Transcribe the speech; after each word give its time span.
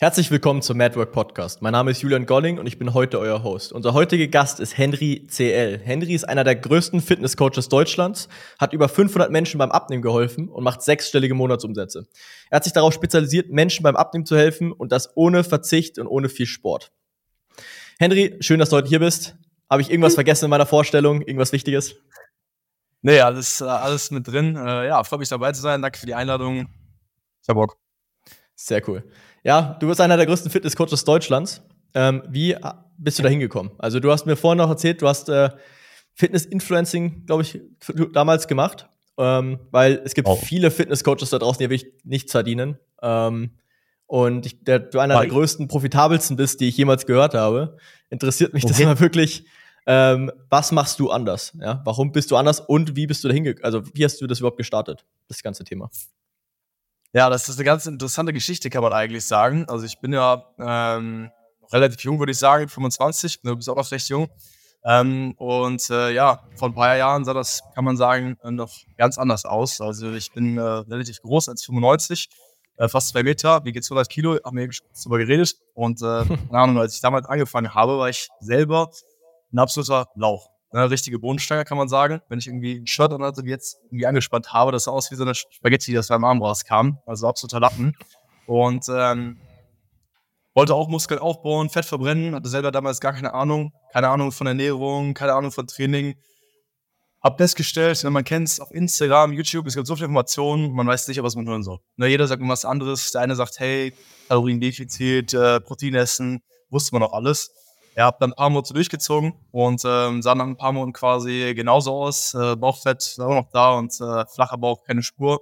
Herzlich 0.00 0.30
willkommen 0.30 0.62
zum 0.62 0.78
Madwork 0.78 1.10
Podcast. 1.10 1.60
Mein 1.60 1.72
Name 1.72 1.90
ist 1.90 2.02
Julian 2.02 2.24
Golling 2.24 2.60
und 2.60 2.68
ich 2.68 2.78
bin 2.78 2.94
heute 2.94 3.18
euer 3.18 3.42
Host. 3.42 3.72
Unser 3.72 3.94
heutiger 3.94 4.28
Gast 4.28 4.60
ist 4.60 4.78
Henry 4.78 5.26
CL. 5.26 5.80
Henry 5.82 6.14
ist 6.14 6.22
einer 6.22 6.44
der 6.44 6.54
größten 6.54 7.00
Fitnesscoaches 7.00 7.68
Deutschlands, 7.68 8.28
hat 8.60 8.72
über 8.72 8.88
500 8.88 9.32
Menschen 9.32 9.58
beim 9.58 9.72
Abnehmen 9.72 10.00
geholfen 10.00 10.48
und 10.50 10.62
macht 10.62 10.82
sechsstellige 10.82 11.34
Monatsumsätze. 11.34 12.06
Er 12.48 12.56
hat 12.56 12.62
sich 12.62 12.72
darauf 12.72 12.94
spezialisiert, 12.94 13.50
Menschen 13.50 13.82
beim 13.82 13.96
Abnehmen 13.96 14.24
zu 14.24 14.36
helfen 14.36 14.70
und 14.70 14.92
das 14.92 15.16
ohne 15.16 15.42
Verzicht 15.42 15.98
und 15.98 16.06
ohne 16.06 16.28
viel 16.28 16.46
Sport. 16.46 16.92
Henry, 17.98 18.36
schön, 18.38 18.60
dass 18.60 18.70
du 18.70 18.76
heute 18.76 18.88
hier 18.88 19.00
bist. 19.00 19.34
Habe 19.68 19.82
ich 19.82 19.90
irgendwas 19.90 20.14
vergessen 20.14 20.44
in 20.44 20.50
meiner 20.50 20.66
Vorstellung? 20.66 21.22
Irgendwas 21.22 21.50
Wichtiges? 21.50 21.96
Nee, 23.02 23.18
alles, 23.18 23.60
äh, 23.60 23.64
alles 23.64 24.12
mit 24.12 24.28
drin. 24.28 24.54
Äh, 24.54 24.86
ja, 24.86 25.02
freue 25.02 25.18
mich 25.18 25.28
dabei 25.28 25.50
zu 25.50 25.60
sein. 25.60 25.82
Danke 25.82 25.98
für 25.98 26.06
die 26.06 26.14
Einladung. 26.14 26.68
Ich 27.42 27.48
hab 27.48 27.56
Bock. 27.56 27.76
Sehr 28.54 28.88
cool. 28.88 29.02
Ja, 29.48 29.78
du 29.80 29.88
bist 29.88 29.98
einer 30.02 30.18
der 30.18 30.26
größten 30.26 30.50
Fitnesscoaches 30.50 31.06
Deutschlands. 31.06 31.62
Ähm, 31.94 32.22
wie 32.28 32.54
bist 32.98 33.18
du 33.18 33.22
da 33.22 33.30
hingekommen? 33.30 33.72
Also 33.78 33.98
du 33.98 34.12
hast 34.12 34.26
mir 34.26 34.36
vorhin 34.36 34.58
noch 34.58 34.68
erzählt, 34.68 35.00
du 35.00 35.08
hast 35.08 35.30
äh, 35.30 35.48
Fitness-Influencing, 36.12 37.24
glaube 37.24 37.44
ich, 37.44 37.58
damals 38.12 38.46
gemacht, 38.46 38.90
ähm, 39.16 39.58
weil 39.70 40.02
es 40.04 40.12
gibt 40.12 40.28
oh. 40.28 40.36
viele 40.36 40.70
Fitnesscoaches 40.70 41.30
da 41.30 41.38
draußen, 41.38 41.60
die 41.60 41.70
wirklich 41.70 41.90
nichts 42.04 42.32
verdienen. 42.32 42.76
Ähm, 43.00 43.52
und 44.04 44.44
ich, 44.44 44.62
der, 44.64 44.80
du 44.80 44.98
einer 44.98 45.18
der 45.18 45.30
größten, 45.30 45.66
profitabelsten 45.66 46.36
bist, 46.36 46.60
die 46.60 46.68
ich 46.68 46.76
jemals 46.76 47.06
gehört 47.06 47.32
habe. 47.32 47.78
Interessiert 48.10 48.52
mich 48.52 48.64
okay. 48.64 48.72
das 48.74 48.80
immer 48.80 49.00
wirklich. 49.00 49.46
Ähm, 49.86 50.30
was 50.50 50.72
machst 50.72 51.00
du 51.00 51.08
anders? 51.08 51.56
Ja? 51.58 51.80
Warum 51.86 52.12
bist 52.12 52.30
du 52.30 52.36
anders 52.36 52.60
und 52.60 52.96
wie 52.96 53.06
bist 53.06 53.24
du 53.24 53.28
da 53.28 53.34
hingekommen? 53.34 53.64
Also, 53.64 53.82
wie 53.94 54.04
hast 54.04 54.20
du 54.20 54.26
das 54.26 54.40
überhaupt 54.40 54.58
gestartet, 54.58 55.06
das 55.26 55.42
ganze 55.42 55.64
Thema? 55.64 55.88
Ja, 57.14 57.30
das 57.30 57.48
ist 57.48 57.56
eine 57.56 57.64
ganz 57.64 57.86
interessante 57.86 58.32
Geschichte, 58.32 58.68
kann 58.68 58.82
man 58.82 58.92
eigentlich 58.92 59.24
sagen. 59.24 59.64
Also 59.68 59.86
ich 59.86 59.98
bin 59.98 60.12
ja 60.12 60.44
ähm, 60.58 61.30
relativ 61.72 62.00
jung, 62.00 62.18
würde 62.18 62.32
ich 62.32 62.38
sagen, 62.38 62.68
25, 62.68 63.40
du 63.42 63.56
bist 63.56 63.68
auch 63.70 63.76
noch 63.76 63.90
recht 63.90 64.08
jung. 64.08 64.28
Ähm, 64.84 65.32
und 65.38 65.88
äh, 65.90 66.10
ja, 66.12 66.44
vor 66.54 66.68
ein 66.68 66.74
paar 66.74 66.96
Jahren 66.96 67.24
sah 67.24 67.32
das, 67.34 67.62
kann 67.74 67.84
man 67.84 67.96
sagen, 67.96 68.36
äh, 68.42 68.50
noch 68.50 68.72
ganz 68.96 69.18
anders 69.18 69.44
aus. 69.46 69.80
Also 69.80 70.12
ich 70.12 70.32
bin 70.32 70.58
äh, 70.58 70.60
relativ 70.60 71.20
groß, 71.22 71.48
als 71.48 71.64
95, 71.64 72.28
äh, 72.76 72.88
fast 72.88 73.08
zwei 73.08 73.22
Meter, 73.22 73.64
wie 73.64 73.72
geht's 73.72 73.90
100 73.90 74.08
Kilo, 74.08 74.38
haben 74.44 74.56
wir 74.56 74.68
darüber 75.02 75.18
geredet. 75.18 75.56
Und 75.74 76.00
äh, 76.02 76.24
keine 76.26 76.58
Ahnung, 76.58 76.78
als 76.78 76.94
ich 76.94 77.00
damals 77.00 77.26
angefangen 77.26 77.74
habe, 77.74 77.98
war 77.98 78.10
ich 78.10 78.28
selber 78.40 78.90
ein 79.52 79.58
absoluter 79.58 80.08
Lauch 80.14 80.50
eine 80.70 80.90
richtige 80.90 81.18
Bodenstange, 81.18 81.64
kann 81.64 81.78
man 81.78 81.88
sagen. 81.88 82.20
Wenn 82.28 82.38
ich 82.38 82.46
irgendwie 82.46 82.76
ein 82.80 82.86
Shirt 82.86 83.12
an 83.12 83.22
hatte, 83.22 83.44
wie 83.44 83.50
jetzt 83.50 83.78
irgendwie 83.86 84.06
angespannt 84.06 84.52
habe, 84.52 84.72
das 84.72 84.84
sah 84.84 84.90
aus 84.90 85.10
wie 85.10 85.16
so 85.16 85.22
eine 85.24 85.34
Spaghetti, 85.34 85.92
das 85.92 86.08
beim 86.08 86.24
Arm 86.24 86.42
rauskam. 86.42 86.98
Also 87.06 87.26
absoluter 87.26 87.60
Lappen. 87.60 87.96
Und 88.46 88.86
ähm, 88.90 89.38
wollte 90.54 90.74
auch 90.74 90.88
Muskeln 90.88 91.20
aufbauen, 91.20 91.70
Fett 91.70 91.84
verbrennen, 91.84 92.34
hatte 92.34 92.48
selber 92.48 92.70
damals 92.70 93.00
gar 93.00 93.12
keine 93.12 93.32
Ahnung. 93.32 93.72
Keine 93.92 94.08
Ahnung 94.08 94.32
von 94.32 94.46
Ernährung, 94.46 95.14
keine 95.14 95.34
Ahnung 95.34 95.52
von 95.52 95.66
Training. 95.66 96.16
Hab 97.22 97.38
festgestellt, 97.38 98.02
wenn 98.04 98.12
man 98.12 98.24
kennt 98.24 98.48
es 98.48 98.60
auf 98.60 98.70
Instagram, 98.70 99.32
YouTube, 99.32 99.66
es 99.66 99.74
gibt 99.74 99.86
so 99.86 99.96
viele 99.96 100.06
Informationen, 100.06 100.72
man 100.72 100.86
weiß 100.86 101.08
nicht, 101.08 101.22
was 101.22 101.34
man 101.34 101.48
hören 101.48 101.62
soll. 101.62 101.78
Ne, 101.96 102.06
jeder 102.06 102.26
sagt 102.26 102.40
irgendwas 102.40 102.64
anderes. 102.64 103.10
Der 103.12 103.22
eine 103.22 103.34
sagt, 103.34 103.58
hey, 103.58 103.92
Kaloriendefizit, 104.28 105.34
äh, 105.34 105.60
Protein 105.60 105.94
essen, 105.94 106.42
wusste 106.70 106.94
man 106.94 107.02
auch 107.02 107.12
alles. 107.12 107.50
Ja, 107.98 108.04
habe 108.04 108.18
dann 108.20 108.30
ein 108.30 108.36
paar 108.36 108.48
Monate 108.48 108.74
durchgezogen 108.74 109.32
und 109.50 109.82
ähm, 109.84 110.22
sah 110.22 110.36
nach 110.36 110.46
ein 110.46 110.56
paar 110.56 110.70
Monaten 110.70 110.92
quasi 110.92 111.52
genauso 111.56 111.92
aus. 111.94 112.32
Äh, 112.32 112.54
Bauchfett 112.54 113.14
war 113.18 113.26
auch 113.26 113.34
noch 113.34 113.50
da 113.50 113.72
und 113.72 113.92
äh, 114.00 114.24
flacher 114.26 114.56
Bauch, 114.56 114.84
keine 114.84 115.02
Spur. 115.02 115.40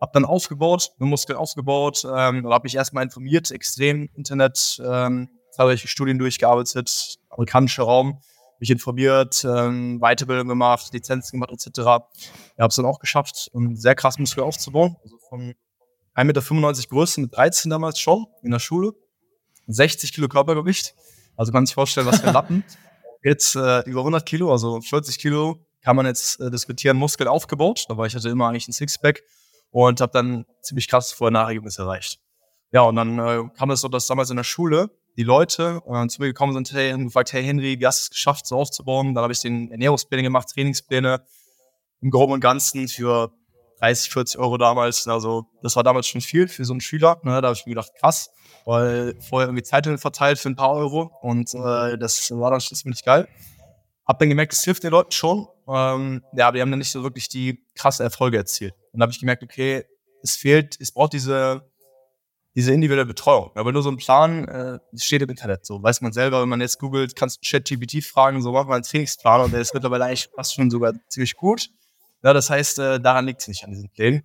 Hab 0.00 0.12
dann 0.12 0.24
aufgebaut, 0.24 0.92
eine 1.00 1.08
Muskel 1.08 1.34
aufgebaut, 1.34 2.04
ähm, 2.04 2.46
habe 2.48 2.60
mich 2.62 2.76
erstmal 2.76 3.02
informiert, 3.02 3.50
extrem 3.50 4.08
Internet, 4.14 4.80
ähm, 4.86 5.30
zahlreiche 5.50 5.88
Studien 5.88 6.16
durchgearbeitet, 6.20 7.16
amerikanischer 7.28 7.82
Raum, 7.82 8.20
mich 8.60 8.70
informiert, 8.70 9.44
ähm, 9.44 9.98
Weiterbildung 9.98 10.46
gemacht, 10.46 10.92
Lizenzen 10.92 11.40
gemacht 11.40 11.50
etc. 11.50 11.66
Ich 11.66 11.82
habe 12.60 12.68
es 12.68 12.76
dann 12.76 12.86
auch 12.86 13.00
geschafft, 13.00 13.48
um 13.52 13.74
sehr 13.74 13.96
krass 13.96 14.20
Muskel 14.20 14.44
aufzubauen. 14.44 14.94
Also 15.02 15.18
von 15.28 15.54
1,95 16.14 16.24
Meter 16.24 16.88
Größe 16.88 17.20
mit 17.20 17.36
13 17.36 17.68
damals 17.68 17.98
schon 17.98 18.26
in 18.44 18.52
der 18.52 18.60
Schule, 18.60 18.92
60 19.66 20.12
Kilo 20.12 20.28
Körpergewicht. 20.28 20.94
Also 21.36 21.52
kann 21.52 21.66
sich 21.66 21.74
vorstellen, 21.74 22.06
was 22.06 22.20
für 22.20 22.28
ein 22.28 22.34
Lappen. 22.34 22.64
Jetzt 23.22 23.56
äh, 23.56 23.80
über 23.80 24.00
100 24.00 24.24
Kilo, 24.24 24.52
also 24.52 24.80
40 24.80 25.18
Kilo, 25.18 25.58
kann 25.82 25.96
man 25.96 26.06
jetzt 26.06 26.40
äh, 26.40 26.50
diskutieren, 26.50 26.96
Muskeln 26.96 27.28
aufgebaut. 27.28 27.86
Aber 27.88 28.06
ich 28.06 28.14
hatte 28.14 28.28
immer 28.28 28.48
eigentlich 28.48 28.68
ein 28.68 28.72
Sixpack 28.72 29.22
und 29.70 30.00
habe 30.00 30.12
dann 30.12 30.46
ziemlich 30.62 30.88
krass 30.88 31.12
Vorher-Nachergebnis 31.12 31.78
erreicht. 31.78 32.20
Ja, 32.72 32.82
und 32.82 32.96
dann 32.96 33.18
äh, 33.18 33.42
kam 33.56 33.70
es 33.70 33.80
so, 33.80 33.88
dass 33.88 34.06
damals 34.06 34.30
in 34.30 34.36
der 34.36 34.44
Schule 34.44 34.90
die 35.16 35.22
Leute 35.22 35.82
äh, 35.86 36.06
zu 36.08 36.20
mir 36.20 36.28
gekommen 36.28 36.52
sind, 36.52 36.72
hey, 36.72 36.92
und 36.92 37.04
gefragt, 37.04 37.32
hey 37.32 37.42
Henry, 37.42 37.80
wie 37.80 37.86
hast 37.86 38.00
du 38.00 38.02
es 38.04 38.10
geschafft, 38.10 38.46
so 38.46 38.56
aufzubauen? 38.56 39.14
Dann 39.14 39.22
habe 39.22 39.32
ich 39.32 39.40
den 39.40 39.70
Ernährungspläne 39.70 40.22
gemacht, 40.22 40.48
Trainingspläne 40.52 41.22
im 42.02 42.10
Groben 42.10 42.34
und 42.34 42.40
Ganzen 42.40 42.88
für 42.88 43.32
30, 43.78 44.10
40 44.10 44.38
Euro 44.38 44.58
damals. 44.58 45.06
Also 45.08 45.46
das 45.62 45.76
war 45.76 45.82
damals 45.82 46.06
schon 46.06 46.20
viel 46.20 46.48
für 46.48 46.64
so 46.64 46.72
einen 46.72 46.80
Schüler. 46.80 47.20
Ne? 47.22 47.40
Da 47.40 47.48
habe 47.48 47.56
ich 47.56 47.66
mir 47.66 47.74
gedacht, 47.74 47.92
krass, 47.98 48.30
weil 48.66 49.14
vorher 49.20 49.46
irgendwie 49.46 49.62
Zeitungen 49.62 49.96
verteilt 49.96 50.38
für 50.38 50.50
ein 50.50 50.56
paar 50.56 50.72
Euro 50.72 51.12
und 51.22 51.54
äh, 51.54 51.96
das 51.96 52.30
war 52.32 52.50
dann 52.50 52.60
schon 52.60 52.76
ziemlich 52.76 53.04
geil. 53.04 53.28
Hab 54.04 54.18
dann 54.18 54.28
gemerkt, 54.28 54.52
es 54.52 54.64
hilft 54.64 54.82
den 54.82 54.90
Leuten 54.90 55.12
schon. 55.12 55.46
Ähm, 55.68 56.22
ja, 56.32 56.48
aber 56.48 56.56
die 56.56 56.62
haben 56.62 56.70
dann 56.70 56.80
nicht 56.80 56.90
so 56.90 57.02
wirklich 57.02 57.28
die 57.28 57.64
krassen 57.74 58.04
Erfolge 58.04 58.36
erzielt. 58.36 58.74
Und 58.92 58.94
dann 58.94 59.02
habe 59.02 59.12
ich 59.12 59.20
gemerkt, 59.20 59.44
okay, 59.44 59.84
es 60.22 60.34
fehlt, 60.36 60.76
es 60.80 60.90
braucht 60.90 61.12
diese, 61.12 61.64
diese 62.56 62.72
individuelle 62.72 63.06
Betreuung. 63.06 63.52
Aber 63.54 63.70
nur 63.70 63.82
so 63.82 63.90
ein 63.90 63.96
Plan 63.96 64.48
äh, 64.48 64.78
steht 64.96 65.22
im 65.22 65.30
Internet. 65.30 65.64
So 65.64 65.80
weiß 65.80 66.00
man 66.00 66.12
selber, 66.12 66.42
wenn 66.42 66.48
man 66.48 66.60
jetzt 66.60 66.80
googelt, 66.80 67.14
kannst 67.14 67.36
du 67.36 67.48
ChatGPT 67.48 68.04
fragen, 68.04 68.42
so 68.42 68.50
mach 68.50 68.66
mal 68.66 68.74
einen 68.74 68.84
Trainingsplan 68.84 69.42
und 69.42 69.52
der 69.52 69.60
ist 69.60 69.74
mittlerweile 69.74 70.06
eigentlich 70.06 70.28
fast 70.34 70.54
schon 70.54 70.70
sogar 70.70 70.92
ziemlich 71.08 71.36
gut. 71.36 71.70
Ja, 72.24 72.32
das 72.32 72.50
heißt, 72.50 72.80
äh, 72.80 73.00
daran 73.00 73.26
liegt 73.26 73.42
es 73.42 73.48
nicht 73.48 73.62
an 73.62 73.70
diesen 73.70 73.90
Plänen. 73.90 74.24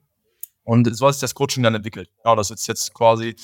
Und 0.63 0.95
so 0.95 1.05
hat 1.05 1.13
sich 1.13 1.21
das 1.21 1.35
Coaching 1.35 1.61
dann 1.61 1.75
entwickelt. 1.75 2.09
Ja, 2.25 2.35
das 2.35 2.49
ist 2.49 2.67
jetzt 2.67 2.93
quasi 2.93 3.35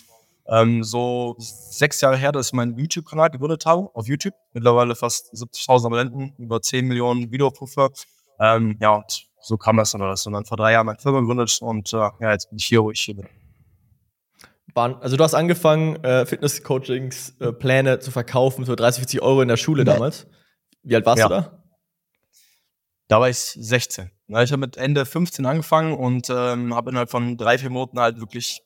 ähm, 0.49 0.83
so 0.83 1.35
sechs 1.39 2.01
Jahre 2.01 2.17
her, 2.17 2.31
dass 2.31 2.47
ich 2.47 2.53
meinen 2.53 2.77
YouTube-Kanal 2.77 3.29
gegründet 3.29 3.65
habe, 3.65 3.89
auf 3.93 4.07
YouTube. 4.07 4.33
Mittlerweile 4.53 4.95
fast 4.95 5.33
70.000 5.33 5.85
Abonnenten, 5.85 6.33
über 6.37 6.61
10 6.61 6.85
Millionen 6.87 7.31
Videoaufrufe. 7.31 7.89
Ähm, 8.39 8.77
ja, 8.81 8.95
und 8.95 9.27
so 9.41 9.57
kam 9.57 9.77
das 9.77 9.91
dann 9.91 10.01
alles. 10.01 10.25
Und 10.25 10.33
dann 10.33 10.45
vor 10.45 10.57
drei 10.57 10.73
Jahren 10.73 10.85
meine 10.85 10.99
Firma 10.99 11.19
gegründet 11.19 11.57
und 11.61 11.93
äh, 11.93 11.97
ja, 11.97 12.31
jetzt 12.31 12.49
bin 12.49 12.57
ich 12.57 12.65
hier, 12.65 12.83
wo 12.83 12.91
ich 12.91 13.01
hier 13.01 13.15
bin. 13.15 13.27
Also 14.75 15.17
du 15.17 15.23
hast 15.23 15.33
angefangen, 15.33 15.95
äh, 16.03 16.27
Fitness-Coachings-Pläne 16.27 17.93
äh, 17.93 17.99
zu 17.99 18.11
verkaufen 18.11 18.67
für 18.67 18.75
30, 18.75 19.01
40 19.01 19.21
Euro 19.23 19.41
in 19.41 19.47
der 19.47 19.57
Schule 19.57 19.85
damals. 19.85 20.27
Wie 20.83 20.93
alt 20.93 21.05
warst 21.05 21.17
ja. 21.17 21.27
du 21.27 21.33
da? 21.33 21.63
Da 23.07 23.19
war 23.19 23.27
ich 23.27 23.37
16. 23.37 24.11
Ich 24.27 24.35
habe 24.35 24.57
mit 24.57 24.77
Ende 24.77 25.05
15 25.05 25.45
angefangen 25.47 25.93
und 25.93 26.29
ähm, 26.29 26.75
habe 26.75 26.91
innerhalb 26.91 27.09
von 27.09 27.37
drei, 27.37 27.57
vier 27.57 27.71
Monaten 27.71 27.99
halt 27.99 28.19
wirklich 28.19 28.61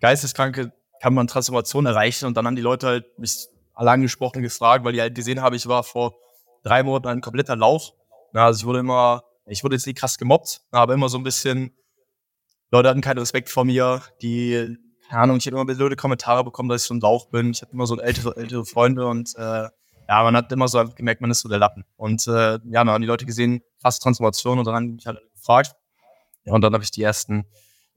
geisteskranke 0.00 0.72
kann 1.00 1.14
man 1.14 1.26
Transformation 1.26 1.86
erreichen 1.86 2.26
und 2.26 2.36
dann 2.36 2.46
haben 2.46 2.56
die 2.56 2.62
Leute 2.62 2.86
halt 2.86 3.18
mich 3.18 3.48
alle 3.74 3.90
angesprochen 3.90 4.42
gefragt, 4.42 4.84
weil 4.84 4.92
die 4.92 5.00
halt 5.00 5.14
gesehen 5.14 5.42
haben, 5.42 5.54
ich 5.54 5.66
war 5.66 5.82
vor 5.84 6.14
drei 6.62 6.82
Monaten 6.82 7.08
ein 7.08 7.20
kompletter 7.20 7.56
Lauch. 7.56 7.94
also 8.32 8.60
ich 8.60 8.66
wurde 8.66 8.80
immer, 8.80 9.22
ich 9.46 9.62
wurde 9.62 9.76
jetzt 9.76 9.86
nicht 9.86 9.98
krass 9.98 10.18
gemobbt, 10.18 10.62
aber 10.70 10.94
immer 10.94 11.08
so 11.08 11.18
ein 11.18 11.24
bisschen, 11.24 11.76
Leute 12.70 12.88
hatten 12.88 13.02
keinen 13.02 13.18
Respekt 13.18 13.48
vor 13.50 13.64
mir, 13.64 14.02
die, 14.22 14.76
keine 15.08 15.22
Ahnung, 15.22 15.36
ich 15.36 15.46
habe 15.46 15.56
immer 15.56 15.64
blöde 15.64 15.96
Kommentare 15.96 16.42
bekommen, 16.42 16.68
dass 16.68 16.82
ich 16.82 16.88
so 16.88 16.94
ein 16.94 17.00
Lauch 17.00 17.26
bin. 17.26 17.50
Ich 17.50 17.62
hatte 17.62 17.72
immer 17.72 17.86
so 17.86 17.98
ältere, 18.00 18.36
ältere 18.36 18.64
Freunde 18.64 19.06
und 19.06 19.36
äh, 19.36 19.68
ja, 20.08 20.22
man 20.22 20.36
hat 20.36 20.50
immer 20.52 20.68
so 20.68 20.84
gemerkt, 20.94 21.20
man 21.20 21.30
ist 21.30 21.40
so 21.40 21.48
der 21.48 21.58
Lappen. 21.58 21.84
Und 21.96 22.26
äh, 22.26 22.52
ja, 22.52 22.58
dann 22.60 22.90
haben 22.90 23.02
die 23.02 23.08
Leute 23.08 23.26
gesehen, 23.26 23.62
krasse 23.80 24.00
Transformation 24.00 24.58
und 24.58 24.64
dann 24.66 24.74
haben 24.74 24.86
die 24.86 24.94
mich 24.94 25.06
halt 25.06 25.20
gefragt. 25.34 25.74
Ja, 26.44 26.54
und 26.54 26.60
dann 26.62 26.72
habe 26.74 26.84
ich 26.84 26.90
die 26.90 27.02
ersten, 27.02 27.44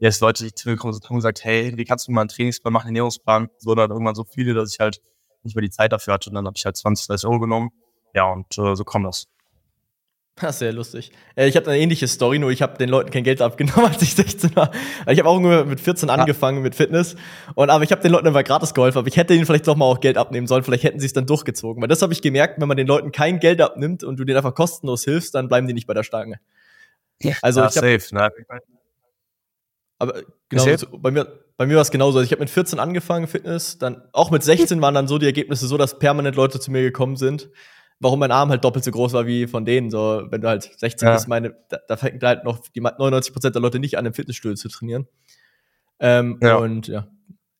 ersten 0.05 0.25
Leute, 0.25 0.43
die 0.45 0.53
zu 0.53 0.69
mir 0.69 0.75
gekommen 0.75 0.93
sind, 0.93 1.09
haben 1.09 1.15
gesagt, 1.17 1.43
hey, 1.43 1.73
wie 1.75 1.85
kannst 1.85 2.07
du 2.07 2.11
mal 2.11 2.21
einen 2.21 2.29
Trainingsplan 2.29 2.73
machen, 2.73 2.87
einen 2.87 2.95
Ernährungsplan? 2.95 3.49
So 3.57 3.75
dann 3.75 3.91
irgendwann 3.91 4.15
so 4.15 4.23
viele, 4.23 4.53
dass 4.53 4.73
ich 4.73 4.79
halt 4.79 5.01
nicht 5.43 5.55
mehr 5.55 5.61
die 5.61 5.69
Zeit 5.69 5.91
dafür 5.91 6.13
hatte. 6.13 6.29
Und 6.29 6.35
dann 6.35 6.45
habe 6.45 6.55
ich 6.57 6.65
halt 6.65 6.77
20, 6.77 7.07
30 7.07 7.27
Euro 7.27 7.39
genommen. 7.39 7.71
Ja, 8.13 8.31
und 8.31 8.57
äh, 8.57 8.75
so 8.75 8.83
kam 8.83 9.03
das. 9.03 9.27
Das 10.41 10.55
ist 10.55 10.59
sehr 10.59 10.71
lustig. 10.71 11.11
Äh, 11.35 11.49
ich 11.49 11.57
habe 11.57 11.69
eine 11.69 11.77
ähnliche 11.77 12.07
Story, 12.07 12.39
nur 12.39 12.49
ich 12.49 12.61
habe 12.61 12.77
den 12.77 12.87
Leuten 12.87 13.11
kein 13.11 13.25
Geld 13.25 13.41
abgenommen, 13.41 13.85
als 13.91 14.01
ich 14.01 14.15
16 14.15 14.55
war. 14.55 14.71
Ich 15.07 15.19
habe 15.19 15.27
auch 15.27 15.39
nur 15.39 15.65
mit 15.65 15.81
14 15.81 16.09
angefangen 16.09 16.61
mit 16.61 16.75
Fitness. 16.75 17.17
Und 17.55 17.69
aber 17.69 17.83
ich 17.83 17.91
habe 17.91 18.01
den 18.01 18.13
Leuten 18.13 18.25
immer 18.25 18.41
gratis 18.41 18.73
geholfen. 18.73 18.99
Aber 18.99 19.07
ich 19.09 19.17
hätte 19.17 19.33
ihnen 19.33 19.45
vielleicht 19.45 19.67
doch 19.67 19.75
mal 19.75 19.83
auch 19.83 19.99
Geld 19.99 20.17
abnehmen 20.17 20.47
sollen. 20.47 20.63
Vielleicht 20.63 20.85
hätten 20.85 21.01
sie 21.01 21.07
es 21.07 21.11
dann 21.13 21.25
durchgezogen. 21.25 21.81
Weil 21.81 21.89
das 21.89 22.01
habe 22.01 22.13
ich 22.13 22.21
gemerkt, 22.21 22.61
wenn 22.61 22.69
man 22.69 22.77
den 22.77 22.87
Leuten 22.87 23.11
kein 23.11 23.39
Geld 23.39 23.59
abnimmt 23.59 24.05
und 24.05 24.17
du 24.17 24.23
denen 24.23 24.37
einfach 24.37 24.55
kostenlos 24.55 25.03
hilfst, 25.03 25.35
dann 25.35 25.49
bleiben 25.49 25.67
die 25.67 25.73
nicht 25.73 25.87
bei 25.87 25.93
der 25.93 26.03
Stange. 26.03 26.39
Ja, 27.21 27.35
also 27.41 27.59
ich 27.59 27.65
hab, 27.65 27.73
safe. 27.73 28.15
Ne? 28.15 28.31
Aber 29.99 30.23
genau, 30.47 30.77
so, 30.77 30.87
bei 30.97 31.11
mir, 31.11 31.27
bei 31.57 31.65
mir 31.67 31.75
war 31.75 31.81
es 31.81 31.91
genauso. 31.91 32.17
Also 32.17 32.25
ich 32.25 32.31
habe 32.31 32.39
mit 32.39 32.49
14 32.49 32.79
angefangen, 32.79 33.27
Fitness. 33.27 33.77
Dann 33.77 34.01
auch 34.13 34.31
mit 34.31 34.43
16 34.43 34.81
waren 34.81 34.95
dann 34.95 35.07
so 35.07 35.17
die 35.17 35.25
Ergebnisse 35.25 35.67
so, 35.67 35.77
dass 35.77 35.99
permanent 35.99 36.35
Leute 36.35 36.59
zu 36.59 36.71
mir 36.71 36.81
gekommen 36.81 37.17
sind 37.17 37.49
warum 37.99 38.19
mein 38.19 38.31
Arm 38.31 38.49
halt 38.49 38.63
doppelt 38.63 38.83
so 38.83 38.91
groß 38.91 39.13
war 39.13 39.27
wie 39.27 39.47
von 39.47 39.65
denen. 39.65 39.89
So, 39.89 40.23
wenn 40.29 40.41
du 40.41 40.47
halt 40.47 40.63
16 40.63 41.07
ja. 41.07 41.13
bist, 41.13 41.27
meine, 41.27 41.55
da, 41.69 41.79
da 41.87 41.97
fängt 41.97 42.23
halt 42.23 42.43
noch 42.43 42.59
die 42.69 42.81
99% 42.81 43.49
der 43.51 43.61
Leute 43.61 43.79
nicht 43.79 43.97
an, 43.97 44.05
im 44.05 44.13
Fitnessstudio 44.13 44.55
zu 44.55 44.69
trainieren. 44.69 45.07
Ähm, 45.99 46.39
ja. 46.41 46.55
Und 46.55 46.87
ja, 46.87 47.07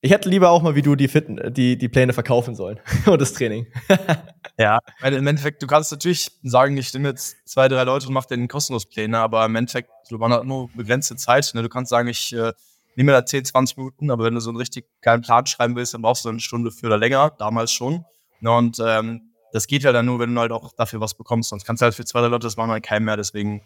Ich 0.01 0.11
hätte 0.11 0.29
lieber 0.29 0.49
auch 0.49 0.61
mal 0.61 0.75
wie 0.75 0.81
du 0.81 0.95
die, 0.95 1.09
Fit 1.09 1.25
die, 1.57 1.77
die 1.77 1.89
Pläne 1.89 2.13
verkaufen 2.13 2.55
sollen 2.55 2.79
und 3.05 3.19
das 3.19 3.33
Training. 3.33 3.67
ja, 4.57 4.79
weil 5.01 5.13
im 5.13 5.27
Endeffekt, 5.27 5.61
du 5.61 5.67
kannst 5.67 5.91
natürlich 5.91 6.31
sagen, 6.43 6.77
ich 6.77 6.93
nehme 6.93 7.09
jetzt 7.09 7.35
zwei, 7.45 7.67
drei 7.67 7.83
Leute 7.83 8.07
und 8.07 8.13
mache 8.13 8.29
denen 8.29 8.47
kostenlos 8.47 8.85
Pläne, 8.85 9.19
aber 9.19 9.45
im 9.45 9.55
Endeffekt, 9.55 9.89
man 10.11 10.31
hat 10.31 10.45
nur 10.45 10.69
begrenzte 10.73 11.17
Zeit. 11.17 11.51
Ne? 11.53 11.63
Du 11.63 11.69
kannst 11.69 11.89
sagen, 11.89 12.07
ich 12.07 12.33
äh, 12.33 12.53
nehme 12.95 13.11
da 13.11 13.25
10, 13.25 13.45
20 13.45 13.77
Minuten, 13.77 14.09
aber 14.09 14.23
wenn 14.23 14.35
du 14.35 14.39
so 14.39 14.49
einen 14.49 14.57
richtig 14.57 14.85
geilen 15.01 15.21
Plan 15.21 15.45
schreiben 15.45 15.75
willst, 15.75 15.93
dann 15.93 16.01
brauchst 16.01 16.23
du 16.23 16.29
eine 16.29 16.39
Stunde 16.39 16.71
für 16.71 16.85
oder 16.85 16.97
länger, 16.97 17.33
damals 17.37 17.73
schon. 17.73 18.05
Ne? 18.39 18.51
Und 18.51 18.77
ähm, 18.81 19.33
das 19.51 19.67
geht 19.67 19.83
ja 19.83 19.91
dann 19.91 20.05
nur, 20.05 20.19
wenn 20.19 20.33
du 20.33 20.39
halt 20.39 20.53
auch 20.53 20.71
dafür 20.77 21.01
was 21.01 21.13
bekommst. 21.13 21.49
Sonst 21.49 21.65
kannst 21.65 21.81
du 21.81 21.85
halt 21.85 21.95
für 21.95 22.05
zwei, 22.05 22.21
drei 22.21 22.27
Leute, 22.27 22.47
das 22.47 22.55
machen 22.55 22.71
halt 22.71 22.85
keinen 22.85 23.03
mehr, 23.03 23.17
deswegen 23.17 23.63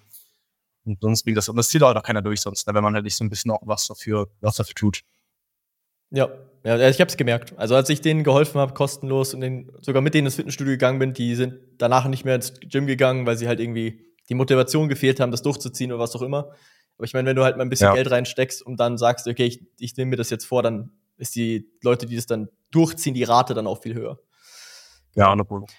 und 0.85 0.99
sonst 0.99 1.23
bringt 1.23 1.37
das, 1.37 1.47
und 1.47 1.55
das 1.55 1.69
zieht 1.69 1.81
halt 1.81 1.95
auch 1.95 2.03
keiner 2.03 2.21
durch 2.21 2.41
sonst, 2.41 2.67
ne? 2.67 2.73
wenn 2.73 2.83
man 2.83 2.93
halt 2.93 3.05
nicht 3.05 3.15
so 3.15 3.23
ein 3.23 3.29
bisschen 3.29 3.51
auch 3.51 3.61
was 3.61 3.87
dafür, 3.87 4.27
was 4.41 4.57
dafür 4.57 4.75
tut. 4.75 5.03
Ja, 6.13 6.29
ja, 6.63 6.89
ich 6.89 7.01
habe 7.01 7.09
es 7.09 7.17
gemerkt. 7.17 7.53
Also 7.57 7.75
als 7.75 7.89
ich 7.89 7.99
denen 7.99 8.23
geholfen 8.23 8.61
habe, 8.61 8.73
kostenlos 8.73 9.33
und 9.33 9.41
den, 9.41 9.69
sogar 9.81 10.01
mit 10.01 10.13
denen 10.13 10.27
ins 10.27 10.35
Fitnessstudio 10.35 10.73
gegangen 10.73 10.99
bin, 10.99 11.13
die 11.13 11.35
sind 11.35 11.55
danach 11.77 12.07
nicht 12.07 12.23
mehr 12.23 12.35
ins 12.35 12.53
Gym 12.61 12.87
gegangen, 12.87 13.25
weil 13.25 13.37
sie 13.37 13.47
halt 13.47 13.59
irgendwie 13.59 14.05
die 14.29 14.35
Motivation 14.35 14.87
gefehlt 14.87 15.19
haben, 15.19 15.31
das 15.31 15.41
durchzuziehen 15.41 15.91
oder 15.91 15.99
was 15.99 16.15
auch 16.15 16.21
immer. 16.21 16.51
Aber 16.97 17.05
ich 17.05 17.13
meine, 17.13 17.27
wenn 17.27 17.35
du 17.35 17.43
halt 17.43 17.57
mal 17.57 17.63
ein 17.63 17.69
bisschen 17.69 17.87
ja. 17.87 17.95
Geld 17.95 18.11
reinsteckst 18.11 18.65
und 18.65 18.79
dann 18.79 18.97
sagst, 18.97 19.27
okay, 19.27 19.45
ich, 19.45 19.65
ich 19.77 19.97
nehme 19.97 20.11
mir 20.11 20.15
das 20.15 20.29
jetzt 20.29 20.45
vor, 20.45 20.63
dann 20.63 20.91
ist 21.17 21.35
die 21.35 21.69
Leute, 21.81 22.05
die 22.05 22.15
das 22.15 22.27
dann 22.27 22.47
durchziehen, 22.71 23.13
die 23.13 23.23
Rate 23.23 23.53
dann 23.53 23.67
auch 23.67 23.81
viel 23.81 23.95
höher. 23.95 24.19
Ja, 25.15 25.31
eine 25.31 25.43
Punkt. 25.43 25.73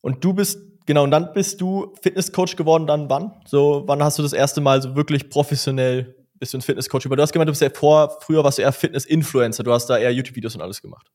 Und 0.00 0.24
du 0.24 0.32
bist, 0.32 0.60
genau, 0.86 1.04
und 1.04 1.10
dann 1.10 1.32
bist 1.34 1.60
du 1.60 1.92
Fitnesscoach 2.00 2.56
geworden, 2.56 2.86
dann 2.86 3.10
wann? 3.10 3.32
So, 3.44 3.82
wann 3.86 4.02
hast 4.02 4.18
du 4.18 4.22
das 4.22 4.32
erste 4.32 4.60
Mal 4.60 4.80
so 4.80 4.96
wirklich 4.96 5.28
professionell 5.28 6.25
bist 6.38 6.52
du 6.52 6.58
ein 6.58 6.62
Fitnesscoach? 6.62 7.06
Aber 7.06 7.16
du 7.16 7.22
hast 7.22 7.32
gemeint, 7.32 7.48
du 7.48 7.52
bist 7.52 7.62
ja 7.62 7.70
vor, 7.70 8.18
früher 8.20 8.44
warst 8.44 8.58
du 8.58 8.62
eher 8.62 8.72
Fitness-Influencer, 8.72 9.62
du 9.62 9.72
hast 9.72 9.86
da 9.86 9.98
eher 9.98 10.12
YouTube-Videos 10.12 10.54
und 10.54 10.62
alles 10.62 10.82
gemacht. 10.82 11.10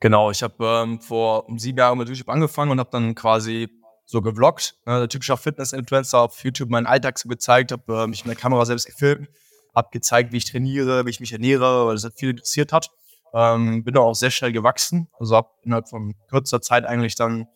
Genau, 0.00 0.30
ich 0.30 0.42
habe 0.42 0.54
ähm, 0.64 1.00
vor 1.00 1.46
sieben 1.56 1.78
Jahren 1.78 1.98
mit 1.98 2.08
YouTube 2.08 2.28
angefangen 2.28 2.70
und 2.70 2.78
habe 2.78 2.90
dann 2.90 3.14
quasi 3.14 3.68
so 4.04 4.20
gevloggt, 4.20 4.76
ne, 4.84 4.98
der 4.98 5.08
typische 5.08 5.36
Fitness-Influencer 5.36 6.20
auf 6.20 6.44
YouTube 6.44 6.68
meinen 6.68 6.86
Alltag 6.86 7.18
so 7.18 7.28
gezeigt, 7.28 7.72
habe 7.72 8.02
äh, 8.02 8.06
mich 8.06 8.24
mit 8.24 8.34
der 8.34 8.40
Kamera 8.40 8.66
selbst 8.66 8.86
gefilmt, 8.86 9.28
habe 9.74 9.88
gezeigt, 9.92 10.32
wie 10.32 10.36
ich 10.36 10.44
trainiere, 10.44 11.06
wie 11.06 11.10
ich 11.10 11.20
mich 11.20 11.32
ernähre, 11.32 11.86
weil 11.86 11.94
das 11.96 12.06
viel 12.14 12.30
interessiert 12.30 12.72
hat. 12.72 12.90
Ähm, 13.32 13.82
bin 13.82 13.96
auch 13.96 14.14
sehr 14.14 14.30
schnell 14.30 14.52
gewachsen, 14.52 15.08
also 15.18 15.36
habe 15.36 15.48
innerhalb 15.62 15.88
von 15.88 16.14
kurzer 16.28 16.60
Zeit 16.60 16.84
eigentlich 16.84 17.16
dann 17.16 17.48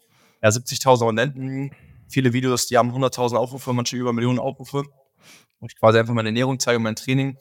ja, 0.42 0.48
70.000 0.48 1.02
Abonnenten, 1.02 1.70
viele 2.08 2.32
Videos, 2.32 2.66
die 2.66 2.78
haben 2.78 2.90
100.000 2.90 3.36
Aufrufe, 3.36 3.72
manche 3.72 3.96
über 3.96 4.12
Millionen 4.12 4.38
Aufrufe 4.38 4.84
wo 5.60 5.66
ich 5.66 5.76
quasi 5.76 5.98
einfach 5.98 6.14
meine 6.14 6.28
Ernährung 6.28 6.58
zeige, 6.58 6.78
mein 6.78 6.96
Training. 6.96 7.36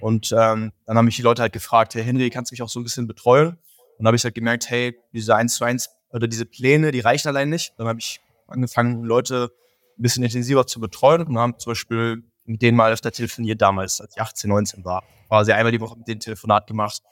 Und 0.00 0.32
ähm, 0.32 0.72
dann 0.86 0.96
haben 0.96 1.04
mich 1.04 1.16
die 1.16 1.22
Leute 1.22 1.42
halt 1.42 1.52
gefragt, 1.52 1.94
hey 1.94 2.02
Henry, 2.02 2.30
kannst 2.30 2.50
du 2.50 2.54
mich 2.54 2.62
auch 2.62 2.68
so 2.68 2.80
ein 2.80 2.84
bisschen 2.84 3.06
betreuen? 3.06 3.58
Und 3.98 4.06
habe 4.06 4.16
ich 4.16 4.24
halt 4.24 4.34
gemerkt, 4.34 4.70
hey, 4.70 4.96
diese 5.12 5.34
1 5.34 5.56
zu 5.56 5.64
1 5.64 5.90
oder 6.10 6.28
diese 6.28 6.46
Pläne, 6.46 6.92
die 6.92 7.00
reichen 7.00 7.28
allein 7.28 7.48
nicht. 7.48 7.74
Dann 7.78 7.88
habe 7.88 7.98
ich 7.98 8.20
angefangen, 8.46 9.02
Leute 9.02 9.50
ein 9.98 10.02
bisschen 10.02 10.22
intensiver 10.22 10.66
zu 10.66 10.80
betreuen 10.80 11.22
und 11.22 11.38
haben 11.38 11.58
zum 11.58 11.72
Beispiel 11.72 12.22
mit 12.44 12.62
denen 12.62 12.76
mal 12.76 12.92
öfter 12.92 13.12
telefoniert 13.12 13.60
damals, 13.60 14.00
als 14.00 14.14
ich 14.16 14.22
18, 14.22 14.48
19 14.48 14.84
war. 14.84 15.02
Quasi 15.28 15.52
einmal 15.52 15.72
die 15.72 15.80
Woche 15.80 15.98
mit 15.98 16.08
denen 16.08 16.20
Telefonat 16.20 16.66
gemacht. 16.66 17.02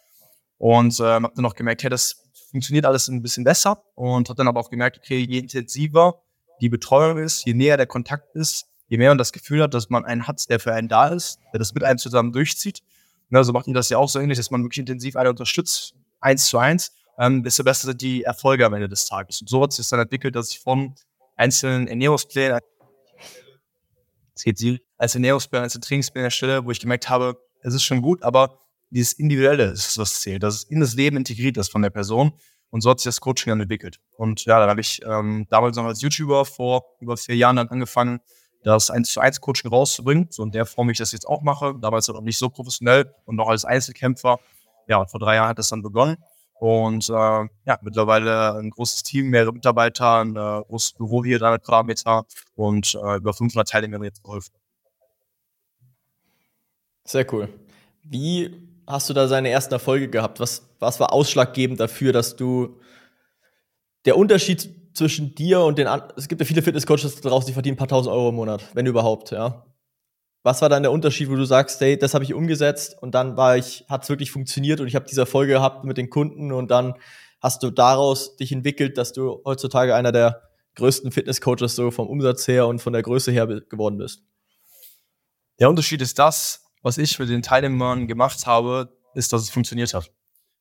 Und 0.59 0.99
ähm, 1.01 1.25
habe 1.25 1.33
dann 1.35 1.43
noch 1.43 1.55
gemerkt, 1.55 1.83
hey, 1.83 1.91
das 1.91 2.23
funktioniert 2.51 2.87
alles 2.87 3.09
ein 3.09 3.21
bisschen 3.21 3.45
besser 3.45 3.83
und 3.95 4.29
habe 4.29 4.37
dann 4.37 4.49
aber 4.49 4.61
auch 4.61 4.71
gemerkt, 4.71 4.97
okay, 4.97 5.19
je 5.19 5.39
intensiver 5.39 6.23
die 6.63 6.71
Betreuung 6.71 7.19
ist, 7.19 7.45
je 7.45 7.53
näher 7.53 7.77
der 7.77 7.87
Kontakt 7.87 8.35
ist, 8.35 8.67
je 8.89 8.99
mehr 8.99 9.11
man 9.11 9.19
das 9.19 9.33
Gefühl 9.33 9.63
hat, 9.63 9.75
dass 9.75 9.91
man 9.91 10.05
einen 10.05 10.27
hat, 10.27 10.49
der 10.49 10.61
für 10.61 10.73
einen 10.73 10.89
da 10.89 11.09
ist, 11.09 11.39
der 11.53 11.59
das 11.59 11.75
mit 11.75 11.85
einem 11.85 11.99
zusammen 11.99 12.33
durchzieht, 12.33 12.83
ne, 13.31 13.43
so 13.45 13.53
macht 13.53 13.67
ihr 13.67 13.75
das 13.75 13.89
ja 13.89 13.99
auch 13.99 14.09
so 14.09 14.21
ähnlich, 14.21 14.39
dass 14.39 14.51
man 14.51 14.63
wirklich 14.63 14.79
intensiv 14.79 15.17
einen 15.17 15.31
unterstützt, 15.31 15.95
eins 16.21 16.47
zu 16.47 16.59
eins, 16.59 16.93
ähm, 17.19 17.43
desto 17.43 17.65
besser 17.65 17.89
sind 17.89 18.01
die 18.01 18.23
Erfolge 18.23 18.67
am 18.67 18.75
Ende 18.75 18.89
des 18.89 19.07
Tages. 19.07 19.41
Und 19.41 19.49
so 19.49 19.63
hat 19.63 19.73
sich 19.73 19.89
dann 19.89 20.01
entwickelt, 20.01 20.37
dass 20.37 20.51
ich 20.51 20.61
von 20.61 20.95
einzelnen 21.37 21.89
Ernährungsplänen, 21.89 22.61
als 24.99 25.15
Ernährungsplan, 25.15 25.63
als 25.63 25.75
Trainingsplan 25.75 26.25
erstelle, 26.25 26.65
wo 26.65 26.71
ich 26.71 26.81
gemerkt 26.81 27.09
habe, 27.09 27.39
es 27.63 27.75
ist 27.75 27.85
schon 27.85 28.03
gut, 28.03 28.23
aber 28.23 28.59
dieses 28.91 29.15
Individuelle 29.15 29.65
ist, 29.65 29.99
was 29.99 30.21
zählt, 30.21 30.43
dass 30.43 30.55
es 30.55 30.63
in 30.65 30.81
das 30.81 30.95
Leben 30.95 31.17
integriert 31.17 31.57
ist 31.57 31.71
von 31.71 31.83
der 31.83 31.91
Person. 31.91 32.33
Und 32.71 32.83
so 32.83 32.91
hat 32.91 33.01
sich 33.01 33.05
das 33.05 33.21
Coaching 33.21 33.51
dann 33.51 33.61
entwickelt. 33.61 33.99
Und 34.17 34.45
ja, 34.45 34.59
dann 34.59 34.69
habe 34.69 34.81
ich 34.81 35.01
ähm, 35.05 35.47
damals 35.49 35.77
noch 35.77 35.85
als 35.85 36.03
YouTuber 36.03 36.45
vor 36.45 36.85
über 37.01 37.17
vier 37.17 37.37
Jahren 37.37 37.57
dann 37.57 37.69
angefangen, 37.69 38.21
das 38.67 38.91
1 38.91 39.11
zu 39.11 39.21
1 39.21 39.41
Coaching 39.41 39.71
rauszubringen. 39.71 40.27
So 40.31 40.43
in 40.43 40.51
der 40.51 40.67
Form, 40.67 40.89
wie 40.89 40.93
ich 40.93 40.99
das 40.99 41.13
jetzt 41.13 41.27
auch 41.27 41.43
mache. 41.43 41.75
Damals 41.81 42.09
noch 42.09 42.21
nicht 42.21 42.37
so 42.37 42.49
professionell 42.49 43.15
und 43.25 43.37
noch 43.37 43.49
als 43.49 43.65
Einzelkämpfer. 43.65 44.41
Ja, 44.89 44.99
und 44.99 45.11
vor 45.11 45.21
drei 45.21 45.37
Jahren 45.37 45.51
hat 45.51 45.59
das 45.59 45.69
dann 45.69 45.83
begonnen. 45.83 46.17
Und 46.59 47.09
äh, 47.09 47.13
ja, 47.13 47.79
mittlerweile 47.83 48.55
ein 48.55 48.71
großes 48.71 49.03
Team, 49.03 49.29
mehrere 49.29 49.53
Mitarbeiter, 49.53 50.21
ein 50.21 50.31
äh, 50.31 50.63
großes 50.67 50.95
Büro 50.95 51.23
hier, 51.25 51.39
300 51.39 51.63
Quadratmeter 51.63 52.25
und 52.55 52.95
äh, 52.95 53.17
über 53.17 53.35
500 53.35 53.69
Teilnehmer 53.69 54.05
jetzt 54.05 54.23
geholfen. 54.23 54.53
Sehr 57.05 57.33
cool. 57.33 57.49
Wie 58.03 58.69
hast 58.87 59.09
du 59.09 59.15
da 59.15 59.29
seine 59.29 59.51
ersten 59.51 59.75
Erfolge 59.75 60.09
gehabt? 60.09 60.41
Was, 60.41 60.69
was 60.81 60.99
war 60.99 61.13
ausschlaggebend 61.13 61.79
dafür, 61.79 62.13
dass 62.13 62.35
du 62.35 62.81
der 64.07 64.17
Unterschied 64.17 64.86
zwischen 64.97 65.35
dir 65.35 65.61
und 65.61 65.79
den 65.79 65.87
anderen, 65.87 66.13
es 66.17 66.29
gibt 66.29 66.41
ja 66.41 66.47
viele 66.47 66.63
Fitnesscoaches 66.63 67.21
draußen, 67.21 67.47
die 67.47 67.53
verdienen 67.53 67.75
ein 67.75 67.79
paar 67.79 67.89
tausend 67.89 68.15
Euro 68.15 68.31
im 68.31 68.37
Monat, 68.37 68.65
wenn 68.75 68.87
überhaupt, 68.87 69.31
ja. 69.31 69.65
Was 70.43 70.63
war 70.63 70.69
dann 70.69 70.83
der 70.85 70.93
Unterschied, 70.93 71.29
wo 71.29 71.35
du 71.35 71.45
sagst, 71.45 71.81
hey, 71.81 71.99
das 71.99 72.15
habe 72.15 72.25
ich 72.25 72.33
umgesetzt 72.33 72.97
und 73.01 73.15
dann 73.15 73.37
war 73.37 73.57
ich, 73.57 73.85
hat 73.89 74.05
es 74.05 74.09
wirklich 74.09 74.31
funktioniert 74.31 74.81
und 74.81 74.87
ich 74.87 74.95
habe 74.95 75.07
diese 75.07 75.23
Erfolge 75.23 75.55
gehabt 75.55 75.85
mit 75.85 75.97
den 75.97 76.09
Kunden 76.09 76.53
und 76.53 76.71
dann 76.71 76.95
hast 77.41 77.63
du 77.63 77.71
daraus 77.71 78.37
dich 78.37 78.53
entwickelt, 78.53 78.97
dass 78.97 79.13
du 79.13 79.43
heutzutage 79.45 79.95
einer 79.95 80.13
der 80.13 80.43
größten 80.77 81.11
Fitnesscoaches 81.11 81.75
so 81.75 81.91
vom 81.91 82.07
Umsatz 82.07 82.47
her 82.47 82.67
und 82.67 82.81
von 82.81 82.93
der 82.93 83.03
Größe 83.03 83.33
her 83.33 83.47
geworden 83.47 83.99
bist? 83.99 84.23
Der 85.59 85.69
Unterschied 85.69 86.01
ist 86.01 86.19
das, 86.19 86.65
was 86.83 86.99
ich 86.99 87.19
mit 87.19 87.29
den 87.29 87.43
Teilnehmern 87.43 88.07
gemacht 88.07 88.47
habe, 88.47 88.97
ist, 89.15 89.33
dass 89.33 89.43
es 89.43 89.51
funktioniert 89.51 89.95
hat. 89.95 90.11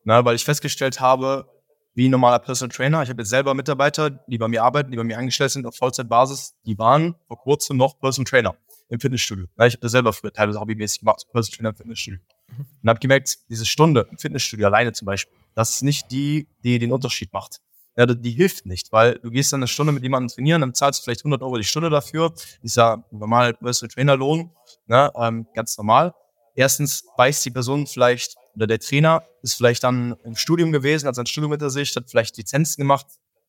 Na, 0.04 0.24
weil 0.26 0.36
ich 0.36 0.46
festgestellt 0.46 1.00
habe, 1.00 1.48
wie 1.96 2.08
ein 2.08 2.12
normaler 2.12 2.40
Personal 2.40 2.76
Trainer. 2.76 3.02
Ich 3.02 3.10
habe 3.10 3.22
jetzt 3.22 3.30
selber 3.30 3.54
Mitarbeiter, 3.54 4.12
die 4.12 4.38
bei 4.38 4.48
mir 4.48 4.64
arbeiten, 4.64 4.92
die 4.92 4.98
bei 4.98 5.04
mir 5.04 5.18
angestellt 5.18 5.52
sind 5.52 5.66
auf 5.66 5.76
Vollzeitbasis. 5.78 6.54
Die 6.66 6.78
waren 6.78 7.16
vor 7.28 7.40
kurzem 7.40 7.78
noch 7.78 7.98
Personal 8.00 8.30
Trainer 8.30 8.56
im 8.90 9.00
Fitnessstudio. 9.00 9.46
Ich 9.46 9.74
habe 9.74 9.78
das 9.78 9.92
selber 9.92 10.14
früher 10.14 10.32
teilweise 10.32 10.60
hobbymäßig 10.60 11.00
gemacht, 11.00 11.26
Personal 11.32 11.56
Trainer 11.56 11.70
im 11.70 11.76
Fitnessstudio. 11.76 12.20
Mhm. 12.50 12.66
Und 12.84 12.90
habe 12.90 13.00
gemerkt, 13.00 13.38
diese 13.50 13.66
Stunde 13.66 14.08
im 14.12 14.18
Fitnessstudio 14.18 14.68
alleine 14.68 14.92
zum 14.92 15.06
Beispiel, 15.06 15.34
das 15.56 15.76
ist 15.76 15.82
nicht 15.84 16.12
die, 16.12 16.48
die 16.64 16.80
den 16.80 16.92
Unterschied 16.92 17.32
macht. 17.34 17.62
Ja, 17.98 18.06
die 18.06 18.32
hilft 18.32 18.66
nicht, 18.66 18.92
weil 18.92 19.20
du 19.20 19.32
gehst 19.32 19.54
dann 19.54 19.62
eine 19.62 19.70
Stunde 19.70 19.94
mit 19.94 20.04
jemandem 20.04 20.28
trainieren, 20.28 20.60
dann 20.60 20.74
zahlst 20.74 21.00
du 21.00 21.04
vielleicht 21.06 21.22
100 21.22 21.42
Euro 21.42 21.58
die 21.58 21.64
Stunde 21.64 21.90
dafür. 21.90 22.34
Ist 22.62 22.76
ja 22.76 23.06
normal 23.10 23.54
Personal 23.54 23.94
Trainer 23.94 24.18
Lohn, 24.18 24.52
ne, 24.86 25.12
ähm, 25.16 25.48
ganz 25.54 25.78
normal. 25.78 26.14
Erstens 26.56 27.06
weiß 27.16 27.44
die 27.44 27.52
Person 27.52 27.88
vielleicht 27.88 28.36
oder 28.56 28.68
der 28.68 28.80
Trainer 28.80 29.24
ist 29.42 29.56
vielleicht 29.56 29.84
dann 29.84 30.16
im 30.24 30.36
Studium 30.36 30.72
gewesen, 30.72 31.08
hat 31.08 31.16
sein 31.16 31.26
Studium 31.26 31.52
hinter 31.52 31.70
sich, 31.70 31.96
hat 31.96 32.10
vielleicht 32.10 32.38
Lizenzen 32.38 32.82
gemacht, 32.82 33.06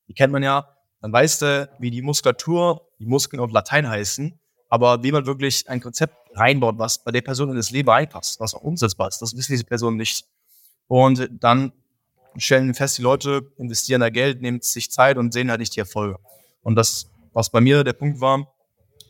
die 0.08 0.14
kennt 0.14 0.32
man 0.32 0.42
ja. 0.42 0.68
Dann 1.00 1.12
weißt 1.12 1.42
du, 1.42 1.70
wie 1.78 1.90
die 1.90 2.02
Muskulatur, 2.02 2.88
die 2.98 3.06
Muskeln 3.06 3.40
auf 3.40 3.50
Latein 3.52 3.88
heißen, 3.88 4.38
aber 4.68 5.02
wie 5.02 5.12
man 5.12 5.26
wirklich 5.26 5.68
ein 5.68 5.80
Konzept 5.80 6.16
reinbaut, 6.34 6.78
was 6.78 7.02
bei 7.02 7.12
der 7.12 7.20
Person 7.22 7.50
in 7.50 7.56
das 7.56 7.70
Leben 7.70 7.88
reinpasst, 7.88 8.40
was 8.40 8.54
auch 8.54 8.62
umsetzbar 8.62 9.08
ist, 9.08 9.18
das 9.22 9.36
wissen 9.36 9.52
diese 9.52 9.64
Personen 9.64 9.96
nicht. 9.96 10.26
Und 10.88 11.28
dann 11.30 11.72
stellen 12.36 12.74
fest, 12.74 12.98
die 12.98 13.02
Leute 13.02 13.50
investieren 13.56 14.00
da 14.00 14.10
Geld, 14.10 14.42
nehmen 14.42 14.60
sich 14.60 14.90
Zeit 14.90 15.16
und 15.16 15.32
sehen 15.32 15.50
halt 15.50 15.60
nicht 15.60 15.74
die 15.74 15.80
Erfolge. 15.80 16.18
Und 16.62 16.74
das, 16.74 17.08
was 17.32 17.50
bei 17.50 17.60
mir 17.60 17.84
der 17.84 17.92
Punkt 17.92 18.20
war, 18.20 18.52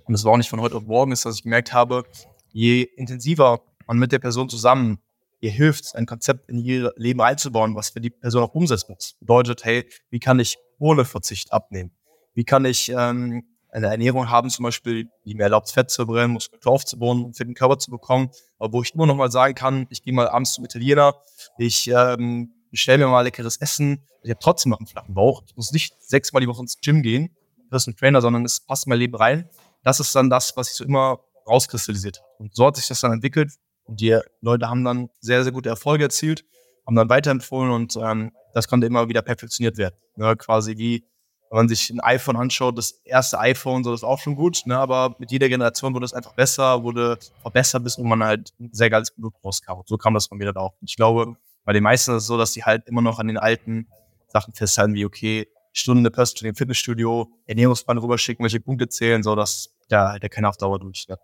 und 0.04 0.12
das 0.12 0.24
war 0.24 0.32
auch 0.32 0.36
nicht 0.36 0.50
von 0.50 0.60
heute 0.60 0.76
auf 0.76 0.84
morgen, 0.84 1.12
ist, 1.12 1.24
dass 1.24 1.36
ich 1.36 1.42
gemerkt 1.42 1.72
habe, 1.72 2.04
je 2.52 2.82
intensiver 2.82 3.62
man 3.86 3.98
mit 3.98 4.12
der 4.12 4.18
Person 4.18 4.48
zusammen 4.48 4.98
ihr 5.40 5.50
hilft, 5.50 5.94
ein 5.94 6.06
Konzept 6.06 6.48
in 6.48 6.58
ihr 6.58 6.92
Leben 6.96 7.20
einzubauen, 7.20 7.74
was 7.74 7.90
für 7.90 8.00
die 8.00 8.10
Person 8.10 8.42
auch 8.42 8.54
umsetzbar 8.54 8.96
ist. 8.96 9.18
Bedeutet, 9.20 9.64
hey, 9.64 9.88
wie 10.10 10.18
kann 10.18 10.38
ich 10.38 10.56
ohne 10.78 11.04
Verzicht 11.04 11.52
abnehmen? 11.52 11.92
Wie 12.34 12.44
kann 12.44 12.64
ich 12.64 12.90
ähm, 12.90 13.44
eine 13.70 13.88
Ernährung 13.88 14.30
haben, 14.30 14.50
zum 14.50 14.62
Beispiel, 14.62 15.10
die 15.24 15.34
mir 15.34 15.44
erlaubt, 15.44 15.70
Fett 15.70 15.90
zu 15.90 16.06
brennen, 16.06 16.32
Muskulatur 16.32 16.72
aufzubauen 16.72 17.24
und 17.24 17.36
für 17.36 17.44
den 17.44 17.54
Körper 17.54 17.78
zu 17.78 17.90
bekommen, 17.90 18.30
aber 18.58 18.72
wo 18.72 18.82
ich 18.82 18.94
immer 18.94 19.06
noch 19.06 19.16
mal 19.16 19.30
sagen 19.30 19.54
kann, 19.54 19.86
ich 19.90 20.02
gehe 20.02 20.12
mal 20.12 20.28
abends 20.28 20.54
zum 20.54 20.64
Italiener, 20.64 21.14
ich 21.58 21.88
ähm, 21.88 22.52
bestelle 22.70 22.98
mir 22.98 23.10
mal 23.10 23.22
leckeres 23.22 23.58
Essen, 23.58 24.06
ich 24.22 24.30
habe 24.30 24.40
trotzdem 24.40 24.70
noch 24.70 24.78
einen 24.78 24.88
flachen 24.88 25.14
Bauch. 25.14 25.44
Ich 25.46 25.56
muss 25.56 25.72
nicht 25.72 25.94
sechsmal 26.00 26.40
die 26.40 26.48
Woche 26.48 26.62
ins 26.62 26.80
Gym 26.80 27.02
gehen, 27.02 27.36
Personal 27.70 27.96
Trainer, 27.96 28.20
sondern 28.20 28.44
es 28.44 28.60
passt 28.60 28.86
in 28.86 28.90
mein 28.90 28.98
Leben 28.98 29.14
rein. 29.14 29.48
Das 29.84 30.00
ist 30.00 30.14
dann 30.14 30.30
das, 30.30 30.56
was 30.56 30.70
ich 30.70 30.74
so 30.74 30.84
immer 30.84 31.20
rauskristallisiert 31.46 32.18
habe. 32.18 32.28
Und 32.38 32.56
so 32.56 32.66
hat 32.66 32.76
sich 32.76 32.88
das 32.88 33.00
dann 33.00 33.12
entwickelt, 33.12 33.52
und 33.86 34.00
die 34.00 34.18
Leute 34.40 34.68
haben 34.68 34.84
dann 34.84 35.08
sehr, 35.20 35.42
sehr 35.42 35.52
gute 35.52 35.68
Erfolge 35.68 36.04
erzielt, 36.04 36.44
haben 36.86 36.96
dann 36.96 37.08
weiterempfohlen 37.08 37.70
und 37.70 37.96
ähm, 37.96 38.32
das 38.54 38.68
konnte 38.68 38.86
immer 38.86 39.08
wieder 39.08 39.22
perfektioniert 39.22 39.76
werden. 39.76 39.96
Ne? 40.16 40.36
Quasi 40.36 40.76
wie, 40.78 41.04
wenn 41.50 41.56
man 41.58 41.68
sich 41.68 41.90
ein 41.90 42.00
iPhone 42.00 42.36
anschaut, 42.36 42.76
das 42.78 42.92
erste 43.04 43.38
iPhone, 43.38 43.84
so 43.84 43.90
das 43.90 44.00
ist 44.00 44.04
auch 44.04 44.18
schon 44.18 44.34
gut, 44.34 44.62
ne? 44.66 44.76
aber 44.78 45.14
mit 45.18 45.30
jeder 45.30 45.48
Generation 45.48 45.94
wurde 45.94 46.06
es 46.06 46.14
einfach 46.14 46.34
besser, 46.34 46.82
wurde 46.82 47.18
verbessert, 47.42 47.84
bis 47.84 47.98
man 47.98 48.22
halt 48.22 48.52
ein 48.58 48.70
sehr 48.72 48.90
geiles 48.90 49.12
Produkt 49.12 49.42
rauskam. 49.44 49.72
Und 49.72 49.88
so 49.88 49.96
kam 49.96 50.14
das 50.14 50.26
von 50.26 50.38
mir 50.38 50.46
dann 50.46 50.56
auch. 50.56 50.74
Und 50.80 50.90
ich 50.90 50.96
glaube, 50.96 51.36
Bei 51.64 51.72
den 51.72 51.82
meisten 51.82 52.12
ist 52.12 52.22
es 52.22 52.26
so, 52.28 52.38
dass 52.38 52.52
die 52.52 52.62
halt 52.62 52.86
immer 52.86 53.02
noch 53.02 53.18
an 53.18 53.26
den 53.26 53.38
alten 53.38 53.88
Sachen 54.28 54.54
festhalten, 54.54 54.94
wie, 54.94 55.04
okay, 55.04 55.48
Stunde 55.72 56.10
Personal 56.10 56.50
im 56.50 56.54
Fitnessstudio, 56.54 57.28
Ernährungsplan 57.46 57.98
rüberschicken, 57.98 58.42
welche 58.44 58.60
Punkte 58.60 58.88
zählen, 58.88 59.22
so 59.22 59.34
dass 59.34 59.74
ja, 59.90 60.18
der 60.18 60.30
keine 60.30 60.48
auf 60.48 60.56
Dauer 60.56 60.78
durch. 60.78 61.06
Ja. 61.08 61.18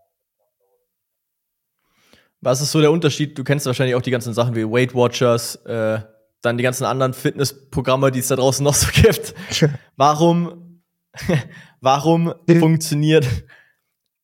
Was 2.42 2.60
ist 2.60 2.72
so 2.72 2.80
der 2.80 2.90
Unterschied? 2.90 3.38
Du 3.38 3.44
kennst 3.44 3.66
wahrscheinlich 3.66 3.94
auch 3.94 4.02
die 4.02 4.10
ganzen 4.10 4.34
Sachen 4.34 4.56
wie 4.56 4.64
Weight 4.64 4.94
Watchers, 4.94 5.56
äh, 5.64 6.00
dann 6.42 6.58
die 6.58 6.64
ganzen 6.64 6.84
anderen 6.84 7.14
Fitnessprogramme, 7.14 8.10
die 8.10 8.18
es 8.18 8.28
da 8.28 8.36
draußen 8.36 8.64
noch 8.64 8.74
so 8.74 8.88
gibt. 8.92 9.34
Warum, 9.96 10.82
warum 11.80 12.34
funktioniert 12.46 13.26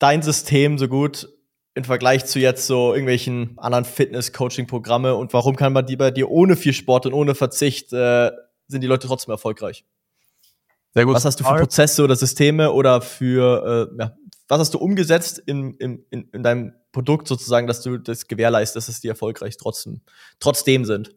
dein 0.01 0.23
System 0.23 0.79
so 0.79 0.89
gut 0.89 1.29
im 1.75 1.85
Vergleich 1.85 2.27
zu 2.27 2.41
jetzt 2.41 2.67
so 2.67 2.93
irgendwelchen 2.93 3.57
anderen 3.57 3.85
Fitness-Coaching-Programme 3.85 5.15
und 5.15 5.33
warum 5.33 5.55
kann 5.55 5.73
man 5.73 5.87
die 5.87 5.97
bei 5.97 6.11
dir 6.11 6.29
ohne 6.29 6.57
viel 6.57 6.73
Sport 6.73 7.07
und 7.07 7.13
ohne 7.13 7.37
Verzicht 7.37 7.93
äh, 7.93 8.33
sind 8.67 8.81
die 8.81 8.89
Leute 8.89 9.07
trotzdem 9.07 9.31
erfolgreich? 9.31 9.85
Sehr 10.93 11.05
gut. 11.05 11.15
Was 11.15 11.25
hast 11.25 11.39
du 11.39 11.45
für 11.45 11.55
Prozesse 11.55 12.03
oder 12.03 12.17
Systeme 12.17 12.73
oder 12.73 13.01
für 13.01 13.91
äh, 13.97 14.03
ja, 14.03 14.17
was 14.49 14.59
hast 14.59 14.75
du 14.75 14.79
umgesetzt 14.79 15.41
in, 15.47 15.75
in, 15.75 16.05
in, 16.11 16.29
in 16.33 16.43
deinem 16.43 16.73
Produkt 16.92 17.28
sozusagen, 17.28 17.66
dass 17.66 17.83
du 17.83 17.99
das 17.99 18.26
gewährleistest, 18.28 18.88
dass 18.88 18.95
es 18.97 19.00
die 19.00 19.09
erfolgreich 19.09 19.57
trotzdem, 19.57 20.00
trotzdem 20.40 20.85
sind? 20.85 21.14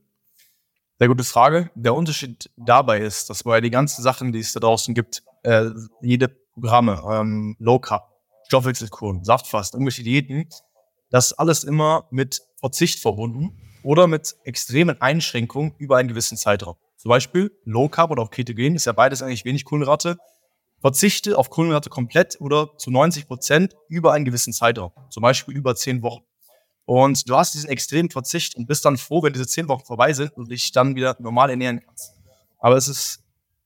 Sehr 0.99 1.07
gute 1.07 1.23
Frage. 1.23 1.71
Der 1.75 1.95
Unterschied 1.95 2.49
dabei 2.57 2.99
ist, 2.99 3.29
dass 3.29 3.43
bei 3.43 3.59
den 3.61 3.71
ganzen 3.71 4.03
Sachen, 4.03 4.31
die 4.31 4.39
es 4.39 4.53
da 4.53 4.59
draußen 4.59 4.93
gibt, 4.93 5.23
äh, 5.43 5.69
jede 6.01 6.27
Programme, 6.53 7.01
ähm, 7.09 7.55
Low 7.59 7.79
Carb, 7.79 8.11
Stoffwechselkuren, 8.45 9.23
Saftfast, 9.23 9.73
irgendwelche 9.73 10.03
Diäten, 10.03 10.47
das 11.09 11.33
alles 11.33 11.63
immer 11.63 12.07
mit 12.11 12.41
Verzicht 12.57 12.99
verbunden 12.99 13.57
oder 13.83 14.07
mit 14.07 14.35
extremen 14.43 15.01
Einschränkungen 15.01 15.73
über 15.77 15.97
einen 15.97 16.09
gewissen 16.09 16.37
Zeitraum. 16.37 16.75
Zum 16.97 17.09
Beispiel 17.09 17.51
Low 17.63 17.89
Carb 17.89 18.11
oder 18.11 18.21
auch 18.21 18.29
Ketogen 18.29 18.75
ist 18.75 18.85
ja 18.85 18.91
beides 18.91 19.23
eigentlich 19.23 19.43
wenig 19.43 19.65
Kohlenhydrate. 19.65 20.17
Verzichte 20.81 21.37
auf 21.37 21.49
Kohlenhydrate 21.49 21.89
komplett 21.89 22.41
oder 22.41 22.75
zu 22.77 22.89
90 22.91 23.27
Prozent 23.27 23.75
über 23.87 24.13
einen 24.13 24.25
gewissen 24.25 24.51
Zeitraum. 24.51 24.91
Zum 25.09 25.21
Beispiel 25.21 25.55
über 25.55 25.75
zehn 25.75 26.01
Wochen. 26.01 26.23
Und 26.85 27.29
du 27.29 27.37
hast 27.37 27.53
diesen 27.53 27.69
extremen 27.69 28.09
Verzicht 28.09 28.55
und 28.55 28.67
bist 28.67 28.83
dann 28.83 28.97
froh, 28.97 29.21
wenn 29.23 29.31
diese 29.31 29.47
zehn 29.47 29.67
Wochen 29.67 29.85
vorbei 29.85 30.11
sind 30.11 30.35
und 30.35 30.49
dich 30.49 30.71
dann 30.71 30.95
wieder 30.95 31.15
normal 31.19 31.51
ernähren 31.51 31.81
kannst. 31.85 32.13
Aber 32.59 32.75
es 32.75 32.87
ist 32.87 33.23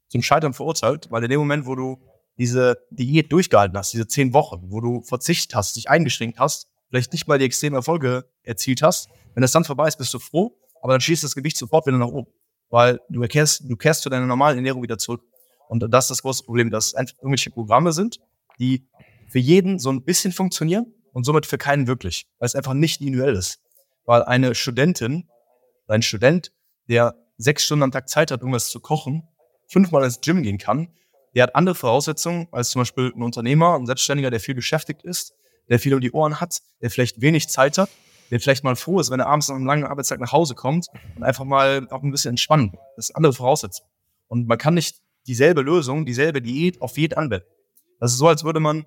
zum 0.10 0.22
Scheitern 0.22 0.54
verurteilt, 0.54 1.08
weil 1.10 1.24
in 1.24 1.30
dem 1.30 1.40
Moment, 1.40 1.66
wo 1.66 1.76
du 1.76 1.98
diese 2.38 2.78
Diät 2.90 3.32
durchgehalten 3.32 3.78
hast, 3.78 3.94
diese 3.94 4.08
zehn 4.08 4.34
Wochen, 4.34 4.66
wo 4.70 4.82
du 4.82 5.02
Verzicht 5.02 5.56
hast, 5.56 5.78
dich 5.78 5.90
eingeschränkt 5.90 6.38
hast, 6.40 6.68
vielleicht 6.90 7.14
nicht 7.14 7.28
mal 7.28 7.40
die 7.40 7.46
extremen 7.46 7.76
Erfolge 7.76 8.30
erzielt 8.44 8.82
hast, 8.82 9.10
wenn 9.34 9.42
das 9.42 9.54
dann 9.54 9.64
vorbei 9.64 9.88
ist, 9.88 9.98
bist 9.98 10.14
du 10.14 10.20
froh, 10.20 10.58
aber 10.82 10.94
dann 10.94 11.02
schießt 11.02 11.24
das 11.24 11.36
Gewicht 11.36 11.58
sofort 11.58 11.88
wieder 11.88 11.98
nach 11.98 12.08
oben, 12.08 12.32
weil 12.70 13.00
du 13.10 13.22
kehrst, 13.22 13.64
du 13.70 13.76
kehrst 13.76 14.02
zu 14.02 14.10
deiner 14.10 14.26
normalen 14.26 14.58
Ernährung 14.58 14.84
wieder 14.84 14.98
zurück. 14.98 15.24
Und 15.70 15.82
das 15.92 16.06
ist 16.06 16.10
das 16.10 16.22
große 16.22 16.44
Problem, 16.44 16.70
dass 16.70 16.88
es 16.88 16.94
einfach 16.96 17.16
irgendwelche 17.18 17.52
Programme 17.52 17.92
sind, 17.92 18.20
die 18.60 18.88
für 19.30 19.40
jeden 19.40 19.80
so 19.80 19.92
ein 19.92 20.04
bisschen 20.04 20.32
funktionieren 20.32 20.94
und 21.14 21.24
somit 21.24 21.46
für 21.46 21.58
keinen 21.58 21.88
wirklich, 21.88 22.28
weil 22.40 22.48
es 22.48 22.56
einfach 22.56 22.74
nicht 22.74 23.02
individuell 23.02 23.36
ist. 23.36 23.60
Weil 24.06 24.24
eine 24.24 24.54
Studentin, 24.54 25.30
ein 25.88 26.02
Student, 26.02 26.52
der 26.88 27.16
sechs 27.38 27.66
Stunden 27.66 27.84
am 27.84 27.92
Tag 27.92 28.10
Zeit 28.10 28.32
hat, 28.32 28.42
irgendwas 28.42 28.70
zu 28.70 28.80
kochen, 28.80 29.24
fünfmal 29.68 30.04
ins 30.04 30.22
Gym 30.22 30.44
gehen 30.44 30.58
kann, 30.58 30.90
der 31.34 31.44
hat 31.44 31.56
andere 31.56 31.76
Voraussetzungen 31.76 32.48
als 32.52 32.70
zum 32.70 32.82
Beispiel 32.82 33.12
ein 33.16 33.22
Unternehmer, 33.22 33.76
ein 33.76 33.86
Selbstständiger, 33.86 34.32
der 34.32 34.40
viel 34.40 34.56
beschäftigt 34.56 35.04
ist, 35.04 35.34
der 35.70 35.80
viel 35.80 35.94
um 35.94 36.02
die 36.02 36.12
Ohren 36.12 36.40
hat, 36.40 36.60
der 36.82 36.90
vielleicht 36.90 37.22
wenig 37.22 37.50
Zeit 37.50 37.78
hat, 37.78 37.90
der 38.32 38.40
vielleicht 38.40 38.64
mal 38.64 38.76
froh 38.76 39.00
ist, 39.00 39.12
wenn 39.12 39.20
er 39.20 39.28
abends 39.28 39.50
nach 39.50 39.56
einem 39.56 39.66
langen 39.66 39.84
Arbeitstag 39.84 40.20
nach 40.20 40.32
Hause 40.32 40.56
kommt 40.56 40.88
und 41.16 41.24
einfach 41.24 41.44
mal 41.44 41.88
auch 41.90 42.04
ein 42.04 42.12
bisschen 42.12 42.30
entspannen. 42.30 42.78
Das 42.96 43.10
ist 43.10 43.16
andere 43.16 43.34
Voraussetzungen. 43.34 43.90
Und 44.28 44.48
man 44.48 44.58
kann 44.58 44.74
nicht 44.74 45.02
dieselbe 45.28 45.62
Lösung, 45.62 46.06
dieselbe 46.06 46.42
Diät 46.42 46.82
auf 46.82 46.98
jeden 46.98 47.18
anwenden. 47.18 47.46
Das 48.00 48.12
ist 48.12 48.18
so, 48.18 48.28
als 48.28 48.44
würde 48.44 48.60
man 48.60 48.86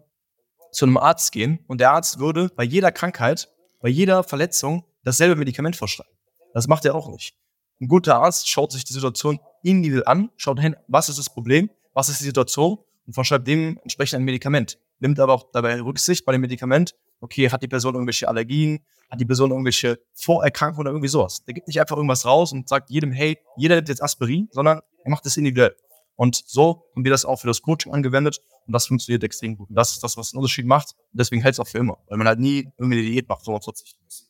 zu 0.73 0.85
einem 0.85 0.97
Arzt 0.97 1.33
gehen 1.33 1.65
und 1.67 1.81
der 1.81 1.93
Arzt 1.93 2.19
würde 2.19 2.51
bei 2.55 2.65
jeder 2.65 2.93
Krankheit, 2.93 3.49
bei 3.81 3.89
jeder 3.89 4.23
Verletzung 4.23 4.85
dasselbe 5.05 5.37
Medikament 5.37 5.77
verschreiben. 5.77 6.13
Das 6.53 6.69
macht 6.69 6.85
er 6.85 6.95
auch 6.95 7.09
nicht. 7.09 7.35
Ein 7.81 7.89
guter 7.89 8.17
Arzt 8.17 8.49
schaut 8.49 8.73
sich 8.73 8.85
die 8.85 8.93
Situation 8.93 9.39
individuell 9.63 10.07
an, 10.07 10.31
schaut 10.37 10.61
hin, 10.61 10.77
was 10.89 11.09
ist 11.09 11.19
das 11.19 11.31
Problem, 11.31 11.71
was 11.95 12.09
ist 12.09 12.21
die 12.21 12.25
Situation 12.25 12.79
und 13.07 13.13
verschreibt 13.15 13.47
dementsprechend 13.47 14.21
ein 14.21 14.25
Medikament. 14.25 14.79
Nimmt 14.99 15.21
aber 15.21 15.33
auch 15.33 15.51
dabei 15.53 15.81
Rücksicht 15.81 16.25
bei 16.25 16.33
dem 16.33 16.41
Medikament, 16.41 16.95
okay, 17.21 17.51
hat 17.51 17.63
die 17.63 17.69
Person 17.69 17.95
irgendwelche 17.95 18.29
Allergien, 18.29 18.81
hat 19.11 19.21
die 19.21 19.25
Person 19.25 19.51
irgendwelche 19.51 20.01
Vorerkrankungen 20.13 20.81
oder 20.81 20.91
irgendwie 20.91 21.09
sowas. 21.09 21.45
Der 21.45 21.55
gibt 21.55 21.69
nicht 21.69 21.81
einfach 21.81 21.97
irgendwas 21.97 22.27
raus 22.27 22.53
und 22.53 22.69
sagt 22.69 22.91
jedem, 22.91 23.13
hey, 23.13 23.39
jeder 23.57 23.77
nimmt 23.77 23.89
jetzt 23.89 24.03
Aspirin, 24.03 24.49
sondern 24.51 24.81
er 25.05 25.11
macht 25.11 25.25
das 25.25 25.37
individuell. 25.37 25.75
Und 26.19 26.35
so 26.35 26.83
haben 26.97 27.05
wir 27.05 27.13
das 27.13 27.25
auch 27.25 27.37
für 27.37 27.47
das 27.47 27.63
Coaching 27.63 27.95
angewendet 27.95 28.41
und 28.67 28.73
das 28.73 28.89
funktioniert 28.89 29.23
extrem 29.23 29.57
gut. 29.57 29.71
Und 29.71 29.77
das 29.77 29.93
ist 29.93 30.03
das, 30.03 30.17
was 30.17 30.33
den 30.33 30.39
Unterschied 30.39 30.67
macht. 30.67 30.97
Und 31.13 31.21
deswegen 31.21 31.41
hält 31.43 31.53
es 31.53 31.61
auch 31.61 31.69
für 31.69 31.79
immer, 31.79 31.99
weil 32.09 32.19
man 32.19 32.27
halt 32.27 32.41
nie 32.41 32.73
irgendwie 32.77 32.99
eine 32.99 33.09
Diät 33.09 33.29
macht, 33.29 33.45
sondern 33.45 33.63
verzichten 33.63 34.01
muss. 34.03 34.29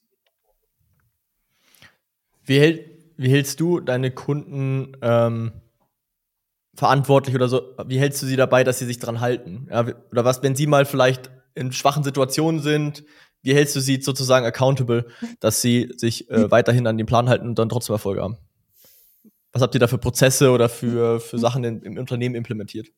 Wie, 2.44 2.60
hält, 2.60 2.90
wie 3.16 3.30
hältst 3.30 3.58
du 3.58 3.80
deine 3.80 4.10
Kunden 4.10 4.98
ähm, 5.00 5.52
verantwortlich 6.74 7.34
oder 7.34 7.48
so, 7.48 7.74
wie 7.86 7.98
hältst 7.98 8.20
du 8.20 8.26
sie 8.26 8.36
dabei, 8.36 8.64
dass 8.64 8.78
sie 8.78 8.86
sich 8.86 8.98
dran 8.98 9.20
halten? 9.20 9.66
Ja, 9.70 9.86
oder 10.10 10.26
was, 10.26 10.42
wenn 10.42 10.54
sie 10.54 10.66
mal 10.66 10.84
vielleicht 10.84 11.30
in 11.54 11.72
schwachen 11.72 12.04
Situationen 12.04 12.60
sind, 12.60 13.02
wie 13.40 13.54
hältst 13.54 13.74
du 13.74 13.80
sie 13.80 14.02
sozusagen 14.02 14.44
accountable, 14.44 15.06
dass 15.40 15.62
sie 15.62 15.90
sich 15.96 16.28
äh, 16.30 16.50
weiterhin 16.50 16.86
an 16.86 16.98
den 16.98 17.06
Plan 17.06 17.30
halten 17.30 17.48
und 17.48 17.58
dann 17.58 17.70
trotzdem 17.70 17.94
Erfolge 17.94 18.20
haben? 18.20 18.36
Was 19.58 19.62
habt 19.62 19.74
ihr 19.74 19.80
da 19.80 19.88
für 19.88 19.98
Prozesse 19.98 20.52
oder 20.52 20.68
für, 20.68 21.18
für 21.18 21.36
Sachen 21.36 21.64
in, 21.64 21.82
im 21.82 21.98
Unternehmen 21.98 22.36
implementiert? 22.36 22.92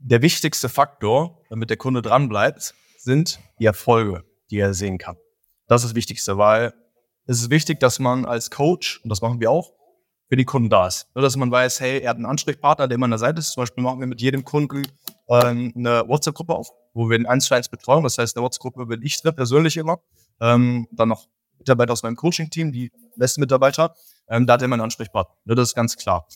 Der 0.00 0.20
wichtigste 0.20 0.68
Faktor, 0.68 1.44
damit 1.48 1.70
der 1.70 1.76
Kunde 1.76 2.02
dran 2.02 2.28
bleibt, 2.28 2.74
sind 2.98 3.38
die 3.60 3.66
Erfolge, 3.66 4.24
die 4.50 4.58
er 4.58 4.74
sehen 4.74 4.98
kann. 4.98 5.16
Das 5.68 5.84
ist 5.84 5.90
das 5.90 5.94
Wichtigste, 5.94 6.38
weil 6.38 6.74
es 7.26 7.40
ist 7.40 7.50
wichtig, 7.50 7.78
dass 7.78 8.00
man 8.00 8.24
als 8.24 8.50
Coach, 8.50 9.00
und 9.04 9.10
das 9.10 9.22
machen 9.22 9.38
wir 9.38 9.48
auch, 9.48 9.74
für 10.28 10.34
die 10.34 10.44
Kunden 10.44 10.70
da 10.70 10.88
ist. 10.88 11.06
Nur, 11.14 11.22
dass 11.22 11.36
man 11.36 11.52
weiß, 11.52 11.78
hey, 11.78 12.00
er 12.00 12.10
hat 12.10 12.16
einen 12.16 12.26
Ansprechpartner, 12.26 12.88
der 12.88 12.96
immer 12.96 13.04
an 13.04 13.12
der 13.12 13.18
Seite 13.18 13.38
ist. 13.38 13.52
Zum 13.52 13.62
Beispiel 13.62 13.84
machen 13.84 14.00
wir 14.00 14.08
mit 14.08 14.20
jedem 14.20 14.42
Kunden 14.42 14.88
ähm, 15.28 15.72
eine 15.76 16.02
WhatsApp-Gruppe 16.08 16.52
auf, 16.52 16.72
wo 16.94 17.08
wir 17.08 17.16
den 17.16 17.28
1 17.28 17.44
zu 17.44 17.54
1 17.54 17.68
betreuen. 17.68 18.02
Das 18.02 18.18
heißt, 18.18 18.34
in 18.34 18.40
der 18.40 18.44
WhatsApp-Gruppe 18.44 18.86
bin 18.86 19.02
ich 19.02 19.22
drin, 19.22 19.36
persönlich 19.36 19.76
immer. 19.76 20.00
Ähm, 20.40 20.88
dann 20.90 21.10
noch 21.10 21.28
Mitarbeiter 21.60 21.92
aus 21.92 22.02
meinem 22.02 22.16
Coaching-Team, 22.16 22.72
die 22.72 22.90
besten 23.14 23.40
Mitarbeiter. 23.40 23.94
Ähm, 24.28 24.46
da 24.46 24.54
hat 24.54 24.62
er 24.62 24.66
immer 24.66 24.74
einen 24.74 24.82
Ansprechpartner. 24.82 25.34
Ne, 25.44 25.54
das 25.54 25.70
ist 25.70 25.74
ganz 25.74 25.96
klar. 25.96 26.26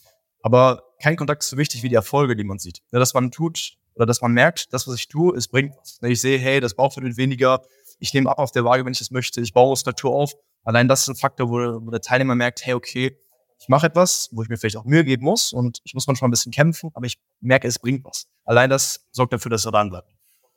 Aber 0.42 0.82
kein 1.02 1.16
Kontakt 1.16 1.42
ist 1.42 1.50
so 1.50 1.56
wichtig 1.56 1.82
wie 1.82 1.88
die 1.88 1.94
Erfolge, 1.94 2.37
die 2.37 2.44
man 2.44 2.59
sieht. 2.59 2.82
Ne, 2.90 2.99
dass 2.99 3.14
man 3.14 3.30
tut 3.30 3.76
oder 3.94 4.06
dass 4.06 4.20
man 4.20 4.32
merkt, 4.32 4.73
das, 4.73 4.87
was 4.87 4.94
ich 4.94 5.09
tue, 5.09 5.37
es 5.37 5.49
bringt 5.49 5.76
was. 5.76 6.00
Ne, 6.00 6.11
ich 6.11 6.20
sehe, 6.20 6.38
hey, 6.38 6.61
das 6.61 6.75
Bauchfett 6.75 7.04
wird 7.04 7.16
weniger. 7.16 7.62
Ich 7.99 8.14
nehme 8.14 8.30
ab 8.30 8.38
auf 8.38 8.52
der 8.52 8.64
Waage, 8.64 8.85
wenn 8.85 8.92
ich 8.92 8.99
das 8.99 9.11
möchte. 9.11 9.40
Ich 9.40 9.52
baue 9.52 9.70
Muskulatur 9.70 10.12
auf. 10.14 10.32
Allein 10.64 10.88
das 10.88 11.02
ist 11.02 11.09
ein 11.09 11.16
Faktor, 11.16 11.49
wo, 11.49 11.87
wo 11.87 11.90
der 11.90 12.00
Teilnehmer 12.00 12.35
merkt, 12.35 12.64
hey, 12.64 12.75
okay, 12.75 13.18
ich 13.59 13.68
mache 13.68 13.87
etwas, 13.87 14.30
wo 14.32 14.42
ich 14.42 14.49
mir 14.49 14.56
vielleicht 14.56 14.76
auch 14.76 14.85
Mühe 14.85 15.04
geben 15.04 15.25
muss 15.25 15.52
und 15.52 15.80
ich 15.85 15.92
muss 15.92 16.06
manchmal 16.06 16.28
ein 16.28 16.30
bisschen 16.30 16.52
kämpfen, 16.52 16.90
aber 16.94 17.04
ich 17.04 17.18
merke, 17.40 17.68
es 17.68 17.78
bringt 17.78 18.04
was. 18.04 18.26
Allein 18.44 18.70
das 18.70 19.06
sorgt 19.12 19.35
dafür, 19.35 19.50
dass 19.50 19.66
er 19.66 19.73
dran 19.73 19.90
bleibt. 19.90 20.11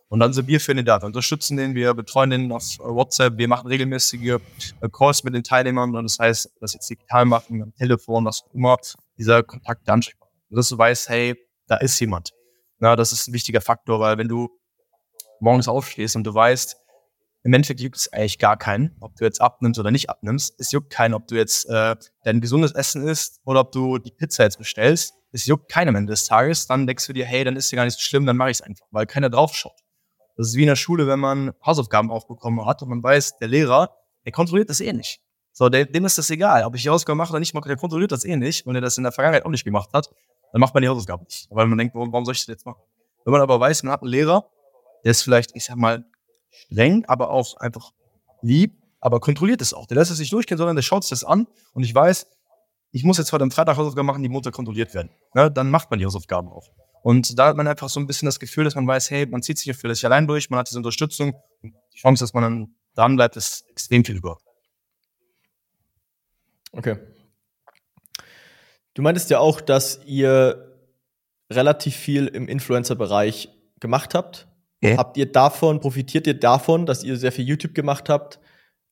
Und 0.10 0.20
dann 0.20 0.34
sind 0.34 0.48
wir 0.48 0.60
für 0.60 0.76
den 0.76 0.86
da. 0.86 1.02
Wir 1.02 1.08
unterstützen 1.08 1.58
den, 1.58 1.74
wir 1.74 1.94
betreuen 1.94 2.30
den 2.30 2.52
auf 2.52 2.64
WhatsApp, 2.80 3.38
wir 3.38 3.48
machen 3.48 3.68
regelmäßige 3.68 4.38
äh, 4.82 4.90
Calls 4.92 5.24
mit 5.24 5.34
den 5.34 5.44
Teilnehmern 5.44 5.96
und 5.96 6.04
das 6.04 6.20
heißt, 6.20 6.52
das 6.60 6.74
jetzt 6.74 6.90
digital 6.90 7.26
machen, 7.26 7.64
am 7.64 7.74
Telefon, 7.74 8.26
was 8.26 8.44
auch 8.44 8.54
immer, 8.54 8.78
dieser 9.18 9.42
Kontakt 9.44 9.88
der 9.88 9.96
Ansprechpartner. 9.96 10.38
Dass 10.52 10.70
du 10.70 10.78
weißt, 10.78 11.10
hey, 11.10 11.36
da 11.68 11.78
ist 11.78 12.00
jemand. 12.00 12.32
Na, 12.80 12.96
das 12.96 13.12
ist 13.12 13.28
ein 13.28 13.34
wichtiger 13.34 13.62
Faktor, 13.62 14.00
weil 14.00 14.18
wenn 14.18 14.28
du 14.28 14.50
morgens 15.40 15.68
aufstehst 15.68 16.16
und 16.16 16.24
du 16.26 16.34
weißt, 16.34 16.78
im 17.44 17.54
Endeffekt 17.54 17.82
juckt 17.82 17.98
es 17.98 18.12
eigentlich 18.14 18.40
gar 18.40 18.58
keinen, 18.58 18.96
ob 19.02 19.16
du 19.18 19.26
jetzt 19.26 19.42
abnimmst 19.42 19.80
oder 19.80 19.92
nicht 19.92 20.10
abnimmst. 20.10 20.56
Es 20.60 20.72
juckt 20.72 20.90
keinen, 20.90 21.14
ob 21.14 21.28
du 21.28 21.36
jetzt 21.36 21.68
äh, 21.70 21.96
dein 22.24 22.40
gesundes 22.40 22.72
Essen 22.72 23.06
isst 23.06 23.42
oder 23.44 23.60
ob 23.60 23.74
du 23.74 23.98
die 23.98 24.12
Pizza 24.12 24.44
jetzt 24.44 24.58
bestellst. 24.58 25.14
Es 25.34 25.46
juckt 25.46 25.70
keinen 25.70 25.90
am 25.90 25.96
Ende 25.96 26.12
des 26.12 26.26
Tages. 26.26 26.68
Dann 26.68 26.88
denkst 26.88 27.06
du 27.06 27.12
dir, 27.12 27.26
hey, 27.26 27.44
dann 27.44 27.58
ist 27.58 27.70
ja 27.72 27.76
gar 27.76 27.86
nicht 27.86 27.96
so 27.96 28.02
schlimm, 28.02 28.26
dann 28.26 28.38
mache 28.38 28.52
ich 28.52 28.58
es 28.58 28.62
einfach, 28.62 28.86
weil 28.92 29.06
keiner 29.06 29.30
drauf 29.30 29.56
schaut. 29.56 29.83
Das 30.36 30.48
ist 30.48 30.56
wie 30.56 30.62
in 30.62 30.68
der 30.68 30.76
Schule, 30.76 31.08
wenn 31.08 31.20
man 31.20 31.54
Hausaufgaben 31.66 32.12
aufbekommen 32.12 32.66
hat 32.66 32.82
und 32.82 32.90
man 32.90 33.04
weiß, 33.04 33.38
der 33.38 33.48
Lehrer, 33.48 33.96
der 34.26 34.32
kontrolliert 34.32 34.70
das 34.70 34.80
eh 34.80 34.94
nicht. 34.94 35.22
So, 35.52 35.70
dem 35.70 36.06
ist 36.06 36.18
das 36.18 36.30
egal, 36.32 36.64
ob 36.64 36.76
ich 36.76 36.82
die 36.82 36.90
Hausaufgaben 36.90 37.18
mache 37.18 37.30
oder 37.32 37.40
nicht, 37.40 37.54
der 37.54 37.76
kontrolliert 37.78 38.12
das 38.12 38.26
eh 38.26 38.36
nicht. 38.36 38.66
Und 38.66 38.74
er 38.74 38.82
das 38.82 38.98
in 38.98 39.04
der 39.04 39.12
Vergangenheit 39.12 39.46
auch 39.46 39.52
nicht 39.52 39.64
gemacht 39.64 39.90
hat, 39.94 40.10
dann 40.52 40.60
macht 40.60 40.74
man 40.74 40.82
die 40.82 40.90
Hausaufgaben 40.90 41.24
nicht. 41.26 41.48
Weil 41.52 41.68
man 41.68 41.78
denkt, 41.78 41.94
warum 41.94 42.26
soll 42.26 42.34
ich 42.34 42.42
das 42.42 42.48
jetzt 42.48 42.66
machen? 42.66 42.82
Wenn 43.24 43.32
man 43.32 43.42
aber 43.42 43.60
weiß, 43.60 43.84
man 43.84 43.94
hat 43.94 44.02
einen 44.02 44.10
Lehrer, 44.10 44.50
der 45.04 45.12
ist 45.12 45.22
vielleicht, 45.22 45.56
ich 45.56 45.66
sag 45.66 45.76
mal, 45.76 46.06
streng, 46.50 47.06
aber 47.06 47.30
auch 47.30 47.58
einfach 47.58 47.92
lieb, 48.42 48.82
aber 49.00 49.20
kontrolliert 49.20 49.62
es 49.62 49.74
auch. 49.74 49.86
Der 49.86 49.98
lässt 49.98 50.12
es 50.12 50.20
nicht 50.20 50.34
durchgehen, 50.34 50.58
sondern 50.58 50.76
der 50.76 50.84
schaut 50.84 51.04
sich 51.04 51.12
das 51.12 51.24
an 51.24 51.48
und 51.74 51.84
ich 51.84 51.94
weiß, 51.94 52.28
ich 52.92 53.04
muss 53.04 53.18
jetzt 53.18 53.32
heute 53.34 53.44
am 53.44 53.52
Freitag 53.52 53.78
Hausaufgaben 53.78 54.06
machen, 54.06 54.22
die 54.22 54.30
Montag 54.30 54.54
kontrolliert 54.54 54.94
werden. 54.94 55.10
Ne? 55.34 55.52
Dann 55.52 55.70
macht 55.70 55.90
man 55.90 56.00
die 56.00 56.06
Hausaufgaben 56.06 56.50
auch. 56.50 56.70
Und 57.04 57.38
da 57.38 57.48
hat 57.48 57.58
man 57.58 57.68
einfach 57.68 57.90
so 57.90 58.00
ein 58.00 58.08
bisschen 58.08 58.28
das 58.28 58.40
Gefühl, 58.40 58.64
dass 58.64 58.76
man 58.76 58.88
weiß, 58.88 59.12
hey, 59.12 59.26
man 59.26 59.44
zieht 59.44 59.58
sich 59.58 59.66
hier 59.66 59.76
für 59.76 59.94
sich 59.94 60.06
allein 60.06 60.26
durch, 60.26 60.50
man 60.50 60.60
hat 60.60 60.70
diese 60.70 60.80
Unterstützung. 60.80 61.36
Und 61.62 61.76
die 61.94 61.98
Chance, 61.98 62.24
dass 62.24 62.34
man 62.34 62.44
dann 62.44 62.76
dran 62.96 63.18
bleibt, 63.18 63.36
ist 63.36 63.66
extrem 63.70 64.06
viel 64.06 64.16
über. 64.16 64.38
Okay. 66.72 66.98
Du 68.94 69.02
meintest 69.02 69.30
ja 69.30 69.40
auch, 69.40 69.60
dass 69.60 70.00
ihr 70.06 70.80
relativ 71.52 71.94
viel 71.96 72.28
im 72.28 72.48
Influencer-Bereich 72.48 73.50
gemacht 73.82 74.16
habt. 74.16 74.48
Ja. 74.82 74.98
Habt 74.98 75.18
ihr 75.18 75.30
davon, 75.30 75.82
profitiert 75.82 76.26
ihr 76.26 76.40
davon, 76.40 76.86
dass 76.86 77.04
ihr 77.04 77.18
sehr 77.18 77.34
viel 77.34 77.46
YouTube 77.46 77.76
gemacht 77.76 78.08
habt, 78.08 78.40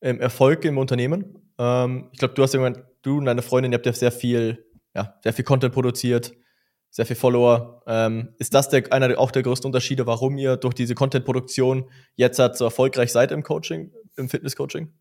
ähm, 0.01 0.20
Erfolg 0.20 0.65
im 0.65 0.77
Unternehmen? 0.77 1.39
Ähm, 1.58 2.10
ich 2.12 2.20
glaube, 2.20 2.34
du 2.34 2.44
hast 2.44 2.53
irgendwann, 2.53 2.84
du 3.03 3.20
und 3.20 3.25
deine 3.25 3.41
Freundin, 3.41 3.72
ihr 3.72 3.77
habt 3.77 3.86
ja 3.86 3.94
sehr 3.94 4.12
viel, 4.12 4.65
ja, 4.94 5.18
sehr 5.24 5.32
viel 5.32 5.46
Content 5.46 5.74
produziert, 5.74 6.34
sehr 6.91 7.05
viel 7.05 7.15
Follower. 7.15 7.81
Ähm, 7.88 8.36
ist 8.38 8.53
das 8.53 8.69
der, 8.69 8.91
einer 8.91 9.17
auch 9.17 9.31
der 9.31 9.41
größten 9.41 9.65
Unterschiede, 9.65 10.05
warum 10.05 10.38
ihr 10.38 10.57
durch 10.57 10.74
diese 10.74 10.93
Content-Produktion 10.93 11.89
jetzt 12.15 12.38
halt 12.38 12.57
so 12.57 12.65
erfolgreich 12.65 13.12
seid 13.12 13.31
im 13.31 13.43
Coaching, 13.43 13.91
im 14.17 14.29
Fitness-Coaching? 14.29 14.91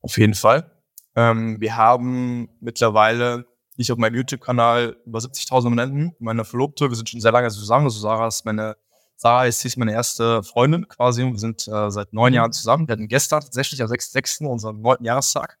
Auf 0.00 0.16
jeden 0.16 0.34
Fall. 0.34 0.70
Ähm, 1.16 1.60
wir 1.60 1.76
haben 1.76 2.48
mittlerweile, 2.60 3.44
ich 3.76 3.90
auf 3.90 3.98
meinem 3.98 4.14
YouTube-Kanal 4.14 4.96
über 5.04 5.18
70.000 5.18 5.66
Abonnenten. 5.66 6.14
Meine 6.20 6.44
Verlobte, 6.44 6.88
wir 6.88 6.96
sind 6.96 7.08
schon 7.08 7.20
sehr 7.20 7.32
lange 7.32 7.50
zusammen. 7.50 7.86
Also 7.86 7.98
Sarah 7.98 8.28
ist 8.28 8.44
meine, 8.44 8.76
Sarah 9.16 9.46
ist, 9.46 9.64
ist 9.64 9.76
meine 9.76 9.92
erste 9.92 10.44
Freundin 10.44 10.86
quasi. 10.86 11.24
Wir 11.24 11.38
sind 11.38 11.66
äh, 11.66 11.90
seit 11.90 12.12
neun 12.12 12.34
Jahren 12.34 12.52
zusammen. 12.52 12.86
Wir 12.86 12.92
hatten 12.92 13.08
gestern 13.08 13.40
tatsächlich 13.40 13.82
am 13.82 13.88
6.6. 13.88 14.46
unseren 14.46 14.80
neunten 14.80 15.04
Jahrestag. 15.04 15.58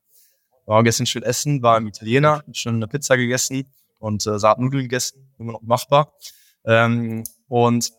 Wir 0.64 0.74
waren 0.74 0.84
gestern 0.84 1.06
schön 1.06 1.24
essen, 1.24 1.62
war 1.62 1.76
im 1.76 1.88
Italiener, 1.88 2.44
schon 2.52 2.76
eine 2.76 2.86
Pizza 2.86 3.16
gegessen 3.16 3.66
und 3.98 4.26
äh, 4.26 4.38
Sarah 4.38 4.60
Nudeln 4.60 4.84
gegessen, 4.84 5.30
immer 5.38 5.52
noch 5.52 5.62
machbar. 5.62 6.12
Ähm, 6.64 7.24
und 7.48 7.92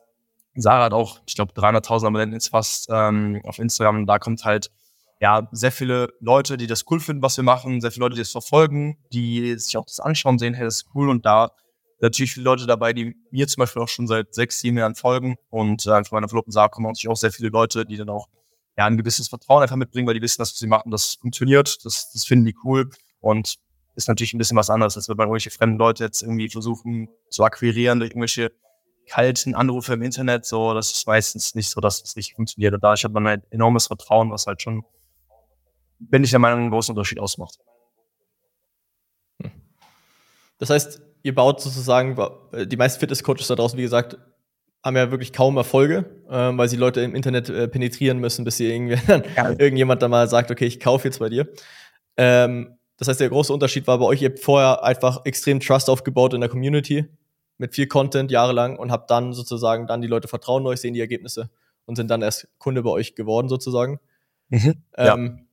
Sarah 0.55 0.85
hat 0.85 0.93
auch, 0.93 1.19
ich 1.27 1.35
glaube, 1.35 1.53
300.000 1.53 2.07
Abonnenten 2.07 2.33
jetzt 2.33 2.49
fast 2.49 2.87
ähm, 2.91 3.41
auf 3.43 3.59
Instagram. 3.59 3.97
Und 3.97 4.05
da 4.07 4.19
kommt 4.19 4.43
halt 4.43 4.71
ja, 5.19 5.47
sehr 5.51 5.71
viele 5.71 6.13
Leute, 6.19 6.57
die 6.57 6.67
das 6.67 6.85
cool 6.89 6.99
finden, 6.99 7.23
was 7.23 7.37
wir 7.37 7.43
machen, 7.43 7.81
sehr 7.81 7.91
viele 7.91 8.05
Leute, 8.05 8.15
die 8.15 8.21
das 8.21 8.31
verfolgen, 8.31 8.97
die 9.11 9.57
sich 9.57 9.75
auch 9.77 9.85
das 9.85 9.99
anschauen, 9.99 10.37
sehen, 10.37 10.53
hey, 10.53 10.65
das 10.65 10.77
ist 10.77 10.89
cool 10.93 11.09
und 11.09 11.25
da 11.25 11.51
natürlich 11.99 12.33
viele 12.33 12.43
Leute 12.43 12.67
dabei, 12.67 12.93
die 12.93 13.15
mir 13.31 13.47
zum 13.47 13.61
Beispiel 13.61 13.81
auch 13.81 13.87
schon 13.87 14.07
seit 14.07 14.35
sechs, 14.35 14.59
sieben 14.59 14.77
Jahren 14.77 14.93
folgen 14.93 15.35
und 15.49 15.85
äh, 15.87 16.03
von 16.03 16.17
meiner 16.17 16.29
Verlobten 16.29 16.51
Sarah 16.51 16.69
kommen 16.69 16.85
natürlich 16.85 17.09
auch 17.09 17.17
sehr 17.17 17.31
viele 17.31 17.49
Leute, 17.49 17.85
die 17.85 17.97
dann 17.97 18.09
auch 18.09 18.27
ja, 18.77 18.85
ein 18.85 18.97
gewisses 18.97 19.27
Vertrauen 19.27 19.63
einfach 19.63 19.75
mitbringen, 19.75 20.07
weil 20.07 20.13
die 20.13 20.21
wissen, 20.21 20.39
dass 20.39 20.51
was 20.51 20.59
sie 20.59 20.67
machen, 20.67 20.91
das 20.91 21.15
funktioniert, 21.15 21.83
das, 21.83 22.11
das 22.11 22.25
finden 22.25 22.45
die 22.45 22.55
cool 22.63 22.91
und 23.19 23.55
ist 23.97 24.07
natürlich 24.07 24.33
ein 24.33 24.37
bisschen 24.37 24.57
was 24.57 24.69
anderes, 24.69 24.95
als 24.95 25.09
wenn 25.09 25.17
man 25.17 25.25
irgendwelche 25.25 25.49
fremden 25.49 25.77
Leute 25.77 26.03
jetzt 26.05 26.21
irgendwie 26.21 26.49
versuchen 26.49 27.09
zu 27.29 27.43
akquirieren 27.43 27.99
durch 27.99 28.11
irgendwelche 28.11 28.51
kalten 29.09 29.55
Anrufe 29.55 29.93
im 29.93 30.01
Internet, 30.01 30.45
so, 30.45 30.73
das 30.73 30.91
ist 30.91 31.07
meistens 31.07 31.55
nicht 31.55 31.69
so, 31.69 31.81
dass 31.81 32.01
es 32.03 32.15
nicht 32.15 32.35
funktioniert 32.35 32.73
und 32.73 32.83
dadurch 32.83 33.03
hat 33.03 33.11
man 33.11 33.25
ein 33.25 33.43
enormes 33.49 33.87
Vertrauen, 33.87 34.31
was 34.31 34.45
halt 34.47 34.61
schon 34.61 34.83
bin 35.99 36.23
ich 36.23 36.29
der 36.29 36.39
Meinung, 36.39 36.59
einen 36.59 36.69
großen 36.69 36.93
Unterschied 36.93 37.19
ausmacht. 37.19 37.57
Hm. 39.41 39.51
Das 40.59 40.69
heißt, 40.69 41.01
ihr 41.23 41.35
baut 41.35 41.61
sozusagen, 41.61 42.17
äh, 42.51 42.67
die 42.67 42.77
meisten 42.77 42.99
Fitness-Coaches 42.99 43.47
da 43.47 43.55
draußen, 43.55 43.77
wie 43.77 43.83
gesagt, 43.83 44.17
haben 44.83 44.95
ja 44.95 45.11
wirklich 45.11 45.33
kaum 45.33 45.57
Erfolge, 45.57 46.05
äh, 46.29 46.55
weil 46.55 46.69
sie 46.69 46.77
Leute 46.77 47.01
im 47.01 47.15
Internet 47.15 47.49
äh, 47.49 47.67
penetrieren 47.67 48.19
müssen, 48.19 48.45
bis 48.45 48.57
sie 48.57 48.71
irgendwie 48.71 48.97
dann, 49.07 49.23
ja. 49.35 49.49
irgendjemand 49.49 50.01
dann 50.01 50.11
mal 50.11 50.27
sagt, 50.27 50.51
okay, 50.51 50.65
ich 50.65 50.79
kaufe 50.79 51.07
jetzt 51.07 51.19
bei 51.19 51.29
dir. 51.29 51.47
Ähm, 52.15 52.76
das 52.97 53.07
heißt, 53.07 53.19
der 53.19 53.29
große 53.29 53.53
Unterschied 53.53 53.87
war 53.87 53.99
bei 53.99 54.05
euch, 54.05 54.21
ihr 54.21 54.29
habt 54.29 54.39
vorher 54.39 54.83
einfach 54.83 55.21
extrem 55.25 55.59
Trust 55.59 55.89
aufgebaut 55.89 56.33
in 56.33 56.41
der 56.41 56.49
Community 56.49 57.05
mit 57.57 57.73
viel 57.73 57.87
Content 57.87 58.31
jahrelang 58.31 58.77
und 58.77 58.91
habt 58.91 59.09
dann 59.09 59.33
sozusagen 59.33 59.87
dann 59.87 60.01
die 60.01 60.07
Leute 60.07 60.27
vertrauen 60.27 60.65
euch, 60.65 60.81
sehen 60.81 60.93
die 60.93 60.99
Ergebnisse 60.99 61.49
und 61.85 61.95
sind 61.95 62.09
dann 62.09 62.21
erst 62.21 62.47
Kunde 62.57 62.83
bei 62.83 62.89
euch 62.89 63.15
geworden 63.15 63.49
sozusagen. 63.49 63.99
Mhm, 64.49 64.83
ähm, 64.95 65.47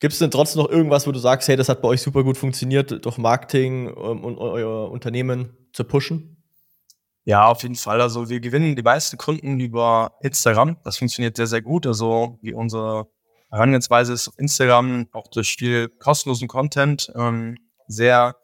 Gibt 0.00 0.12
es 0.12 0.18
denn 0.18 0.30
trotzdem 0.30 0.62
noch 0.62 0.70
irgendwas, 0.70 1.06
wo 1.06 1.12
du 1.12 1.18
sagst, 1.18 1.48
hey, 1.48 1.56
das 1.56 1.68
hat 1.68 1.80
bei 1.80 1.88
euch 1.88 2.02
super 2.02 2.24
gut 2.24 2.36
funktioniert, 2.36 3.04
durch 3.04 3.16
Marketing 3.16 3.88
um, 3.88 4.24
um 4.24 4.38
euer 4.38 4.90
Unternehmen 4.90 5.56
zu 5.72 5.84
pushen? 5.84 6.36
Ja, 7.24 7.48
auf 7.48 7.62
jeden 7.62 7.74
Fall. 7.74 8.00
Also 8.00 8.28
wir 8.28 8.40
gewinnen 8.40 8.76
die 8.76 8.82
meisten 8.82 9.16
Kunden 9.16 9.58
über 9.60 10.12
Instagram. 10.20 10.76
Das 10.84 10.98
funktioniert 10.98 11.36
sehr, 11.36 11.46
sehr 11.46 11.62
gut. 11.62 11.86
Also 11.86 12.38
wie 12.42 12.52
unsere 12.52 13.08
Herangehensweise 13.54 14.12
ist 14.12 14.26
auf 14.26 14.36
Instagram 14.36 15.06
auch 15.12 15.28
durch 15.28 15.54
viel 15.56 15.88
kostenlosen 15.88 16.48
Content 16.48 17.12
ähm, 17.14 17.56
sehr, 17.86 18.34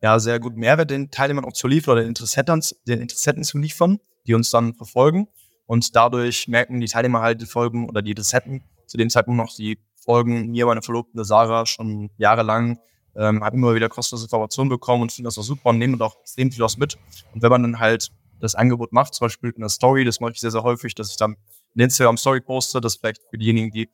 ja, 0.00 0.18
sehr 0.18 0.40
gut 0.40 0.56
Mehrwert 0.56 0.90
den 0.90 1.10
Teilnehmern 1.10 1.44
auch 1.44 1.52
zu 1.52 1.68
liefern 1.68 1.92
oder 1.92 2.00
den 2.00 2.08
Interessenten, 2.08 2.62
den 2.88 3.02
Interessenten 3.02 3.44
zu 3.44 3.58
liefern, 3.58 3.98
die 4.26 4.32
uns 4.32 4.48
dann 4.48 4.72
verfolgen. 4.72 5.28
Und 5.66 5.94
dadurch 5.94 6.48
merken 6.48 6.80
die 6.80 6.86
Teilnehmer 6.86 7.20
halt 7.20 7.42
die 7.42 7.46
Folgen 7.46 7.86
oder 7.86 8.00
die 8.00 8.12
Interessenten 8.12 8.64
zu 8.86 8.96
dem 8.96 9.10
Zeitpunkt 9.10 9.36
noch, 9.36 9.54
die 9.54 9.78
folgen 9.94 10.50
mir, 10.50 10.64
meine 10.64 10.80
Verlobte 10.80 11.22
Sarah, 11.26 11.66
schon 11.66 12.08
jahrelang. 12.16 12.78
Ähm, 13.14 13.44
habe 13.44 13.56
immer 13.56 13.74
wieder 13.74 13.90
kostenlose 13.90 14.24
Informationen 14.24 14.70
bekommen 14.70 15.02
und 15.02 15.12
finde 15.12 15.28
das 15.28 15.36
auch 15.36 15.42
super 15.42 15.68
und 15.70 15.78
nehme 15.78 16.02
auch 16.02 16.18
extrem 16.22 16.50
viel 16.50 16.62
aus 16.62 16.78
mit. 16.78 16.96
Und 17.34 17.42
wenn 17.42 17.50
man 17.50 17.62
dann 17.62 17.78
halt 17.78 18.10
das 18.40 18.54
Angebot 18.54 18.92
macht, 18.92 19.12
zum 19.12 19.26
Beispiel 19.26 19.50
in 19.50 19.60
der 19.60 19.68
Story, 19.68 20.04
das 20.06 20.20
mache 20.20 20.32
ich 20.32 20.40
sehr, 20.40 20.50
sehr 20.50 20.62
häufig, 20.62 20.94
dass 20.94 21.10
ich 21.10 21.18
dann 21.18 21.36
eine 21.74 21.84
Instagram 21.84 22.16
Story 22.16 22.40
poste, 22.40 22.80
das 22.80 22.96
vielleicht 22.96 23.22
für 23.28 23.36
diejenigen, 23.36 23.70
die 23.70 23.90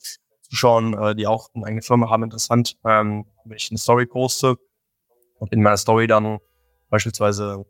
zuschauen, 0.52 0.92
äh, 0.94 1.14
die 1.14 1.26
auch 1.26 1.48
eine 1.54 1.66
eigene 1.66 1.82
Firma 1.82 2.10
haben, 2.10 2.22
interessant, 2.22 2.76
ähm, 2.84 3.24
wenn 3.44 3.56
ich 3.56 3.70
eine 3.70 3.78
Story 3.78 4.04
poste 4.06 4.56
und 5.38 5.50
in 5.52 5.62
meiner 5.62 5.78
Story 5.78 6.06
dann 6.06 6.38
beispielsweise 6.90 7.64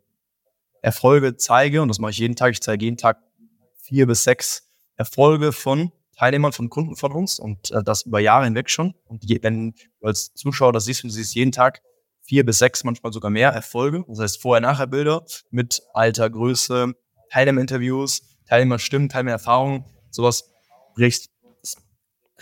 Erfolge 0.82 1.36
zeige, 1.36 1.80
und 1.80 1.88
das 1.88 2.00
mache 2.00 2.10
ich 2.10 2.18
jeden 2.18 2.34
Tag, 2.34 2.50
ich 2.50 2.60
zeige 2.60 2.84
jeden 2.84 2.96
Tag 2.96 3.22
vier 3.76 4.06
bis 4.08 4.24
sechs 4.24 4.68
Erfolge 4.96 5.52
von 5.52 5.92
Teilnehmern, 6.16 6.52
von 6.52 6.70
Kunden 6.70 6.96
von 6.96 7.12
uns 7.12 7.38
und 7.38 7.70
äh, 7.70 7.84
das 7.84 8.02
über 8.02 8.18
Jahre 8.18 8.44
hinweg 8.44 8.68
schon. 8.68 8.94
Und 9.06 9.24
je, 9.24 9.38
wenn 9.42 9.74
du 10.00 10.06
als 10.06 10.34
Zuschauer 10.34 10.72
das 10.72 10.84
siehst, 10.84 11.04
du 11.04 11.08
siehst 11.08 11.34
jeden 11.36 11.52
Tag 11.52 11.82
vier 12.20 12.44
bis 12.44 12.58
sechs, 12.58 12.82
manchmal 12.82 13.12
sogar 13.12 13.30
mehr 13.30 13.50
Erfolge. 13.50 14.04
Das 14.08 14.18
heißt 14.18 14.42
Vorher-Nachher-Bilder 14.42 15.24
mit 15.50 15.82
Alter, 15.94 16.28
Größe, 16.30 16.94
Teilnehmerinterviews, 17.30 18.22
Teilnehmerstimmen, 18.46 19.08
Teilnehmererfahrungen. 19.08 19.84
Sowas 20.10 20.52
bricht, 20.94 21.31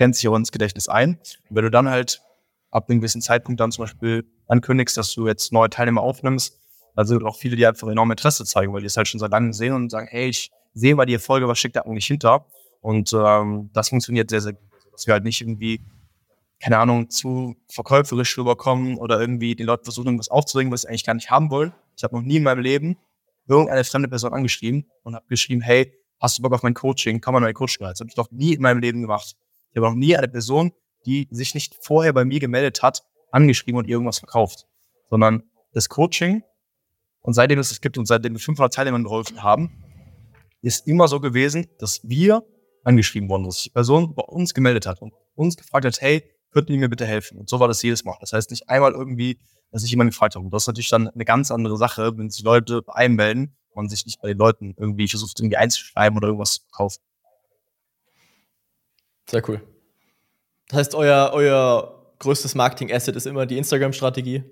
brennt 0.00 0.16
sich 0.16 0.26
auch 0.28 0.36
ins 0.36 0.50
Gedächtnis 0.50 0.88
ein. 0.88 1.18
Und 1.50 1.56
wenn 1.56 1.64
du 1.64 1.70
dann 1.70 1.90
halt 1.90 2.22
ab 2.70 2.88
einem 2.88 3.00
gewissen 3.00 3.20
Zeitpunkt 3.20 3.60
dann 3.60 3.70
zum 3.70 3.84
Beispiel 3.84 4.24
ankündigst, 4.48 4.96
dass 4.96 5.12
du 5.12 5.26
jetzt 5.26 5.52
neue 5.52 5.68
Teilnehmer 5.68 6.00
aufnimmst, 6.00 6.58
dann 6.96 7.06
sind 7.06 7.22
auch 7.22 7.36
viele, 7.36 7.54
die 7.54 7.66
einfach 7.66 7.86
enorm 7.86 8.10
Interesse 8.10 8.46
zeigen, 8.46 8.72
weil 8.72 8.80
die 8.80 8.86
es 8.86 8.96
halt 8.96 9.08
schon 9.08 9.20
seit 9.20 9.30
langem 9.30 9.52
sehen 9.52 9.74
und 9.74 9.90
sagen, 9.90 10.08
hey, 10.10 10.30
ich 10.30 10.50
sehe 10.72 10.94
mal 10.94 11.04
die 11.04 11.12
Erfolge, 11.12 11.46
was 11.48 11.58
steckt 11.58 11.76
da 11.76 11.82
eigentlich 11.82 12.06
hinter? 12.06 12.46
Und 12.80 13.12
ähm, 13.12 13.68
das 13.74 13.90
funktioniert 13.90 14.30
sehr, 14.30 14.40
sehr 14.40 14.54
gut. 14.54 14.62
Dass 14.92 15.06
wir 15.06 15.12
halt 15.12 15.24
nicht 15.24 15.42
irgendwie, 15.42 15.82
keine 16.62 16.78
Ahnung, 16.78 17.10
zu 17.10 17.56
verkäuferisch 17.68 18.38
rüberkommen 18.38 18.96
oder 18.96 19.20
irgendwie 19.20 19.54
den 19.54 19.66
Leuten 19.66 19.84
versuchen, 19.84 20.06
irgendwas 20.06 20.30
aufzuregen, 20.30 20.72
was 20.72 20.82
sie 20.82 20.88
eigentlich 20.88 21.04
gar 21.04 21.14
nicht 21.14 21.30
haben 21.30 21.50
wollen. 21.50 21.74
Ich 21.94 22.04
habe 22.04 22.16
noch 22.16 22.22
nie 22.22 22.36
in 22.36 22.42
meinem 22.42 22.60
Leben 22.60 22.96
irgendeine 23.46 23.84
fremde 23.84 24.08
Person 24.08 24.32
angeschrieben 24.32 24.86
und 25.02 25.14
habe 25.14 25.26
geschrieben, 25.28 25.60
hey, 25.60 25.92
hast 26.20 26.38
du 26.38 26.42
Bock 26.42 26.54
auf 26.54 26.62
mein 26.62 26.74
Coaching? 26.74 27.20
Komm 27.20 27.34
mal 27.34 27.40
mein 27.40 27.52
Coaching. 27.52 27.86
Das 27.86 28.00
habe 28.00 28.08
ich 28.08 28.16
noch 28.16 28.30
nie 28.30 28.54
in 28.54 28.62
meinem 28.62 28.80
Leben 28.80 29.02
gemacht. 29.02 29.36
Ich 29.70 29.76
habe 29.76 29.88
noch 29.88 29.96
nie 29.96 30.16
eine 30.16 30.28
Person, 30.28 30.72
die 31.06 31.28
sich 31.30 31.54
nicht 31.54 31.76
vorher 31.82 32.12
bei 32.12 32.24
mir 32.24 32.40
gemeldet 32.40 32.82
hat, 32.82 33.02
angeschrieben 33.30 33.78
und 33.78 33.88
irgendwas 33.88 34.18
verkauft. 34.18 34.66
Sondern 35.08 35.44
das 35.72 35.88
Coaching 35.88 36.42
und 37.22 37.34
seitdem 37.34 37.58
es 37.58 37.70
es 37.70 37.80
gibt 37.80 37.98
und 37.98 38.06
seitdem 38.06 38.34
wir 38.34 38.40
500 38.40 38.72
Teilnehmern 38.72 39.04
geholfen 39.04 39.42
haben, 39.42 39.84
ist 40.62 40.86
immer 40.86 41.08
so 41.08 41.20
gewesen, 41.20 41.66
dass 41.78 42.00
wir 42.02 42.44
angeschrieben 42.84 43.28
worden, 43.28 43.44
dass 43.44 43.56
sich 43.56 43.64
die 43.64 43.70
Person 43.70 44.14
bei 44.14 44.22
uns 44.22 44.54
gemeldet 44.54 44.86
hat 44.86 45.00
und 45.00 45.12
uns 45.34 45.56
gefragt 45.56 45.84
hat, 45.84 46.00
hey, 46.00 46.24
könnten 46.50 46.72
ihr 46.72 46.78
mir 46.78 46.88
bitte 46.88 47.06
helfen? 47.06 47.38
Und 47.38 47.48
so 47.48 47.60
war 47.60 47.68
das 47.68 47.82
jedes 47.82 48.04
Mal. 48.04 48.16
Das 48.20 48.32
heißt 48.32 48.50
nicht 48.50 48.68
einmal 48.68 48.92
irgendwie, 48.92 49.38
dass 49.70 49.82
sich 49.82 49.90
jemand 49.90 50.10
gefragt 50.10 50.34
hat. 50.34 50.42
Und 50.42 50.50
das 50.50 50.64
ist 50.64 50.66
natürlich 50.66 50.88
dann 50.88 51.08
eine 51.08 51.24
ganz 51.24 51.50
andere 51.50 51.76
Sache, 51.76 52.16
wenn 52.16 52.30
sich 52.30 52.42
Leute 52.42 52.82
bei 52.82 52.94
einem 52.94 53.16
melden, 53.16 53.56
man 53.74 53.88
sich 53.88 54.04
nicht 54.04 54.20
bei 54.20 54.28
den 54.28 54.38
Leuten 54.38 54.74
irgendwie 54.76 55.08
versucht, 55.08 55.38
irgendwie 55.38 55.56
einzuschreiben 55.56 56.16
oder 56.16 56.28
irgendwas 56.28 56.54
zu 56.54 56.60
kaufen. 56.72 57.00
Sehr 59.30 59.48
cool. 59.48 59.60
Das 60.68 60.78
heißt, 60.78 60.94
euer, 60.94 61.30
euer 61.32 62.14
größtes 62.18 62.54
Marketing-Asset 62.54 63.16
ist 63.16 63.26
immer 63.26 63.46
die 63.46 63.58
Instagram-Strategie. 63.58 64.42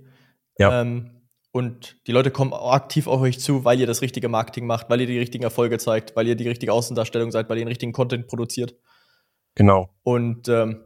Ja. 0.59 0.81
Ähm, 0.81 1.11
und 1.51 1.97
die 2.07 2.13
Leute 2.13 2.31
kommen 2.31 2.53
aktiv 2.53 3.07
auf 3.07 3.21
euch 3.21 3.41
zu, 3.41 3.65
weil 3.65 3.81
ihr 3.81 3.87
das 3.87 4.03
richtige 4.03 4.29
Marketing 4.29 4.67
macht, 4.67 4.91
weil 4.91 5.01
ihr 5.01 5.07
die 5.07 5.19
richtigen 5.19 5.45
Erfolge 5.45 5.79
zeigt, 5.79 6.15
weil 6.15 6.29
ihr 6.29 6.37
die 6.37 6.47
richtige 6.47 6.73
Außendarstellung 6.73 7.31
seid, 7.31 7.49
weil 7.49 7.59
ihr 7.59 7.65
den 7.65 7.69
richtigen 7.69 7.93
Content 7.93 8.29
produziert. 8.29 8.77
Genau. 9.55 9.91
Und 10.03 10.49
ähm, 10.49 10.85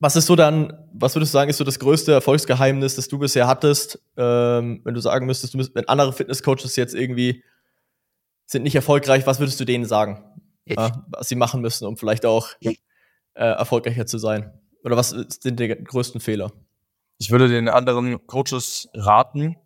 was 0.00 0.16
ist 0.16 0.26
so 0.26 0.36
dann, 0.36 0.72
was 0.92 1.14
würdest 1.14 1.32
du 1.32 1.38
sagen, 1.38 1.50
ist 1.50 1.56
so 1.56 1.64
das 1.64 1.78
größte 1.78 2.12
Erfolgsgeheimnis, 2.12 2.96
das 2.96 3.08
du 3.08 3.18
bisher 3.18 3.46
hattest, 3.46 4.00
ähm, 4.16 4.82
wenn 4.84 4.94
du 4.94 5.00
sagen 5.00 5.26
müsstest, 5.26 5.54
du 5.54 5.58
müsst, 5.58 5.74
wenn 5.74 5.88
andere 5.88 6.12
Fitnesscoaches 6.12 6.76
jetzt 6.76 6.94
irgendwie 6.94 7.42
sind 8.46 8.62
nicht 8.62 8.74
erfolgreich, 8.74 9.26
was 9.26 9.40
würdest 9.40 9.58
du 9.60 9.64
denen 9.64 9.84
sagen, 9.84 10.24
äh, 10.66 10.90
was 11.08 11.28
sie 11.28 11.36
machen 11.36 11.60
müssen, 11.60 11.86
um 11.86 11.96
vielleicht 11.96 12.26
auch 12.26 12.50
äh, 13.38 13.52
erfolgreicher 13.52 14.06
zu 14.06 14.18
sein? 14.18 14.52
Oder 14.84 14.96
was 14.96 15.10
sind 15.10 15.60
die 15.60 15.68
größten 15.68 16.20
Fehler? 16.20 16.52
Ich 17.18 17.30
würde 17.30 17.48
den 17.48 17.68
anderen 17.68 18.26
Coaches 18.26 18.88
raten, 18.94 19.56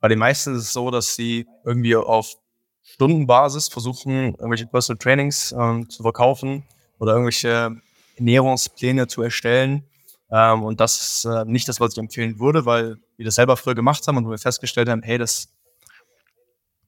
bei 0.00 0.08
den 0.08 0.18
meisten 0.18 0.54
ist 0.54 0.62
es 0.62 0.72
so, 0.72 0.90
dass 0.90 1.16
sie 1.16 1.46
irgendwie 1.64 1.96
auf 1.96 2.34
Stundenbasis 2.82 3.68
versuchen, 3.68 4.34
irgendwelche 4.34 4.66
Personal 4.66 4.98
Trainings 4.98 5.52
ähm, 5.52 5.88
zu 5.90 6.02
verkaufen 6.02 6.64
oder 6.98 7.12
irgendwelche 7.12 7.76
Ernährungspläne 8.16 9.08
zu 9.08 9.22
erstellen. 9.22 9.84
Ähm, 10.30 10.62
und 10.62 10.80
das 10.80 11.00
ist 11.00 11.24
äh, 11.24 11.44
nicht 11.44 11.68
das, 11.68 11.80
was 11.80 11.92
ich 11.92 11.98
empfehlen 11.98 12.38
würde, 12.38 12.64
weil 12.64 12.98
die 13.18 13.24
das 13.24 13.34
selber 13.34 13.56
früher 13.56 13.74
gemacht 13.74 14.06
haben 14.06 14.16
und 14.16 14.26
wo 14.26 14.30
wir 14.30 14.38
festgestellt 14.38 14.88
haben, 14.88 15.02
hey, 15.02 15.18
das 15.18 15.48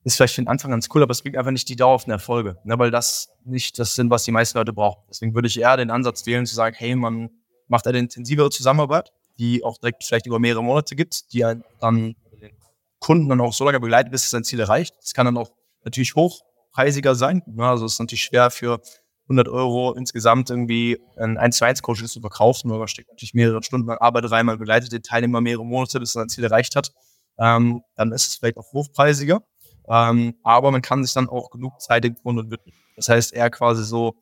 ist 0.04 0.16
vielleicht 0.16 0.34
für 0.34 0.42
den 0.42 0.48
Anfang 0.48 0.70
ganz 0.70 0.88
cool, 0.94 1.02
aber 1.02 1.12
es 1.12 1.22
bringt 1.22 1.36
einfach 1.36 1.50
nicht 1.50 1.68
die 1.68 1.76
dauerhaften 1.76 2.10
Erfolge, 2.10 2.56
ne, 2.64 2.78
weil 2.78 2.90
das 2.90 3.28
nicht 3.44 3.78
das 3.78 3.94
sind, 3.94 4.10
was 4.10 4.24
die 4.24 4.32
meisten 4.32 4.56
Leute 4.56 4.72
brauchen. 4.72 5.02
Deswegen 5.08 5.34
würde 5.34 5.48
ich 5.48 5.60
eher 5.60 5.76
den 5.76 5.90
Ansatz 5.90 6.24
wählen, 6.26 6.46
zu 6.46 6.54
sagen, 6.54 6.74
hey, 6.78 6.94
man 6.96 7.30
macht 7.68 7.86
eine 7.86 7.98
intensivere 7.98 8.50
Zusammenarbeit, 8.50 9.12
die 9.38 9.62
auch 9.62 9.78
direkt 9.78 10.04
vielleicht 10.04 10.26
über 10.26 10.38
mehrere 10.38 10.64
Monate 10.64 10.96
gibt, 10.96 11.32
die 11.32 11.40
dann 11.80 12.14
den 12.32 12.52
Kunden 12.98 13.28
dann 13.28 13.40
auch 13.40 13.52
so 13.52 13.64
lange 13.64 13.80
begleitet, 13.80 14.10
bis 14.10 14.24
er 14.24 14.30
sein 14.30 14.44
Ziel 14.44 14.60
erreicht. 14.60 14.94
Das 15.00 15.12
kann 15.12 15.26
dann 15.26 15.36
auch 15.36 15.50
natürlich 15.84 16.14
hochpreisiger 16.14 17.14
sein. 17.14 17.42
Ne, 17.46 17.66
also 17.66 17.84
es 17.84 17.94
ist 17.94 18.00
natürlich 18.00 18.22
schwer 18.22 18.50
für 18.50 18.80
100 19.24 19.48
Euro 19.48 19.92
insgesamt 19.92 20.50
irgendwie 20.50 20.98
ein 21.16 21.38
1 21.38 21.58
zu 21.58 21.64
1 21.64 21.82
Coaching 21.82 22.08
zu 22.08 22.20
verkaufen, 22.20 22.70
weil 22.70 22.78
man 22.78 22.88
steckt 22.88 23.10
natürlich 23.10 23.34
mehrere 23.34 23.62
Stunden 23.62 23.88
Arbeit 23.90 24.30
rein, 24.30 24.46
man 24.46 24.58
begleitet 24.58 24.92
den 24.92 25.02
Teilnehmer 25.02 25.40
mehrere 25.40 25.64
Monate, 25.64 26.00
bis 26.00 26.16
er 26.16 26.22
sein 26.22 26.28
Ziel 26.28 26.44
erreicht 26.44 26.74
hat. 26.74 26.90
Ähm, 27.38 27.82
dann 27.94 28.12
ist 28.12 28.26
es 28.28 28.34
vielleicht 28.36 28.56
auch 28.56 28.72
hochpreisiger. 28.72 29.42
Ähm, 29.90 30.36
aber 30.44 30.70
man 30.70 30.82
kann 30.82 31.04
sich 31.04 31.12
dann 31.12 31.28
auch 31.28 31.50
genug 31.50 31.80
Zeit 31.80 32.04
im 32.04 32.14
Grunde 32.14 32.50
widmen. 32.50 32.74
Das 32.96 33.08
heißt, 33.08 33.32
eher 33.32 33.50
quasi 33.50 33.84
so, 33.84 34.14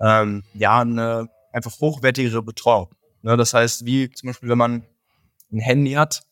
ähm, 0.00 0.44
ja, 0.54 0.80
eine 0.80 1.28
einfach 1.52 1.80
hochwertigere 1.80 2.42
Betreuung. 2.42 2.88
Ne? 3.22 3.36
Das 3.36 3.54
heißt, 3.54 3.86
wie 3.86 4.10
zum 4.10 4.28
Beispiel, 4.28 4.50
wenn 4.50 4.58
man 4.58 4.86
ein 5.50 5.58
Handy 5.58 5.92
hat, 5.92 6.22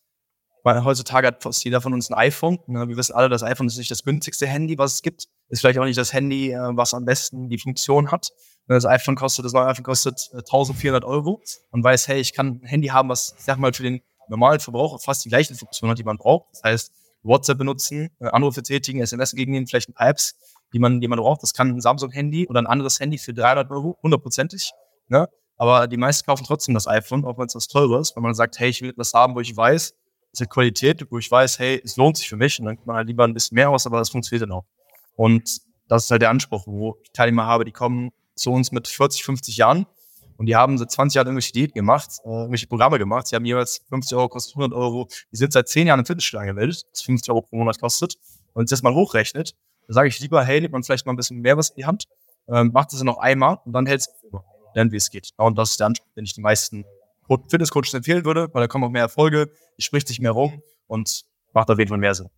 weil 0.65 0.85
heutzutage 0.85 1.27
hat 1.27 1.43
fast 1.43 1.65
jeder 1.65 1.81
von 1.81 1.95
uns 1.95 2.11
ein 2.11 2.15
iPhone. 2.15 2.59
Ne? 2.67 2.89
Wir 2.89 2.97
wissen 2.97 3.15
alle, 3.15 3.29
das 3.29 3.43
iPhone 3.43 3.67
ist 3.67 3.79
nicht 3.79 3.91
das 3.91 4.05
günstigste 4.05 4.47
Handy, 4.47 4.77
was 4.77 4.95
es 4.95 5.03
gibt. 5.03 5.29
Ist 5.49 5.61
vielleicht 5.61 5.79
auch 5.79 5.85
nicht 5.85 5.99
das 5.99 6.13
Handy, 6.13 6.53
äh, 6.53 6.77
was 6.77 6.95
am 6.95 7.05
besten 7.05 7.49
die 7.49 7.59
Funktion 7.59 8.11
hat. 8.11 8.31
Ne, 8.67 8.75
das 8.77 8.87
iPhone 8.87 9.15
kostet, 9.15 9.45
das 9.45 9.53
neue 9.53 9.67
iPhone 9.67 9.85
kostet 9.85 10.31
äh, 10.33 10.39
1400 10.39 11.05
Euro 11.05 11.43
und 11.71 11.85
weiß, 11.85 12.09
hey, 12.09 12.21
ich 12.21 12.33
kann 12.33 12.61
ein 12.63 12.67
Handy 12.67 12.89
haben, 12.89 13.11
was, 13.11 13.35
ich 13.39 13.45
sag 13.45 13.59
mal, 13.59 13.75
für 13.75 13.83
den 13.83 14.01
normalen 14.29 14.61
Verbraucher 14.61 14.99
fast 14.99 15.25
die 15.25 15.29
gleichen 15.29 15.55
Funktionen 15.55 15.91
hat, 15.91 15.99
die 15.99 16.05
man 16.05 16.17
braucht. 16.17 16.47
Das 16.53 16.63
heißt, 16.63 16.93
WhatsApp 17.25 17.59
benutzen, 17.59 18.11
äh, 18.21 18.27
Anrufe 18.27 18.63
tätigen, 18.63 19.01
SMS 19.01 19.33
entgegennehmen, 19.33 19.67
vielleicht 19.67 19.89
ein 19.89 19.95
Apps, 19.97 20.37
die 20.73 20.79
man, 20.79 21.01
die 21.01 21.09
man 21.09 21.19
braucht. 21.19 21.43
Das 21.43 21.55
kann 21.55 21.69
ein 21.69 21.81
Samsung-Handy 21.81 22.47
oder 22.49 22.61
ein 22.61 22.67
anderes 22.67 23.01
Handy 23.01 23.19
für 23.19 23.35
300 23.35 23.71
Euro, 23.71 23.99
hundertprozentig. 24.03 24.73
Ne? 25.09 25.29
Aber 25.57 25.87
die 25.87 25.97
meisten 25.97 26.27
kaufen 26.27 26.45
trotzdem 26.45 26.75
das 26.75 26.87
iPhone, 26.87 27.25
auch 27.25 27.39
wenn 27.39 27.47
es 27.47 27.55
was 27.55 27.69
teures 27.69 28.11
ist, 28.11 28.17
weil 28.17 28.23
man 28.23 28.35
sagt, 28.35 28.59
hey, 28.59 28.71
ich 28.71 28.83
will 28.83 28.91
etwas 28.91 29.13
haben, 29.15 29.35
wo 29.35 29.41
ich 29.41 29.57
weiß, 29.57 29.95
es 30.33 30.41
hat 30.41 30.51
Qualität, 30.51 31.07
wo 31.11 31.19
ich 31.19 31.31
weiß, 31.31 31.59
hey, 31.59 31.81
es 31.85 31.97
lohnt 31.97 32.17
sich 32.17 32.29
für 32.29 32.37
mich 32.37 32.59
und 32.59 32.67
dann 32.67 32.77
kann 32.77 32.87
man 32.87 32.97
halt 32.97 33.09
lieber 33.09 33.25
ein 33.25 33.35
bisschen 33.35 33.55
mehr 33.55 33.71
aus, 33.71 33.87
aber 33.87 33.99
das 33.99 34.11
funktioniert 34.11 34.43
dann 34.43 34.53
auch. 34.57 34.65
Und 35.17 35.61
das 35.89 36.05
ist 36.05 36.11
halt 36.11 36.23
der 36.23 36.31
Anspruch, 36.31 36.67
wo 36.67 36.99
ich 37.03 37.13
Teilnehmer 37.13 37.47
habe, 37.47 37.65
die 37.65 37.73
kommen 37.73 38.11
zu 38.35 38.51
uns 38.51 38.73
mit 38.73 38.89
40, 38.89 39.25
50 39.25 39.57
Jahren 39.57 39.87
und 40.45 40.49
die 40.49 40.57
haben 40.57 40.77
seit 40.77 40.91
20 40.91 41.15
Jahren 41.15 41.29
irgendwelche 41.29 41.55
Diäten 41.55 41.73
gemacht, 41.73 42.19
äh, 42.23 42.29
irgendwelche 42.29 42.67
Programme 42.67 42.99
gemacht. 42.99 43.27
Sie 43.27 43.35
haben 43.35 43.47
jeweils 43.47 43.81
50 43.89 44.15
Euro, 44.15 44.29
kostet 44.29 44.55
100 44.55 44.79
Euro. 44.79 45.09
Die 45.33 45.39
sind 45.39 45.55
seit 45.55 45.69
10 45.69 45.87
Jahren 45.87 46.01
im 46.01 46.05
Fitnessstudio 46.05 46.41
angemeldet, 46.43 46.85
das 46.93 47.01
50 47.01 47.31
Euro 47.31 47.41
pro 47.41 47.57
Monat 47.57 47.81
kostet. 47.81 48.17
Und 48.53 48.71
das 48.71 48.83
mal 48.83 48.93
hochrechnet, 48.93 49.55
da 49.89 49.95
sage 49.95 50.09
ich 50.09 50.21
lieber, 50.21 50.45
hey, 50.45 50.61
nimmt 50.61 50.73
man 50.73 50.83
vielleicht 50.83 51.07
mal 51.07 51.15
ein 51.15 51.17
bisschen 51.17 51.41
mehr 51.41 51.57
was 51.57 51.71
in 51.71 51.77
die 51.77 51.87
Hand, 51.87 52.09
ähm, 52.47 52.73
macht 52.75 52.93
das 52.93 53.03
noch 53.03 53.17
einmal 53.17 53.59
und 53.65 53.73
dann 53.73 53.87
hält 53.87 54.03
es 54.03 54.11
lernt, 54.75 54.93
wie 54.93 54.99
es 54.99 55.09
geht. 55.09 55.31
Und 55.39 55.57
das 55.57 55.71
ist 55.71 55.81
der 55.81 55.87
Anspruch, 55.87 56.13
den 56.15 56.25
ich 56.25 56.35
die 56.35 56.43
meisten 56.43 56.85
Fitnesscoaches 57.27 57.95
empfehlen 57.95 58.27
würde, 58.27 58.53
weil 58.53 58.61
da 58.61 58.67
kommen 58.67 58.85
auch 58.85 58.91
mehr 58.91 59.01
Erfolge, 59.01 59.51
es 59.79 59.87
spricht 59.87 60.09
sich 60.09 60.21
mehr 60.21 60.33
rum 60.33 60.63
und 60.89 61.25
macht 61.55 61.71
auf 61.71 61.79
jeden 61.79 61.89
Fall 61.89 61.97
mehr 61.97 62.15
Sinn. 62.15 62.29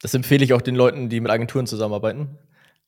Das 0.00 0.14
empfehle 0.14 0.42
ich 0.42 0.54
auch 0.54 0.62
den 0.62 0.74
Leuten, 0.74 1.10
die 1.10 1.20
mit 1.20 1.30
Agenturen 1.30 1.66
zusammenarbeiten. 1.66 2.38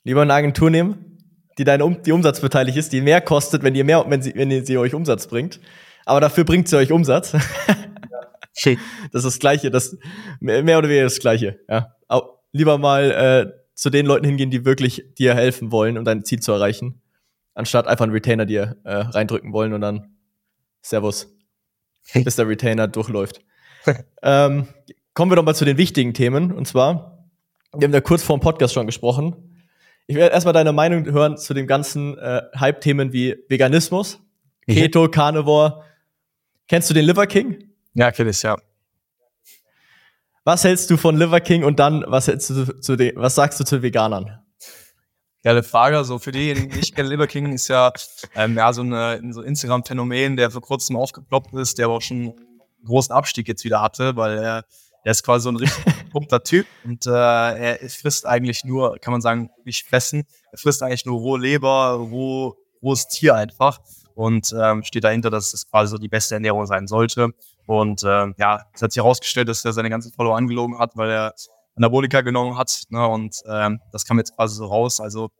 Lieber 0.05 0.23
eine 0.23 0.33
Agentur 0.33 0.71
nehmen, 0.71 1.13
die 1.59 1.64
deine 1.64 1.85
um 1.85 2.03
die 2.03 2.12
umsatzbeteiligt 2.12 2.77
ist, 2.77 2.93
die 2.93 3.01
mehr 3.01 3.21
kostet, 3.21 3.62
wenn 3.62 3.75
ihr 3.75 3.85
mehr, 3.85 4.05
wenn 4.09 4.23
sie, 4.23 4.35
wenn 4.35 4.64
sie 4.64 4.79
euch 4.79 4.95
Umsatz 4.95 5.27
bringt. 5.27 5.61
Aber 6.05 6.21
dafür 6.21 6.45
bringt 6.45 6.69
sie 6.69 6.77
euch 6.77 6.93
Umsatz. 6.93 7.33
das 8.53 8.67
ist 9.12 9.25
das 9.25 9.38
Gleiche, 9.38 9.71
das 9.71 9.97
mehr 10.40 10.79
oder 10.79 10.88
weniger 10.88 11.05
das 11.05 11.19
Gleiche. 11.19 11.61
Ja. 11.69 11.95
Aber 12.09 12.40
lieber 12.53 12.79
mal 12.79 13.11
äh, 13.11 13.53
zu 13.75 13.90
den 13.90 14.07
Leuten 14.07 14.27
hingehen, 14.27 14.51
die 14.51 14.64
wirklich 14.64 15.14
dir 15.19 15.35
helfen 15.35 15.73
wollen, 15.73 15.99
um 15.99 16.05
dein 16.05 16.25
Ziel 16.25 16.40
zu 16.40 16.53
erreichen, 16.53 17.03
anstatt 17.55 17.87
einfach 17.87 18.05
einen 18.05 18.12
Retainer 18.12 18.47
dir 18.47 18.77
äh, 18.85 18.95
reindrücken 18.95 19.53
wollen 19.53 19.73
und 19.73 19.81
dann 19.81 20.17
Servus, 20.83 21.35
bis 22.12 22.37
der 22.37 22.49
Retainer 22.49 22.88
durchläuft. 22.88 23.40
ähm, 24.23 24.69
kommen 25.14 25.31
wir 25.31 25.37
doch 25.37 25.45
mal 25.45 25.55
zu 25.55 25.64
den 25.64 25.79
wichtigen 25.79 26.14
Themen. 26.14 26.53
Und 26.53 26.67
zwar, 26.67 27.29
wir 27.75 27.87
haben 27.87 27.95
ja 27.95 28.01
kurz 28.01 28.23
vor 28.23 28.37
dem 28.37 28.40
Podcast 28.40 28.75
schon 28.75 28.87
gesprochen. 28.87 29.54
Ich 30.07 30.17
werde 30.17 30.35
erstmal 30.35 30.53
deine 30.53 30.73
Meinung 30.73 31.07
hören 31.07 31.38
zu 31.38 31.55
den 31.55 31.67
ganzen 31.67 32.19
äh, 32.19 32.43
Hype-Themen 32.59 33.12
wie 33.12 33.37
Veganismus, 33.49 34.21
Keto, 34.69 35.09
Carnivore. 35.09 35.83
Kennst 36.69 36.90
du 36.90 36.95
den 36.95 37.07
Liver 37.07 37.27
King? 37.27 37.71
Ja, 37.95 38.11
kenn 38.11 38.29
ich, 38.29 38.43
ja. 38.43 38.57
Was 40.45 40.62
hältst 40.64 40.90
du 40.90 40.99
von 40.99 41.17
Liver 41.17 41.40
King 41.40 41.64
und 41.64 41.79
dann, 41.79 42.05
was 42.07 42.29
hältst 42.29 42.51
du 42.51 42.81
zu 42.81 42.97
den, 42.97 43.17
was 43.17 43.35
sagst 43.35 43.59
du 43.61 43.64
zu 43.64 43.83
Veganern? 43.83 44.45
Geile 45.43 45.62
Frage. 45.62 45.97
Also 45.97 46.19
für 46.19 46.33
diejenigen, 46.33 46.71
die 46.71 46.81
ich 46.81 46.95
kenne, 46.95 47.09
Liver 47.09 47.27
King 47.27 47.53
ist 47.53 47.69
ja, 47.69 47.90
ähm, 48.35 48.57
ja 48.57 48.73
so, 48.75 48.83
eine, 48.83 49.21
so 49.33 49.40
ein 49.40 49.47
Instagram-Phänomen, 49.47 50.37
der 50.37 50.51
vor 50.51 50.61
kurzem 50.61 50.97
aufgeploppt 50.97 51.55
ist, 51.55 51.79
der 51.79 51.87
aber 51.87 51.97
auch 51.97 52.03
schon 52.03 52.17
einen 52.17 52.35
großen 52.85 53.14
Abstieg 53.14 53.49
jetzt 53.49 53.64
wieder 53.64 53.81
hatte, 53.81 54.17
weil 54.17 54.38
er 54.38 54.64
der 55.05 55.12
ist 55.12 55.23
quasi 55.23 55.45
so 55.45 55.51
ein 55.51 55.57
richtig 55.57 55.85
pumpter 56.12 56.43
Typ 56.43 56.67
und 56.85 57.07
äh, 57.07 57.11
er 57.11 57.90
frisst 57.90 58.27
eigentlich 58.27 58.64
nur, 58.64 58.99
kann 58.99 59.12
man 59.12 59.21
sagen, 59.21 59.51
nicht 59.64 59.87
fressen. 59.87 60.25
Er 60.53 60.59
frisst 60.59 60.83
eigentlich 60.83 61.07
nur 61.07 61.19
rohe 61.19 61.38
Leber, 61.38 61.93
roh, 61.95 62.57
rohes 62.83 63.09
Tier 63.09 63.35
einfach 63.35 63.81
und 64.14 64.55
ähm, 64.59 64.83
steht 64.83 65.05
dahinter, 65.05 65.31
dass 65.31 65.53
es 65.53 65.69
quasi 65.69 65.90
so 65.90 65.99
die 65.99 66.09
beste 66.09 66.35
Ernährung 66.35 66.67
sein 66.67 66.87
sollte. 66.87 67.31
Und 67.67 68.03
äh, 68.03 68.27
ja, 68.38 68.64
es 68.73 68.83
hat 68.83 68.93
sich 68.93 69.03
herausgestellt, 69.03 69.49
dass 69.49 69.64
er 69.64 69.73
seine 69.73 69.90
ganzen 69.90 70.12
Follower 70.12 70.37
angelogen 70.37 70.79
hat, 70.79 70.97
weil 70.97 71.11
er 71.11 71.35
Anabolika 71.77 72.21
genommen 72.21 72.57
hat. 72.57 72.85
Ne? 72.90 73.07
Und 73.07 73.43
ähm, 73.49 73.81
das 73.93 74.05
kam 74.05 74.19
jetzt 74.19 74.37
quasi 74.37 74.57
so 74.57 74.67
raus. 74.67 75.01
Also 75.01 75.31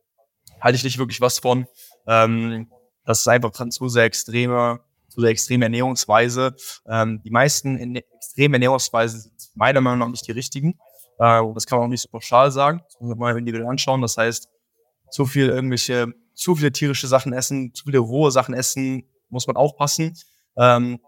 halte 0.59 0.75
ich 0.75 0.83
nicht 0.83 0.97
wirklich 0.97 1.21
was 1.21 1.39
von. 1.39 1.67
Ähm, 2.07 2.69
das 3.05 3.21
ist 3.21 3.27
einfach 3.27 3.51
zu 3.69 3.87
sehr 3.87 4.03
extreme, 4.03 4.79
zu 5.15 5.21
sehr 5.21 5.29
extreme 5.29 5.65
Ernährungsweise. 5.65 6.55
Ähm, 6.87 7.21
die 7.23 7.31
meisten 7.31 7.77
in 7.77 7.95
extreme 7.95 8.57
Ernährungsweisen 8.57 9.21
sind 9.21 9.33
meiner 9.55 9.81
Meinung 9.81 9.99
nach 9.99 10.09
nicht 10.09 10.27
die 10.27 10.33
richtigen. 10.33 10.71
Äh, 11.19 11.41
das 11.53 11.65
kann 11.65 11.79
man 11.79 11.87
auch 11.87 11.89
nicht 11.89 12.01
so 12.01 12.09
pauschal 12.09 12.51
sagen. 12.51 12.81
Das 12.85 12.99
muss 12.99 13.09
man 13.09 13.17
mal 13.17 13.37
individuell 13.37 13.69
anschauen. 13.69 14.01
Das 14.01 14.17
heißt, 14.17 14.49
zu 15.09 15.25
viel 15.25 15.47
irgendwelche, 15.47 16.13
zu 16.33 16.55
viele 16.55 16.71
tierische 16.71 17.07
Sachen 17.07 17.33
essen, 17.33 17.73
zu 17.73 17.85
viele 17.85 17.99
rohe 17.99 18.31
Sachen 18.31 18.53
essen, 18.53 19.09
muss 19.29 19.47
man 19.47 19.55
aufpassen. 19.55 20.13
Ähm, 20.57 20.99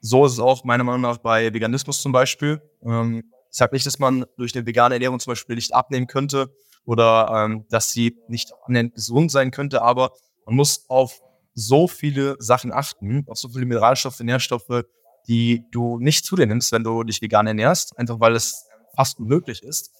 so 0.00 0.26
ist 0.26 0.32
es 0.32 0.40
auch 0.40 0.64
meiner 0.64 0.84
Meinung 0.84 1.02
nach 1.02 1.18
bei 1.18 1.52
Veganismus 1.54 2.02
zum 2.02 2.12
Beispiel. 2.12 2.60
Ähm, 2.84 3.30
ich 3.50 3.58
sage 3.58 3.74
nicht, 3.74 3.86
dass 3.86 3.98
man 3.98 4.26
durch 4.36 4.54
eine 4.54 4.66
vegane 4.66 4.96
Ernährung 4.96 5.20
zum 5.20 5.30
Beispiel 5.30 5.54
nicht 5.54 5.74
abnehmen 5.74 6.06
könnte 6.06 6.52
oder 6.84 7.28
ähm, 7.32 7.66
dass 7.70 7.90
sie 7.90 8.18
nicht 8.28 8.52
gesund 8.94 9.30
sein 9.30 9.50
könnte, 9.50 9.82
aber 9.82 10.12
man 10.44 10.56
muss 10.56 10.84
auf 10.88 11.20
so 11.56 11.88
viele 11.88 12.36
Sachen 12.38 12.70
achten, 12.70 13.24
auf 13.26 13.38
so 13.38 13.48
viele 13.48 13.64
Mineralstoffe, 13.64 14.20
Nährstoffe, 14.20 14.84
die 15.26 15.64
du 15.72 15.98
nicht 15.98 16.24
zu 16.24 16.36
dir 16.36 16.46
nimmst, 16.46 16.70
wenn 16.70 16.84
du 16.84 17.02
dich 17.02 17.20
vegan 17.22 17.46
ernährst, 17.46 17.98
einfach 17.98 18.20
weil 18.20 18.36
es 18.36 18.66
fast 18.94 19.18
unmöglich 19.18 19.62
ist, 19.62 19.90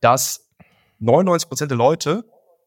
dass 0.00 0.48
99 0.98 1.48
Prozent 1.48 1.70
der 1.70 1.78
Leute 1.78 2.24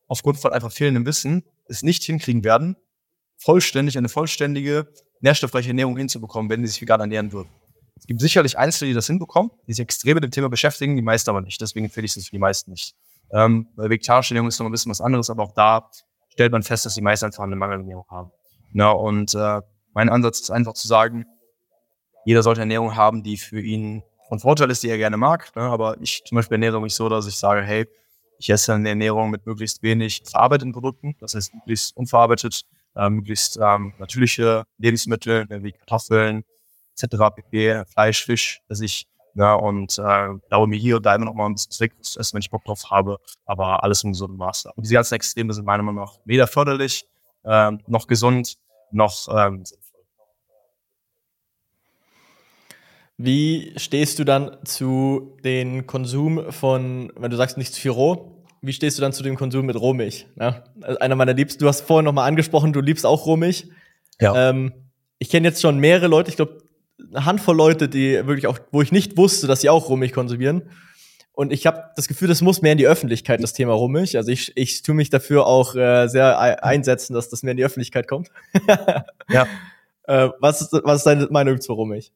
aufgrund 0.07 0.37
von 0.39 0.53
einfach 0.53 0.71
fehlendem 0.71 1.05
Wissen 1.05 1.43
es 1.65 1.81
nicht 1.81 2.03
hinkriegen 2.03 2.43
werden, 2.43 2.77
vollständig 3.37 3.97
eine 3.97 4.07
vollständige 4.07 4.87
nährstoffreiche 5.19 5.69
Ernährung 5.69 5.97
hinzubekommen, 5.97 6.49
wenn 6.49 6.61
sie 6.61 6.71
sich 6.71 6.81
vegan 6.81 7.01
ernähren 7.01 7.31
würden. 7.31 7.49
Es 7.95 8.05
gibt 8.05 8.21
sicherlich 8.21 8.57
Einzelne, 8.57 8.89
die 8.89 8.93
das 8.93 9.07
hinbekommen, 9.07 9.51
die 9.67 9.73
sich 9.73 9.83
extrem 9.83 10.13
mit 10.13 10.23
dem 10.23 10.31
Thema 10.31 10.49
beschäftigen, 10.49 10.95
die 10.95 11.01
meisten 11.01 11.31
aber 11.31 11.41
nicht. 11.41 11.59
Deswegen 11.59 11.85
empfehle 11.85 12.05
ich 12.05 12.15
es 12.15 12.25
für 12.25 12.31
die 12.31 12.39
meisten 12.39 12.69
nicht. 12.69 12.95
Ähm, 13.31 13.67
bei 13.75 13.89
vegetarischer 13.89 14.33
Ernährung 14.33 14.49
ist 14.49 14.59
noch 14.59 14.67
ein 14.67 14.71
bisschen 14.71 14.91
was 14.91 15.01
anderes, 15.01 15.31
aber 15.31 15.43
auch 15.43 15.53
da 15.53 15.89
stellt 16.37 16.51
man 16.51 16.61
fest, 16.61 16.85
dass 16.85 16.93
die 16.93 17.01
meisten 17.01 17.25
einfach 17.25 17.43
eine 17.43 17.55
Mangelernährung 17.55 18.05
haben. 18.11 18.31
Ja, 18.71 18.91
und 18.91 19.33
äh, 19.33 19.61
mein 19.93 20.07
Ansatz 20.07 20.41
ist 20.41 20.51
einfach 20.51 20.73
zu 20.73 20.87
sagen, 20.87 21.25
jeder 22.25 22.43
sollte 22.43 22.59
Ernährung 22.59 22.95
haben, 22.95 23.23
die 23.23 23.37
für 23.37 23.59
ihn 23.59 24.03
von 24.29 24.37
Vorteil 24.37 24.69
ist, 24.69 24.83
die 24.83 24.89
er 24.89 24.99
gerne 24.99 25.17
mag. 25.17 25.55
Ne? 25.55 25.63
Aber 25.63 25.99
ich 25.99 26.23
zum 26.25 26.35
Beispiel 26.35 26.55
ernähre 26.55 26.79
mich 26.79 26.93
so, 26.93 27.09
dass 27.09 27.25
ich 27.25 27.37
sage, 27.37 27.63
hey, 27.63 27.87
ich 28.37 28.51
esse 28.51 28.71
eine 28.75 28.89
Ernährung 28.89 29.31
mit 29.31 29.47
möglichst 29.47 29.81
wenig 29.81 30.21
verarbeiteten 30.29 30.73
Produkten, 30.73 31.15
das 31.19 31.33
heißt 31.33 31.55
möglichst 31.55 31.97
unverarbeitet, 31.97 32.65
äh, 32.95 33.09
möglichst 33.09 33.57
ähm, 33.59 33.95
natürliche 33.97 34.65
Lebensmittel 34.77 35.47
ne, 35.49 35.63
wie 35.63 35.71
Kartoffeln 35.71 36.43
etc., 37.01 37.17
pp, 37.35 37.83
Fleisch, 37.91 38.25
Fisch, 38.25 38.61
dass 38.67 38.81
ich 38.81 39.07
ja, 39.37 39.55
ne, 39.55 39.57
und 39.57 39.97
äh, 39.99 40.39
glaube 40.49 40.67
mir 40.67 40.77
hier 40.77 40.97
und 40.97 41.05
da 41.05 41.15
immer 41.15 41.25
noch 41.25 41.33
mal 41.33 41.45
ein 41.45 41.53
bisschen 41.53 41.71
Zweck 41.71 41.93
zu 42.01 42.19
essen, 42.19 42.33
wenn 42.33 42.41
ich 42.41 42.49
Bock 42.49 42.63
drauf 42.65 42.89
habe, 42.89 43.19
aber 43.45 43.83
alles 43.83 44.03
im 44.03 44.11
gesunden 44.11 44.37
Maße. 44.37 44.71
Und 44.75 44.83
diese 44.83 44.95
ganzen 44.95 45.13
Extreme 45.13 45.53
sind 45.53 45.65
meiner 45.65 45.83
Meinung 45.83 46.03
nach 46.03 46.15
weder 46.25 46.47
förderlich, 46.47 47.07
äh, 47.43 47.71
noch 47.87 48.07
gesund, 48.07 48.57
noch 48.91 49.27
ähm, 49.31 49.63
Wie 53.19 53.73
stehst 53.77 54.19
du 54.19 54.23
dann 54.23 54.57
zu 54.63 55.37
dem 55.43 55.87
Konsum 55.87 56.51
von, 56.51 57.11
wenn 57.15 57.31
du 57.31 57.37
sagst 57.37 57.57
nicht 57.57 57.73
zu 57.73 57.81
viel 57.81 57.91
roh, 57.91 58.43
wie 58.61 58.73
stehst 58.73 58.97
du 58.97 59.01
dann 59.01 59.11
zu 59.11 59.23
dem 59.23 59.35
Konsum 59.35 59.65
mit 59.65 59.75
Rohmilch? 59.75 60.27
Ja, 60.39 60.63
einer 60.99 61.15
meiner 61.15 61.33
Liebsten, 61.33 61.59
du 61.59 61.67
hast 61.67 61.81
vorhin 61.81 62.05
nochmal 62.05 62.27
angesprochen, 62.27 62.73
du 62.73 62.81
liebst 62.81 63.05
auch 63.05 63.25
Rohmilch. 63.25 63.69
Ja. 64.19 64.49
Ähm, 64.49 64.71
ich 65.17 65.29
kenne 65.29 65.47
jetzt 65.47 65.61
schon 65.61 65.79
mehrere 65.79 66.07
Leute, 66.07 66.29
ich 66.29 66.35
glaube, 66.35 66.59
eine 66.99 67.25
Handvoll 67.25 67.55
Leute, 67.55 67.89
die 67.89 68.13
wirklich 68.25 68.47
auch, 68.47 68.59
wo 68.71 68.81
ich 68.81 68.91
nicht 68.91 69.17
wusste, 69.17 69.47
dass 69.47 69.61
sie 69.61 69.69
auch 69.69 69.89
Rohmilch 69.89 70.13
konsumieren. 70.13 70.69
Und 71.31 71.53
ich 71.53 71.67
habe 71.67 71.91
das 71.95 72.07
Gefühl, 72.07 72.27
das 72.27 72.41
muss 72.41 72.63
mehr 72.63 72.71
in 72.71 72.79
die 72.79 72.87
Öffentlichkeit, 72.87 73.43
das 73.43 73.53
Thema 73.53 73.73
Rohmilch. 73.73 74.17
Also 74.17 74.31
ich, 74.31 74.53
ich 74.55 74.81
tue 74.81 74.95
mich 74.95 75.11
dafür 75.11 75.45
auch 75.45 75.75
äh, 75.75 76.07
sehr 76.07 76.63
einsetzen, 76.63 77.13
dass 77.13 77.29
das 77.29 77.43
mehr 77.43 77.51
in 77.51 77.57
die 77.57 77.65
Öffentlichkeit 77.65 78.07
kommt. 78.07 78.29
ja. 79.29 79.45
Äh, 80.03 80.29
was, 80.39 80.61
ist, 80.61 80.73
was 80.83 80.97
ist 80.97 81.03
deine 81.05 81.27
Meinung 81.29 81.61
zu 81.61 81.73
Rohmilch? 81.73 82.11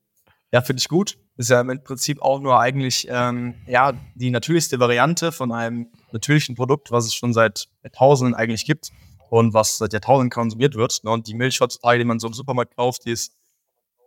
Ja, 0.52 0.62
finde 0.62 0.80
ich 0.80 0.88
gut. 0.88 1.18
Ist 1.38 1.50
ja 1.50 1.62
im 1.62 1.84
Prinzip 1.84 2.22
auch 2.22 2.40
nur 2.40 2.60
eigentlich 2.60 3.08
ähm, 3.10 3.56
ja 3.68 3.94
die 4.16 4.32
natürlichste 4.32 4.80
Variante 4.80 5.32
von 5.32 5.52
einem 5.52 5.88
natürlichen 6.12 6.56
Produkt, 6.56 6.92
was 6.92 7.06
es 7.06 7.14
schon 7.14 7.34
seit 7.34 7.68
Jahrtausenden 7.84 8.34
eigentlich 8.34 8.66
gibt 8.66 8.90
und 9.30 9.54
was 9.54 9.78
seit 9.78 9.94
Jahrtausenden 9.94 10.30
konsumiert 10.30 10.76
wird. 10.76 11.04
Ne? 11.04 11.12
Und 11.12 11.28
die 11.28 11.36
Milch 11.36 11.62
heutzutage, 11.62 12.00
die 12.00 12.06
man 12.06 12.20
so 12.20 12.28
im 12.28 12.34
Supermarkt 12.34 12.76
kauft, 12.76 13.06
die 13.06 13.12
ist 13.12 13.34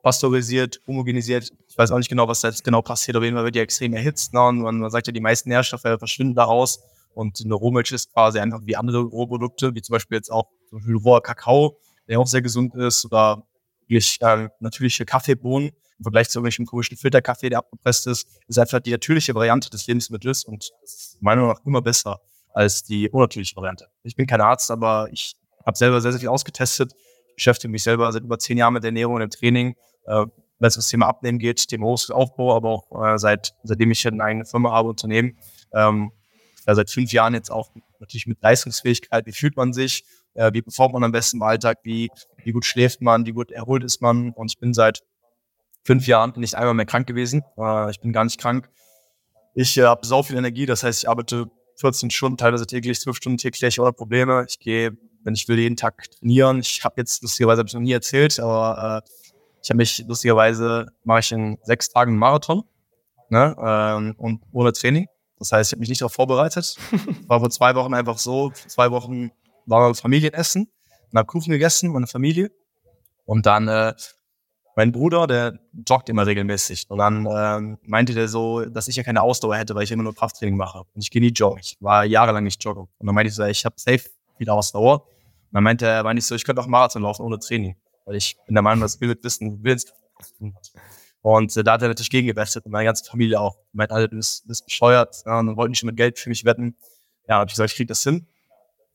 pasteurisiert, 0.04 0.80
homogenisiert. 0.86 1.50
Ich 1.66 1.78
weiß 1.78 1.90
auch 1.90 1.98
nicht 1.98 2.10
genau, 2.10 2.28
was 2.28 2.42
da 2.42 2.48
jetzt 2.48 2.62
genau 2.62 2.82
passiert. 2.82 3.16
Auf 3.16 3.24
jeden 3.24 3.34
Fall 3.34 3.44
wird 3.44 3.54
die 3.54 3.60
extrem 3.60 3.94
erhitzt. 3.94 4.34
Ne? 4.34 4.40
Und 4.46 4.58
man, 4.60 4.78
man 4.78 4.90
sagt 4.90 5.06
ja, 5.06 5.12
die 5.12 5.20
meisten 5.20 5.48
Nährstoffe 5.48 5.80
verschwinden 5.80 6.34
daraus. 6.34 6.80
Und 7.14 7.40
eine 7.42 7.54
Rohmilch 7.54 7.90
ist 7.90 8.12
quasi 8.12 8.38
einfach 8.38 8.60
wie 8.64 8.76
andere 8.76 9.00
Rohprodukte, 9.00 9.74
wie 9.74 9.80
zum 9.80 9.94
Beispiel 9.94 10.16
jetzt 10.16 10.30
auch 10.30 10.50
zum 10.68 10.78
Beispiel 10.78 10.96
roher 10.96 11.22
Kakao, 11.22 11.78
der 12.06 12.20
auch 12.20 12.26
sehr 12.26 12.42
gesund 12.42 12.74
ist, 12.74 13.06
oder 13.06 13.46
wirklich 13.86 14.18
äh, 14.20 14.48
natürliche 14.60 15.06
Kaffeebohnen 15.06 15.70
im 15.98 16.02
Vergleich 16.02 16.28
zu 16.28 16.38
irgendwelchen 16.38 16.66
komischen 16.66 16.98
Filterkaffee, 16.98 17.48
der 17.48 17.60
abgepresst 17.60 18.06
ist, 18.06 18.28
ist 18.46 18.58
einfach 18.58 18.80
die 18.80 18.90
natürliche 18.90 19.34
Variante 19.34 19.70
des 19.70 19.86
Lebensmittels 19.86 20.44
und 20.44 20.70
ist 20.82 21.16
meiner 21.20 21.42
Meinung 21.42 21.56
nach 21.56 21.64
immer 21.64 21.80
besser 21.80 22.20
als 22.52 22.82
die 22.82 23.08
unnatürliche 23.08 23.56
Variante. 23.56 23.88
Ich 24.02 24.16
bin 24.16 24.26
kein 24.26 24.40
Arzt, 24.40 24.70
aber 24.70 25.08
ich 25.12 25.34
habe 25.64 25.78
selber 25.78 26.00
sehr, 26.00 26.12
sehr 26.12 26.20
viel 26.20 26.28
ausgetestet. 26.28 26.92
Ich 27.28 27.36
beschäftige 27.36 27.70
mich 27.70 27.82
selber 27.82 28.12
seit 28.12 28.22
über 28.22 28.38
zehn 28.38 28.58
Jahren 28.58 28.74
mit 28.74 28.82
der 28.82 28.88
Ernährung 28.88 29.14
und 29.14 29.20
dem 29.20 29.30
Training, 29.30 29.76
äh, 30.06 30.26
wenn 30.58 30.68
es 30.68 30.76
um 30.76 30.80
das 30.80 30.88
Thema 30.88 31.06
Abnehmen 31.06 31.38
geht, 31.38 31.68
Thema 31.68 31.86
Aufbau, 31.86 32.56
aber 32.56 32.70
auch 32.70 33.04
äh, 33.04 33.18
seit, 33.18 33.54
seitdem 33.64 33.90
ich 33.90 34.06
eine 34.06 34.22
eigene 34.22 34.44
Firma 34.44 34.72
habe, 34.72 34.88
Unternehmen. 34.88 35.38
Ähm, 35.72 36.12
ja, 36.66 36.74
seit 36.74 36.90
fünf 36.90 37.12
Jahren 37.12 37.34
jetzt 37.34 37.50
auch 37.50 37.70
natürlich 38.00 38.26
mit 38.26 38.42
Leistungsfähigkeit. 38.42 39.26
Wie 39.26 39.32
fühlt 39.32 39.56
man 39.56 39.72
sich? 39.72 40.04
Äh, 40.34 40.52
wie 40.52 40.62
performt 40.62 40.94
man 40.94 41.04
am 41.04 41.12
besten 41.12 41.38
im 41.38 41.42
Alltag? 41.42 41.78
Wie, 41.82 42.10
wie 42.42 42.52
gut 42.52 42.64
schläft 42.64 43.02
man? 43.02 43.26
Wie 43.26 43.32
gut 43.32 43.50
erholt 43.50 43.84
ist 43.84 44.00
man? 44.00 44.30
Und 44.30 44.50
ich 44.50 44.58
bin 44.58 44.72
seit 44.72 45.00
fünf 45.84 46.06
Jahren 46.06 46.32
nicht 46.36 46.54
einmal 46.54 46.74
mehr 46.74 46.86
krank 46.86 47.06
gewesen. 47.06 47.42
Äh, 47.58 47.90
ich 47.90 48.00
bin 48.00 48.12
gar 48.12 48.24
nicht 48.24 48.40
krank. 48.40 48.70
Ich 49.54 49.76
äh, 49.76 49.82
habe 49.84 50.06
so 50.06 50.22
viel 50.22 50.36
Energie, 50.36 50.66
das 50.66 50.82
heißt, 50.82 51.02
ich 51.02 51.08
arbeite 51.08 51.46
14 51.76 52.10
Stunden, 52.10 52.38
teilweise 52.38 52.66
täglich, 52.66 53.00
12 53.00 53.16
Stunden 53.16 53.38
täglich 53.38 53.80
ohne 53.80 53.92
Probleme. 53.92 54.44
Ich 54.48 54.58
gehe, 54.58 54.96
wenn 55.22 55.34
ich 55.34 55.46
will, 55.48 55.58
jeden 55.58 55.76
Tag 55.76 56.10
trainieren. 56.10 56.60
Ich 56.60 56.84
habe 56.84 56.94
jetzt 56.98 57.22
lustigerweise 57.22 57.60
hab 57.60 57.66
ich 57.66 57.74
noch 57.74 57.80
nie 57.80 57.92
erzählt, 57.92 58.38
aber 58.40 59.02
äh, 59.04 59.10
ich 59.64 59.70
habe 59.70 59.78
mich 59.78 60.04
lustigerweise 60.06 60.88
mache 61.04 61.20
ich 61.20 61.32
in 61.32 61.58
sechs 61.62 61.88
Tagen 61.88 62.12
einen 62.12 62.18
Marathon 62.18 62.64
ne, 63.30 63.56
ähm, 63.58 64.14
und 64.18 64.42
ohne 64.52 64.72
Training. 64.72 65.06
Das 65.38 65.52
heißt, 65.52 65.70
ich 65.70 65.72
habe 65.72 65.80
mich 65.80 65.88
nicht 65.88 66.02
darauf 66.02 66.12
vorbereitet. 66.12 66.76
War 67.26 67.40
vor 67.40 67.48
zwei 67.48 67.74
Wochen 67.74 67.94
einfach 67.94 68.18
so. 68.18 68.50
Vor 68.50 68.68
zwei 68.68 68.90
Wochen 68.90 69.30
war 69.66 69.88
wir 69.88 69.94
Familienessen 69.94 70.70
und 71.10 71.18
habe 71.18 71.26
Kuchen 71.26 71.50
gegessen, 71.50 71.90
meine 71.90 72.06
Familie. 72.06 72.50
Und 73.24 73.46
dann 73.46 73.66
äh, 73.68 73.94
mein 74.76 74.92
Bruder, 74.92 75.26
der 75.26 75.58
joggt 75.88 76.10
immer 76.10 76.26
regelmäßig. 76.26 76.90
Und 76.90 76.98
dann 76.98 77.26
ähm, 77.26 77.78
meinte 77.82 78.12
der 78.12 78.28
so, 78.28 78.66
dass 78.66 78.86
ich 78.88 78.96
ja 78.96 79.02
keine 79.02 79.22
Ausdauer 79.22 79.56
hätte, 79.56 79.74
weil 79.74 79.84
ich 79.84 79.92
immer 79.92 80.02
nur 80.02 80.14
Krafttraining 80.14 80.58
mache. 80.58 80.80
Und 80.94 81.02
ich 81.02 81.10
gehe 81.10 81.22
nie 81.22 81.32
joggen. 81.32 81.60
Ich 81.62 81.78
war 81.80 82.04
jahrelang 82.04 82.44
nicht 82.44 82.62
joggen. 82.62 82.82
Und 82.98 83.06
dann 83.06 83.14
meinte 83.14 83.30
ich 83.30 83.34
so, 83.34 83.44
ich 83.44 83.64
habe 83.64 83.76
safe 83.78 84.10
viel 84.36 84.50
Ausdauer. 84.50 85.04
Und 85.04 85.52
dann 85.52 85.64
meinte 85.64 85.86
er, 85.86 86.02
meinte 86.02 86.18
ich 86.18 86.26
so, 86.26 86.34
ich 86.34 86.44
könnte 86.44 86.60
auch 86.60 86.66
Marathon 86.66 87.00
laufen 87.00 87.22
ohne 87.22 87.38
Training. 87.38 87.76
Weil 88.04 88.16
ich 88.16 88.36
bin 88.46 88.54
der 88.54 88.62
Meinung, 88.62 88.82
dass 88.82 88.96
Bild 88.96 89.22
Wissen 89.24 89.62
Willenskraft 89.62 90.02
Und 91.22 91.56
äh, 91.56 91.64
da 91.64 91.72
hat 91.72 91.82
er 91.82 91.88
natürlich 91.88 92.10
gegengebestet 92.10 92.66
und 92.66 92.72
meine 92.72 92.84
ganze 92.84 93.04
Familie 93.04 93.40
auch. 93.40 93.56
Meinte, 93.72 93.94
alle, 93.94 94.08
du 94.08 94.16
bist, 94.16 94.46
bist 94.46 94.66
bescheuert. 94.66 95.22
Ja, 95.24 95.40
und 95.40 95.56
wollten 95.56 95.74
schon 95.74 95.88
mit 95.88 95.96
Geld 95.96 96.18
für 96.18 96.28
mich 96.28 96.44
wetten. 96.44 96.76
Ja, 97.28 97.38
hab 97.38 97.48
ich 97.48 97.54
gesagt, 97.54 97.70
ich 97.70 97.76
krieg 97.76 97.88
das 97.88 98.02
hin. 98.02 98.26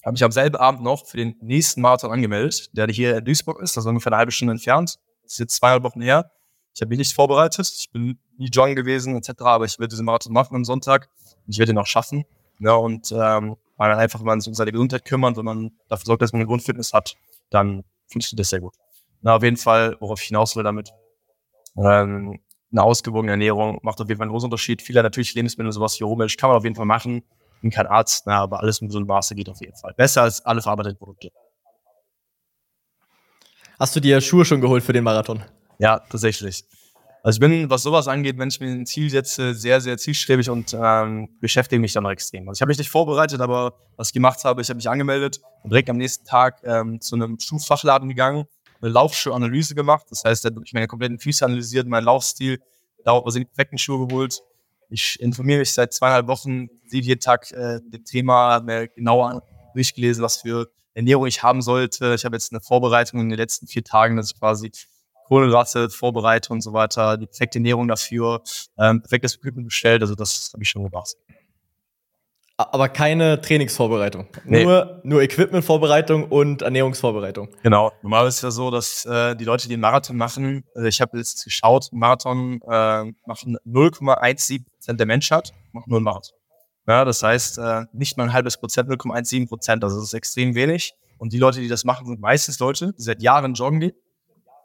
Habe 0.04 0.14
mich 0.14 0.24
am 0.24 0.32
selben 0.32 0.56
Abend 0.56 0.82
noch 0.82 1.08
für 1.08 1.18
den 1.18 1.36
nächsten 1.42 1.82
Marathon 1.82 2.12
angemeldet, 2.12 2.70
der 2.78 2.88
hier 2.88 3.18
in 3.18 3.26
Duisburg 3.26 3.62
ist, 3.62 3.76
also 3.78 3.90
ungefähr 3.90 4.14
eine 4.14 4.20
halbe 4.20 4.32
Stunde 4.32 4.54
entfernt. 4.54 4.98
Das 5.24 5.34
ist 5.34 5.40
jetzt 5.40 5.56
zweieinhalb 5.56 5.84
Wochen 5.84 6.02
her. 6.02 6.32
Ich 6.74 6.82
habe 6.82 6.90
mich 6.90 7.00
nicht 7.00 7.14
vorbereitet. 7.14 7.70
Ich 7.78 7.92
bin 7.92 8.18
nie 8.38 8.48
joggen 8.48 8.76
gewesen 8.76 9.18
etc. 9.18 9.32
Aber 9.40 9.66
ich 9.66 9.78
werde 9.78 9.90
diesen 9.90 10.06
Marathon 10.06 10.32
machen 10.32 10.56
am 10.56 10.64
Sonntag. 10.64 11.10
Und 11.46 11.52
ich 11.52 11.60
werde 11.60 11.74
ihn 11.74 11.78
auch 11.78 11.86
schaffen. 11.86 12.24
Ja, 12.60 12.76
und 12.76 13.12
ähm, 13.12 13.58
weil 13.78 13.94
einfach, 13.94 14.20
wenn 14.20 14.28
man 14.28 14.42
sich 14.42 14.50
um 14.50 14.54
seine 14.54 14.72
Gesundheit 14.72 15.06
kümmert, 15.06 15.38
wenn 15.38 15.46
man 15.46 15.72
dafür 15.88 16.06
sorgt, 16.06 16.22
dass 16.22 16.34
man 16.34 16.42
eine 16.42 16.48
Grundfitness 16.48 16.94
hat, 16.94 17.16
dann 17.50 17.84
funktioniert 18.08 18.40
das 18.40 18.50
sehr 18.50 18.60
gut. 18.60 18.76
Na, 19.22 19.36
auf 19.36 19.44
jeden 19.44 19.58
Fall, 19.58 19.98
worauf 20.00 20.22
ich 20.22 20.28
hinaus 20.28 20.56
will 20.56 20.64
damit, 20.64 20.92
ähm, 21.78 22.40
eine 22.72 22.84
ausgewogene 22.84 23.32
Ernährung 23.32 23.80
macht 23.82 24.00
auf 24.00 24.08
jeden 24.08 24.18
Fall 24.18 24.26
einen 24.26 24.32
großen 24.32 24.48
Unterschied. 24.48 24.82
Viele 24.82 25.02
natürlich 25.02 25.34
Lebensmittel, 25.34 25.72
sowas 25.72 26.00
wie 26.00 26.04
Rohmilch, 26.04 26.38
kann 26.38 26.50
man 26.50 26.58
auf 26.58 26.64
jeden 26.64 26.76
Fall 26.76 26.86
machen. 26.86 27.24
Bin 27.62 27.72
kein 27.72 27.88
Arzt, 27.88 28.24
na, 28.26 28.40
aber 28.42 28.60
alles 28.60 28.80
mit 28.82 28.92
so 28.92 29.00
einem 29.00 29.08
Maße 29.08 29.36
geht 29.36 29.50
auf 29.50 29.60
jeden 29.60 29.76
Fall. 29.76 29.94
Besser 29.96 30.22
als 30.22 30.46
alle 30.46 30.62
verarbeiteten 30.62 30.98
Produkte. 30.98 31.32
Hast 33.80 33.96
du 33.96 34.00
dir 34.00 34.22
Schuhe 34.22 34.46
schon 34.46 34.62
geholt 34.62 34.84
für 34.84 34.94
den 34.94 35.04
Marathon? 35.04 35.44
Ja, 35.80 36.00
tatsächlich. 36.00 36.64
Also 37.24 37.38
ich 37.38 37.40
bin, 37.42 37.70
was 37.70 37.84
sowas 37.84 38.08
angeht, 38.08 38.38
wenn 38.38 38.50
ich 38.50 38.60
mir 38.60 38.68
ein 38.68 38.86
Ziel 38.86 39.10
setze, 39.10 39.54
sehr, 39.54 39.82
sehr 39.82 39.98
zielstrebig 39.98 40.50
und 40.50 40.74
ähm, 40.80 41.30
beschäftige 41.42 41.80
mich 41.80 41.92
dann 41.92 42.04
noch 42.04 42.12
extrem. 42.12 42.48
Also 42.48 42.58
ich 42.58 42.62
habe 42.62 42.70
mich 42.70 42.78
nicht 42.78 42.90
vorbereitet, 42.90 43.42
aber 43.42 43.74
was 43.98 44.10
ich 44.10 44.14
gemacht 44.14 44.44
habe, 44.46 44.62
ich 44.62 44.70
habe 44.70 44.78
mich 44.78 44.90
angemeldet 44.90 45.42
und 45.64 45.72
direkt 45.72 45.90
am 45.90 45.98
nächsten 45.98 46.26
Tag 46.26 46.62
ähm, 46.64 47.02
zu 47.02 47.16
einem 47.16 47.38
Schuhfachladen 47.40 48.08
gegangen, 48.08 48.46
eine 48.82 48.92
Laufschuhanalyse 48.92 49.76
gemacht. 49.76 50.06
Das 50.10 50.24
heißt, 50.24 50.46
er 50.46 50.52
hat 50.52 50.74
meine 50.74 50.88
kompletten 50.88 51.20
Füße 51.20 51.46
analysiert, 51.46 51.88
meinen 51.88 52.06
Laufstil, 52.06 52.60
darauf 53.04 53.26
was 53.26 53.36
die 53.36 53.46
perfekten 53.46 53.78
Schuhe 53.78 54.08
geholt. 54.08 54.42
Ich 54.90 55.20
informiere 55.20 55.60
mich 55.60 55.74
seit 55.74 55.94
zweieinhalb 55.94 56.28
Wochen, 56.28 56.68
sehe 56.88 57.02
jeden 57.02 57.22
Tag 57.22 57.52
äh, 57.52 57.80
dem 57.84 58.04
Thema, 58.06 58.60
mir 58.62 58.88
genauer 58.88 59.44
durchgelesen, 59.74 60.24
was 60.24 60.38
für 60.38 60.70
Ernährung 60.94 61.28
ich 61.28 61.44
haben 61.44 61.62
sollte. 61.62 62.16
Ich 62.16 62.26
habe 62.26 62.36
jetzt 62.36 62.52
eine 62.52 62.62
Vorbereitung 62.62 63.20
in 63.22 63.30
den 63.30 63.38
letzten 63.38 63.68
vier 63.68 63.84
Tagen, 63.84 64.18
dass 64.18 64.32
ich 64.32 64.40
quasi 64.40 64.72
Kohlenhydrate 65.28 65.90
vorbereite 65.92 66.52
und 66.52 66.62
so 66.62 66.74
weiter, 66.74 67.18
die 67.18 67.28
perfekte 67.28 67.60
Ernährung 67.60 67.88
dafür, 67.88 68.42
ähm, 68.80 69.02
perfektes 69.02 69.36
Equipment 69.36 69.68
bestellt. 69.68 70.02
Also 70.02 70.16
das 70.16 70.50
habe 70.54 70.64
ich 70.64 70.70
schon 70.70 70.84
gemacht. 70.84 71.16
Aber 72.60 72.90
keine 72.90 73.40
Trainingsvorbereitung. 73.40 74.28
Nee. 74.44 74.66
Nur, 74.66 75.00
nur 75.04 75.22
Equipmentvorbereitung 75.22 76.26
und 76.26 76.62
Ernährungsvorbereitung. 76.62 77.48
Genau. 77.64 77.94
Normal 78.02 78.28
ist 78.28 78.36
es 78.36 78.42
ja 78.42 78.52
so, 78.52 78.70
dass 78.70 79.06
äh, 79.06 79.34
die 79.38 79.46
Leute, 79.46 79.70
die 79.70 79.76
einen 79.76 79.82
Marathon 79.82 80.18
machen, 80.18 80.66
also 80.76 80.86
ich 80.86 81.00
habe 81.00 81.18
jetzt 81.18 81.46
geschaut, 81.46 81.88
Marathon 81.94 82.60
äh, 82.64 83.06
machen 83.26 83.58
0,17 83.66 84.66
Prozent 84.66 85.00
der 85.00 85.08
Menschheit, 85.08 85.54
machen 85.72 85.86
nur 85.88 86.00
einen 86.00 86.04
Marathon. 86.04 86.36
Ja, 86.86 87.06
das 87.06 87.24
heißt, 87.24 87.60
äh, 87.60 87.86
nicht 87.94 88.18
mal 88.18 88.26
ein 88.26 88.34
halbes 88.34 88.58
Prozent, 88.58 88.90
0,17 88.90 89.48
Prozent. 89.48 89.82
Also 89.86 89.96
das 89.96 90.08
ist 90.08 90.14
extrem 90.14 90.54
wenig. 90.54 90.94
Und 91.18 91.32
die 91.32 91.38
Leute, 91.40 91.62
die 91.62 91.70
das 91.70 91.86
machen, 91.86 92.08
sind 92.08 92.20
meistens 92.20 92.60
Leute, 92.60 92.94
die 92.98 93.04
seit 93.04 93.22
Jahren 93.22 93.54
joggen 93.54 93.80
gehen. 93.80 93.94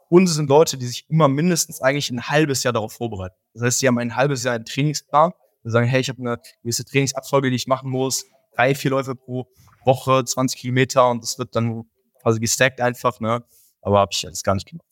Und 0.09 0.23
es 0.23 0.35
sind 0.35 0.49
Leute, 0.49 0.77
die 0.77 0.85
sich 0.85 1.05
immer 1.09 1.29
mindestens 1.29 1.81
eigentlich 1.81 2.09
ein 2.09 2.27
halbes 2.27 2.63
Jahr 2.63 2.73
darauf 2.73 2.91
vorbereiten. 2.91 3.35
Das 3.53 3.63
heißt, 3.63 3.79
sie 3.79 3.87
haben 3.87 3.97
ein 3.99 4.17
halbes 4.17 4.43
Jahr 4.43 4.55
einen 4.55 4.65
Trainingsplan. 4.65 5.31
Sie 5.65 5.71
sagen, 5.71 5.87
hey, 5.87 5.99
ich 5.99 6.09
habe 6.09 6.21
eine 6.21 6.37
gewisse 6.61 6.85
Trainingsabfolge, 6.85 7.49
die 7.49 7.55
ich 7.55 7.65
machen 7.65 7.89
muss. 7.89 8.25
Drei, 8.55 8.75
vier 8.75 8.91
Läufe 8.91 9.15
pro 9.15 9.47
Woche, 9.83 10.23
20 10.23 10.59
Kilometer. 10.59 11.09
Und 11.09 11.23
das 11.23 11.39
wird 11.39 11.55
dann 11.55 11.85
quasi 12.21 12.39
gestackt 12.39 12.79
einfach. 12.79 13.19
Ne? 13.19 13.43
Aber 13.81 13.99
habe 13.99 14.11
ich 14.13 14.21
jetzt 14.21 14.43
gar 14.43 14.53
nicht 14.53 14.67
gemacht. 14.67 14.85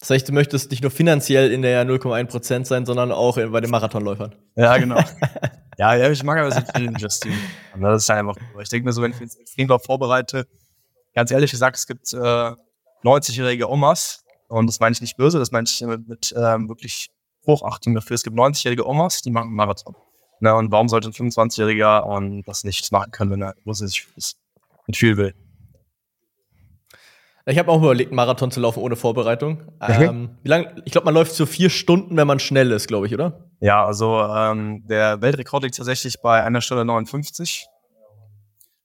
Das 0.00 0.10
heißt, 0.10 0.28
du 0.28 0.32
möchtest 0.34 0.70
nicht 0.70 0.82
nur 0.82 0.90
finanziell 0.90 1.50
in 1.50 1.62
der 1.62 1.86
0,1% 1.86 2.66
sein, 2.66 2.84
sondern 2.84 3.10
auch 3.10 3.36
bei 3.36 3.60
den 3.62 3.70
Marathonläufern. 3.70 4.34
Ja, 4.54 4.76
genau. 4.76 4.98
ja, 5.78 5.94
ja, 5.94 6.10
ich 6.10 6.22
mag 6.22 6.38
aber 6.38 6.52
so 6.52 6.60
viel 6.74 6.92
Justin. 6.98 7.32
Und 7.72 7.80
das 7.80 8.02
ist 8.02 8.10
einfach, 8.10 8.36
ich 8.60 8.68
denke 8.68 8.84
mir 8.84 8.92
so, 8.92 9.00
wenn 9.00 9.12
ich 9.12 9.20
jetzt 9.20 9.40
extrem 9.40 9.66
darauf 9.66 9.84
vorbereite, 9.84 10.46
ganz 11.14 11.30
ehrlich 11.30 11.50
gesagt, 11.50 11.78
es 11.78 11.86
gibt 11.86 12.12
äh, 12.12 12.52
90-jährige 13.02 13.70
Omas, 13.70 14.24
und 14.48 14.66
das 14.66 14.78
meine 14.78 14.92
ich 14.92 15.00
nicht 15.00 15.16
böse, 15.16 15.38
das 15.38 15.52
meine 15.52 15.66
ich 15.66 15.80
mit, 15.80 16.06
mit 16.06 16.34
ähm, 16.36 16.68
wirklich 16.68 17.10
Hochachtung 17.46 17.94
dafür. 17.94 18.14
Es 18.14 18.22
gibt 18.22 18.36
90-jährige 18.36 18.86
Omas, 18.86 19.22
die 19.22 19.30
machen 19.30 19.48
einen 19.48 19.56
Marathon. 19.56 19.94
Na, 20.40 20.54
und 20.54 20.70
warum 20.72 20.88
sollte 20.88 21.08
ein 21.08 21.12
25-Jähriger 21.12 22.42
das 22.44 22.64
nicht 22.64 22.90
machen 22.92 23.10
können, 23.12 23.30
wenn 23.30 23.42
er 23.42 23.54
grundsätzlich 23.62 24.06
mit 24.86 24.96
viel 24.96 25.16
will? 25.16 25.34
Ich 27.46 27.58
habe 27.58 27.70
auch 27.70 27.78
überlegt, 27.78 28.10
einen 28.10 28.16
Marathon 28.16 28.50
zu 28.50 28.60
laufen 28.60 28.80
ohne 28.80 28.96
Vorbereitung. 28.96 29.58
Mhm. 29.86 30.02
Ähm, 30.02 30.38
wie 30.42 30.48
lang? 30.48 30.80
Ich 30.86 30.92
glaube, 30.92 31.04
man 31.04 31.14
läuft 31.14 31.32
so 31.32 31.44
vier 31.44 31.68
Stunden, 31.68 32.16
wenn 32.16 32.26
man 32.26 32.38
schnell 32.38 32.70
ist, 32.72 32.88
glaube 32.88 33.06
ich, 33.06 33.12
oder? 33.12 33.50
Ja, 33.60 33.84
also 33.84 34.18
ähm, 34.22 34.86
der 34.86 35.20
Weltrekord 35.20 35.62
liegt 35.62 35.76
tatsächlich 35.76 36.20
bei 36.22 36.42
einer 36.42 36.62
Stunde 36.62 36.84
59. 36.86 37.66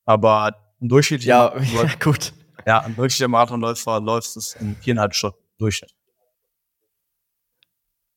Aber 0.05 0.55
ein 0.81 0.89
durchschnittlicher 0.89 1.53
ja, 1.57 1.83
ja, 1.83 1.89
gut. 2.01 2.33
Ja, 2.65 2.79
ein 2.79 2.95
durchschnittlicher 2.95 3.29
Marathonläufer 3.29 4.01
läuft 4.01 4.35
es 4.35 4.55
in 4.55 4.75
viereinhalb 4.75 5.13
Stunden 5.15 5.37
Durchschnitt. 5.57 5.93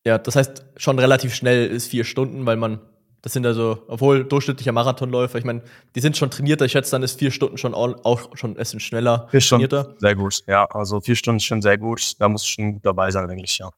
Ja, 0.04 0.18
das 0.18 0.36
heißt, 0.36 0.64
schon 0.76 0.98
relativ 0.98 1.34
schnell 1.34 1.66
ist 1.68 1.86
vier 1.88 2.04
Stunden, 2.04 2.44
weil 2.44 2.56
man 2.56 2.80
Das 3.24 3.32
sind 3.32 3.46
also, 3.46 3.78
obwohl 3.86 4.24
durchschnittlicher 4.24 4.72
Marathonläufer, 4.72 5.38
ich 5.38 5.44
meine, 5.44 5.62
die 5.94 6.00
sind 6.00 6.16
schon 6.16 6.28
trainierter. 6.30 6.64
Ich 6.64 6.72
schätze, 6.72 6.90
dann 6.90 7.04
ist 7.04 7.20
vier 7.20 7.30
Stunden 7.30 7.56
schon 7.56 7.72
auch, 7.72 8.36
schon 8.36 8.56
ein 8.58 8.80
schneller 8.80 9.28
vier 9.30 9.40
Stunden, 9.40 9.68
trainierter. 9.68 9.94
Sehr 10.00 10.16
gut, 10.16 10.42
ja. 10.48 10.66
Also 10.66 11.00
vier 11.00 11.14
Stunden 11.14 11.36
ist 11.36 11.44
schon 11.44 11.62
sehr 11.62 11.78
gut. 11.78 12.20
Da 12.20 12.28
muss 12.28 12.44
schon 12.44 12.74
gut 12.74 12.84
dabei 12.84 13.12
sein, 13.12 13.30
eigentlich, 13.30 13.58
ja. 13.58 13.70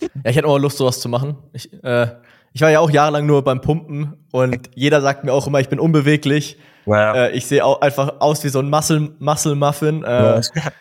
Ja, 0.00 0.08
ich 0.30 0.36
hätte 0.36 0.48
auch 0.48 0.58
Lust, 0.58 0.78
sowas 0.78 1.00
zu 1.00 1.08
machen. 1.10 1.36
Ich, 1.52 1.70
äh, 1.84 2.08
ich 2.54 2.62
war 2.62 2.70
ja 2.70 2.80
auch 2.80 2.90
jahrelang 2.90 3.26
nur 3.26 3.44
beim 3.44 3.60
Pumpen 3.60 4.26
und 4.32 4.70
jeder 4.74 5.02
sagt 5.02 5.24
mir 5.24 5.32
auch 5.32 5.46
immer, 5.46 5.60
ich 5.60 5.68
bin 5.68 5.78
unbeweglich. 5.78 6.56
Ja. 6.86 7.26
Äh, 7.26 7.32
ich 7.32 7.46
sehe 7.46 7.62
auch 7.64 7.82
einfach 7.82 8.20
aus 8.20 8.42
wie 8.44 8.48
so 8.48 8.60
ein 8.60 8.70
Muscle, 8.70 9.14
Muscle 9.18 9.54
Muffin. 9.54 10.02
Äh, 10.02 10.40
ja. 10.40 10.72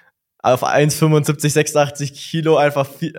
Auf 0.43 0.63
1,75, 0.63 1.49
86 1.49 2.13
Kilo 2.13 2.57
einfach 2.57 2.85
viel, 2.85 3.13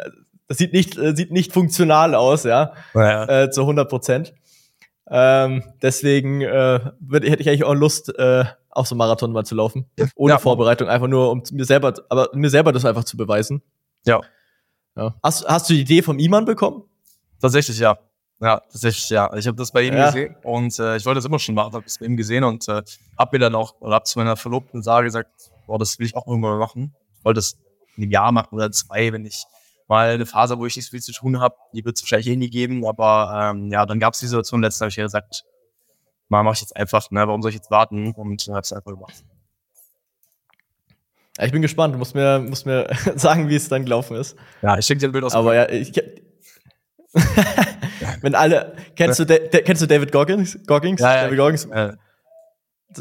das 0.46 0.58
sieht 0.58 0.72
nicht, 0.72 0.96
äh, 0.98 1.16
sieht 1.16 1.32
nicht 1.32 1.52
funktional 1.52 2.14
aus, 2.14 2.44
ja. 2.44 2.74
ja. 2.94 3.44
Äh, 3.44 3.50
zu 3.50 3.62
100 3.62 3.88
Prozent. 3.88 4.34
Ähm, 5.10 5.62
deswegen 5.82 6.42
äh, 6.42 6.80
würd, 7.00 7.24
hätte 7.24 7.42
ich 7.42 7.48
eigentlich 7.48 7.64
auch 7.64 7.74
Lust, 7.74 8.16
äh, 8.18 8.44
auch 8.70 8.86
so 8.86 8.94
Marathon 8.94 9.32
mal 9.32 9.44
zu 9.44 9.54
laufen. 9.54 9.86
Ohne 10.16 10.38
Vorbereitung, 10.38 10.88
einfach 10.88 11.08
nur, 11.08 11.30
um 11.30 11.42
mir 11.52 11.64
selber, 11.64 11.94
aber 12.08 12.28
mir 12.34 12.50
selber 12.50 12.72
das 12.72 12.84
einfach 12.84 13.04
zu 13.04 13.16
beweisen. 13.16 13.62
Ja. 14.06 14.20
ja. 14.96 15.14
Hast, 15.22 15.46
hast 15.46 15.68
du 15.70 15.74
die 15.74 15.80
Idee 15.80 16.02
vom 16.02 16.18
Iman 16.18 16.44
bekommen? 16.44 16.84
Tatsächlich, 17.40 17.78
ja. 17.78 17.98
Ja, 18.40 18.60
tatsächlich, 18.60 19.08
ja. 19.10 19.32
Ich 19.36 19.46
habe 19.46 19.56
das 19.56 19.72
bei 19.72 19.82
ihm 19.82 19.94
ja. 19.94 20.06
gesehen 20.06 20.36
und 20.42 20.78
äh, 20.78 20.96
ich 20.96 21.06
wollte 21.06 21.18
das 21.18 21.24
immer 21.24 21.38
schon 21.38 21.54
machen, 21.54 21.72
habe 21.72 21.84
es 21.86 21.98
bei 21.98 22.06
ihm 22.06 22.16
gesehen 22.16 22.44
und 22.44 22.68
äh, 22.68 22.82
habe 23.18 23.36
mir 23.36 23.38
dann 23.38 23.54
auch, 23.54 23.80
oder 23.80 23.94
habe 23.94 24.04
zu 24.04 24.18
meiner 24.18 24.36
Verlobten 24.36 24.82
Sarah 24.82 25.02
gesagt, 25.02 25.30
boah, 25.66 25.78
das 25.78 25.98
will 25.98 26.06
ich 26.06 26.16
auch 26.16 26.26
irgendwann 26.26 26.52
mal 26.52 26.58
machen. 26.58 26.94
Ich 27.24 27.26
wollte 27.26 27.38
das 27.38 27.56
in 27.96 28.02
einem 28.02 28.12
Jahr 28.12 28.32
machen 28.32 28.54
oder 28.54 28.70
zwei, 28.70 29.10
wenn 29.14 29.24
ich 29.24 29.44
mal 29.88 30.10
eine 30.10 30.26
Phase, 30.26 30.58
wo 30.58 30.66
ich 30.66 30.76
nicht 30.76 30.84
so 30.84 30.90
viel 30.90 31.00
zu 31.00 31.12
tun 31.12 31.40
habe. 31.40 31.56
Die 31.72 31.82
wird 31.82 31.96
es 31.96 32.02
wahrscheinlich 32.02 32.26
eh 32.26 32.36
nie 32.36 32.50
geben, 32.50 32.86
aber 32.86 33.50
ähm, 33.54 33.72
ja, 33.72 33.86
dann 33.86 33.98
gab 33.98 34.12
es 34.12 34.20
die 34.20 34.26
Situation 34.26 34.60
letztens, 34.60 34.80
habe 34.82 34.90
ich 34.90 34.96
ja 34.96 35.04
gesagt, 35.04 35.44
mal 36.28 36.42
mache 36.42 36.54
ich 36.54 36.60
jetzt 36.60 36.76
einfach, 36.76 37.10
ne, 37.10 37.26
warum 37.26 37.40
soll 37.40 37.48
ich 37.48 37.56
jetzt 37.56 37.70
warten? 37.70 38.12
Und 38.12 38.46
dann 38.46 38.56
habe 38.56 38.62
es 38.62 38.74
einfach 38.74 38.90
gemacht. 38.90 39.24
Ja, 41.38 41.46
ich 41.46 41.52
bin 41.52 41.62
gespannt, 41.62 41.94
du 41.94 41.98
musst 41.98 42.14
mir, 42.14 42.40
musst 42.40 42.66
mir 42.66 42.88
sagen, 43.16 43.48
wie 43.48 43.56
es 43.56 43.70
dann 43.70 43.84
gelaufen 43.84 44.16
ist. 44.18 44.36
Ja, 44.60 44.76
ich 44.76 44.84
schicke 44.84 45.00
dir 45.00 45.08
ein 45.08 45.12
Bild 45.12 45.24
aus. 45.24 45.34
Aber 45.34 45.54
ja, 45.54 45.66
ich, 45.70 45.92
Wenn 48.20 48.34
alle, 48.34 48.74
kennst 48.96 49.20
du, 49.20 49.24
kennst 49.24 49.80
du 49.80 49.86
David 49.86 50.12
Goggins? 50.12 50.58
Goggins? 50.66 51.00
Ja, 51.00 51.14
ja, 51.14 51.22
David 51.24 51.38
Goggins? 51.38 51.68
Ja. 51.72 51.94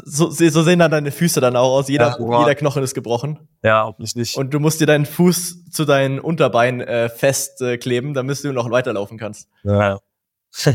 So, 0.04 0.30
so, 0.30 0.62
sehen 0.62 0.78
dann 0.78 0.90
deine 0.90 1.10
Füße 1.12 1.40
dann 1.40 1.56
auch 1.56 1.72
aus. 1.76 1.88
Jeder, 1.88 2.16
ja, 2.18 2.40
jeder 2.40 2.54
Knochen 2.54 2.82
ist 2.82 2.94
gebrochen. 2.94 3.38
Ja, 3.62 3.84
hoffentlich 3.84 4.14
nicht. 4.16 4.36
Und 4.36 4.52
du 4.52 4.60
musst 4.60 4.80
dir 4.80 4.86
deinen 4.86 5.06
Fuß 5.06 5.70
zu 5.70 5.84
deinen 5.84 6.18
Unterbeinen 6.18 6.80
äh, 6.80 7.08
festkleben, 7.08 8.10
äh, 8.10 8.14
damit 8.14 8.42
du 8.42 8.52
noch 8.52 8.70
weiterlaufen 8.70 9.18
kannst. 9.18 9.48
Ja. 9.62 10.00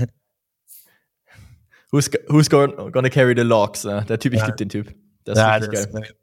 who's, 1.92 2.10
who's 2.28 2.50
gonna 2.50 3.10
carry 3.10 3.34
the 3.36 3.44
logs? 3.44 3.86
Äh, 3.86 4.06
der 4.06 4.20
Typ, 4.20 4.34
ich 4.34 4.40
ja. 4.40 4.46
liebe 4.46 4.58
den 4.58 4.70
Typ. 4.70 4.96
Das 5.26 5.38
ist 5.38 5.44
ja, 5.44 5.56
richtig 5.56 5.92
geil. 5.94 6.16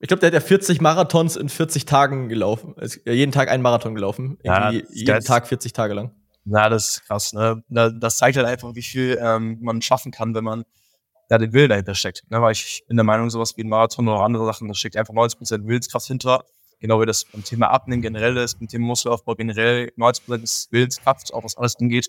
Ich 0.00 0.06
glaube, 0.06 0.20
der 0.20 0.28
hat 0.28 0.34
ja 0.34 0.40
40 0.40 0.80
Marathons 0.80 1.36
in 1.36 1.48
40 1.48 1.84
Tagen 1.84 2.28
gelaufen. 2.28 2.74
Ist 2.76 3.00
jeden 3.04 3.32
Tag 3.32 3.48
einen 3.48 3.62
Marathon 3.62 3.96
gelaufen. 3.96 4.38
Ja, 4.44 4.70
jeden 4.70 5.24
Tag 5.24 5.48
40 5.48 5.72
Tage 5.72 5.94
lang. 5.94 6.12
Na, 6.44 6.68
das 6.68 6.88
ist 6.88 7.04
krass, 7.06 7.32
ne? 7.34 7.62
Das 7.68 8.16
zeigt 8.16 8.36
halt 8.36 8.46
einfach, 8.46 8.74
wie 8.74 8.82
viel 8.82 9.18
ähm, 9.20 9.58
man 9.60 9.82
schaffen 9.82 10.12
kann, 10.12 10.34
wenn 10.34 10.44
man 10.44 10.64
da 11.28 11.38
den 11.38 11.52
Willen 11.52 11.68
dahinter 11.68 11.94
steckt. 11.94 12.24
Ne? 12.30 12.40
Weil 12.40 12.52
ich 12.52 12.82
bin 12.88 12.96
der 12.96 13.04
Meinung, 13.04 13.30
sowas 13.30 13.56
wie 13.56 13.62
ein 13.62 13.68
Marathon 13.68 14.08
oder 14.08 14.20
andere 14.20 14.46
Sachen, 14.46 14.68
da 14.68 14.74
steckt 14.74 14.96
einfach 14.96 15.14
90% 15.14 15.66
Willenskraft 15.66 16.06
hinter. 16.06 16.44
Genau 16.80 17.00
wie 17.00 17.06
das 17.06 17.24
beim 17.24 17.44
Thema 17.44 17.70
Abnehmen 17.70 18.02
generell 18.02 18.36
ist, 18.36 18.58
beim 18.58 18.68
Thema 18.68 18.86
Muskelaufbau 18.86 19.34
generell 19.34 19.92
90% 19.96 20.42
ist 20.42 20.72
Willenskraft, 20.72 21.34
auch 21.34 21.44
was 21.44 21.56
alles 21.56 21.76
angeht. 21.76 22.08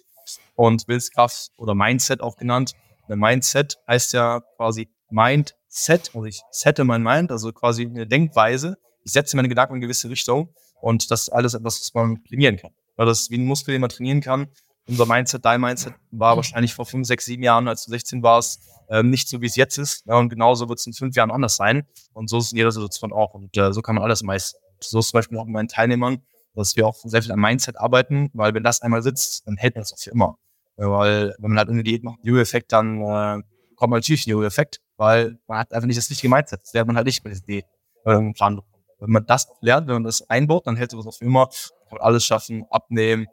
Und 0.55 0.87
Willenskraft 0.87 1.51
oder 1.57 1.75
Mindset 1.75 2.21
auch 2.21 2.37
genannt. 2.37 2.73
Ein 3.07 3.19
Mindset 3.19 3.77
heißt 3.87 4.13
ja 4.13 4.41
quasi 4.57 4.89
Mind 5.09 5.55
Set, 5.67 6.11
also 6.15 6.25
ich 6.25 6.41
sette 6.51 6.83
mein 6.83 7.03
Mind, 7.03 7.31
also 7.31 7.51
quasi 7.51 7.85
eine 7.85 8.07
Denkweise. 8.07 8.77
Ich 9.03 9.11
setze 9.11 9.35
meine 9.35 9.49
Gedanken 9.49 9.73
in 9.73 9.77
eine 9.77 9.85
gewisse 9.85 10.09
Richtung 10.09 10.53
und 10.81 11.09
das 11.11 11.23
ist 11.23 11.29
alles 11.29 11.53
etwas, 11.53 11.79
was 11.79 11.93
man 11.93 12.23
trainieren 12.23 12.57
kann. 12.57 12.71
Weil 12.95 13.05
das 13.05 13.21
ist 13.21 13.31
wie 13.31 13.37
ein 13.37 13.45
Muskel, 13.45 13.73
den 13.73 13.81
man 13.81 13.89
trainieren 13.89 14.21
kann. 14.21 14.47
Unser 14.87 15.05
Mindset, 15.05 15.45
dein 15.45 15.61
Mindset 15.61 15.93
war 16.11 16.35
wahrscheinlich 16.35 16.73
vor 16.73 16.85
fünf, 16.85 17.07
sechs, 17.07 17.25
sieben 17.25 17.43
Jahren, 17.43 17.67
als 17.67 17.85
du 17.85 17.91
16 17.91 18.23
warst, 18.23 18.63
ähm, 18.89 19.09
nicht 19.09 19.29
so, 19.29 19.41
wie 19.41 19.45
es 19.45 19.55
jetzt 19.55 19.77
ist. 19.77 20.05
Ja, 20.07 20.17
und 20.17 20.29
genauso 20.29 20.69
wird 20.69 20.79
es 20.79 20.87
in 20.87 20.93
fünf 20.93 21.15
Jahren 21.15 21.31
anders 21.31 21.55
sein. 21.55 21.87
Und 22.13 22.29
so 22.29 22.39
ist 22.39 22.51
in 22.51 22.57
jeder 22.57 22.71
Situation 22.71 23.13
auch. 23.13 23.33
Und 23.33 23.55
äh, 23.57 23.73
so 23.73 23.81
kann 23.81 23.95
man 23.95 24.03
alles 24.03 24.23
meistern. 24.23 24.61
So 24.81 24.99
ist 24.99 25.09
zum 25.09 25.17
Beispiel 25.17 25.37
auch 25.37 25.45
mit 25.45 25.53
meinen 25.53 25.67
Teilnehmern, 25.67 26.21
dass 26.55 26.75
wir 26.75 26.87
auch 26.87 26.95
sehr 27.03 27.21
viel 27.21 27.31
am 27.31 27.39
Mindset 27.39 27.77
arbeiten, 27.77 28.29
weil 28.33 28.53
wenn 28.53 28.63
das 28.63 28.81
einmal 28.81 29.01
sitzt, 29.01 29.47
dann 29.47 29.57
hält 29.57 29.75
das 29.75 29.93
auch 29.93 29.99
für 29.99 30.11
immer. 30.11 30.37
Weil 30.77 31.35
wenn 31.39 31.51
man 31.51 31.57
halt 31.57 31.69
eine 31.69 31.83
Diät 31.83 32.03
macht, 32.03 32.19
Jojo-Effekt, 32.23 32.71
dann 32.71 33.01
äh, 33.01 33.41
kommt 33.75 33.91
man 33.91 33.99
natürlich 33.99 34.25
ein 34.25 34.31
Jojo-Effekt 34.31 34.81
weil 34.99 35.39
man 35.47 35.59
hat 35.59 35.73
einfach 35.73 35.87
nicht 35.87 35.97
das 35.97 36.09
richtige 36.09 36.29
Mindset. 36.29 36.61
Das 36.61 36.73
lernt 36.73 36.87
man 36.87 36.97
halt 36.97 37.07
nicht 37.07 37.23
bei 37.23 37.31
der 37.31 37.63
ähm, 38.05 38.33
Plan. 38.33 38.61
Wenn 38.99 39.11
man 39.11 39.25
das 39.25 39.47
lernt, 39.61 39.87
wenn 39.87 39.95
man 39.95 40.03
das 40.03 40.29
einbaut, 40.29 40.67
dann 40.67 40.75
hält 40.75 40.91
man 40.91 40.99
das 40.99 41.07
auf 41.07 41.21
immer, 41.21 41.47
kann 41.47 41.97
man 41.97 42.01
alles 42.01 42.25
schaffen, 42.25 42.65
abnehmen, 42.69 43.27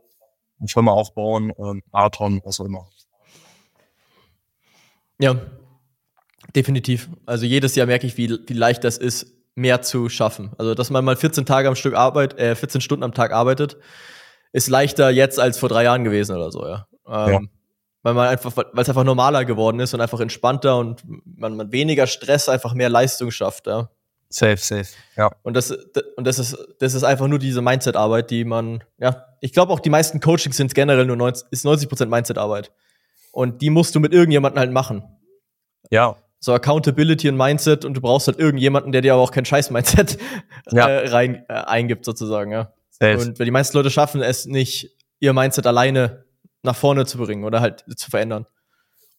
eine 0.60 0.68
Firma 0.68 0.92
aufbauen, 0.92 1.52
ähm, 1.58 1.82
Marathon, 1.90 2.40
was 2.44 2.60
auch 2.60 2.66
immer. 2.66 2.88
Ja, 5.18 5.40
definitiv. 6.54 7.08
Also 7.24 7.46
jedes 7.46 7.74
Jahr 7.74 7.86
merke 7.86 8.06
ich, 8.06 8.16
wie, 8.16 8.38
wie 8.46 8.54
leicht 8.54 8.84
das 8.84 8.98
ist, 8.98 9.34
mehr 9.54 9.82
zu 9.82 10.08
schaffen. 10.08 10.52
Also, 10.58 10.74
dass 10.74 10.90
man 10.90 11.04
mal 11.04 11.16
14 11.16 11.46
Tage 11.46 11.68
am 11.68 11.76
Stück 11.76 11.94
Arbeit, 11.94 12.38
äh, 12.38 12.54
14 12.54 12.80
Stunden 12.80 13.02
am 13.02 13.14
Tag 13.14 13.32
arbeitet, 13.32 13.78
ist 14.52 14.68
leichter 14.68 15.10
jetzt 15.10 15.40
als 15.40 15.58
vor 15.58 15.68
drei 15.68 15.84
Jahren 15.84 16.04
gewesen 16.04 16.36
oder 16.36 16.50
so, 16.50 16.66
ja. 16.66 16.86
Ähm, 17.06 17.32
ja 17.32 17.40
weil 18.06 18.14
man 18.14 18.28
einfach, 18.28 18.56
weil 18.56 18.82
es 18.82 18.88
einfach 18.88 19.02
normaler 19.02 19.44
geworden 19.44 19.80
ist 19.80 19.92
und 19.92 20.00
einfach 20.00 20.20
entspannter 20.20 20.78
und 20.78 21.02
man, 21.24 21.56
man 21.56 21.72
weniger 21.72 22.06
Stress, 22.06 22.48
einfach 22.48 22.72
mehr 22.72 22.88
Leistung 22.88 23.32
schafft, 23.32 23.66
ja. 23.66 23.90
Safe, 24.28 24.58
safe, 24.58 24.86
ja. 25.16 25.28
Und 25.42 25.54
das, 25.54 25.72
und 26.16 26.24
das 26.24 26.38
ist, 26.38 26.56
das 26.78 26.94
ist 26.94 27.02
einfach 27.02 27.26
nur 27.26 27.40
diese 27.40 27.62
Mindset-Arbeit, 27.62 28.30
die 28.30 28.44
man, 28.44 28.84
ja, 28.98 29.26
ich 29.40 29.52
glaube 29.52 29.72
auch 29.72 29.80
die 29.80 29.90
meisten 29.90 30.20
Coachings 30.20 30.56
sind 30.56 30.72
generell 30.72 31.04
nur 31.04 31.16
90, 31.16 31.48
ist 31.50 31.64
90 31.64 31.88
Prozent 31.88 32.08
Mindset-Arbeit. 32.08 32.70
Und 33.36 33.60
die 33.60 33.68
musst 33.68 33.94
du 33.94 34.00
mit 34.00 34.14
irgendjemandem 34.14 34.58
halt 34.58 34.72
machen. 34.72 35.04
Ja. 35.90 36.16
So 36.40 36.54
Accountability 36.54 37.28
und 37.28 37.36
Mindset 37.36 37.84
und 37.84 37.92
du 37.92 38.00
brauchst 38.00 38.28
halt 38.28 38.38
irgendjemanden, 38.38 38.92
der 38.92 39.02
dir 39.02 39.12
aber 39.12 39.20
auch 39.20 39.30
kein 39.30 39.44
Scheiß-Mindset 39.44 40.16
ja. 40.70 40.88
äh, 40.88 41.08
rein 41.08 41.44
äh, 41.50 41.52
eingibt, 41.52 42.06
sozusagen, 42.06 42.50
ja. 42.50 42.72
Safe. 42.88 43.18
Und 43.18 43.38
weil 43.38 43.44
die 43.44 43.50
meisten 43.50 43.76
Leute 43.76 43.90
schaffen 43.90 44.22
es 44.22 44.46
nicht, 44.46 44.96
ihr 45.20 45.34
Mindset 45.34 45.66
alleine 45.66 46.24
nach 46.62 46.76
vorne 46.76 47.04
zu 47.04 47.18
bringen 47.18 47.44
oder 47.44 47.60
halt 47.60 47.84
zu 47.96 48.10
verändern. 48.10 48.46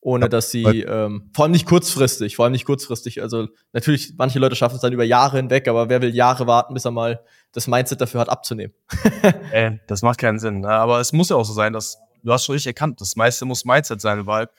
Ohne 0.01 0.25
ja, 0.25 0.29
dass 0.29 0.49
sie, 0.49 0.63
ähm, 0.63 1.29
vor 1.35 1.45
allem 1.45 1.51
nicht 1.51 1.67
kurzfristig, 1.67 2.37
vor 2.37 2.45
allem 2.45 2.53
nicht 2.53 2.65
kurzfristig. 2.65 3.21
Also 3.21 3.49
natürlich, 3.71 4.13
manche 4.17 4.39
Leute 4.39 4.55
schaffen 4.55 4.77
es 4.77 4.81
dann 4.81 4.93
über 4.93 5.03
Jahre 5.03 5.37
hinweg, 5.37 5.67
aber 5.67 5.89
wer 5.89 6.01
will 6.01 6.15
Jahre 6.15 6.47
warten, 6.47 6.73
bis 6.73 6.85
er 6.85 6.91
mal 6.91 7.23
das 7.51 7.67
Mindset 7.67 8.01
dafür 8.01 8.21
hat, 8.21 8.29
abzunehmen? 8.29 8.73
äh, 9.51 9.73
das 9.85 10.01
macht 10.01 10.17
keinen 10.17 10.39
Sinn. 10.39 10.61
Ne? 10.61 10.69
Aber 10.69 10.99
es 11.01 11.13
muss 11.13 11.29
ja 11.29 11.35
auch 11.35 11.45
so 11.45 11.53
sein, 11.53 11.71
dass 11.71 11.99
du 12.23 12.31
hast 12.31 12.45
schon 12.45 12.53
richtig 12.53 12.71
erkannt, 12.71 13.01
das 13.01 13.15
meiste 13.15 13.45
muss 13.45 13.65
Mindset 13.65 14.01
sein, 14.01 14.25
weil 14.25 14.49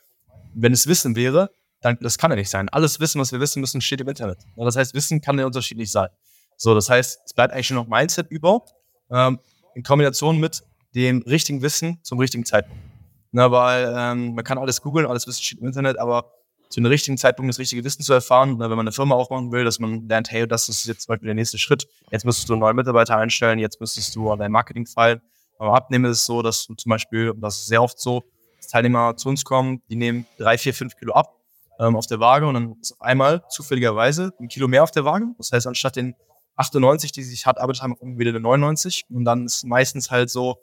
wenn 0.54 0.72
es 0.72 0.86
Wissen 0.86 1.16
wäre, 1.16 1.50
dann 1.80 1.98
das 2.00 2.18
kann 2.18 2.30
ja 2.30 2.36
nicht 2.36 2.50
sein. 2.50 2.68
Alles 2.68 2.98
Wissen, 3.00 3.20
was 3.20 3.32
wir 3.32 3.40
wissen 3.40 3.60
müssen, 3.60 3.80
steht 3.80 4.00
im 4.00 4.08
Internet. 4.08 4.38
Das 4.56 4.76
heißt, 4.76 4.94
Wissen 4.94 5.20
kann 5.20 5.38
ja 5.38 5.46
unterschiedlich 5.46 5.90
sein. 5.90 6.08
So, 6.56 6.74
das 6.74 6.90
heißt, 6.90 7.20
es 7.24 7.32
bleibt 7.34 7.54
eigentlich 7.54 7.70
nur 7.70 7.84
noch 7.84 7.88
Mindset 7.88 8.30
über, 8.30 8.64
ähm, 9.10 9.38
in 9.74 9.82
Kombination 9.84 10.40
mit 10.40 10.62
dem 10.94 11.22
richtigen 11.22 11.62
Wissen 11.62 12.00
zum 12.02 12.18
richtigen 12.18 12.44
Zeitpunkt. 12.44 12.82
Na, 13.30 13.50
weil 13.50 13.94
ähm, 13.96 14.34
man 14.34 14.44
kann 14.44 14.58
alles 14.58 14.82
googeln, 14.82 15.06
alles 15.06 15.26
Wissen 15.26 15.42
steht 15.42 15.60
im 15.60 15.66
Internet, 15.66 15.98
aber 15.98 16.32
zu 16.68 16.80
einem 16.80 16.86
richtigen 16.86 17.16
Zeitpunkt 17.16 17.48
das 17.48 17.58
richtige 17.58 17.84
Wissen 17.84 18.02
zu 18.02 18.12
erfahren, 18.12 18.56
na, 18.58 18.68
wenn 18.70 18.76
man 18.76 18.86
eine 18.86 18.92
Firma 18.92 19.14
aufmachen 19.14 19.52
will, 19.52 19.64
dass 19.64 19.78
man 19.78 20.08
lernt, 20.08 20.30
hey, 20.30 20.46
das 20.46 20.68
ist 20.68 20.86
jetzt 20.86 21.02
zum 21.02 21.12
Beispiel 21.12 21.26
der 21.26 21.34
nächste 21.34 21.58
Schritt. 21.58 21.86
Jetzt 22.10 22.24
müsstest 22.24 22.48
du 22.48 22.56
neue 22.56 22.74
Mitarbeiter 22.74 23.16
einstellen, 23.16 23.58
jetzt 23.58 23.80
müsstest 23.80 24.16
du 24.16 24.30
an 24.30 24.38
dein 24.38 24.50
Marketing 24.50 24.86
fallen. 24.86 25.20
Aber 25.58 25.74
abnehmen 25.74 26.04
ist 26.06 26.18
es 26.18 26.26
so, 26.26 26.42
dass 26.42 26.64
zum 26.64 26.90
Beispiel, 26.90 27.30
und 27.30 27.40
das 27.40 27.58
ist 27.58 27.66
sehr 27.66 27.82
oft 27.82 27.98
so, 27.98 28.24
dass 28.56 28.68
Teilnehmer 28.68 29.16
zu 29.16 29.28
uns 29.28 29.44
kommen, 29.44 29.82
die 29.90 29.96
nehmen 29.96 30.26
drei, 30.38 30.56
vier, 30.56 30.72
fünf 30.72 30.96
Kilo 30.96 31.14
ab 31.14 31.34
ähm, 31.78 31.96
auf 31.96 32.06
der 32.06 32.20
Waage 32.20 32.46
und 32.46 32.54
dann 32.54 32.76
ist 32.80 32.92
auf 32.92 33.00
einmal 33.00 33.42
zufälligerweise 33.48 34.32
ein 34.40 34.48
Kilo 34.48 34.68
mehr 34.68 34.82
auf 34.82 34.90
der 34.90 35.04
Waage. 35.04 35.26
Das 35.36 35.52
heißt, 35.52 35.66
anstatt 35.66 35.96
den 35.96 36.14
98, 36.56 37.12
die 37.12 37.22
sich 37.22 37.46
hart 37.46 37.58
arbeitet 37.58 37.82
haben, 37.82 37.96
wieder 38.18 38.30
eine 38.30 38.40
99. 38.40 39.06
Und 39.10 39.24
dann 39.24 39.46
ist 39.46 39.64
meistens 39.64 40.10
halt 40.10 40.28
so, 40.28 40.58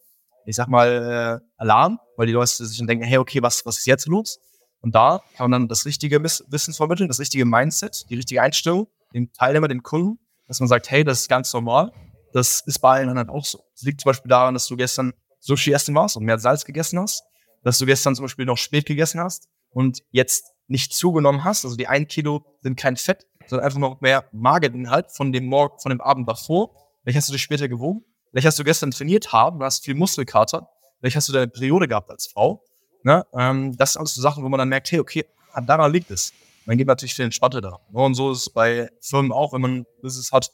ich 0.46 0.56
sag 0.56 0.68
mal, 0.68 1.42
äh, 1.42 1.46
Alarm, 1.58 2.00
weil 2.18 2.28
die 2.28 2.34
Leute 2.34 2.66
sich 2.66 2.78
dann 2.78 2.88
denken, 2.88 3.06
hey, 3.06 3.18
okay, 3.18 3.42
was, 3.42 3.66
was 3.66 3.80
ist 3.80 3.88
jetzt 3.88 4.08
los? 4.08 4.40
Und 4.82 4.94
da 4.94 5.22
kann 5.36 5.50
man 5.50 5.62
dann 5.62 5.68
das 5.68 5.86
richtige 5.86 6.22
Wissen 6.22 6.74
vermitteln, 6.74 7.08
das 7.08 7.20
richtige 7.20 7.46
Mindset, 7.46 8.06
die 8.10 8.16
richtige 8.16 8.42
Einstellung, 8.42 8.88
dem 9.14 9.32
Teilnehmer, 9.34 9.68
dem 9.68 9.82
Kunden, 9.82 10.20
dass 10.48 10.60
man 10.60 10.70
sagt, 10.70 10.92
hey, 10.92 11.04
das 11.04 11.22
ist 11.22 11.30
ganz 11.30 11.52
normal. 11.54 11.92
Das 12.36 12.60
ist 12.66 12.80
bei 12.80 12.98
allen 12.98 13.08
anderen 13.08 13.30
auch 13.30 13.46
so. 13.46 13.64
Das 13.76 13.84
liegt 13.84 14.02
zum 14.02 14.10
Beispiel 14.10 14.28
daran, 14.28 14.54
dass 14.54 14.68
du 14.68 14.76
gestern 14.76 15.14
Sushi 15.40 15.72
essen 15.72 15.96
warst 15.96 16.18
und 16.18 16.26
mehr 16.26 16.38
Salz 16.38 16.66
gegessen 16.66 17.00
hast, 17.00 17.24
dass 17.64 17.78
du 17.78 17.86
gestern 17.86 18.14
zum 18.14 18.26
Beispiel 18.26 18.44
noch 18.44 18.58
spät 18.58 18.86
gegessen 18.86 19.22
hast 19.22 19.48
und 19.70 20.04
jetzt 20.12 20.52
nicht 20.68 20.94
zugenommen 20.94 21.46
hast. 21.46 21.64
Also 21.64 21.78
die 21.78 21.88
ein 21.88 22.10
Kilo 22.10 22.44
sind 22.60 22.78
kein 22.78 22.98
Fett, 22.98 23.26
sondern 23.48 23.66
einfach 23.66 23.80
noch 23.80 24.02
mehr 24.02 24.26
Mageninhalt 24.34 25.14
von 25.14 25.32
dem 25.32 25.46
Morgen, 25.46 25.80
von 25.80 25.92
dem 25.92 26.02
Abend 26.02 26.28
davor. 26.28 26.72
Vielleicht 27.04 27.16
hast 27.16 27.30
du 27.30 27.32
dich 27.32 27.42
später 27.42 27.70
gewogen. 27.70 28.04
Vielleicht 28.32 28.48
hast 28.48 28.60
du 28.60 28.66
gestern 28.66 28.92
trainiert 28.92 29.32
haben, 29.32 29.60
du 29.60 29.64
hast 29.66 29.86
viel 29.86 29.96
Muskelkater. 29.96 30.68
vielleicht 31.00 31.16
hast 31.16 31.30
du 31.30 31.32
deine 31.32 31.48
Periode 31.48 31.88
gehabt 31.88 32.10
als 32.10 32.28
Frau. 32.28 32.62
Ne? 33.04 33.26
Ähm, 33.34 33.78
das 33.78 33.94
sind 33.94 34.02
alles 34.02 34.14
so 34.14 34.22
Sachen, 34.22 34.44
wo 34.44 34.50
man 34.50 34.58
dann 34.58 34.68
merkt, 34.68 34.92
hey, 34.92 35.00
okay, 35.00 35.24
daran 35.66 35.90
liegt 35.90 36.12
es. 36.12 36.34
Man 36.66 36.78
geht 36.78 36.88
natürlich 36.88 37.16
viel 37.16 37.24
entspannter 37.24 37.62
da. 37.62 37.80
Und 37.94 38.16
so 38.16 38.34
ist 38.34 38.40
es 38.40 38.50
bei 38.50 38.90
Firmen 39.00 39.32
auch, 39.32 39.54
wenn 39.54 39.62
man 39.62 39.86
Business 40.02 40.34
hat. 40.34 40.52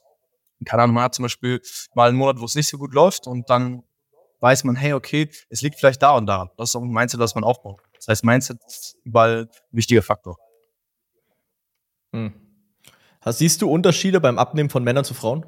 Keine 0.66 0.84
Ahnung, 0.84 0.96
man 0.96 1.06
hat 1.06 1.16
zum 1.16 1.24
Beispiel 1.24 1.62
mal 1.96 2.10
einen 2.10 2.18
Monat, 2.18 2.40
wo 2.40 2.46
es 2.46 2.56
nicht 2.56 2.68
so 2.68 2.78
gut 2.78 2.94
läuft 2.94 3.28
und 3.28 3.50
dann 3.50 3.84
weiß 4.40 4.64
man, 4.64 4.76
hey, 4.76 4.94
okay, 4.94 5.30
es 5.50 5.62
liegt 5.62 5.80
vielleicht 5.80 6.02
da 6.02 6.16
und 6.16 6.26
da. 6.26 6.52
Das 6.58 6.70
ist 6.70 6.76
auch 6.76 6.82
ein 6.82 6.90
Mindset, 6.90 7.22
das 7.22 7.36
man 7.36 7.44
aufbaut. 7.44 7.82
Das 7.96 8.08
heißt, 8.08 8.24
Mindset 8.26 8.58
ist 8.66 8.98
überall 9.04 9.44
ein 9.44 9.78
wichtiger 9.78 10.02
Faktor. 10.02 10.38
Hm. 12.14 12.34
Siehst 13.26 13.62
du 13.62 13.70
Unterschiede 13.70 14.20
beim 14.20 14.40
Abnehmen 14.40 14.70
von 14.70 14.84
Männern 14.84 15.06
zu 15.06 15.14
Frauen? 15.14 15.46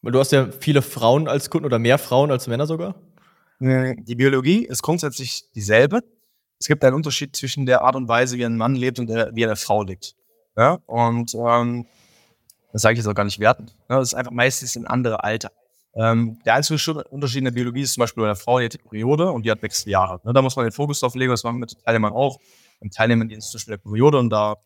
Weil 0.00 0.12
du 0.12 0.18
hast 0.18 0.32
ja 0.32 0.50
viele 0.50 0.80
Frauen 0.80 1.28
als 1.28 1.50
Kunden 1.50 1.66
oder 1.66 1.78
mehr 1.78 1.98
Frauen 1.98 2.30
als 2.30 2.46
Männer 2.46 2.66
sogar. 2.66 2.94
Die 3.60 4.14
Biologie 4.14 4.64
ist 4.64 4.82
grundsätzlich 4.82 5.50
dieselbe. 5.54 6.00
Es 6.58 6.66
gibt 6.66 6.82
einen 6.84 6.96
Unterschied 6.96 7.36
zwischen 7.36 7.66
der 7.66 7.82
Art 7.82 7.94
und 7.94 8.08
Weise, 8.08 8.36
wie 8.38 8.44
ein 8.44 8.56
Mann 8.56 8.74
lebt 8.74 8.98
und 8.98 9.06
der, 9.08 9.30
wie 9.34 9.44
eine 9.44 9.56
Frau 9.56 9.82
lebt. 9.82 10.16
Ja? 10.56 10.78
Und 10.86 11.34
ähm, 11.34 11.86
das 12.74 12.82
sage 12.82 12.94
ich 12.94 12.98
jetzt 12.98 13.06
auch 13.06 13.14
gar 13.14 13.24
nicht 13.24 13.38
wertend. 13.38 13.76
Ja, 13.88 14.00
das 14.00 14.08
ist 14.08 14.14
einfach 14.14 14.32
meistens 14.32 14.74
ein 14.74 14.84
anderer 14.84 15.22
Alter. 15.22 15.52
Ähm, 15.94 16.40
der 16.44 16.54
einzige 16.54 17.04
Unterschied 17.04 17.38
in 17.38 17.44
der 17.44 17.52
Biologie 17.52 17.82
ist 17.82 17.94
zum 17.94 18.00
Beispiel 18.00 18.22
bei 18.22 18.26
einer 18.26 18.34
Frau, 18.34 18.58
die 18.58 18.64
hat 18.64 18.74
die 18.74 18.78
Periode 18.78 19.30
und 19.30 19.46
die 19.46 19.50
hat 19.52 19.62
Wechseljahre. 19.62 20.20
Ne, 20.24 20.32
da 20.32 20.42
muss 20.42 20.56
man 20.56 20.66
den 20.66 20.72
Fokus 20.72 20.98
drauf 20.98 21.14
legen, 21.14 21.30
das 21.30 21.44
machen 21.44 21.54
wir 21.54 21.60
mit 21.60 21.84
Teilnehmern 21.84 22.12
auch. 22.12 22.40
Und 22.80 22.92
Teilnehmern, 22.92 23.28
die 23.28 23.38
zum 23.38 23.58
Beispiel 23.58 23.76
der 23.76 23.78
Periode 23.78 24.18
und 24.18 24.30
da 24.30 24.56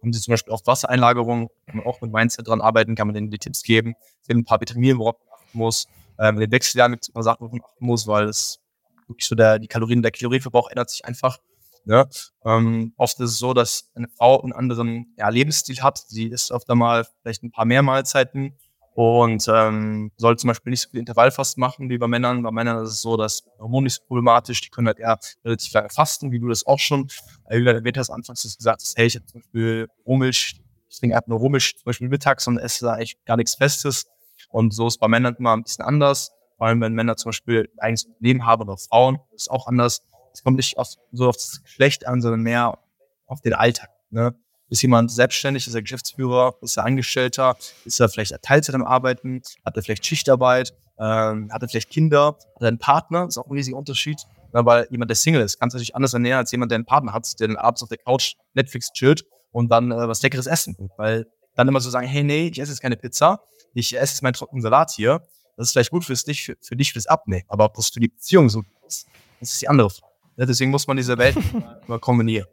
haben 0.00 0.12
sie 0.12 0.20
zum 0.20 0.32
Beispiel 0.32 0.52
auch 0.52 0.64
Wassereinlagerung, 0.64 1.50
kann 1.66 1.78
man 1.78 1.86
auch 1.86 2.00
mit 2.00 2.12
Mindset 2.12 2.46
dran 2.46 2.60
arbeiten, 2.60 2.94
kann 2.94 3.08
man 3.08 3.14
denen 3.14 3.32
die 3.32 3.38
Tipps 3.38 3.64
geben, 3.64 3.94
gibt 4.28 4.38
ein 4.38 4.44
paar 4.44 4.60
Vitamine, 4.60 4.96
worauf 4.98 5.16
man 5.18 5.38
achten 5.40 5.58
muss. 5.58 5.88
Ähm, 6.20 6.36
in 6.36 6.42
den 6.42 6.52
Wechseljahren 6.52 6.92
gibt 6.92 7.02
es 7.02 7.12
paar 7.12 7.24
Sachen, 7.24 7.40
worauf 7.40 7.52
man 7.52 7.62
achten 7.62 7.84
muss, 7.84 8.06
weil 8.06 8.28
es 8.28 8.60
wirklich 9.08 9.26
so 9.26 9.34
der, 9.34 9.58
die 9.58 9.66
Kalorien, 9.66 10.02
der 10.02 10.12
Kalorienverbrauch 10.12 10.70
ändert 10.70 10.90
sich 10.90 11.04
einfach. 11.04 11.38
Ne? 11.84 12.08
Ähm, 12.44 12.92
oft 12.96 13.18
ist 13.20 13.30
es 13.30 13.38
so, 13.38 13.54
dass 13.54 13.90
eine 13.94 14.08
Frau 14.08 14.40
einen 14.40 14.52
anderen 14.52 15.14
ja, 15.18 15.28
Lebensstil 15.28 15.82
hat. 15.82 15.98
Sie 15.98 16.26
isst 16.26 16.52
oft 16.52 16.68
einmal 16.70 17.06
vielleicht 17.22 17.42
ein 17.42 17.50
paar 17.50 17.64
mehr 17.64 17.82
Mahlzeiten 17.82 18.56
und 18.94 19.46
ähm, 19.48 20.10
soll 20.16 20.36
zum 20.36 20.48
Beispiel 20.48 20.70
nicht 20.70 20.82
so 20.82 20.90
viel 20.90 21.00
Intervallfast 21.00 21.58
machen 21.58 21.88
wie 21.88 21.98
bei 21.98 22.06
Männern. 22.06 22.42
Bei 22.42 22.50
Männern 22.50 22.82
ist 22.84 22.90
es 22.90 23.02
so, 23.02 23.16
dass 23.16 23.44
Hormone 23.58 23.84
nicht 23.84 23.94
so 23.94 24.02
problematisch, 24.06 24.60
die 24.60 24.68
können 24.68 24.88
halt 24.88 24.98
eher 24.98 25.18
relativ 25.44 25.72
lange 25.72 25.88
fasten, 25.90 26.32
wie 26.32 26.40
du 26.40 26.48
das 26.48 26.66
auch 26.66 26.78
schon 26.78 27.08
äh, 27.48 27.62
erwähnt 27.62 27.96
hast, 27.96 28.10
anfangs 28.10 28.42
dass 28.42 28.52
du 28.52 28.58
gesagt 28.58 28.82
hast, 28.82 28.98
hey, 28.98 29.06
ich 29.06 29.16
habe 29.16 29.26
zum 29.26 29.40
Beispiel 29.40 29.88
Rohmilch, 30.06 30.60
ich 30.88 30.98
trinke 30.98 31.16
einfach 31.16 31.28
nur 31.28 31.38
Rohmilch 31.38 31.76
zum 31.76 31.84
Beispiel 31.84 32.08
mittags 32.08 32.46
und 32.46 32.58
esse 32.58 32.84
da 32.84 32.94
eigentlich 32.94 33.16
gar 33.24 33.36
nichts 33.36 33.54
Festes. 33.54 34.06
Und 34.50 34.74
so 34.74 34.88
ist 34.88 34.98
bei 34.98 35.08
Männern 35.08 35.36
immer 35.38 35.56
ein 35.56 35.62
bisschen 35.62 35.84
anders. 35.84 36.32
Vor 36.60 36.66
allem, 36.66 36.82
wenn 36.82 36.92
Männer 36.92 37.16
zum 37.16 37.30
Beispiel 37.30 37.70
ein 37.74 37.78
eigenes 37.78 38.06
Leben 38.18 38.44
haben 38.44 38.62
oder 38.62 38.76
Frauen, 38.76 39.18
ist 39.34 39.50
auch 39.50 39.66
anders. 39.66 40.02
Es 40.32 40.42
kommt 40.42 40.56
nicht 40.56 40.78
auf, 40.78 40.88
so 41.12 41.28
auf 41.28 41.36
das 41.36 41.62
Geschlecht 41.62 42.06
an, 42.06 42.20
sondern 42.20 42.42
mehr 42.42 42.78
auf 43.26 43.40
den 43.40 43.54
Alltag. 43.54 43.90
Ne? 44.10 44.34
Ist 44.68 44.82
jemand 44.82 45.10
selbstständig, 45.10 45.66
ist 45.66 45.74
er 45.74 45.82
Geschäftsführer, 45.82 46.54
ist 46.62 46.76
er 46.76 46.84
Angestellter, 46.84 47.56
ist 47.84 48.00
er 48.00 48.08
vielleicht 48.08 48.40
Teilzeit 48.42 48.74
am 48.74 48.84
Arbeiten, 48.84 49.42
hat 49.64 49.76
er 49.76 49.82
vielleicht 49.82 50.06
Schichtarbeit, 50.06 50.72
ähm, 50.98 51.50
hat 51.52 51.62
er 51.62 51.68
vielleicht 51.68 51.90
Kinder, 51.90 52.36
hat 52.54 52.62
er 52.62 52.68
einen 52.68 52.78
Partner, 52.78 53.26
ist 53.26 53.38
auch 53.38 53.46
ein 53.46 53.52
riesiger 53.52 53.76
Unterschied. 53.76 54.20
Ja, 54.52 54.64
weil 54.64 54.86
jemand, 54.90 55.10
der 55.10 55.16
Single 55.16 55.42
ist, 55.42 55.58
kann 55.58 55.70
sich 55.70 55.78
natürlich 55.78 55.94
anders 55.94 56.12
ernähren 56.12 56.38
als 56.38 56.50
jemand, 56.50 56.70
der 56.70 56.76
einen 56.76 56.84
Partner 56.84 57.12
hat, 57.12 57.38
der 57.38 57.48
dann 57.48 57.56
abends 57.56 57.82
auf 57.82 57.88
der 57.88 57.98
Couch 57.98 58.34
Netflix 58.54 58.92
chillt 58.92 59.24
und 59.52 59.70
dann 59.70 59.92
äh, 59.92 60.08
was 60.08 60.22
Leckeres 60.22 60.46
essen 60.46 60.76
will. 60.78 60.88
Weil 60.96 61.26
dann 61.56 61.68
immer 61.68 61.80
so 61.80 61.90
sagen, 61.90 62.06
hey, 62.06 62.22
nee, 62.22 62.48
ich 62.48 62.58
esse 62.58 62.72
jetzt 62.72 62.80
keine 62.80 62.96
Pizza, 62.96 63.42
ich 63.74 63.94
esse 63.94 64.14
jetzt 64.14 64.22
meinen 64.22 64.34
trockenen 64.34 64.62
Salat 64.62 64.90
hier. 64.90 65.20
Das 65.56 65.68
ist 65.68 65.72
vielleicht 65.72 65.90
gut 65.90 66.04
fürs 66.04 66.24
dich, 66.24 66.44
für, 66.44 66.56
für 66.60 66.76
dich 66.76 66.92
fürs 66.92 67.06
Abnehmen. 67.06 67.44
Aber 67.48 67.66
ob 67.66 67.74
das 67.74 67.90
für 67.90 68.00
die 68.00 68.08
Beziehung 68.08 68.48
so 68.48 68.62
ist, 68.86 69.06
das 69.40 69.52
ist 69.52 69.62
die 69.62 69.68
andere 69.68 69.90
Frage. 69.90 70.09
Ja, 70.40 70.46
deswegen 70.46 70.70
muss 70.70 70.86
man 70.86 70.96
diese 70.96 71.18
Welt 71.18 71.36
mal 71.86 71.98
kombinieren. 71.98 72.48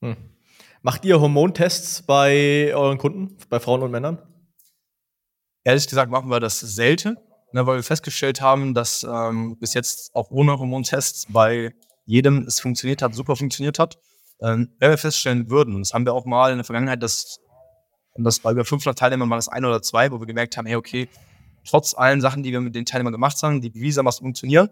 Hm. 0.00 0.16
Macht 0.82 1.04
ihr 1.04 1.20
Hormontests 1.20 2.02
bei 2.02 2.72
euren 2.72 2.96
Kunden, 2.96 3.36
bei 3.48 3.58
Frauen 3.58 3.82
und 3.82 3.90
Männern? 3.90 4.22
Ehrlich 5.64 5.88
gesagt 5.88 6.12
machen 6.12 6.30
wir 6.30 6.38
das 6.38 6.60
selten, 6.60 7.16
ne, 7.52 7.66
weil 7.66 7.78
wir 7.78 7.82
festgestellt 7.82 8.40
haben, 8.40 8.72
dass 8.72 9.02
ähm, 9.02 9.58
bis 9.58 9.74
jetzt 9.74 10.14
auch 10.14 10.30
ohne 10.30 10.60
Hormontests 10.60 11.26
bei 11.28 11.74
jedem 12.06 12.44
es 12.44 12.60
funktioniert 12.60 13.02
hat, 13.02 13.12
super 13.12 13.34
funktioniert 13.34 13.80
hat. 13.80 13.98
Ähm, 14.40 14.72
wenn 14.78 14.90
wir 14.90 14.96
feststellen 14.96 15.50
würden, 15.50 15.80
das 15.80 15.92
haben 15.92 16.06
wir 16.06 16.14
auch 16.14 16.24
mal 16.24 16.52
in 16.52 16.58
der 16.58 16.64
Vergangenheit, 16.64 17.02
dass, 17.02 17.40
dass 18.14 18.38
bei 18.38 18.52
über 18.52 18.64
500 18.64 18.96
Teilnehmern 18.96 19.28
mal 19.28 19.36
das 19.36 19.48
ein 19.48 19.64
oder 19.64 19.82
zwei, 19.82 20.12
wo 20.12 20.20
wir 20.20 20.26
gemerkt 20.28 20.56
haben, 20.56 20.66
hey, 20.66 20.76
okay, 20.76 21.08
trotz 21.68 21.94
allen 21.94 22.20
Sachen, 22.20 22.44
die 22.44 22.52
wir 22.52 22.60
mit 22.60 22.76
den 22.76 22.84
Teilnehmern 22.84 23.12
gemacht 23.12 23.42
haben, 23.42 23.60
die 23.60 23.70
bewiesen 23.70 23.98
haben, 23.98 24.06
was 24.06 24.20
funktionieren, 24.20 24.70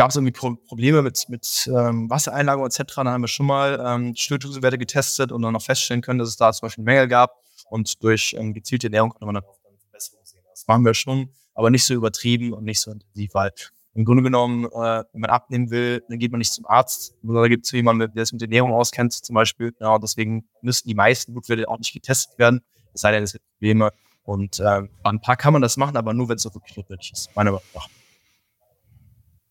gab 0.00 0.08
es 0.08 0.16
irgendwie 0.16 0.32
Pro 0.32 0.54
Probleme 0.54 1.02
mit, 1.02 1.28
mit 1.28 1.70
ähm, 1.76 2.08
Wassereinlagerung 2.08 2.64
etc. 2.64 2.94
Dann 2.96 3.08
haben 3.08 3.20
wir 3.20 3.28
schon 3.28 3.44
mal 3.44 3.78
ähm, 3.84 4.14
Schilddrüsenwerte 4.16 4.78
getestet 4.78 5.30
und 5.30 5.42
dann 5.42 5.52
noch 5.52 5.60
feststellen 5.60 6.00
können, 6.00 6.18
dass 6.18 6.30
es 6.30 6.38
da 6.38 6.50
zum 6.54 6.68
Beispiel 6.68 6.84
Mängel 6.84 7.06
gab. 7.06 7.34
Und 7.68 8.02
durch 8.02 8.34
ähm, 8.38 8.54
gezielte 8.54 8.86
Ernährung 8.86 9.10
konnte 9.10 9.26
man 9.26 9.34
dann 9.34 9.44
Verbesserungen 9.90 10.24
sehen. 10.24 10.40
Das 10.48 10.66
machen 10.66 10.86
wir 10.86 10.94
schon, 10.94 11.28
aber 11.54 11.68
nicht 11.68 11.84
so 11.84 11.92
übertrieben 11.92 12.54
und 12.54 12.64
nicht 12.64 12.80
so 12.80 12.92
intensiv, 12.92 13.34
weil 13.34 13.52
im 13.92 14.06
Grunde 14.06 14.22
genommen, 14.22 14.64
äh, 14.64 15.04
wenn 15.12 15.20
man 15.20 15.28
abnehmen 15.28 15.70
will, 15.70 16.02
dann 16.08 16.18
geht 16.18 16.32
man 16.32 16.38
nicht 16.38 16.54
zum 16.54 16.64
Arzt, 16.64 17.14
sondern 17.20 17.42
da 17.42 17.48
gibt 17.48 17.66
es 17.66 17.72
jemanden, 17.72 18.10
der 18.14 18.24
sich 18.24 18.32
mit 18.32 18.40
Ernährung 18.40 18.72
auskennt, 18.72 19.12
zum 19.12 19.34
Beispiel. 19.34 19.74
Ja, 19.80 19.98
deswegen 19.98 20.48
müssten 20.62 20.88
die 20.88 20.94
meisten 20.94 21.34
Blutwerte 21.34 21.68
auch 21.68 21.76
nicht 21.76 21.92
getestet 21.92 22.38
werden, 22.38 22.62
es 22.94 23.02
sei 23.02 23.12
denn, 23.12 23.24
es 23.24 23.32
gibt 23.32 23.44
Probleme. 23.58 23.92
Und 24.22 24.60
äh, 24.60 24.80
ein 25.04 25.20
paar 25.20 25.36
kann 25.36 25.52
man 25.52 25.60
das 25.60 25.76
machen, 25.76 25.98
aber 25.98 26.14
nur, 26.14 26.30
wenn 26.30 26.36
es 26.36 26.46
auch 26.46 26.54
wirklich 26.54 26.74
notwendig 26.74 27.12
ist, 27.12 27.36
meiner 27.36 27.50
Meinung 27.50 27.66
nach. 27.74 27.99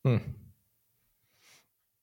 Hm. 0.03 0.21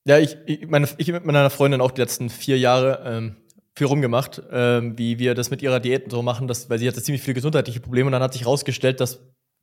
Ja, 0.04 0.18
ich, 0.18 0.36
ich, 0.46 0.68
meine, 0.68 0.88
ich 0.98 1.10
mit 1.10 1.24
meiner 1.24 1.50
Freundin 1.50 1.80
auch 1.80 1.90
die 1.90 2.00
letzten 2.00 2.30
vier 2.30 2.58
Jahre 2.58 3.02
ähm, 3.04 3.36
viel 3.74 3.88
rumgemacht, 3.88 4.42
ähm, 4.50 4.96
wie 4.96 5.18
wir 5.18 5.34
das 5.34 5.50
mit 5.50 5.62
ihrer 5.62 5.80
Diät 5.80 6.10
so 6.10 6.22
machen, 6.22 6.48
dass, 6.48 6.70
weil 6.70 6.78
sie 6.78 6.88
hatte 6.88 7.02
ziemlich 7.02 7.22
viele 7.22 7.34
gesundheitliche 7.34 7.80
Probleme 7.80 8.06
und 8.06 8.12
dann 8.12 8.22
hat 8.22 8.32
sich 8.32 8.42
herausgestellt, 8.42 9.00
dass 9.00 9.20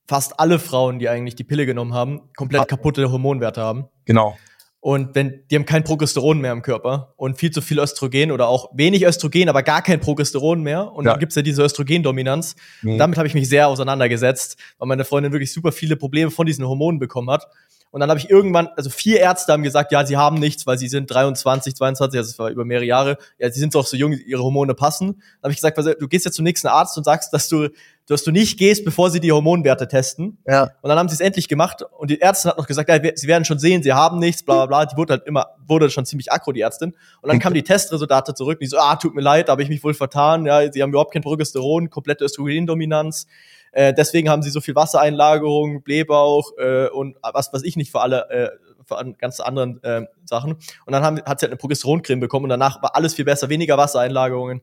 fast 0.07 0.39
alle 0.39 0.59
Frauen, 0.59 0.99
die 0.99 1.09
eigentlich 1.09 1.35
die 1.35 1.43
Pille 1.43 1.65
genommen 1.65 1.93
haben, 1.93 2.29
komplett 2.35 2.61
ah. 2.61 2.65
kaputte 2.65 3.11
Hormonwerte 3.11 3.61
haben. 3.61 3.85
Genau. 4.05 4.35
Und 4.81 5.15
wenn, 5.15 5.45
die 5.49 5.55
haben 5.55 5.65
kein 5.65 5.85
Progesteron 5.85 6.41
mehr 6.41 6.51
im 6.51 6.61
Körper 6.61 7.13
und 7.15 7.37
viel 7.37 7.51
zu 7.51 7.61
viel 7.61 7.79
Östrogen 7.79 8.31
oder 8.31 8.49
auch 8.49 8.69
wenig 8.73 9.05
Östrogen, 9.05 9.47
aber 9.47 9.63
gar 9.63 9.81
kein 9.81 10.01
Progesteron 10.01 10.61
mehr. 10.61 10.91
Und 10.91 11.05
ja. 11.05 11.11
dann 11.11 11.21
gibt's 11.21 11.35
ja 11.35 11.41
diese 11.41 11.63
Östrogendominanz. 11.63 12.57
Mhm. 12.81 12.97
Damit 12.97 13.17
habe 13.17 13.25
ich 13.25 13.33
mich 13.33 13.47
sehr 13.47 13.69
auseinandergesetzt, 13.69 14.57
weil 14.79 14.89
meine 14.89 15.05
Freundin 15.05 15.31
wirklich 15.31 15.53
super 15.53 15.71
viele 15.71 15.95
Probleme 15.95 16.31
von 16.31 16.45
diesen 16.45 16.67
Hormonen 16.67 16.99
bekommen 16.99 17.29
hat. 17.29 17.47
Und 17.93 17.99
dann 17.99 18.09
habe 18.09 18.19
ich 18.19 18.27
irgendwann, 18.27 18.69
also 18.75 18.89
vier 18.89 19.19
Ärzte 19.19 19.53
haben 19.53 19.61
gesagt, 19.61 19.91
ja, 19.91 20.03
sie 20.03 20.17
haben 20.17 20.39
nichts, 20.39 20.65
weil 20.65 20.79
sie 20.79 20.87
sind 20.87 21.11
23, 21.13 21.75
22, 21.75 22.17
also 22.17 22.31
es 22.31 22.39
war 22.39 22.49
über 22.49 22.65
mehrere 22.65 22.85
Jahre. 22.85 23.19
Ja, 23.37 23.51
sie 23.51 23.59
sind 23.59 23.75
doch 23.75 23.85
so 23.85 23.95
jung, 23.95 24.13
ihre 24.13 24.41
Hormone 24.41 24.73
passen. 24.73 25.21
Dann 25.41 25.43
habe 25.43 25.53
ich 25.53 25.61
gesagt, 25.61 25.77
du 26.01 26.07
gehst 26.07 26.25
jetzt 26.25 26.33
zum 26.33 26.43
nächsten 26.43 26.69
Arzt 26.69 26.97
und 26.97 27.03
sagst, 27.03 27.31
dass 27.33 27.49
du, 27.49 27.69
dass 28.07 28.23
du 28.23 28.31
nicht 28.31 28.57
gehst, 28.57 28.83
bevor 28.83 29.11
sie 29.11 29.19
die 29.19 29.31
Hormonwerte 29.31 29.87
testen. 29.87 30.39
Ja. 30.47 30.71
Und 30.81 30.89
dann 30.89 30.97
haben 30.97 31.07
sie 31.07 31.13
es 31.13 31.19
endlich 31.19 31.47
gemacht 31.47 31.83
und 31.99 32.09
die 32.09 32.19
Ärztin 32.19 32.49
hat 32.49 32.57
noch 32.57 32.65
gesagt, 32.65 32.89
ja, 32.89 32.99
sie 33.13 33.27
werden 33.27 33.45
schon 33.45 33.59
sehen, 33.59 33.83
sie 33.83 33.93
haben 33.93 34.17
nichts, 34.17 34.41
bla 34.41 34.65
bla 34.65 34.85
bla. 34.85 34.85
Die 34.87 34.97
wurde 34.97 35.13
halt 35.13 35.27
immer, 35.27 35.49
wurde 35.67 35.91
schon 35.91 36.07
ziemlich 36.07 36.31
aggro, 36.31 36.51
die 36.51 36.61
Ärztin. 36.61 36.95
Und 37.21 37.31
dann 37.31 37.37
kamen 37.37 37.53
die 37.53 37.61
Testresultate 37.61 38.33
zurück 38.33 38.55
und 38.55 38.63
die 38.63 38.69
so, 38.69 38.79
ah, 38.79 38.95
tut 38.95 39.13
mir 39.13 39.21
leid, 39.21 39.49
da 39.49 39.51
habe 39.51 39.61
ich 39.61 39.69
mich 39.69 39.83
wohl 39.83 39.93
vertan. 39.93 40.47
Ja, 40.47 40.71
sie 40.71 40.81
haben 40.81 40.89
überhaupt 40.89 41.13
kein 41.13 41.21
Progesteron, 41.21 41.91
komplette 41.91 42.25
Östrogendominanz. 42.25 43.27
Äh, 43.73 43.93
deswegen 43.93 44.29
haben 44.29 44.43
sie 44.43 44.51
so 44.51 44.61
viel 44.61 44.75
Wassereinlagerung, 44.75 45.83
Blähbauch 45.83 46.51
äh, 46.57 46.87
und 46.87 47.17
was 47.21 47.51
was 47.51 47.63
ich 47.63 47.75
nicht 47.75 47.91
für 47.91 48.01
alle 48.01 48.29
äh, 48.29 48.49
für 48.85 48.97
an 48.97 49.15
ganz 49.17 49.39
anderen 49.39 49.81
äh, 49.83 50.05
Sachen. 50.25 50.53
Und 50.85 50.93
dann 50.93 51.03
haben, 51.03 51.17
hat 51.25 51.39
sie 51.39 51.45
halt 51.45 51.51
eine 51.51 51.57
Progesteroncreme 51.57 52.19
bekommen 52.19 52.45
und 52.45 52.49
danach 52.49 52.81
war 52.83 52.95
alles 52.95 53.13
viel 53.15 53.25
besser, 53.25 53.49
weniger 53.49 53.77
Wassereinlagerungen. 53.77 54.61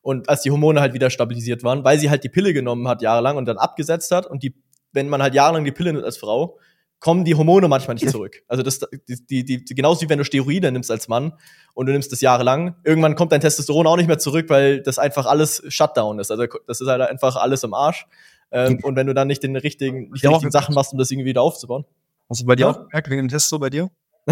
Und 0.00 0.28
als 0.28 0.42
die 0.42 0.50
Hormone 0.50 0.80
halt 0.80 0.94
wieder 0.94 1.10
stabilisiert 1.10 1.62
waren, 1.62 1.84
weil 1.84 1.98
sie 1.98 2.10
halt 2.10 2.24
die 2.24 2.28
Pille 2.28 2.52
genommen 2.52 2.88
hat 2.88 3.02
jahrelang 3.02 3.36
und 3.36 3.46
dann 3.46 3.58
abgesetzt 3.58 4.10
hat 4.10 4.26
und 4.26 4.42
die, 4.42 4.54
wenn 4.92 5.08
man 5.08 5.22
halt 5.22 5.34
jahrelang 5.34 5.64
die 5.64 5.72
Pille 5.72 5.92
nimmt 5.92 6.04
als 6.04 6.16
Frau, 6.16 6.58
kommen 7.02 7.24
die 7.24 7.34
Hormone 7.34 7.66
manchmal 7.66 7.94
nicht 7.94 8.08
zurück. 8.08 8.44
Also 8.46 8.62
das, 8.62 8.78
die, 8.78 9.44
die, 9.44 9.64
die, 9.64 9.74
genauso 9.74 10.02
wie 10.02 10.08
wenn 10.08 10.18
du 10.18 10.24
Steroide 10.24 10.70
nimmst 10.70 10.88
als 10.88 11.08
Mann 11.08 11.32
und 11.74 11.86
du 11.86 11.92
nimmst 11.92 12.12
das 12.12 12.20
jahrelang, 12.20 12.76
irgendwann 12.84 13.16
kommt 13.16 13.32
dein 13.32 13.40
Testosteron 13.40 13.88
auch 13.88 13.96
nicht 13.96 14.06
mehr 14.06 14.20
zurück, 14.20 14.48
weil 14.48 14.80
das 14.82 15.00
einfach 15.00 15.26
alles 15.26 15.64
Shutdown 15.66 16.20
ist. 16.20 16.30
Also 16.30 16.46
das 16.68 16.80
ist 16.80 16.86
halt 16.86 17.02
einfach 17.02 17.34
alles 17.34 17.64
im 17.64 17.74
Arsch. 17.74 18.06
Ähm, 18.52 18.78
und 18.82 18.94
wenn 18.94 19.08
du 19.08 19.14
dann 19.14 19.26
nicht 19.26 19.42
den 19.42 19.56
richtigen, 19.56 20.10
nicht 20.10 20.22
die 20.22 20.28
richtigen 20.28 20.52
Sachen 20.52 20.76
machst, 20.76 20.92
um 20.92 20.98
das 20.98 21.10
irgendwie 21.10 21.26
wieder 21.26 21.42
aufzubauen. 21.42 21.84
Hast 22.30 22.42
du 22.42 22.46
bei 22.46 22.54
dir 22.54 22.66
ja? 22.66 22.70
auch 22.70 22.78
gemerkt, 22.88 23.10
wegen 23.10 23.22
dem 23.22 23.28
Testo 23.28 23.58
bei 23.58 23.68
dir? 23.68 23.90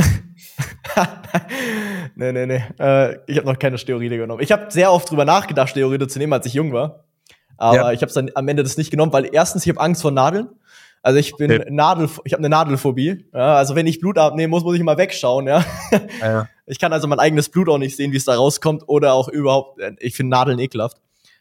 nee, 2.14 2.30
nee, 2.30 2.46
nee. 2.46 2.62
Äh, 2.78 3.18
ich 3.26 3.36
habe 3.36 3.48
noch 3.48 3.58
keine 3.58 3.78
Steroide 3.78 4.16
genommen. 4.16 4.42
Ich 4.42 4.52
habe 4.52 4.70
sehr 4.70 4.92
oft 4.92 5.10
drüber 5.10 5.24
nachgedacht, 5.24 5.70
Steroide 5.70 6.06
zu 6.06 6.20
nehmen, 6.20 6.32
als 6.32 6.46
ich 6.46 6.54
jung 6.54 6.72
war. 6.72 7.06
Aber 7.56 7.76
ja. 7.76 7.90
ich 7.90 8.02
habe 8.02 8.12
dann 8.12 8.30
am 8.36 8.46
Ende 8.46 8.62
das 8.62 8.76
nicht 8.76 8.92
genommen, 8.92 9.12
weil 9.12 9.28
erstens, 9.32 9.66
ich 9.66 9.70
habe 9.70 9.80
Angst 9.80 10.02
vor 10.02 10.12
Nadeln. 10.12 10.48
Also 11.03 11.18
ich 11.18 11.34
bin 11.36 11.51
okay. 11.51 11.70
Nadel, 11.70 12.11
ich 12.24 12.32
habe 12.32 12.40
eine 12.40 12.51
Nadelphobie. 12.51 13.26
Ja, 13.32 13.57
also 13.57 13.74
wenn 13.74 13.86
ich 13.86 14.01
Blut 14.01 14.18
abnehmen 14.18 14.51
muss, 14.51 14.64
muss 14.64 14.74
ich 14.74 14.80
immer 14.80 14.98
wegschauen. 14.98 15.46
Ja? 15.46 15.64
ja. 16.20 16.48
Ich 16.66 16.78
kann 16.78 16.92
also 16.92 17.09
mein 17.09 17.18
eigenes 17.18 17.48
Blut 17.48 17.68
auch 17.68 17.78
nicht 17.78 17.96
sehen, 17.96 18.12
wie 18.12 18.18
es 18.18 18.26
da 18.26 18.34
rauskommt 18.34 18.84
oder 18.86 19.14
auch 19.14 19.28
überhaupt. 19.28 19.80
Äh, 19.80 19.92
ich 19.98 20.14
finde 20.14 20.30
Nadeln 20.30 20.59
ekelhaft. 20.59 20.98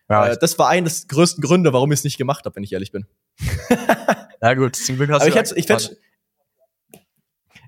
Ja, 0.10 0.28
äh, 0.28 0.38
das 0.40 0.58
war 0.58 0.70
eines 0.70 1.08
der 1.08 1.16
größten 1.16 1.44
Gründe, 1.44 1.74
warum 1.74 1.92
ich 1.92 2.00
es 2.00 2.04
nicht 2.04 2.18
gemacht 2.18 2.46
habe, 2.46 2.56
wenn 2.56 2.64
ich 2.64 2.74
ehrlich 2.74 2.92
bin. 2.92 3.06
Ja, 4.42 4.54
gut, 4.54 4.76
zum 4.76 4.96
Glück 4.96 5.10
hast 5.10 5.22
Aber 5.22 5.32
du. 5.32 5.38
Ich, 5.38 5.58
ich, 5.58 5.68
fänd, 5.68 5.98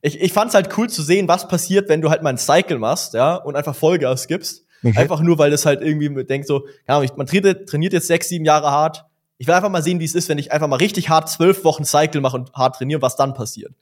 ich, 0.02 0.22
ich 0.22 0.34
fand's 0.34 0.54
halt 0.54 0.78
cool 0.78 0.90
zu 0.90 1.02
sehen, 1.02 1.28
was 1.28 1.48
passiert, 1.48 1.90
wenn 1.90 2.02
du 2.02 2.10
halt 2.10 2.24
mal 2.24 2.30
einen 2.30 2.38
Cycle 2.38 2.80
machst, 2.80 3.14
ja, 3.14 3.36
und 3.36 3.56
einfach 3.56 3.76
Vollgas 3.76 4.28
gibst. 4.28 4.66
Mhm. 4.82 4.98
Einfach 4.98 5.20
nur, 5.20 5.38
weil 5.38 5.52
das 5.52 5.66
halt 5.66 5.82
irgendwie 5.82 6.24
denkt 6.24 6.48
so, 6.48 6.66
ja, 6.88 7.04
man 7.18 7.28
trainiert 7.28 7.94
jetzt 7.94 8.08
sechs, 8.08 8.30
sieben 8.30 8.46
Jahre 8.46 8.72
hart. 8.72 9.06
Ich 9.42 9.48
will 9.48 9.56
einfach 9.56 9.70
mal 9.70 9.82
sehen, 9.82 10.00
wie 10.00 10.06
es 10.06 10.14
ist, 10.14 10.30
wenn 10.30 10.38
ich 10.38 10.52
einfach 10.52 10.68
mal 10.68 10.76
richtig 10.76 11.10
hart 11.10 11.28
zwölf 11.28 11.64
Wochen 11.64 11.84
Cycle 11.84 12.22
mache 12.22 12.38
und 12.38 12.54
hart 12.54 12.76
trainiere, 12.76 13.02
was 13.02 13.16
dann 13.16 13.34
passiert. 13.34 13.74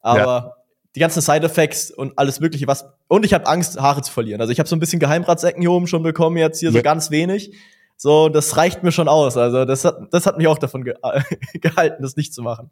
Aber 0.00 0.20
ja. 0.20 0.56
die 0.94 1.00
ganzen 1.00 1.20
Side-Effects 1.20 1.90
und 1.90 2.16
alles 2.20 2.38
Mögliche, 2.38 2.68
was. 2.68 2.84
Und 3.08 3.24
ich 3.24 3.34
habe 3.34 3.48
Angst, 3.48 3.80
Haare 3.80 4.02
zu 4.02 4.12
verlieren. 4.12 4.40
Also 4.40 4.52
ich 4.52 4.60
habe 4.60 4.68
so 4.68 4.76
ein 4.76 4.78
bisschen 4.78 5.00
Geheimratsecken 5.00 5.60
hier 5.60 5.72
oben 5.72 5.88
schon 5.88 6.04
bekommen, 6.04 6.36
jetzt 6.36 6.60
hier 6.60 6.70
ja. 6.70 6.76
so 6.76 6.82
ganz 6.82 7.10
wenig. 7.10 7.52
So, 7.96 8.28
das 8.28 8.56
reicht 8.56 8.84
mir 8.84 8.92
schon 8.92 9.08
aus. 9.08 9.36
Also 9.36 9.64
das 9.64 9.84
hat, 9.84 9.96
das 10.12 10.24
hat 10.24 10.38
mich 10.38 10.46
auch 10.46 10.58
davon 10.58 10.84
ge 10.84 10.94
gehalten, 11.54 12.00
das 12.00 12.14
nicht 12.14 12.32
zu 12.32 12.42
machen. 12.42 12.70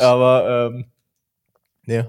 Aber 0.00 0.72
ähm, 0.72 0.86
Nee. 1.86 2.04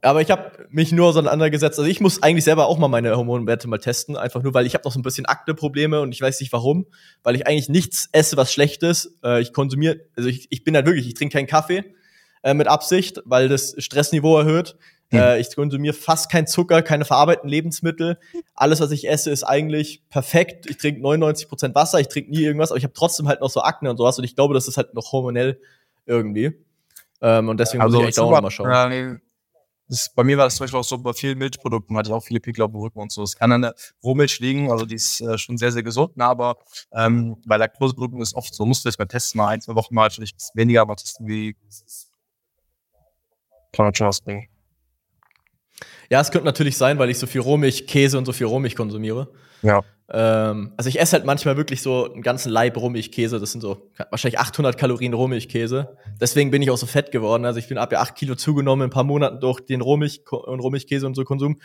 Aber 0.00 0.22
ich 0.22 0.30
habe 0.30 0.66
mich 0.70 0.92
nur 0.92 1.08
auseinandergesetzt. 1.08 1.78
Also 1.78 1.90
ich 1.90 2.00
muss 2.00 2.22
eigentlich 2.22 2.44
selber 2.44 2.66
auch 2.66 2.78
mal 2.78 2.88
meine 2.88 3.14
Hormonwerte 3.14 3.68
mal 3.68 3.78
testen, 3.78 4.16
einfach 4.16 4.42
nur, 4.42 4.54
weil 4.54 4.64
ich 4.64 4.72
habe 4.72 4.82
noch 4.84 4.92
so 4.92 4.98
ein 4.98 5.02
bisschen 5.02 5.26
Akne-Probleme 5.26 6.00
und 6.00 6.12
ich 6.12 6.22
weiß 6.22 6.40
nicht 6.40 6.52
warum, 6.54 6.86
weil 7.22 7.36
ich 7.36 7.46
eigentlich 7.46 7.68
nichts 7.68 8.08
esse, 8.12 8.38
was 8.38 8.50
schlecht 8.50 8.82
ist. 8.82 9.18
Äh, 9.22 9.42
ich 9.42 9.52
konsumiere, 9.52 10.00
also 10.16 10.28
ich, 10.28 10.46
ich 10.50 10.64
bin 10.64 10.74
halt 10.74 10.86
wirklich, 10.86 11.06
ich 11.06 11.14
trinke 11.14 11.34
keinen 11.34 11.46
Kaffee 11.46 11.84
äh, 12.42 12.54
mit 12.54 12.66
Absicht, 12.66 13.20
weil 13.26 13.48
das 13.48 13.74
Stressniveau 13.76 14.38
erhöht. 14.38 14.76
Hm. 15.10 15.20
Äh, 15.20 15.40
ich 15.40 15.54
konsumiere 15.54 15.92
fast 15.92 16.30
keinen 16.32 16.46
Zucker, 16.46 16.80
keine 16.80 17.04
verarbeiteten 17.04 17.50
Lebensmittel. 17.50 18.18
Alles, 18.54 18.80
was 18.80 18.92
ich 18.92 19.06
esse, 19.06 19.30
ist 19.30 19.44
eigentlich 19.44 20.02
perfekt. 20.08 20.64
Ich 20.70 20.78
trinke 20.78 21.02
99% 21.02 21.74
Wasser, 21.74 22.00
ich 22.00 22.08
trinke 22.08 22.30
nie 22.30 22.40
irgendwas, 22.40 22.70
aber 22.70 22.78
ich 22.78 22.84
habe 22.84 22.94
trotzdem 22.94 23.28
halt 23.28 23.42
noch 23.42 23.50
so 23.50 23.60
Akne 23.60 23.90
und 23.90 23.98
sowas 23.98 24.16
und 24.16 24.24
ich 24.24 24.34
glaube, 24.34 24.54
das 24.54 24.66
ist 24.66 24.78
halt 24.78 24.94
noch 24.94 25.12
hormonell 25.12 25.60
irgendwie. 26.06 26.54
Ähm, 27.22 27.48
und 27.48 27.58
deswegen 27.58 27.82
also, 27.82 27.98
muss 27.98 28.04
ich 28.04 28.08
echt 28.10 28.18
auch 28.18 28.40
mal 28.40 28.50
schauen. 28.50 28.70
Ja, 28.70 29.16
das, 29.90 30.08
bei 30.14 30.22
mir 30.22 30.38
war 30.38 30.44
das 30.44 30.54
zum 30.54 30.64
Beispiel 30.64 30.78
auch 30.78 30.84
so 30.84 30.98
bei 30.98 31.12
vielen 31.12 31.36
Milchprodukten, 31.38 31.96
hatte 31.96 32.10
ich 32.10 32.14
auch 32.14 32.22
viele 32.22 32.38
Pickel 32.38 32.62
auf 32.62 32.70
dem 32.70 32.80
Rücken 32.80 33.00
und 33.00 33.10
so. 33.10 33.24
Es 33.24 33.36
kann 33.36 33.50
an 33.50 33.62
der 33.62 33.74
Rohmilch 34.04 34.38
liegen, 34.38 34.70
also 34.70 34.86
die 34.86 34.94
ist 34.94 35.20
äh, 35.20 35.36
schon 35.36 35.58
sehr, 35.58 35.72
sehr 35.72 35.82
gesund, 35.82 36.12
na, 36.14 36.28
aber 36.28 36.58
ähm, 36.92 37.36
bei 37.44 37.56
Laktoseprodukten 37.56 38.22
ist 38.22 38.34
oft 38.34 38.54
so, 38.54 38.64
musst 38.64 38.84
du 38.84 38.88
jetzt 38.88 39.00
mal 39.00 39.06
testen, 39.06 39.38
mal 39.38 39.48
ein, 39.48 39.60
zwei 39.60 39.74
Wochen 39.74 39.92
mal 39.92 40.08
vielleicht 40.08 40.34
ein 40.34 40.36
bisschen 40.36 40.54
weniger, 40.54 40.82
aber 40.82 40.94
testen, 40.94 41.26
wie 41.26 41.56
kann 43.72 43.86
man 43.86 43.94
schon 43.94 44.06
ausbringen. 44.06 44.48
Ja, 46.08 46.20
es 46.20 46.30
könnte 46.30 46.44
natürlich 46.46 46.76
sein, 46.76 46.98
weil 46.98 47.10
ich 47.10 47.18
so 47.18 47.26
viel 47.26 47.40
Rohmilch, 47.40 47.86
Käse 47.86 48.18
und 48.18 48.26
so 48.26 48.32
viel 48.32 48.46
Rohmilch 48.46 48.76
konsumiere. 48.76 49.32
Ja. 49.62 49.82
Ähm, 50.12 50.72
also 50.76 50.88
ich 50.88 50.98
esse 50.98 51.12
halt 51.16 51.24
manchmal 51.24 51.56
wirklich 51.56 51.82
so 51.82 52.12
einen 52.12 52.22
ganzen 52.22 52.50
Leib 52.50 52.76
Rohmilchkäse. 52.76 53.38
Das 53.38 53.52
sind 53.52 53.60
so 53.60 53.90
wahrscheinlich 54.10 54.40
800 54.40 54.76
Kalorien 54.76 55.14
Rohmilchkäse. 55.14 55.96
Deswegen 56.20 56.50
bin 56.50 56.62
ich 56.62 56.70
auch 56.70 56.76
so 56.76 56.86
fett 56.86 57.12
geworden. 57.12 57.44
Also 57.44 57.58
ich 57.58 57.68
bin 57.68 57.78
ab 57.78 57.92
ja 57.92 58.00
8 58.00 58.16
Kilo 58.16 58.34
zugenommen 58.34 58.82
in 58.82 58.88
ein 58.88 58.92
paar 58.92 59.04
Monaten 59.04 59.40
durch 59.40 59.60
den 59.60 59.80
Rohmilch 59.80 60.22
und 60.30 60.60
Rohmilchkäse 60.60 61.06
und 61.06 61.14
so 61.14 61.24
Konsum. 61.24 61.60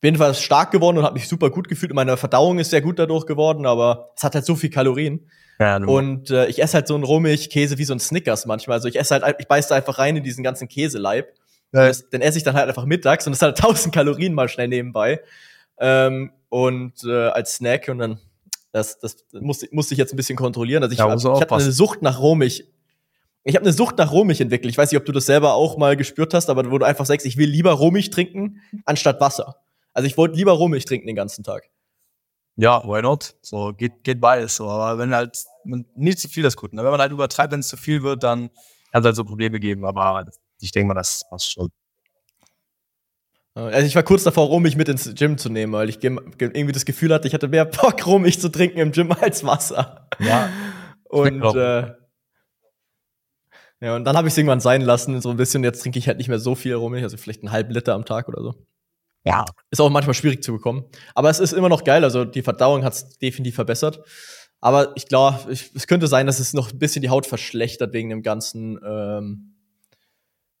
Bin 0.00 0.14
jedenfalls 0.14 0.40
stark 0.40 0.70
geworden 0.70 0.98
und 0.98 1.04
habe 1.04 1.14
mich 1.14 1.26
super 1.26 1.50
gut 1.50 1.68
gefühlt. 1.68 1.92
Meine 1.92 2.16
Verdauung 2.16 2.58
ist 2.58 2.70
sehr 2.70 2.82
gut 2.82 2.98
dadurch 2.98 3.26
geworden, 3.26 3.66
aber 3.66 4.12
es 4.16 4.22
hat 4.22 4.34
halt 4.34 4.44
so 4.44 4.54
viel 4.54 4.70
Kalorien. 4.70 5.28
Ja, 5.58 5.76
und 5.78 6.30
äh, 6.30 6.46
ich 6.46 6.62
esse 6.62 6.74
halt 6.74 6.86
so 6.86 6.94
einen 6.94 7.04
Rohmilchkäse 7.04 7.78
wie 7.78 7.84
so 7.84 7.94
ein 7.94 7.98
Snickers 7.98 8.46
manchmal. 8.46 8.76
Also 8.76 8.88
ich 8.88 8.98
esse 8.98 9.14
halt, 9.14 9.36
ich 9.38 9.48
beiß 9.48 9.68
da 9.68 9.74
einfach 9.74 9.98
rein 9.98 10.16
in 10.16 10.22
diesen 10.22 10.44
ganzen 10.44 10.68
Käseleib. 10.68 11.32
Ja. 11.72 11.86
Das, 11.88 12.08
den 12.10 12.20
esse 12.20 12.38
ich 12.38 12.44
dann 12.44 12.54
halt 12.54 12.68
einfach 12.68 12.84
mittags 12.84 13.26
und 13.26 13.32
das 13.32 13.42
hat 13.42 13.60
1000 13.60 13.92
Kalorien 13.92 14.34
mal 14.34 14.48
schnell 14.48 14.68
nebenbei. 14.68 15.20
Ähm, 15.78 16.30
und 16.56 17.04
äh, 17.04 17.28
als 17.28 17.56
Snack 17.56 17.88
und 17.88 17.98
dann 17.98 18.18
das, 18.72 18.98
das 18.98 19.26
musste, 19.32 19.68
musste 19.72 19.92
ich 19.92 19.98
jetzt 19.98 20.14
ein 20.14 20.16
bisschen 20.16 20.38
kontrollieren. 20.38 20.82
Also 20.82 20.94
ich, 20.94 20.98
ja, 20.98 21.14
ich 21.14 21.24
habe 21.26 21.54
eine 21.54 21.70
Sucht 21.70 22.00
nach 22.00 22.18
Rohmilch. 22.18 22.64
Ich 23.44 23.54
habe 23.54 23.64
eine 23.64 23.74
Sucht 23.74 23.98
nach 23.98 24.10
Rohmilch 24.10 24.40
entwickelt. 24.40 24.70
Ich 24.70 24.78
weiß 24.78 24.90
nicht, 24.90 24.98
ob 24.98 25.04
du 25.04 25.12
das 25.12 25.26
selber 25.26 25.52
auch 25.52 25.76
mal 25.76 25.96
gespürt 25.98 26.32
hast, 26.32 26.48
aber 26.48 26.70
wo 26.70 26.78
du 26.78 26.86
einfach 26.86 27.04
sagst, 27.04 27.26
ich 27.26 27.36
will 27.36 27.50
lieber 27.50 27.72
Rohmilch 27.72 28.08
trinken 28.08 28.62
anstatt 28.86 29.20
Wasser. 29.20 29.56
Also 29.92 30.06
ich 30.06 30.16
wollte 30.16 30.36
lieber 30.36 30.52
Rohmilch 30.52 30.86
trinken 30.86 31.06
den 31.06 31.14
ganzen 31.14 31.44
Tag. 31.44 31.68
Ja, 32.56 32.82
why 32.84 33.02
not? 33.02 33.34
So 33.42 33.74
geht 33.74 34.02
geht 34.02 34.22
beides 34.22 34.56
so. 34.56 34.66
Aber 34.66 34.98
wenn 34.98 35.14
halt 35.14 35.36
man, 35.64 35.84
nicht 35.94 36.18
zu 36.18 36.28
viel 36.28 36.46
ist 36.46 36.56
gut. 36.56 36.72
Ne? 36.72 36.82
Wenn 36.82 36.90
man 36.90 37.00
halt 37.00 37.12
übertreibt, 37.12 37.52
wenn 37.52 37.60
es 37.60 37.68
zu 37.68 37.76
viel 37.76 38.02
wird, 38.02 38.22
dann 38.22 38.48
kann 38.92 39.02
es 39.02 39.04
halt 39.04 39.16
so 39.16 39.24
Probleme 39.24 39.60
geben. 39.60 39.84
Aber 39.84 40.24
ich 40.58 40.72
denke 40.72 40.88
mal, 40.88 40.94
das 40.94 41.22
passt 41.28 41.52
schon. 41.52 41.68
Also 43.56 43.86
ich 43.86 43.96
war 43.96 44.02
kurz 44.02 44.22
davor, 44.22 44.48
rum 44.48 44.62
mich 44.62 44.76
mit 44.76 44.86
ins 44.90 45.14
Gym 45.14 45.38
zu 45.38 45.48
nehmen, 45.48 45.72
weil 45.72 45.88
ich 45.88 46.04
irgendwie 46.04 46.72
das 46.72 46.84
Gefühl 46.84 47.14
hatte, 47.14 47.26
ich 47.26 47.32
hatte 47.32 47.48
mehr 47.48 47.64
Bock, 47.64 48.06
rum 48.06 48.22
mich 48.22 48.38
zu 48.38 48.50
trinken 48.50 48.78
im 48.78 48.92
Gym 48.92 49.10
als 49.20 49.44
Wasser. 49.44 50.08
Ja. 50.18 50.50
Und 51.04 51.42
äh, 51.42 51.94
ja, 53.80 53.96
und 53.96 54.04
dann 54.04 54.16
habe 54.16 54.28
ich 54.28 54.34
es 54.34 54.38
irgendwann 54.38 54.60
sein 54.60 54.82
lassen, 54.82 55.20
so 55.22 55.30
ein 55.30 55.38
bisschen. 55.38 55.64
Jetzt 55.64 55.80
trinke 55.80 55.98
ich 55.98 56.06
halt 56.06 56.18
nicht 56.18 56.28
mehr 56.28 56.38
so 56.38 56.54
viel 56.54 56.74
rum, 56.74 56.92
also 56.94 57.16
vielleicht 57.16 57.42
einen 57.42 57.52
halben 57.52 57.72
Liter 57.72 57.94
am 57.94 58.04
Tag 58.04 58.28
oder 58.28 58.42
so. 58.42 58.54
Ja. 59.24 59.46
Ist 59.70 59.80
auch 59.80 59.88
manchmal 59.88 60.14
schwierig 60.14 60.42
zu 60.42 60.52
bekommen. 60.52 60.84
Aber 61.14 61.30
es 61.30 61.40
ist 61.40 61.52
immer 61.52 61.70
noch 61.70 61.84
geil, 61.84 62.04
also 62.04 62.26
die 62.26 62.42
Verdauung 62.42 62.84
hat 62.84 62.92
es 62.92 63.18
definitiv 63.18 63.54
verbessert. 63.54 64.02
Aber 64.60 64.92
ich 64.96 65.08
glaube, 65.08 65.50
es 65.50 65.86
könnte 65.86 66.08
sein, 66.08 66.26
dass 66.26 66.40
es 66.40 66.52
noch 66.52 66.72
ein 66.72 66.78
bisschen 66.78 67.02
die 67.02 67.10
Haut 67.10 67.26
verschlechtert 67.26 67.94
wegen 67.94 68.10
dem 68.10 68.22
ganzen 68.22 68.78
ähm, 68.86 69.55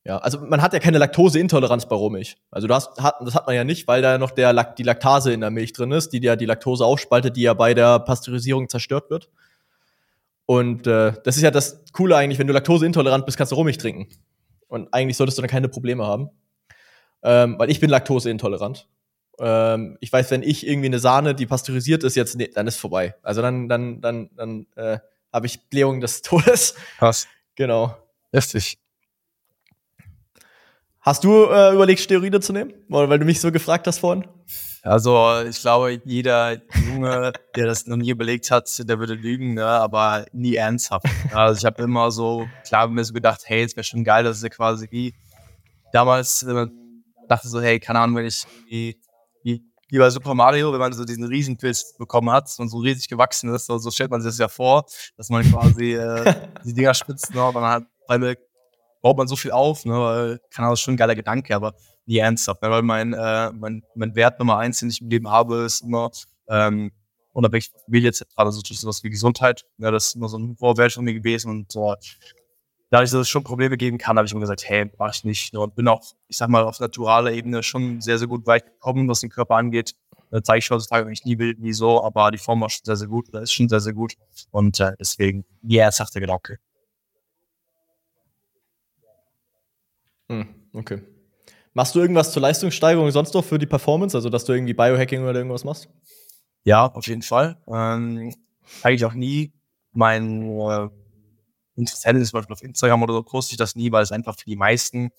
ja, 0.06 0.18
also 0.18 0.38
man 0.38 0.62
hat 0.62 0.72
ja 0.72 0.78
keine 0.78 0.98
Laktoseintoleranz 0.98 1.86
bei 1.86 1.96
Rohmilch. 1.96 2.36
Also 2.52 2.68
du 2.68 2.74
hast, 2.74 3.02
hat, 3.02 3.16
das 3.20 3.34
hat 3.34 3.48
man 3.48 3.56
ja 3.56 3.64
nicht, 3.64 3.88
weil 3.88 4.02
da 4.02 4.18
noch 4.18 4.30
der, 4.30 4.54
die 4.74 4.84
Laktase 4.84 5.32
in 5.32 5.40
der 5.40 5.50
Milch 5.50 5.72
drin 5.72 5.90
ist, 5.90 6.10
die 6.10 6.22
ja 6.22 6.36
die 6.36 6.46
Laktose 6.46 6.84
aufspaltet, 6.84 7.34
die 7.36 7.42
ja 7.42 7.54
bei 7.54 7.74
der 7.74 7.98
Pasteurisierung 7.98 8.68
zerstört 8.68 9.10
wird. 9.10 9.28
Und 10.44 10.86
äh, 10.86 11.12
das 11.24 11.36
ist 11.36 11.42
ja 11.42 11.50
das 11.50 11.82
Coole 11.92 12.16
eigentlich, 12.16 12.38
wenn 12.38 12.46
du 12.46 12.52
laktoseintolerant 12.52 13.26
bist, 13.26 13.36
kannst 13.36 13.50
du 13.50 13.56
Rohmilch 13.56 13.78
trinken. 13.78 14.06
Und 14.68 14.94
eigentlich 14.94 15.16
solltest 15.16 15.38
du 15.38 15.42
dann 15.42 15.50
keine 15.50 15.68
Probleme 15.68 16.06
haben. 16.06 16.30
Ähm, 17.24 17.58
weil 17.58 17.68
ich 17.68 17.80
bin 17.80 17.90
laktoseintolerant. 17.90 18.86
Ähm, 19.40 19.98
ich 20.00 20.12
weiß, 20.12 20.30
wenn 20.30 20.44
ich 20.44 20.68
irgendwie 20.68 20.86
eine 20.86 21.00
Sahne, 21.00 21.34
die 21.34 21.46
pasteurisiert 21.46 22.04
ist, 22.04 22.14
jetzt, 22.14 22.36
nee, 22.36 22.48
dann 22.54 22.68
ist 22.68 22.78
vorbei. 22.78 23.16
Also 23.22 23.42
dann, 23.42 23.68
dann, 23.68 24.00
dann, 24.00 24.30
dann 24.36 24.66
äh, 24.76 25.00
habe 25.32 25.46
ich 25.46 25.68
Blähung 25.68 26.00
des 26.00 26.22
Todes. 26.22 26.76
Krass. 26.96 27.26
Genau. 27.56 27.96
Lästig. 28.30 28.78
Hast 31.06 31.22
du 31.22 31.44
äh, 31.44 31.72
überlegt, 31.72 32.00
Steroide 32.00 32.40
zu 32.40 32.52
nehmen? 32.52 32.74
Oder 32.90 33.08
weil 33.08 33.20
du 33.20 33.24
mich 33.24 33.40
so 33.40 33.52
gefragt 33.52 33.86
hast 33.86 34.00
vorhin? 34.00 34.26
Also 34.82 35.40
ich 35.48 35.60
glaube, 35.60 36.00
jeder 36.04 36.60
Junge, 36.84 37.32
der 37.54 37.66
das 37.66 37.86
noch 37.86 37.96
nie 37.96 38.10
überlegt 38.10 38.50
hat, 38.50 38.68
der 38.88 38.98
würde 38.98 39.14
lügen, 39.14 39.54
ne? 39.54 39.64
aber 39.64 40.26
nie 40.32 40.56
ernsthaft. 40.56 41.06
Also 41.32 41.60
ich 41.60 41.64
habe 41.64 41.80
immer 41.84 42.10
so, 42.10 42.48
klar, 42.66 42.88
mir 42.88 43.04
so 43.04 43.12
gedacht, 43.12 43.42
hey, 43.44 43.62
es 43.62 43.76
wäre 43.76 43.84
schon 43.84 44.02
geil, 44.02 44.24
dass 44.24 44.42
es 44.42 44.50
quasi 44.50 44.88
wie 44.90 45.14
damals 45.92 46.42
äh, 46.42 46.66
dachte 47.28 47.46
so, 47.46 47.60
hey, 47.60 47.78
keine 47.78 48.00
Ahnung, 48.00 48.16
wenn 48.16 48.26
ich 48.26 48.44
wie, 48.68 49.00
wie, 49.44 49.62
wie 49.88 49.98
bei 49.98 50.10
Super 50.10 50.34
Mario, 50.34 50.72
wenn 50.72 50.80
man 50.80 50.92
so 50.92 51.04
diesen 51.04 51.24
Riesenquiz 51.24 51.94
bekommen 51.98 52.30
hat 52.30 52.52
und 52.58 52.68
so 52.68 52.78
riesig 52.78 53.06
gewachsen 53.06 53.54
ist, 53.54 53.66
so, 53.66 53.78
so 53.78 53.92
stellt 53.92 54.10
man 54.10 54.22
sich 54.22 54.30
das 54.30 54.38
ja 54.38 54.48
vor, 54.48 54.84
dass 55.16 55.28
man 55.28 55.48
quasi 55.48 55.94
äh, 55.94 56.34
die 56.64 56.74
Dinger 56.74 56.94
spitzt 56.94 57.32
ne? 57.32 57.44
und 57.44 57.54
dann 57.54 57.64
hat 57.64 57.84
weil 58.08 58.36
baut 59.06 59.18
man 59.18 59.28
so 59.28 59.36
viel 59.36 59.52
auf, 59.52 59.84
ne, 59.84 59.92
weil, 59.92 60.40
kann 60.50 60.68
das 60.68 60.80
schon 60.80 60.94
ein 60.94 60.96
geiler 60.96 61.14
Gedanke, 61.14 61.54
aber 61.54 61.74
nie 62.06 62.18
ernsthaft, 62.18 62.60
ne, 62.60 62.70
weil 62.70 62.82
mein, 62.82 63.12
äh, 63.12 63.52
mein, 63.52 63.84
mein 63.94 64.16
Wert 64.16 64.40
Nummer 64.40 64.58
eins, 64.58 64.80
den 64.80 64.88
ich 64.88 65.00
im 65.00 65.08
Leben 65.08 65.30
habe, 65.30 65.58
ist 65.58 65.82
immer, 65.82 66.10
ähm, 66.48 66.90
unabhängig 67.32 67.70
von 67.70 67.80
Familie 67.84 68.08
etc., 68.08 68.24
also 68.34 68.60
sowas 68.64 69.04
wie 69.04 69.10
Gesundheit, 69.10 69.64
ne, 69.76 69.92
das 69.92 70.08
ist 70.08 70.16
immer 70.16 70.28
so 70.28 70.38
ein 70.38 70.56
Vorwert 70.56 70.92
von 70.92 71.04
mir 71.04 71.14
gewesen 71.14 71.52
und 71.52 71.70
so, 71.70 71.94
dadurch, 72.90 73.12
dass 73.12 73.20
es 73.20 73.28
schon 73.28 73.44
Probleme 73.44 73.76
geben 73.76 73.96
kann, 73.96 74.16
habe 74.16 74.26
ich 74.26 74.32
immer 74.32 74.40
gesagt, 74.40 74.68
hey, 74.68 74.90
mach 74.98 75.14
ich 75.14 75.22
nicht. 75.22 75.52
Ne, 75.52 75.60
und 75.60 75.76
bin 75.76 75.86
auch, 75.86 76.02
ich 76.26 76.36
sag 76.36 76.48
mal, 76.48 76.64
auf 76.64 76.80
naturaler 76.80 77.30
Ebene 77.30 77.62
schon 77.62 78.00
sehr, 78.00 78.18
sehr 78.18 78.26
gut 78.26 78.44
weit 78.48 78.66
gekommen, 78.66 79.08
was 79.08 79.20
den 79.20 79.30
Körper 79.30 79.54
angeht. 79.54 79.94
Da 80.32 80.42
zeige 80.42 80.58
ich 80.58 80.70
heutzutage 80.70 81.08
nicht 81.08 81.24
nie 81.24 81.36
Bild, 81.36 81.58
so, 81.76 82.02
aber 82.02 82.32
die 82.32 82.38
Form 82.38 82.60
war 82.60 82.70
schon 82.70 82.84
sehr, 82.84 82.96
sehr 82.96 83.06
gut, 83.06 83.28
oder 83.28 83.42
ist 83.42 83.52
schon 83.52 83.68
sehr, 83.68 83.78
sehr 83.78 83.92
gut. 83.92 84.14
Und 84.50 84.80
äh, 84.80 84.94
deswegen, 84.98 85.44
ja, 85.62 85.88
yeah, 85.88 86.06
der 86.12 86.20
Gedanke. 86.20 86.58
Hm, 90.28 90.46
okay. 90.72 91.02
Machst 91.74 91.94
du 91.94 92.00
irgendwas 92.00 92.32
zur 92.32 92.42
Leistungssteigerung 92.42 93.10
sonst 93.10 93.34
noch 93.34 93.44
für 93.44 93.58
die 93.58 93.66
Performance? 93.66 94.16
Also, 94.16 94.30
dass 94.30 94.44
du 94.44 94.52
irgendwie 94.52 94.74
Biohacking 94.74 95.22
oder 95.22 95.34
irgendwas 95.34 95.64
machst? 95.64 95.88
Ja, 96.64 96.86
auf 96.86 97.06
jeden 97.06 97.22
Fall. 97.22 97.58
Ähm, 97.68 98.34
eigentlich 98.82 99.04
auch 99.04 99.14
nie. 99.14 99.52
Mein 99.92 100.42
äh, 100.58 100.88
Interessent 101.76 102.18
ist 102.18 102.30
zum 102.30 102.38
Beispiel 102.38 102.54
auf 102.54 102.62
Instagram 102.62 103.02
oder 103.02 103.12
so, 103.12 103.22
poste 103.22 103.52
ich 103.52 103.58
das 103.58 103.76
nie, 103.76 103.92
weil 103.92 104.02
es 104.02 104.10
einfach 104.10 104.36
für 104.36 104.46
die 104.46 104.56
meisten 104.56 105.10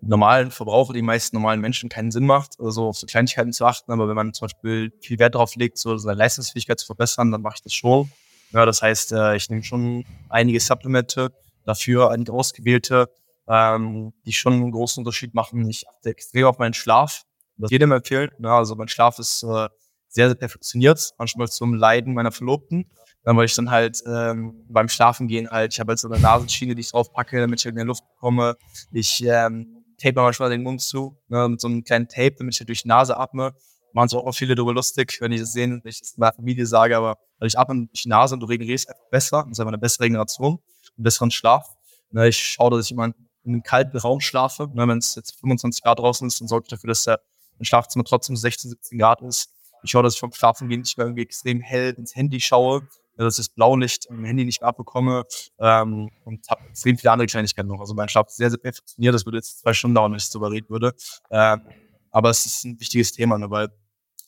normalen 0.00 0.50
Verbraucher, 0.50 0.92
die 0.92 1.02
meisten 1.02 1.36
normalen 1.36 1.60
Menschen 1.60 1.88
keinen 1.88 2.12
Sinn 2.12 2.26
macht, 2.26 2.60
also 2.60 2.88
auf 2.88 2.96
so 2.96 3.06
Kleinigkeiten 3.06 3.52
zu 3.52 3.64
achten. 3.64 3.90
Aber 3.90 4.08
wenn 4.08 4.14
man 4.14 4.32
zum 4.34 4.46
Beispiel 4.46 4.92
viel 5.00 5.18
Wert 5.18 5.34
darauf 5.34 5.56
legt, 5.56 5.78
so 5.78 5.96
seine 5.96 6.18
Leistungsfähigkeit 6.18 6.78
zu 6.78 6.86
verbessern, 6.86 7.32
dann 7.32 7.42
mache 7.42 7.56
ich 7.56 7.62
das 7.62 7.74
schon. 7.74 8.10
Ja, 8.52 8.64
das 8.66 8.82
heißt, 8.82 9.12
äh, 9.12 9.36
ich 9.36 9.50
nehme 9.50 9.64
schon 9.64 10.04
einige 10.28 10.60
Supplemente 10.60 11.32
dafür, 11.64 12.10
einige 12.10 12.32
ausgewählte 12.32 13.08
ähm, 13.48 14.12
die 14.24 14.32
schon 14.32 14.54
einen 14.54 14.72
großen 14.72 15.00
Unterschied 15.00 15.34
machen. 15.34 15.68
Ich 15.68 15.88
achte 15.88 16.10
extrem 16.10 16.46
auf 16.46 16.58
meinen 16.58 16.74
Schlaf, 16.74 17.22
was 17.56 17.70
jedem 17.70 17.92
empfiehlt. 17.92 18.38
Ne? 18.40 18.50
Also 18.50 18.74
mein 18.74 18.88
Schlaf 18.88 19.18
ist 19.18 19.42
äh, 19.42 19.68
sehr, 20.08 20.28
sehr 20.28 20.34
perfektioniert, 20.34 21.10
manchmal 21.18 21.48
zum 21.48 21.74
Leiden 21.74 22.14
meiner 22.14 22.32
Verlobten. 22.32 22.90
Dann 23.24 23.36
weil 23.36 23.46
ich 23.46 23.54
dann 23.54 23.70
halt 23.70 24.02
ähm, 24.06 24.64
beim 24.68 24.88
Schlafen 24.88 25.28
gehen 25.28 25.48
halt, 25.50 25.72
ich 25.72 25.80
habe 25.80 25.92
halt 25.92 25.98
so 25.98 26.08
eine 26.08 26.20
Nasenschiene, 26.20 26.74
die 26.74 26.82
ich 26.82 26.90
drauf 26.90 27.12
packe, 27.12 27.40
damit 27.40 27.60
ich 27.60 27.64
halt 27.64 27.74
mehr 27.74 27.86
Luft 27.86 28.04
bekomme. 28.14 28.56
Ich 28.92 29.24
ähm, 29.24 29.84
tape 29.98 30.20
manchmal 30.20 30.50
den 30.50 30.62
Mund 30.62 30.82
zu, 30.82 31.16
ne, 31.28 31.48
mit 31.48 31.60
so 31.60 31.68
einem 31.68 31.84
kleinen 31.84 32.06
Tape, 32.06 32.34
damit 32.38 32.54
ich 32.54 32.60
halt 32.60 32.68
durch 32.68 32.82
die 32.82 32.88
Nase 32.88 33.16
atme. 33.16 33.54
Machen 33.92 34.08
sich 34.08 34.18
auch 34.18 34.32
viele 34.32 34.54
darüber 34.54 34.74
lustig, 34.74 35.18
wenn 35.20 35.32
ich 35.32 35.40
das 35.40 35.52
sehen, 35.52 35.80
wenn 35.82 35.90
ich 35.90 36.00
das 36.00 36.14
in 36.14 36.20
meiner 36.20 36.34
Familie 36.34 36.66
sage, 36.66 36.96
aber 36.96 37.16
weil 37.38 37.48
ich 37.48 37.58
atme 37.58 37.86
durch 37.86 38.02
die 38.02 38.08
Nase 38.08 38.34
und 38.34 38.40
du 38.40 38.46
regenerierst 38.46 38.88
einfach 38.88 39.08
besser. 39.10 39.42
Das 39.44 39.52
ist 39.52 39.60
einfach 39.60 39.72
eine 39.72 39.78
bessere 39.78 40.04
Regeneration, 40.04 40.58
einen 40.96 41.04
besseren 41.04 41.30
Schlaf. 41.30 41.66
Ne, 42.10 42.28
ich 42.28 42.38
schaue, 42.38 42.70
dass 42.70 42.84
ich 42.86 42.92
immer 42.92 43.12
in 43.44 43.52
einem 43.52 43.62
kalten 43.62 43.96
Raum 43.98 44.20
schlafe. 44.20 44.68
Ne, 44.72 44.88
wenn 44.88 44.98
es 44.98 45.14
jetzt 45.14 45.38
25 45.40 45.82
Grad 45.82 45.98
draußen 45.98 46.26
ist, 46.26 46.40
dann 46.40 46.48
sorge 46.48 46.64
ich 46.64 46.70
dafür, 46.70 46.88
dass 46.88 47.04
der 47.04 47.20
Schlafzimmer 47.60 48.04
trotzdem 48.04 48.36
16, 48.36 48.70
17 48.70 48.98
Grad 48.98 49.22
ist. 49.22 49.50
Ich 49.82 49.90
schaue, 49.90 50.02
dass 50.02 50.14
ich 50.14 50.20
vom 50.20 50.32
Schlafen 50.32 50.68
gehen 50.68 50.80
nicht 50.80 50.96
mehr 50.96 51.06
irgendwie 51.06 51.22
extrem 51.22 51.60
hell 51.60 51.94
ins 51.96 52.14
Handy 52.14 52.40
schaue, 52.40 52.88
dass 53.16 53.34
ich 53.34 53.46
das 53.46 53.54
Blaulicht 53.54 54.06
im 54.06 54.24
Handy 54.24 54.44
nicht 54.44 54.60
mehr 54.60 54.68
abbekomme 54.68 55.24
ähm, 55.58 56.10
und 56.24 56.48
habe 56.48 56.66
extrem 56.68 56.96
viele 56.98 57.12
andere 57.12 57.26
Kleinigkeiten 57.26 57.68
noch. 57.68 57.80
Also 57.80 57.94
mein 57.94 58.08
Schlaf 58.08 58.28
ist 58.28 58.36
sehr, 58.36 58.50
sehr 58.50 58.58
perfektioniert. 58.58 59.14
Das 59.14 59.24
würde 59.26 59.38
jetzt 59.38 59.60
zwei 59.60 59.74
Stunden 59.74 59.94
dauern, 59.94 60.12
wenn 60.12 60.18
ich 60.18 60.30
darüber 60.30 60.50
reden 60.50 60.68
würde. 60.70 60.94
Ähm, 61.30 61.62
aber 62.10 62.30
es 62.30 62.46
ist 62.46 62.64
ein 62.64 62.80
wichtiges 62.80 63.12
Thema, 63.12 63.38
ne, 63.38 63.50
weil 63.50 63.68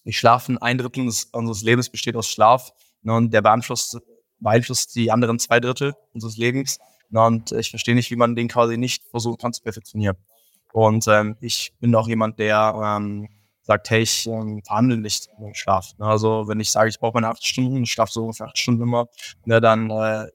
ich 0.04 0.18
schlafen, 0.18 0.58
ein 0.58 0.78
Drittel 0.78 1.00
unseres, 1.00 1.24
unseres 1.32 1.62
Lebens 1.62 1.90
besteht 1.90 2.16
aus 2.16 2.28
Schlaf 2.28 2.72
ne, 3.02 3.14
und 3.14 3.32
der 3.32 3.42
beeinflusst, 3.42 3.98
beeinflusst 4.38 4.94
die 4.94 5.10
anderen 5.10 5.38
zwei 5.38 5.58
Drittel 5.58 5.94
unseres 6.12 6.36
Lebens. 6.36 6.78
Und 7.12 7.52
ich 7.52 7.70
verstehe 7.70 7.94
nicht, 7.94 8.10
wie 8.10 8.16
man 8.16 8.34
den 8.34 8.48
quasi 8.48 8.76
nicht 8.76 9.04
versuchen 9.10 9.38
kann 9.38 9.52
zu 9.52 9.62
perfektionieren. 9.62 10.16
Und 10.72 11.06
ähm, 11.08 11.36
ich 11.40 11.72
bin 11.80 11.94
auch 11.94 12.08
jemand, 12.08 12.38
der 12.38 12.74
ähm, 12.82 13.28
sagt, 13.62 13.90
hey, 13.90 14.02
ich 14.02 14.26
ähm, 14.26 14.62
verhandle 14.64 14.96
nicht 14.96 15.28
im 15.38 15.54
Schlaf. 15.54 15.92
Ne? 15.98 16.06
Also 16.06 16.48
wenn 16.48 16.60
ich 16.60 16.70
sage, 16.70 16.88
ich 16.88 16.98
brauche 16.98 17.14
meine 17.14 17.28
acht 17.28 17.44
Stunden, 17.44 17.82
ich 17.82 17.92
schlafe 17.92 18.12
so 18.12 18.22
ungefähr 18.22 18.46
acht 18.46 18.58
Stunden 18.58 18.82
immer, 18.82 19.08
ne, 19.44 19.60
dann 19.60 19.90
äh, 19.90 20.28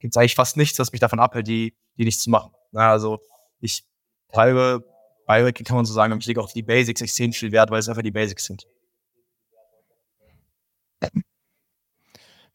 gibt 0.00 0.14
es 0.14 0.16
eigentlich 0.16 0.34
fast 0.34 0.56
nichts, 0.56 0.78
was 0.78 0.92
mich 0.92 1.00
davon 1.00 1.20
abhält, 1.20 1.46
die, 1.46 1.74
die 1.96 2.04
nicht 2.04 2.20
zu 2.20 2.30
machen. 2.30 2.52
Ne? 2.72 2.80
Also 2.80 3.20
ich 3.60 3.84
treibe 4.32 4.84
Biohacking 5.26 5.64
kann 5.64 5.76
man 5.76 5.84
so 5.84 5.94
sagen, 5.94 6.18
ich 6.18 6.26
lege 6.26 6.40
auf 6.40 6.52
die 6.52 6.62
Basics 6.62 7.00
extrem 7.00 7.32
viel 7.32 7.52
Wert, 7.52 7.70
weil 7.70 7.78
es 7.78 7.88
einfach 7.88 8.02
die 8.02 8.10
Basics 8.10 8.44
sind. 8.44 8.66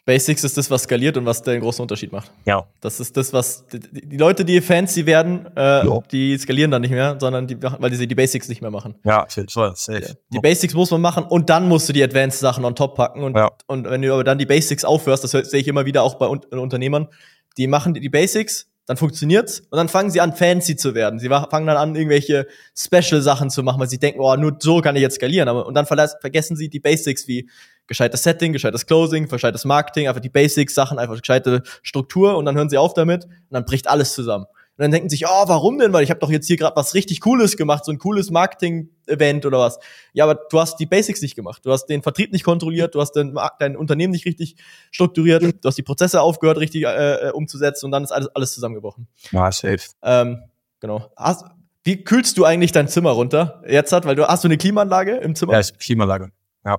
Basics 0.08 0.46
ist 0.46 0.58
das, 0.58 0.72
was 0.72 0.84
skaliert 0.84 1.18
und 1.18 1.26
was 1.26 1.42
den 1.44 1.60
großen 1.60 1.82
Unterschied 1.82 2.14
macht. 2.14 2.32
Ja. 2.46 2.66
Das 2.80 3.02
ist 3.02 3.18
das, 3.18 3.34
was 3.34 3.68
die, 3.68 3.80
die 3.80 4.16
Leute, 4.18 4.46
die 4.46 4.62
fancy 4.62 5.06
werden, 5.06 5.46
äh, 5.58 5.86
Ja. 5.86 6.00
die 6.12 6.38
skalieren 6.38 6.72
dann 6.72 6.82
nicht 6.82 6.92
mehr, 6.92 7.18
sondern 7.20 7.46
die, 7.46 7.62
weil 7.62 7.90
die 7.92 8.08
die 8.08 8.16
Basics 8.16 8.48
nicht 8.48 8.62
mehr 8.62 8.72
machen. 8.72 8.96
Ja, 9.04 9.28
Fall, 9.50 9.74
safe. 9.76 10.18
Die 10.30 10.40
Basics 10.40 10.74
muss 10.74 10.92
man 10.92 11.02
machen 11.02 11.26
und 11.26 11.50
dann 11.50 11.68
musst 11.68 11.90
du 11.90 11.94
die 11.94 12.02
Advanced 12.02 12.40
Sachen 12.40 12.64
on 12.64 12.74
top 12.74 12.96
packen. 12.96 13.22
Und, 13.22 13.36
Ja. 13.36 13.52
und 13.68 13.88
wenn 13.90 14.02
du 14.02 14.14
aber 14.14 14.24
dann 14.24 14.38
die 14.38 14.46
Basics 14.46 14.86
aufhörst, 14.86 15.26
das 15.26 15.32
sehe 15.32 15.60
ich 15.60 15.68
immer 15.68 15.86
wieder 15.86 16.04
auch 16.04 16.16
bei 16.16 16.28
Un 16.28 16.40
Unternehmern, 16.52 17.08
die 17.58 17.68
machen 17.68 17.94
die 17.94 18.08
Basics, 18.10 18.72
dann 18.88 18.98
funktioniert's 18.98 19.60
und 19.70 19.78
dann 19.78 19.90
fangen 19.90 20.10
sie 20.10 20.22
an, 20.22 20.34
fancy 20.34 20.78
zu 20.78 20.96
werden. 20.96 21.20
Sie 21.20 21.28
fangen 21.28 21.68
dann 21.68 21.78
an, 21.78 21.96
irgendwelche 21.96 22.48
Special-Sachen 22.76 23.50
zu 23.50 23.62
machen, 23.62 23.80
weil 23.82 23.90
sie 23.90 24.00
denken, 24.00 24.22
oh, 24.22 24.36
nur 24.38 24.56
so 24.60 24.80
kann 24.80 24.96
ich 24.96 25.02
jetzt 25.02 25.16
skalieren. 25.16 25.50
Aber, 25.50 25.68
und 25.68 25.76
dann 25.76 25.86
vergessen 25.86 26.56
sie 26.56 26.70
die 26.70 26.80
Basics 26.80 27.28
wie 27.28 27.50
gescheites 27.86 28.24
Setting, 28.24 28.54
gescheites 28.54 28.86
Closing, 28.86 29.28
gescheites 29.28 29.66
Marketing, 29.66 30.08
einfach 30.08 30.22
die 30.22 30.30
Basics-Sachen, 30.30 31.00
einfach 31.00 31.20
gescheite 31.20 31.64
Struktur 31.84 32.38
und 32.38 32.46
dann 32.46 32.56
hören 32.56 32.70
sie 32.70 32.78
auf 32.78 32.94
damit 32.94 33.26
und 33.26 33.34
dann 33.52 33.66
bricht 33.66 33.90
alles 33.90 34.14
zusammen. 34.14 34.46
Und 34.78 34.84
dann 34.84 34.92
denken 34.92 35.10
sie 35.10 35.18
sich, 35.18 35.26
oh, 35.28 35.48
warum 35.48 35.80
denn? 35.80 35.92
Weil 35.92 36.04
ich 36.04 36.12
habe 36.12 36.20
doch 36.20 36.30
jetzt 36.30 36.46
hier 36.46 36.56
gerade 36.56 36.76
was 36.76 36.94
richtig 36.94 37.20
Cooles 37.22 37.58
gemacht, 37.58 37.84
so 37.84 37.92
ein 37.92 37.98
cooles 37.98 38.30
Marketing-Event 38.30 39.48
oder 39.48 39.58
was. 39.58 39.80
Ja, 40.14 40.24
aber 40.24 40.36
du 40.36 40.60
hast 40.60 40.78
die 40.78 40.86
Basics 40.86 41.20
nicht 41.24 41.36
gemacht. 41.36 41.66
Du 41.66 41.72
hast 41.72 41.88
den 41.88 42.04
Vertrieb 42.04 42.32
nicht 42.32 42.44
kontrolliert, 42.44 42.94
du 42.94 43.02
hast 43.02 43.14
dein, 43.14 43.36
dein 43.58 43.76
Unternehmen 43.76 44.12
nicht 44.12 44.26
richtig 44.26 44.56
strukturiert, 44.92 45.42
du 45.42 45.68
hast 45.68 45.80
die 45.80 45.84
Prozesse 45.84 46.22
aufgehört, 46.22 46.60
richtig 46.60 46.84
äh, 46.84 47.30
äh, 47.30 47.32
umzusetzen 47.32 47.86
und 47.86 47.92
dann 47.92 48.04
ist 48.04 48.12
alles, 48.12 48.28
alles 48.36 48.54
zusammengebrochen. 48.54 49.08
Ja, 49.32 49.52
safe. 49.52 49.80
Ähm, 50.04 50.44
genau. 50.80 51.12
Hast, 51.18 51.46
wie 51.84 52.04
kühlst 52.04 52.38
du 52.38 52.46
eigentlich 52.46 52.72
dein 52.72 52.88
Zimmer 52.88 53.12
runter? 53.12 53.64
Jetzt 53.68 53.92
hat, 53.94 54.06
weil 54.06 54.16
du 54.16 54.28
hast 54.28 54.44
du 54.44 54.48
eine 54.48 54.58
Klimaanlage 54.58 55.16
im 55.16 55.34
Zimmer? 55.34 55.54
Ja, 55.54 55.60
ich 55.60 55.70
habe 55.70 55.80
Klimaanlage. 55.80 56.32
Ja. 56.64 56.78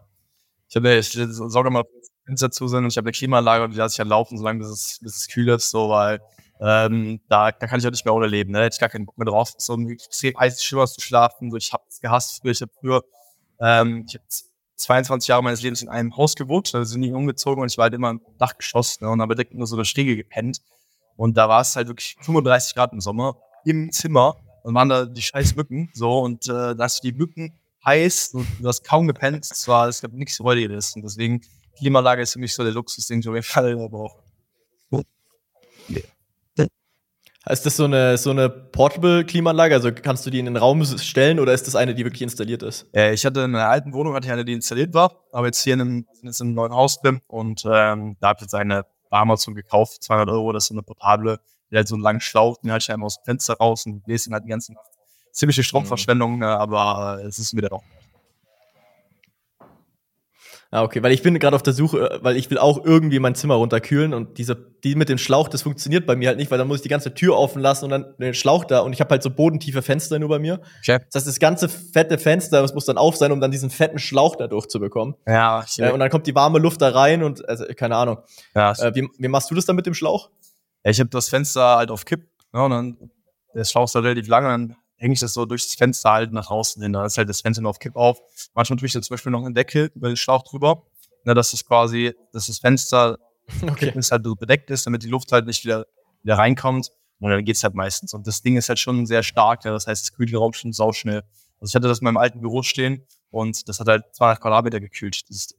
Ich 0.69 0.77
habe 0.77 0.95
ich 0.95 1.11
sorge 1.11 1.71
mal, 1.71 1.83
Fenster 2.27 2.51
zu 2.53 2.69
sind 2.69 2.85
und 2.85 2.93
ich 2.93 2.97
habe 2.97 3.07
eine 3.07 3.13
Klimaanlage 3.13 3.65
und 3.65 3.73
die 3.73 3.79
lasse 3.79 3.95
ich 3.95 3.99
halt 3.99 4.11
laufen, 4.11 4.39
solange 4.39 4.61
bis 4.61 4.69
es, 4.69 4.99
bis 5.03 5.17
es 5.17 5.29
kühl 5.29 5.49
ist, 5.49 5.71
so, 5.71 5.89
weil 5.89 6.21
ähm, 6.61 7.21
da, 7.29 7.53
da 7.53 7.67
kann 7.67 7.79
ich 7.79 7.85
ja 7.85 7.91
nicht 7.91 8.05
mehr 8.05 8.15
ohne 8.15 8.27
leben. 8.27 8.53
Ne? 8.53 8.63
Hätte 8.63 8.75
ich 8.75 8.81
gar 8.81 8.89
keinen 8.89 9.07
Bock 9.07 9.19
mehr 9.19 9.27
drauf, 9.27 9.55
so 9.59 9.75
ein 9.75 9.89
extrem 9.89 10.35
Schimmer 10.59 10.87
zu 10.87 11.01
schlafen. 11.01 11.51
So, 11.51 11.57
ich 11.57 11.73
habe 11.73 11.85
es 11.89 12.01
gehasst 12.01 12.41
früher. 12.41 12.53
Ich 12.53 12.61
habe 12.61 12.73
früher, 12.81 13.05
ähm, 13.61 14.05
ich 14.09 14.15
habe 14.15 14.25
22 14.77 15.29
Jahre 15.29 15.43
meines 15.43 15.63
Lebens 15.63 15.83
in 15.83 15.89
einem 15.89 16.17
Haus 16.17 16.37
gewohnt, 16.37 16.73
also 16.75 16.85
sind 16.91 17.01
nie 17.01 17.13
umgezogen 17.13 17.61
und 17.63 17.71
ich 17.71 17.79
war 17.79 17.85
halt 17.85 17.95
immer 17.95 18.11
im 18.11 18.21
Dachgeschoss 18.39 19.01
ne, 19.01 19.09
und 19.09 19.21
habe 19.21 19.35
direkt 19.35 19.55
nur 19.55 19.67
so 19.67 19.77
eine 19.77 19.85
Stiege 19.85 20.17
gepennt. 20.17 20.61
Und 21.17 21.37
da 21.37 21.49
war 21.49 21.63
es 21.63 21.75
halt 21.75 21.89
wirklich 21.89 22.17
35 22.21 22.75
Grad 22.75 22.93
im 22.93 23.01
Sommer 23.01 23.37
im 23.65 23.91
Zimmer 23.91 24.37
und 24.63 24.75
waren 24.75 24.89
da 24.89 25.05
die 25.05 25.21
scheiß 25.21 25.57
Mücken 25.57 25.91
so 25.93 26.21
und 26.21 26.49
äh, 26.49 26.77
da 26.77 26.85
hast 26.85 27.03
du 27.03 27.11
die 27.11 27.17
Mücken 27.17 27.59
heiß 27.85 28.29
und 28.35 28.47
du 28.61 28.69
hast 28.69 28.85
kaum 28.85 29.07
gepennt. 29.07 29.45
Es 29.51 29.67
es 29.67 30.01
gab 30.01 30.13
nichts 30.13 30.41
Räudiges 30.41 30.95
und 30.95 31.03
deswegen 31.03 31.41
Klimaanlage 31.77 32.23
ist 32.23 32.33
für 32.33 32.39
mich 32.39 32.55
so 32.55 32.63
der 32.63 32.73
Luxusding, 32.73 33.21
so 33.23 33.31
auf 33.31 33.37
jeden 33.37 33.47
Fall 33.47 33.77
brauche. 33.77 34.23
Ist 37.51 37.65
das 37.65 37.77
so 37.77 37.85
eine, 37.85 38.19
so 38.19 38.31
eine 38.31 38.51
Portable-Klimaanlage? 38.51 39.75
Also 39.75 39.91
kannst 39.91 40.27
du 40.27 40.31
die 40.31 40.39
in 40.39 40.45
den 40.45 40.59
Raum 40.59 40.85
stellen 40.85 41.41
oder 41.41 41.55
ist 41.55 41.67
das 41.67 41.77
eine, 41.77 41.95
die 41.95 42.05
wirklich 42.05 42.21
installiert 42.21 42.63
ist? 42.63 42.87
Äh, 42.95 43.15
ich 43.15 43.25
hatte 43.25 43.41
in 43.41 43.55
einer 43.55 43.69
alten 43.69 43.95
Wohnung 43.95 44.15
hatte 44.15 44.27
ich 44.27 44.33
eine, 44.33 44.45
die 44.45 44.53
installiert 44.53 44.93
war, 44.93 45.25
aber 45.33 45.47
jetzt 45.47 45.63
hier 45.63 45.75
in 45.75 45.81
einem, 45.81 46.07
jetzt 46.23 46.43
in 46.43 46.49
einem 46.49 46.55
neuen 46.55 46.75
Haus 46.75 47.01
drin 47.01 47.23
und 47.27 47.65
ähm, 47.65 48.17
da 48.21 48.29
habe 48.29 48.37
ich 48.39 48.43
jetzt 48.43 48.55
eine 48.55 48.85
bei 49.09 49.19
Amazon 49.19 49.55
gekauft, 49.55 50.03
200 50.03 50.29
Euro, 50.29 50.53
das 50.53 50.65
ist 50.65 50.69
so 50.69 50.75
eine 50.75 50.83
portable, 50.83 51.41
die 51.71 51.79
hat 51.79 51.89
so 51.89 51.95
einen 51.95 52.03
langen 52.03 52.21
Schlauch, 52.21 52.59
den 52.59 52.71
halte 52.71 52.83
ich 52.83 52.93
einmal 52.93 53.07
aus 53.07 53.17
dem 53.17 53.25
Fenster 53.25 53.55
raus 53.55 53.87
und 53.87 54.07
lese 54.07 54.29
ihn 54.29 54.35
halt 54.35 54.45
die 54.45 54.51
ganzen 54.51 54.77
ziemliche 55.33 55.63
Stromverschwendung, 55.63 56.43
äh, 56.43 56.45
aber 56.45 57.23
es 57.25 57.39
ist 57.39 57.57
wieder 57.57 57.71
doch. 57.71 57.83
Ah, 60.71 60.83
okay, 60.83 61.03
weil 61.03 61.13
ich 61.13 61.23
bin 61.23 61.39
gerade 61.39 61.57
auf 61.57 61.63
der 61.63 61.73
Suche, 61.73 62.11
äh, 62.11 62.19
weil 62.23 62.37
ich 62.37 62.51
will 62.51 62.59
auch 62.59 62.85
irgendwie 62.85 63.19
mein 63.21 63.35
Zimmer 63.35 63.55
runterkühlen 63.55 64.13
und 64.13 64.37
diese, 64.37 64.55
die 64.85 64.97
mit 64.97 65.09
dem 65.09 65.17
Schlauch, 65.17 65.49
das 65.49 65.63
funktioniert 65.63 66.07
bei 66.07 66.15
mir 66.15 66.29
halt 66.29 66.37
nicht, 66.37 66.51
weil 66.51 66.59
dann 66.59 66.69
muss 66.69 66.79
ich 66.79 66.83
die 66.83 66.91
ganze 66.91 67.15
Tür 67.15 67.39
offen 67.39 67.63
lassen 67.63 67.87
und 67.87 67.91
dann 67.91 68.15
den 68.19 68.35
Schlauch 68.35 68.67
da 68.67 68.81
und 68.81 68.93
ich 68.93 69.01
habe 69.01 69.11
halt 69.11 69.23
so 69.23 69.31
bodentiefe 69.31 69.81
Fenster 69.81 70.19
nur 70.19 70.29
bei 70.29 70.39
mir. 70.39 70.61
Okay. 70.83 70.99
Das 71.11 71.15
heißt, 71.23 71.27
das 71.27 71.39
ganze 71.39 71.71
fette 71.71 72.19
Fenster, 72.19 72.61
das 72.61 72.75
muss 72.75 72.85
dann 72.85 72.99
auf 72.99 73.17
sein, 73.17 73.33
um 73.33 73.41
dann 73.41 73.51
diesen 73.51 73.71
fetten 73.71 73.99
Schlauch 73.99 74.37
da 74.37 74.47
durchzubekommen. 74.47 75.15
Ja, 75.27 75.65
Äh, 75.79 75.91
und 75.91 76.01
dann 76.01 76.11
kommt 76.11 76.27
die 76.27 76.35
warme 76.35 76.59
Luft 76.59 76.83
da 76.83 76.91
rein 76.91 77.23
und, 77.23 77.49
also, 77.49 77.65
keine 77.75 77.97
Ahnung. 77.97 78.19
ja, 78.55 78.73
Äh, 78.73 78.95
wie, 78.95 79.09
wie 79.19 79.29
machst 79.29 79.51
du 79.51 79.55
das 79.55 79.65
dann 79.65 79.77
mit 79.77 79.87
dem 79.87 79.95
Schlauch? 79.95 80.29
Ja, 80.85 80.91
ich 80.91 81.01
habe 81.01 81.09
das 81.09 81.31
Fenster 81.31 81.77
halt 81.79 81.91
auf 81.91 82.05
Kipp, 82.05 82.29
ne, 82.53 82.63
und 82.63 82.71
dann 82.71 83.11
der 83.55 83.65
Schlauch 83.65 83.85
ist 83.85 83.95
halt 83.95 84.05
relativ 84.05 84.29
lang 84.29 84.45
und 84.45 84.51
dann 84.51 84.77
hänge 84.99 85.15
ich 85.15 85.21
das 85.21 85.33
so 85.33 85.47
durchs 85.47 85.75
Fenster 85.75 86.11
halt 86.13 86.33
nach 86.33 86.51
außen 86.51 86.83
hin. 86.83 86.93
Da 86.93 87.07
ist 87.07 87.17
halt 87.19 87.29
das 87.29 87.41
Fenster 87.41 87.63
nur 87.63 87.71
auf 87.71 87.79
Kipp 87.79 87.97
auf. 87.97 88.21
Manchmal 88.55 88.79
tue 88.79 88.87
ich 88.87 88.93
da 88.93 89.01
zum 89.01 89.15
Beispiel 89.15 89.33
noch 89.33 89.45
einen 89.45 89.55
Deckel 89.55 89.91
über 89.95 90.09
den 90.09 90.17
Schlauch 90.17 90.43
drüber. 90.43 90.85
Ne, 91.25 91.35
dass 91.35 91.51
das 91.51 91.65
quasi, 91.65 92.15
dass 92.33 92.47
das 92.47 92.59
Fenster 92.59 93.19
Okay. 93.63 93.93
ist 93.97 94.13
halt 94.13 94.25
so 94.25 94.35
bedeckt 94.37 94.71
ist, 94.71 94.87
damit 94.87 95.03
die 95.03 95.09
Luft 95.09 95.33
halt 95.33 95.47
nicht 95.47 95.65
wieder, 95.65 95.87
wieder 96.23 96.37
reinkommt. 96.37 96.91
Und 97.21 97.31
dann 97.31 97.45
geht's 97.45 97.65
halt 97.65 97.75
meistens. 97.75 98.15
Und 98.15 98.27
das 98.27 98.43
Ding 98.43 98.57
ist 98.57 98.69
halt 98.69 98.79
schon 98.79 99.05
sehr 99.07 99.23
stark. 99.23 99.65
Ja, 99.65 99.73
das 99.73 99.87
heißt, 99.87 100.05
es 100.05 100.13
kühlt 100.13 100.29
den 100.31 100.37
Raum 100.37 100.53
schon 100.53 100.73
sauschnell. 100.73 101.23
Also 101.61 101.71
ich 101.71 101.75
hatte 101.75 101.89
das 101.89 101.99
in 102.01 102.05
meinem 102.05 102.17
alten 102.19 102.41
Büro 102.41 102.63
stehen 102.63 103.05
und 103.31 103.69
das 103.69 103.81
hat 103.81 103.89
halt 103.89 104.05
200 104.13 104.41
Quadratmeter 104.41 104.79
gekühlt. 104.81 105.23
Das 105.29 105.37
ist, 105.37 105.55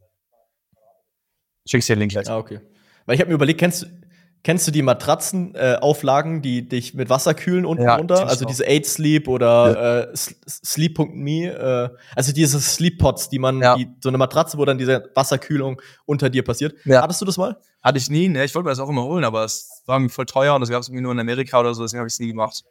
schick's 1.65 1.87
dir 1.87 1.95
den 1.95 1.99
Link 1.99 2.11
gleich. 2.11 2.29
Ah, 2.29 2.37
okay. 2.37 2.61
Weil 3.05 3.15
ich 3.15 3.21
habe 3.21 3.29
mir 3.29 3.35
überlegt, 3.35 3.59
kennst, 3.59 3.83
du- 3.83 3.98
kennst 4.43 4.67
du 4.67 4.71
die 4.71 4.81
Matratzenauflagen, 4.81 6.37
äh, 6.37 6.41
die 6.41 6.67
dich 6.69 6.93
mit 6.93 7.09
Wasser 7.09 7.33
kühlen 7.33 7.65
unten 7.65 7.83
Ja, 7.83 7.95
runter? 7.95 8.27
Also 8.27 8.45
auch. 8.45 8.49
diese 8.49 8.65
8 8.67 8.85
Sleep 8.85 9.27
oder 9.27 10.09
äh, 10.09 10.13
S- 10.13 10.35
Sleep.me, 10.47 11.45
äh, 11.47 11.89
also 12.15 12.31
diese 12.33 12.59
Sleep-Pods, 12.59 13.29
die 13.29 13.39
man, 13.39 13.61
Ja. 13.61 13.75
die, 13.75 13.87
so 14.01 14.09
eine 14.09 14.17
Matratze, 14.17 14.57
wo 14.57 14.65
dann 14.65 14.77
diese 14.77 15.09
Wasserkühlung 15.15 15.81
unter 16.05 16.29
dir 16.29 16.43
passiert. 16.43 16.75
Ja. 16.85 17.01
Hattest 17.01 17.21
du 17.21 17.25
das 17.25 17.37
mal? 17.37 17.57
Hatte 17.81 17.97
ich 17.97 18.09
nie, 18.09 18.27
ne? 18.27 18.43
Ich 18.43 18.53
wollte 18.55 18.65
mir 18.65 18.71
das 18.71 18.79
auch 18.79 18.89
immer 18.89 19.03
holen, 19.03 19.23
aber 19.23 19.43
es 19.45 19.83
war 19.85 19.99
mir 19.99 20.09
voll 20.09 20.25
teuer 20.25 20.53
und 20.55 20.61
das 20.61 20.69
gab 20.69 20.81
es 20.81 20.89
irgendwie 20.89 21.03
nur 21.03 21.11
in 21.13 21.19
Amerika 21.19 21.59
oder 21.59 21.73
so, 21.73 21.83
deswegen 21.83 21.99
habe 21.99 22.07
ich 22.07 22.13
es 22.13 22.19
nie 22.19 22.27
gemacht. 22.27 22.63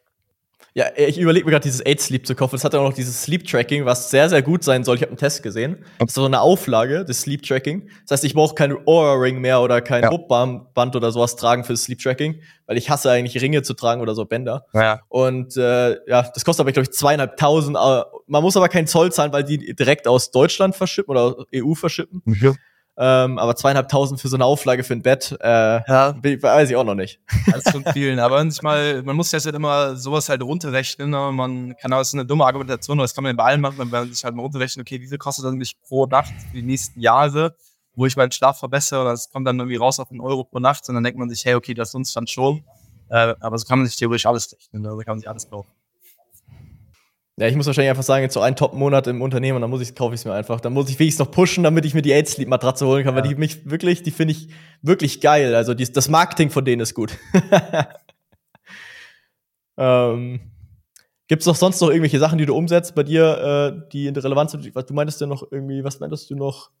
Ja, 0.75 0.85
ich 0.95 1.17
überlege 1.17 1.45
mir 1.45 1.51
gerade 1.51 1.63
dieses 1.63 1.85
8 1.85 1.99
Sleep 1.99 2.27
zu 2.27 2.35
kaufen. 2.35 2.55
Es 2.55 2.63
hat 2.63 2.73
ja 2.73 2.79
auch 2.79 2.83
noch 2.83 2.93
dieses 2.93 3.23
Sleep 3.23 3.45
Tracking, 3.45 3.85
was 3.85 4.11
sehr, 4.11 4.29
sehr 4.29 4.41
gut 4.41 4.63
sein 4.63 4.83
soll. 4.83 4.95
Ich 4.95 5.01
habe 5.01 5.09
einen 5.09 5.17
Test 5.17 5.41
gesehen. 5.41 5.83
Das 5.97 6.09
ist 6.09 6.15
so 6.15 6.25
eine 6.25 6.41
Auflage 6.41 7.03
des 7.05 7.21
Sleep 7.21 7.41
Tracking. 7.41 7.89
Das 8.07 8.11
heißt, 8.11 8.23
ich 8.23 8.33
brauche 8.33 8.53
kein 8.55 8.75
Aura 8.85 9.13
Ring 9.13 9.39
mehr 9.39 9.61
oder 9.61 9.81
kein 9.81 10.03
Ja. 10.03 10.11
Hubband 10.11 10.95
oder 10.95 11.11
sowas 11.11 11.35
tragen 11.35 11.63
für 11.63 11.73
das 11.73 11.83
Sleep 11.83 11.99
Tracking, 11.99 12.41
weil 12.67 12.77
ich 12.77 12.89
hasse 12.89 13.09
eigentlich 13.09 13.41
Ringe 13.41 13.63
zu 13.63 13.73
tragen 13.73 13.99
oder 14.01 14.13
so 14.13 14.25
Bänder. 14.25 14.65
Ja. 14.73 15.01
Und 15.09 15.57
äh, 15.57 15.97
ja, 16.07 16.21
das 16.33 16.45
kostet 16.45 16.61
aber, 16.61 16.71
glaube 16.71 16.87
ich, 16.89 16.91
zweieinhalbtausend. 16.91 17.75
Man 18.27 18.43
muss 18.43 18.55
aber 18.55 18.69
keinen 18.69 18.87
Zoll 18.87 19.11
zahlen, 19.11 19.33
weil 19.33 19.43
die 19.43 19.75
direkt 19.75 20.07
aus 20.07 20.31
Deutschland 20.31 20.75
verschippen 20.75 21.11
oder 21.11 21.21
aus 21.21 21.45
EU 21.53 21.73
verschippen. 21.73 22.21
Ähm, 23.01 23.39
aber 23.39 23.55
zweieinhalbtausend 23.55 24.19
für 24.19 24.27
so 24.27 24.35
eine 24.35 24.43
Auflage 24.43 24.83
für 24.83 24.93
ein 24.93 25.01
Bett, 25.01 25.37
äh, 25.39 25.47
Ja, 25.47 26.13
weiß 26.21 26.69
ich 26.69 26.75
auch 26.75 26.83
noch 26.83 26.95
nicht. 26.95 27.21
das 27.45 27.65
ist 27.65 27.71
schon 27.71 27.85
vielen. 27.93 28.19
Aber 28.19 28.37
manchmal, 28.37 29.01
man 29.03 29.15
muss 29.15 29.31
jetzt 29.31 29.45
halt 29.45 29.55
immer 29.55 29.95
sowas 29.95 30.27
halt 30.27 30.43
runterrechnen. 30.43 31.09
Ne? 31.09 31.31
Man 31.31 31.77
kann 31.77 31.93
auch, 31.93 31.99
das 31.99 32.09
ist 32.09 32.15
eine 32.15 32.25
dumme 32.25 32.45
Argumentation, 32.45 32.99
aber 32.99 33.05
das 33.05 33.15
kann 33.15 33.23
man 33.23 33.35
ja 33.35 33.37
bei 33.37 33.49
allen 33.49 33.61
machen, 33.61 33.77
wenn 33.77 33.89
man 33.89 34.11
sich 34.11 34.23
halt 34.25 34.35
mal 34.35 34.41
runterrechnet, 34.41 34.85
okay, 34.85 34.99
wie 34.99 35.07
viel 35.07 35.17
kostet 35.17 35.45
das 35.45 35.53
mich 35.53 35.79
pro 35.87 36.07
Nacht 36.07 36.33
für 36.49 36.57
die 36.57 36.61
nächsten 36.61 36.99
Jahre? 36.99 37.55
wo 37.95 38.05
ich 38.05 38.15
meinen 38.15 38.31
Schlaf 38.31 38.59
verbessere. 38.59 39.03
Das 39.03 39.29
kommt 39.29 39.45
dann 39.45 39.59
irgendwie 39.59 39.75
raus 39.75 39.99
auf 39.99 40.09
einen 40.09 40.21
Euro 40.21 40.45
pro 40.45 40.59
Nacht 40.59 40.87
und 40.87 40.95
dann 40.95 41.03
denkt 41.03 41.19
man 41.19 41.29
sich, 41.29 41.43
hey, 41.43 41.55
okay, 41.55 41.73
das 41.73 41.93
uns 41.93 42.13
dann 42.13 42.27
schon. 42.27 42.63
Äh, 43.09 43.35
aber 43.39 43.57
so 43.57 43.65
kann 43.65 43.79
man 43.79 43.87
sich 43.87 43.97
theoretisch 43.97 44.25
alles 44.25 44.53
rechnen. 44.53 44.83
Da 44.83 44.91
also 44.91 45.01
kann 45.01 45.13
man 45.13 45.19
sich 45.19 45.29
alles 45.29 45.49
kaufen. 45.49 45.69
Ja, 47.39 47.47
ich 47.47 47.55
muss 47.55 47.67
wahrscheinlich 47.67 47.91
einfach 47.91 48.03
sagen, 48.03 48.23
jetzt 48.23 48.33
so 48.33 48.41
ein 48.41 48.57
Top-Monat 48.57 49.07
im 49.07 49.21
Unternehmen, 49.21 49.61
dann 49.61 49.69
muss 49.69 49.79
ich, 49.79 49.95
kaufe 49.95 50.13
ich 50.13 50.19
es 50.19 50.25
mir 50.25 50.33
einfach. 50.33 50.59
Dann 50.59 50.73
muss 50.73 50.89
ich 50.89 50.99
wenigstens 50.99 51.25
noch 51.25 51.31
pushen, 51.31 51.63
damit 51.63 51.85
ich 51.85 51.93
mir 51.93 52.01
die 52.01 52.11
AIDS 52.11 52.33
Sleep 52.33 52.49
Matratze 52.49 52.85
holen 52.85 53.05
kann, 53.05 53.15
ja. 53.15 53.21
weil 53.21 53.29
die 53.29 53.35
mich 53.35 53.69
wirklich, 53.69 54.03
die 54.03 54.11
finde 54.11 54.33
ich 54.33 54.49
wirklich 54.81 55.21
geil. 55.21 55.55
Also 55.55 55.73
die, 55.73 55.89
das 55.89 56.09
Marketing 56.09 56.49
von 56.49 56.65
denen 56.65 56.81
ist 56.81 56.93
gut. 56.93 57.17
ähm, 59.77 60.41
Gibt 61.29 61.41
es 61.41 61.45
doch 61.45 61.55
sonst 61.55 61.79
noch 61.79 61.87
irgendwelche 61.87 62.19
Sachen, 62.19 62.39
die 62.39 62.45
du 62.45 62.53
umsetzt 62.53 62.93
bei 62.93 63.03
dir, 63.03 63.77
äh, 63.77 63.89
die 63.93 64.07
in 64.07 64.15
der 64.15 64.23
Relevanz 64.25 64.51
sind? 64.51 64.75
Du 64.75 64.93
meintest 64.93 65.21
ja 65.21 65.27
noch 65.27 65.49
irgendwie, 65.49 65.85
was 65.85 66.01
meintest 66.01 66.29
du 66.29 66.35
noch? 66.35 66.71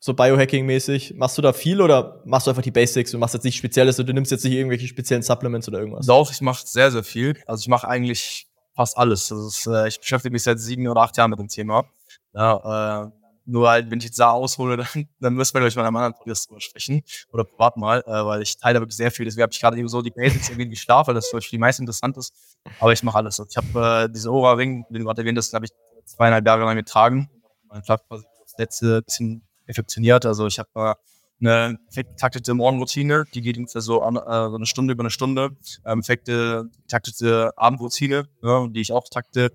So 0.00 0.12
Biohacking-mäßig. 0.12 1.16
Machst 1.16 1.38
du 1.38 1.42
da 1.42 1.54
viel 1.54 1.80
oder 1.80 2.20
machst 2.26 2.46
du 2.46 2.50
einfach 2.50 2.62
die 2.62 2.70
Basics 2.70 3.14
und 3.14 3.20
machst 3.20 3.32
jetzt 3.32 3.44
nichts 3.44 3.58
Spezielles 3.58 3.98
und 3.98 4.06
du 4.06 4.12
nimmst 4.12 4.32
jetzt 4.32 4.44
nicht 4.44 4.54
irgendwelche 4.54 4.86
speziellen 4.86 5.22
Supplements 5.22 5.66
oder 5.66 5.78
irgendwas? 5.78 6.04
Doch, 6.04 6.30
ich 6.30 6.42
mache 6.42 6.66
sehr, 6.66 6.90
sehr 6.90 7.04
viel. 7.04 7.38
Also 7.46 7.62
ich 7.62 7.68
mache 7.68 7.88
eigentlich 7.88 8.49
fast 8.80 8.96
alles. 8.96 9.30
Ist, 9.30 9.66
äh, 9.66 9.88
ich 9.88 10.00
beschäftige 10.00 10.32
mich 10.32 10.42
seit 10.42 10.58
sieben 10.58 10.88
oder 10.88 11.02
acht 11.02 11.16
Jahren 11.16 11.30
mit 11.30 11.38
dem 11.38 11.48
Thema. 11.48 11.84
Ja, 12.32 13.04
äh, 13.04 13.10
nur 13.44 13.68
halt, 13.68 13.90
wenn 13.90 13.98
ich 13.98 14.06
jetzt 14.06 14.18
da 14.18 14.30
aushole, 14.30 14.76
dann, 14.94 15.08
dann 15.20 15.34
müssen 15.34 15.52
wir, 15.52 15.60
glaube 15.60 15.68
ich, 15.68 15.76
mal 15.76 15.84
einem 15.84 15.96
anderen 15.96 16.14
Podcast 16.14 16.48
drüber 16.48 16.60
sprechen. 16.60 17.02
Oder 17.30 17.44
privat 17.44 17.76
mal, 17.76 18.02
äh, 18.06 18.24
weil 18.24 18.40
ich 18.40 18.56
teile 18.56 18.80
wirklich 18.80 18.96
sehr 18.96 19.10
viel. 19.10 19.26
Deswegen 19.26 19.42
habe 19.42 19.52
ich 19.52 19.60
gerade 19.60 19.76
eben 19.76 19.88
so 19.88 20.00
die 20.00 20.10
Basics 20.10 20.48
irgendwie 20.48 20.76
Schlaf, 20.76 21.08
weil 21.08 21.14
das 21.14 21.28
für 21.28 21.40
die 21.40 21.58
meisten 21.58 21.82
interessant 21.82 22.16
ist. 22.16 22.32
Aber 22.78 22.92
ich 22.92 23.02
mache 23.02 23.18
alles. 23.18 23.38
Ich 23.38 23.56
habe 23.56 24.06
äh, 24.06 24.12
diese 24.12 24.30
Aura-Ring, 24.30 24.86
den 24.88 25.00
du 25.00 25.04
gerade 25.04 25.20
erwähnt 25.20 25.36
hast, 25.36 25.52
habe 25.52 25.66
ich 25.66 25.72
zweieinhalb 26.06 26.46
Jahre 26.46 26.64
lang 26.64 26.76
getragen. 26.76 27.28
Mein 27.68 27.84
Schlaf 27.84 28.00
quasi 28.08 28.24
das 28.42 28.54
letzte 28.56 29.02
bisschen 29.02 29.42
perfektioniert. 29.66 30.24
Also 30.24 30.46
ich 30.46 30.58
habe 30.58 30.70
äh, 30.74 30.94
eine 31.40 31.78
taktete 32.16 32.54
Morgenroutine, 32.54 33.24
die 33.34 33.40
geht 33.40 33.56
ungefähr 33.56 33.80
so, 33.80 34.02
an, 34.02 34.16
äh, 34.16 34.20
eine 34.20 34.66
Stunde 34.66 34.92
über 34.92 35.02
eine 35.02 35.10
Stunde. 35.10 35.56
Ähm, 35.84 36.00
effekte 36.00 36.70
taktete 36.88 37.52
Abendroutine, 37.56 38.28
ja, 38.42 38.66
die 38.68 38.80
ich 38.80 38.92
auch 38.92 39.08
takte, 39.08 39.50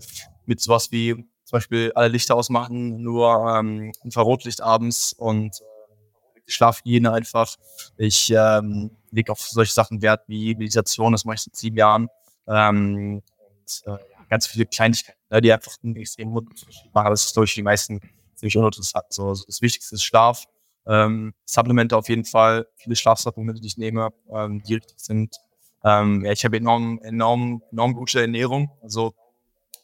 mit 0.45 0.61
sowas 0.61 0.91
wie 0.91 1.13
zum 1.43 1.57
Beispiel 1.57 1.91
alle 1.93 2.07
Lichter 2.07 2.35
ausmachen, 2.35 3.01
nur 3.01 3.55
ähm, 3.55 3.91
Infrarotlicht 4.03 4.61
abends 4.61 5.13
und 5.13 5.61
äh, 5.61 6.41
Schlafhygiene 6.47 7.11
einfach. 7.11 7.55
Ich 7.97 8.31
ähm, 8.35 8.91
lege 9.11 9.31
auf 9.31 9.41
solche 9.41 9.73
Sachen 9.73 10.01
Wert 10.01 10.23
wie 10.27 10.55
Meditation, 10.55 11.11
das 11.11 11.25
mache 11.25 11.35
ich 11.35 11.41
seit 11.41 11.55
sieben 11.55 11.77
Jahren. 11.77 12.07
Ähm, 12.47 13.21
und, 13.37 13.83
äh, 13.85 13.97
ganz 14.29 14.47
viele 14.47 14.65
Kleinigkeiten, 14.65 15.19
ne, 15.29 15.41
die 15.41 15.53
einfach 15.53 15.73
einen 15.83 15.95
extrem 15.95 16.35
Unterschied 16.35 16.93
machen. 16.93 17.11
Das 17.11 17.25
ist 17.25 17.37
durch 17.37 17.53
die 17.53 17.63
meisten 17.63 17.99
ziemlich 18.35 18.57
uninteressant. 18.57 19.05
So, 19.09 19.33
das 19.33 19.61
Wichtigste 19.61 19.95
ist 19.95 20.03
Schlaf. 20.03 20.45
Ähm, 20.87 21.33
Supplemente 21.45 21.97
auf 21.97 22.09
jeden 22.09 22.25
Fall, 22.25 22.67
viele 22.75 22.95
Schlafsupplemente, 22.95 23.61
die 23.61 23.67
ich 23.67 23.77
nehme, 23.77 24.09
ähm, 24.33 24.61
die 24.63 24.75
richtig 24.75 24.99
sind. 24.99 25.35
Ähm, 25.83 26.25
ja, 26.25 26.31
ich 26.31 26.45
habe 26.45 26.57
enorm, 26.57 26.99
enorm, 27.03 27.61
enorm 27.71 27.93
gute 27.93 28.21
Ernährung. 28.21 28.71
Also 28.81 29.13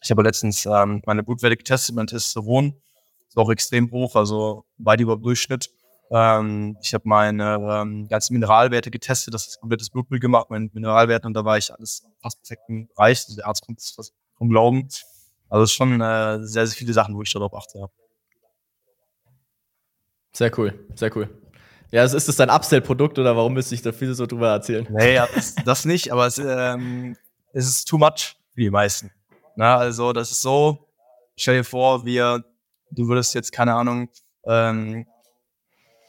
ich 0.01 0.09
habe 0.11 0.23
letztens 0.23 0.65
ähm, 0.65 1.01
meine 1.05 1.23
Blutwerte 1.23 1.57
getestet, 1.57 1.95
mein 1.95 2.07
Testosteron 2.07 2.75
ist 3.27 3.37
auch 3.37 3.49
extrem 3.49 3.89
hoch, 3.91 4.15
also 4.15 4.65
weit 4.77 4.99
über 4.99 5.15
Durchschnitt. 5.15 5.69
Ähm, 6.11 6.77
ich 6.81 6.93
habe 6.93 7.07
meine 7.07 7.55
ähm, 7.55 8.07
ganzen 8.09 8.33
Mineralwerte 8.33 8.91
getestet, 8.91 9.33
das 9.33 9.47
ist 9.47 9.59
komplettes 9.61 9.89
Blutbild 9.89 10.21
gemacht, 10.21 10.49
meine 10.49 10.69
Mineralwerte 10.73 11.27
und 11.27 11.33
da 11.33 11.45
war 11.45 11.57
ich 11.57 11.73
alles 11.73 12.03
fast 12.21 12.41
perfekt 12.41 12.63
im 12.67 12.87
Bereich. 12.87 13.19
Also 13.19 13.35
der 13.35 13.47
Arzt 13.47 13.65
kommt 13.65 13.79
es 13.79 13.91
fast 13.91 14.13
vom 14.37 14.49
Glauben. 14.49 14.89
Also 15.49 15.65
schon 15.67 16.01
äh, 16.01 16.39
sehr, 16.41 16.67
sehr 16.67 16.77
viele 16.77 16.93
Sachen, 16.93 17.15
wo 17.15 17.21
ich 17.21 17.31
darauf 17.31 17.53
achte. 17.53 17.77
Ja. 17.79 17.87
Sehr 20.33 20.57
cool, 20.57 20.73
sehr 20.95 21.15
cool. 21.15 21.29
Ja, 21.91 22.05
ist 22.05 22.27
das 22.27 22.35
dein 22.37 22.49
Upsell-Produkt 22.49 23.19
oder 23.19 23.35
warum 23.35 23.53
müsste 23.53 23.75
ich 23.75 23.81
da 23.81 23.91
viel 23.91 24.13
so 24.13 24.25
drüber 24.25 24.49
erzählen? 24.49 24.87
Nee, 24.89 25.15
das, 25.15 25.55
das 25.65 25.85
nicht, 25.85 26.11
aber 26.11 26.25
es, 26.25 26.37
ähm, 26.37 27.17
es 27.51 27.67
ist 27.67 27.85
too 27.85 27.97
much 27.97 28.37
für 28.53 28.61
die 28.61 28.69
meisten. 28.69 29.11
Na, 29.57 29.75
also, 29.75 30.13
das 30.13 30.31
ist 30.31 30.41
so, 30.41 30.87
stell 31.35 31.57
dir 31.57 31.63
vor, 31.65 32.05
wir, 32.05 32.45
du 32.91 33.07
würdest 33.09 33.35
jetzt, 33.35 33.51
keine 33.51 33.73
Ahnung, 33.73 34.09
ähm, 34.45 35.05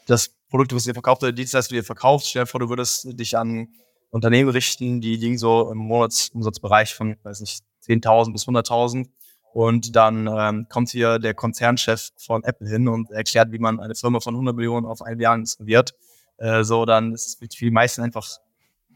das 0.07 0.29
Produkt, 0.49 0.73
was 0.73 0.87
ihr 0.87 0.93
verkauft 0.93 1.21
oder 1.23 1.33
Dienstleistung, 1.33 1.73
die 1.73 1.79
ihr 1.79 1.83
verkauft, 1.83 2.27
stell 2.27 2.43
dir 2.43 2.47
vor, 2.47 2.61
du 2.61 2.69
würdest 2.69 3.19
dich 3.19 3.37
an 3.37 3.67
Unternehmen 4.09 4.49
richten, 4.49 5.01
die 5.01 5.17
liegen 5.17 5.37
so 5.37 5.69
im 5.71 5.79
Monatsumsatzbereich 5.79 6.93
von, 6.93 7.17
weiß 7.23 7.41
nicht, 7.41 7.63
10.000 7.85 8.31
bis 8.31 8.47
100.000 8.47 9.09
und 9.53 9.95
dann 9.95 10.27
ähm, 10.27 10.67
kommt 10.67 10.89
hier 10.89 11.19
der 11.19 11.35
Konzernchef 11.35 12.09
von 12.17 12.43
Apple 12.43 12.67
hin 12.67 12.87
und 12.87 13.11
erklärt, 13.11 13.51
wie 13.51 13.59
man 13.59 13.79
eine 13.79 13.93
Firma 13.93 14.19
von 14.19 14.33
100 14.33 14.55
Millionen 14.55 14.87
auf 14.87 15.03
ein 15.03 15.19
Jahr 15.19 15.35
installiert. 15.35 15.93
Äh, 16.37 16.63
so, 16.63 16.85
dann 16.85 17.13
ist 17.13 17.27
es 17.27 17.35
für 17.35 17.47
die 17.47 17.71
meisten 17.71 18.01
einfach 18.01 18.27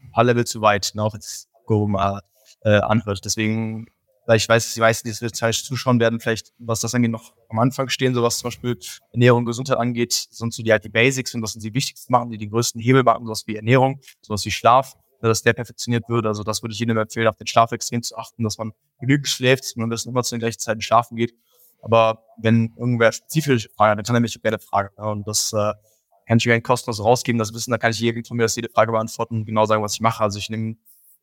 ein 0.02 0.10
paar 0.10 0.24
Level 0.24 0.44
zu 0.44 0.60
weit, 0.60 0.90
ne, 0.94 1.02
auch 1.02 1.14
wenn 1.14 1.20
es 1.20 1.48
mal 1.68 2.22
äh, 2.62 2.78
anhört. 2.78 3.24
Deswegen, 3.24 3.86
weil 4.26 4.38
ich 4.38 4.48
weiß, 4.48 4.74
die 4.74 4.80
meisten, 4.80 5.06
die 5.06 5.12
es 5.12 5.18
vielleicht 5.18 5.64
zuschauen 5.64 6.00
werden, 6.00 6.18
vielleicht, 6.18 6.52
was 6.58 6.80
das 6.80 6.92
angeht, 6.92 7.12
noch 7.12 7.34
am 7.50 7.60
Anfang 7.60 7.88
stehen, 7.88 8.14
so 8.14 8.22
was 8.24 8.38
zum 8.38 8.48
Beispiel 8.48 8.78
Ernährung 9.12 9.40
und 9.40 9.46
Gesundheit 9.46 9.78
angeht, 9.78 10.12
sind 10.12 10.52
so 10.52 10.64
die 10.64 10.72
halt 10.72 10.84
die 10.84 10.88
Basics 10.88 11.34
und 11.34 11.42
das 11.42 11.52
sind 11.52 11.62
die 11.62 11.74
wichtigsten 11.74 12.12
machen, 12.12 12.30
die 12.30 12.38
die 12.38 12.48
größten 12.48 12.80
Hebel 12.80 13.04
machen, 13.04 13.26
sowas 13.26 13.44
wie 13.46 13.54
Ernährung, 13.54 14.00
sowas 14.22 14.44
wie 14.44 14.50
Schlaf 14.50 14.96
dass 15.20 15.42
der 15.42 15.52
perfektioniert 15.52 16.08
wird. 16.08 16.26
Also 16.26 16.42
das 16.42 16.62
würde 16.62 16.72
ich 16.72 16.78
jedem 16.78 16.96
empfehlen, 16.96 17.26
auf 17.26 17.36
den 17.36 17.46
Schlaf 17.46 17.72
extrem 17.72 18.02
zu 18.02 18.16
achten, 18.16 18.44
dass 18.44 18.58
man 18.58 18.72
genügend 19.00 19.28
schläft 19.28 19.64
dass 19.64 19.76
man 19.76 19.90
immer 19.90 20.22
zu 20.22 20.34
den 20.34 20.40
gleichen 20.40 20.58
Zeiten 20.58 20.80
schlafen 20.80 21.16
geht. 21.16 21.34
Aber 21.82 22.24
wenn 22.38 22.74
irgendwer 22.76 23.12
spezifische 23.12 23.68
Fragen 23.70 23.92
hat, 23.92 23.98
dann 23.98 24.04
kann 24.04 24.16
er 24.16 24.20
mich 24.20 24.40
gerne 24.40 24.58
fragen. 24.58 24.94
Und 24.96 25.26
das 25.26 25.52
äh, 25.52 25.74
kann 26.26 26.38
ich 26.38 26.44
gerne 26.44 26.62
kostenlos 26.62 27.02
rausgeben. 27.02 27.38
Das 27.38 27.54
Wissen, 27.54 27.70
da 27.70 27.78
kann 27.78 27.90
ich 27.90 28.00
jedem 28.00 28.24
von 28.24 28.36
mir 28.36 28.44
das 28.44 28.56
jede 28.56 28.68
Frage 28.68 28.92
beantworten 28.92 29.36
und 29.36 29.44
genau 29.44 29.64
sagen, 29.64 29.82
was 29.82 29.94
ich 29.94 30.00
mache. 30.00 30.22
Also 30.22 30.38
ich 30.38 30.50
nehme, 30.50 30.76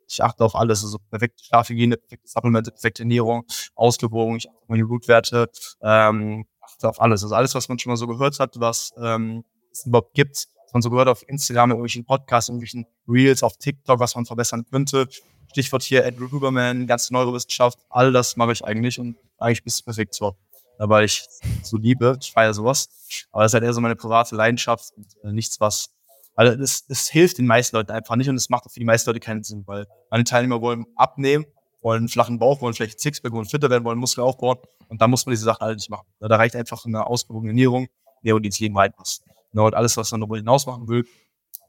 ich 0.08 0.24
achte 0.24 0.44
auf 0.44 0.56
alles. 0.56 0.84
Also 0.84 1.00
perfekte 1.00 1.44
Schlafhygiene, 1.44 1.98
perfekte 1.98 2.28
Supplemente, 2.28 2.72
perfekte 2.72 3.04
Ernährung, 3.04 3.46
Ausgewogen, 3.76 4.38
ich 4.38 4.50
achte 4.50 4.58
auf 4.62 4.70
meine 4.70 4.86
Blutwerte, 4.86 5.50
ähm, 5.82 6.46
achte 6.62 6.90
auf 6.90 7.02
alles. 7.02 7.24
Also 7.24 7.36
alles, 7.36 7.54
was 7.56 7.70
man 7.70 7.80
schon 7.80 7.92
mal 7.92 7.98
so 7.98 8.08
gehört 8.08 8.40
hat, 8.40 8.60
was 8.60 8.94
ähm, 8.98 9.44
es 9.72 9.86
überhaupt 9.86 10.14
gibt, 10.14 10.48
man 10.76 10.82
so 10.82 10.90
gehört 10.90 11.08
auf 11.08 11.28
Instagram, 11.28 11.72
in 11.72 11.78
irgendwelchen 11.78 12.06
Podcasts, 12.06 12.50
irgendwelchen 12.50 12.86
Reels, 13.08 13.42
auf 13.42 13.58
TikTok, 13.58 14.00
was 14.00 14.14
man 14.16 14.26
verbessern 14.26 14.66
könnte. 14.70 15.08
Stichwort 15.52 15.84
hier 15.84 16.06
Andrew 16.06 16.30
Huberman, 16.32 16.86
ganze 16.86 17.14
Neurowissenschaft, 17.14 17.80
all 17.90 18.12
das 18.12 18.36
mache 18.36 18.52
ich 18.52 18.64
eigentlich 18.64 19.00
und 19.00 19.16
eigentlich 19.38 19.64
bis 19.64 19.78
zur 19.78 19.86
Perfektion. 19.86 20.34
Weil 20.78 21.06
ich 21.06 21.26
so 21.64 21.78
liebe, 21.78 22.18
ich 22.22 22.34
feiere 22.34 22.54
sowas. 22.54 22.90
Aber 23.32 23.44
das 23.44 23.52
ist 23.52 23.54
halt 23.54 23.64
eher 23.64 23.74
so 23.74 23.80
meine 23.80 23.96
private 23.96 24.36
Leidenschaft 24.36 24.92
und 24.98 25.08
äh, 25.24 25.32
nichts, 25.32 25.60
was 25.62 25.92
also 26.36 26.62
es, 26.62 26.84
es 26.90 27.08
hilft 27.08 27.38
den 27.38 27.48
meisten 27.48 27.78
Leuten 27.78 27.94
einfach 27.94 28.18
nicht 28.18 28.28
und 28.28 28.36
es 28.36 28.50
macht 28.50 28.66
auch 28.66 28.72
für 28.72 28.80
die 28.80 28.86
meisten 28.86 29.10
Leute 29.10 29.22
keinen 29.22 29.44
Sinn, 29.44 29.64
weil 29.68 29.88
meine 30.12 30.26
Teilnehmer 30.26 30.62
wollen 30.62 30.86
abnehmen, 30.98 31.46
wollen 31.82 32.00
einen 32.00 32.10
flachen 32.10 32.40
Bauch, 32.40 32.60
wollen 32.60 32.74
vielleicht 32.74 33.00
Sixpack, 33.00 33.32
wollen 33.32 33.46
fitter 33.46 33.70
werden, 33.70 33.86
wollen 33.86 33.98
Muskeln 33.98 34.28
aufbauen 34.28 34.58
und 34.90 35.02
da 35.02 35.08
muss 35.08 35.26
man 35.26 35.32
diese 35.32 35.46
Sachen 35.46 35.62
alle 35.62 35.76
nicht 35.76 35.90
machen. 35.90 36.06
Da 36.20 36.36
reicht 36.36 36.58
einfach 36.58 36.84
eine 36.86 37.08
ausgewogene 37.08 37.52
Ernährung, 37.52 37.88
die 38.22 38.30
ins 38.32 38.60
Leben 38.60 38.78
reinpasst. 38.78 39.24
Und 39.64 39.76
alles, 39.76 39.98
was 39.98 40.12
man 40.12 40.22
darüber 40.22 40.38
hinaus 40.38 40.66
machen 40.66 40.88
will, 40.88 41.06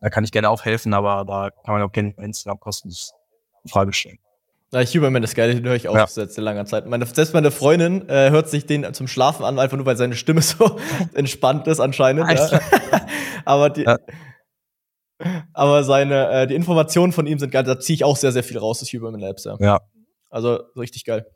da 0.00 0.10
kann 0.10 0.24
ich 0.24 0.32
gerne 0.32 0.48
aufhelfen, 0.48 0.94
aber 0.94 1.24
da 1.24 1.50
kann 1.64 1.74
man 1.74 1.82
auch 1.82 1.92
gerne 1.92 2.12
bei 2.16 2.24
Instagram 2.24 2.60
kostenlos 2.60 3.12
eine 3.62 3.70
Frage 3.70 3.92
stellen. 3.92 4.18
Ja, 4.72 4.80
Huberman 4.82 5.22
ist 5.22 5.36
geil, 5.36 5.54
den 5.54 5.64
höre 5.64 5.76
ich 5.76 5.88
auch 5.88 5.94
ja. 5.94 6.06
seit 6.06 6.36
langer 6.36 6.66
Zeit. 6.66 6.86
Meine, 6.86 7.06
selbst 7.06 7.32
meine 7.32 7.50
Freundin 7.50 8.08
äh, 8.08 8.30
hört 8.30 8.48
sich 8.48 8.66
den 8.66 8.92
zum 8.94 9.06
Schlafen 9.06 9.44
an, 9.44 9.58
einfach 9.58 9.76
nur 9.76 9.86
weil 9.86 9.96
seine 9.96 10.16
Stimme 10.16 10.42
so 10.42 10.78
entspannt 11.14 11.66
ist 11.68 11.78
anscheinend. 11.78 12.28
Ja. 12.30 12.60
aber 13.44 13.70
die, 13.70 13.84
ja. 13.84 13.98
aber 15.52 15.84
seine 15.84 16.30
äh, 16.30 16.46
die 16.48 16.56
Informationen 16.56 17.12
von 17.12 17.26
ihm 17.26 17.38
sind 17.38 17.50
geil. 17.50 17.62
Da 17.62 17.78
ziehe 17.78 17.94
ich 17.94 18.04
auch 18.04 18.16
sehr 18.16 18.32
sehr 18.32 18.42
viel 18.42 18.58
raus, 18.58 18.80
das 18.80 18.92
Huberman 18.92 19.20
Labs. 19.20 19.44
Ja. 19.44 19.56
ja. 19.60 19.80
Also 20.30 20.60
richtig 20.76 21.04
geil. 21.04 21.26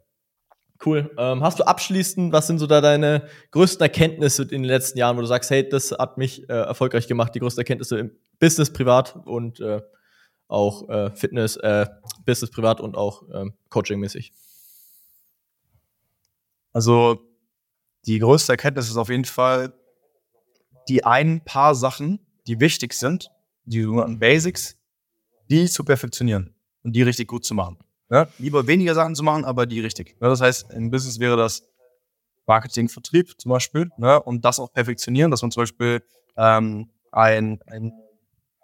Cool. 0.85 1.11
Ähm, 1.19 1.43
hast 1.43 1.59
du 1.59 1.65
abschließend, 1.65 2.33
was 2.33 2.47
sind 2.47 2.59
so 2.59 2.67
da 2.67 2.81
deine 2.81 3.29
größten 3.51 3.83
Erkenntnisse 3.83 4.45
in 4.45 4.49
den 4.49 4.65
letzten 4.65 4.99
Jahren, 4.99 5.17
wo 5.17 5.21
du 5.21 5.27
sagst, 5.27 5.51
hey, 5.51 5.69
das 5.69 5.93
hat 5.93 6.17
mich 6.17 6.49
äh, 6.49 6.53
erfolgreich 6.53 7.07
gemacht, 7.07 7.35
die 7.35 7.41
größten 7.41 7.61
Erkenntnisse 7.61 7.99
im 7.99 8.13
Business, 8.39 8.73
privat 8.73 9.15
und 9.27 9.61
äh, 9.61 9.83
auch 10.49 10.89
äh, 10.89 11.11
Fitness, 11.15 11.57
äh, 11.57 11.87
Business, 12.25 12.51
privat 12.51 12.81
und 12.81 12.97
auch 12.97 13.23
ähm, 13.33 13.53
Coaching-mäßig? 13.69 14.33
Also 16.73 17.21
die 18.07 18.19
größte 18.19 18.53
Erkenntnis 18.53 18.89
ist 18.89 18.97
auf 18.97 19.11
jeden 19.11 19.27
Fall 19.27 19.75
die 20.89 21.05
ein 21.05 21.45
paar 21.45 21.75
Sachen, 21.75 22.21
die 22.47 22.59
wichtig 22.59 22.95
sind, 22.95 23.31
die 23.65 23.83
sogenannten 23.83 24.19
Basics, 24.19 24.77
die 25.51 25.67
zu 25.69 25.85
perfektionieren 25.85 26.55
und 26.83 26.97
die 26.97 27.03
richtig 27.03 27.29
gut 27.29 27.45
zu 27.45 27.55
machen. 27.55 27.79
Ja, 28.11 28.27
lieber 28.39 28.67
weniger 28.67 28.95
Sachen 28.95 29.15
zu 29.15 29.23
machen, 29.23 29.45
aber 29.45 29.67
die 29.67 29.81
richtig. 29.81 30.17
Ja, 30.21 30.29
das 30.29 30.41
heißt, 30.41 30.73
im 30.73 30.91
Business 30.91 31.21
wäre 31.21 31.37
das 31.37 31.63
Marketing, 32.47 32.89
Vertrieb 32.89 33.41
zum 33.41 33.51
Beispiel 33.51 33.89
ne, 33.97 34.21
und 34.21 34.45
das 34.45 34.59
auch 34.59 34.73
perfektionieren, 34.73 35.31
dass 35.31 35.43
man 35.43 35.53
zum 35.53 35.63
Beispiel 35.63 36.03
ähm, 36.37 36.91
ein, 37.13 37.61
ein 37.67 37.93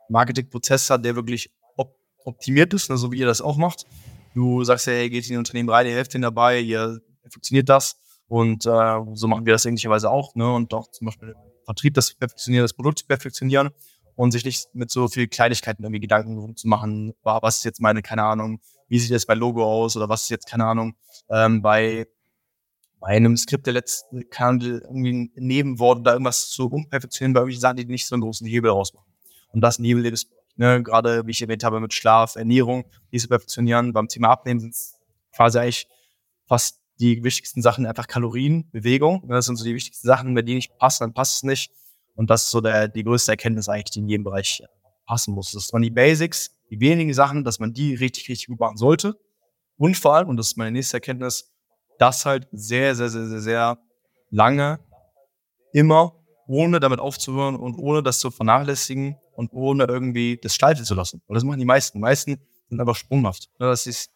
Marketingprozess 0.08 0.90
hat, 0.90 1.04
der 1.04 1.14
wirklich 1.14 1.52
op 1.76 1.94
optimiert 2.24 2.74
ist, 2.74 2.90
ne, 2.90 2.96
so 2.96 3.12
wie 3.12 3.18
ihr 3.18 3.26
das 3.26 3.40
auch 3.40 3.56
macht. 3.56 3.86
Du 4.34 4.64
sagst 4.64 4.88
ja, 4.88 4.94
hey, 4.94 5.08
geht 5.08 5.28
in 5.28 5.36
ein 5.36 5.38
Unternehmen 5.38 5.70
rein, 5.70 5.86
ihr 5.86 5.94
helft 5.94 6.14
ihnen 6.14 6.22
dabei, 6.22 6.58
ihr 6.58 7.00
funktioniert 7.30 7.68
das 7.68 7.96
und 8.26 8.66
äh, 8.66 8.98
so 9.14 9.28
machen 9.28 9.46
wir 9.46 9.52
das 9.52 9.64
ähnlicherweise 9.64 10.10
auch. 10.10 10.34
Ne, 10.34 10.52
und 10.52 10.74
auch 10.74 10.90
zum 10.90 11.06
Beispiel 11.06 11.36
Vertrieb 11.64 11.94
das 11.94 12.14
perfektionieren, 12.14 12.64
das 12.64 12.74
Produkt 12.74 12.98
zu 12.98 13.06
perfektionieren 13.06 13.70
und 14.16 14.32
sich 14.32 14.44
nicht 14.44 14.74
mit 14.74 14.90
so 14.90 15.06
viel 15.06 15.28
Kleinigkeiten 15.28 15.84
irgendwie 15.84 16.00
Gedanken 16.00 16.56
zu 16.56 16.66
machen, 16.66 17.12
was 17.22 17.58
ist 17.58 17.64
jetzt 17.64 17.80
meine, 17.80 18.02
keine 18.02 18.24
Ahnung, 18.24 18.60
wie 18.88 18.98
sieht 18.98 19.12
das 19.12 19.26
bei 19.26 19.34
Logo 19.34 19.64
aus 19.64 19.96
oder 19.96 20.08
was 20.08 20.22
ist 20.24 20.30
jetzt, 20.30 20.46
keine 20.46 20.64
Ahnung, 20.64 20.96
ähm, 21.30 21.62
bei, 21.62 22.06
bei 23.00 23.08
einem 23.08 23.36
Skript 23.36 23.66
der 23.66 23.74
letzten, 23.74 24.28
kann 24.30 24.60
irgendwie 24.60 25.12
ein 25.12 25.30
Nebenwort 25.34 26.00
oder 26.00 26.12
irgendwas 26.12 26.48
zu 26.48 26.68
umperfektionieren, 26.68 27.34
bei 27.34 27.40
irgendwelchen 27.40 27.60
Sachen, 27.60 27.76
die 27.76 27.84
nicht 27.86 28.06
so 28.06 28.14
einen 28.14 28.22
großen 28.22 28.46
Hebel 28.46 28.70
rausmachen. 28.70 29.06
Und 29.52 29.60
das 29.60 29.78
Nebel 29.78 30.06
ist, 30.06 30.28
ne, 30.56 30.82
gerade 30.82 31.26
wie 31.26 31.30
ich 31.30 31.42
erwähnt 31.42 31.64
habe, 31.64 31.80
mit 31.80 31.94
Schlaf, 31.94 32.36
Ernährung, 32.36 32.84
die 33.12 33.18
zu 33.18 33.28
perfektionieren. 33.28 33.92
Beim 33.92 34.08
Thema 34.08 34.30
Abnehmen 34.30 34.60
sind 34.60 34.74
es 34.74 34.94
quasi 35.34 35.58
eigentlich 35.58 35.88
fast 36.46 36.80
die 36.98 37.22
wichtigsten 37.22 37.60
Sachen 37.60 37.86
einfach 37.86 38.06
Kalorien, 38.06 38.70
Bewegung. 38.70 39.26
Ne, 39.26 39.34
das 39.34 39.46
sind 39.46 39.56
so 39.56 39.64
die 39.64 39.74
wichtigsten 39.74 40.06
Sachen, 40.06 40.34
wenn 40.34 40.46
die 40.46 40.54
nicht 40.54 40.76
passen, 40.78 41.04
dann 41.04 41.14
passt 41.14 41.36
es 41.36 41.42
nicht. 41.42 41.72
Und 42.14 42.30
das 42.30 42.44
ist 42.44 42.50
so 42.50 42.60
der, 42.60 42.88
die 42.88 43.04
größte 43.04 43.32
Erkenntnis 43.32 43.68
eigentlich, 43.68 43.90
die 43.90 43.98
in 44.00 44.08
jedem 44.08 44.24
Bereich 44.24 44.62
passen 45.06 45.34
muss. 45.34 45.52
Das 45.52 45.72
waren 45.72 45.82
die 45.82 45.90
Basics, 45.90 46.55
die 46.70 46.80
wenigen 46.80 47.12
Sachen, 47.14 47.44
dass 47.44 47.58
man 47.58 47.72
die 47.72 47.94
richtig, 47.94 48.28
richtig 48.28 48.48
gut 48.48 48.60
machen 48.60 48.76
sollte. 48.76 49.18
Und 49.76 49.96
vor 49.96 50.14
allem, 50.14 50.28
und 50.28 50.36
das 50.36 50.48
ist 50.48 50.56
meine 50.56 50.72
nächste 50.72 50.96
Erkenntnis, 50.96 51.52
das 51.98 52.26
halt 52.26 52.48
sehr, 52.52 52.94
sehr, 52.94 53.08
sehr, 53.08 53.26
sehr, 53.26 53.40
sehr 53.40 53.78
lange 54.30 54.80
immer 55.72 56.14
ohne 56.46 56.80
damit 56.80 57.00
aufzuhören 57.00 57.56
und 57.56 57.74
ohne 57.76 58.02
das 58.02 58.18
zu 58.18 58.30
vernachlässigen 58.30 59.16
und 59.34 59.52
ohne 59.52 59.84
irgendwie 59.84 60.38
das 60.40 60.54
schleifen 60.54 60.84
zu 60.84 60.94
lassen. 60.94 61.22
Und 61.26 61.34
das 61.34 61.44
machen 61.44 61.58
die 61.58 61.64
meisten. 61.64 61.98
Die 61.98 62.02
meisten 62.02 62.40
sind 62.68 62.80
einfach 62.80 62.96
sprunghaft. 62.96 63.50
Ne, 63.58 63.66
das 63.66 63.86
ist 63.86 64.10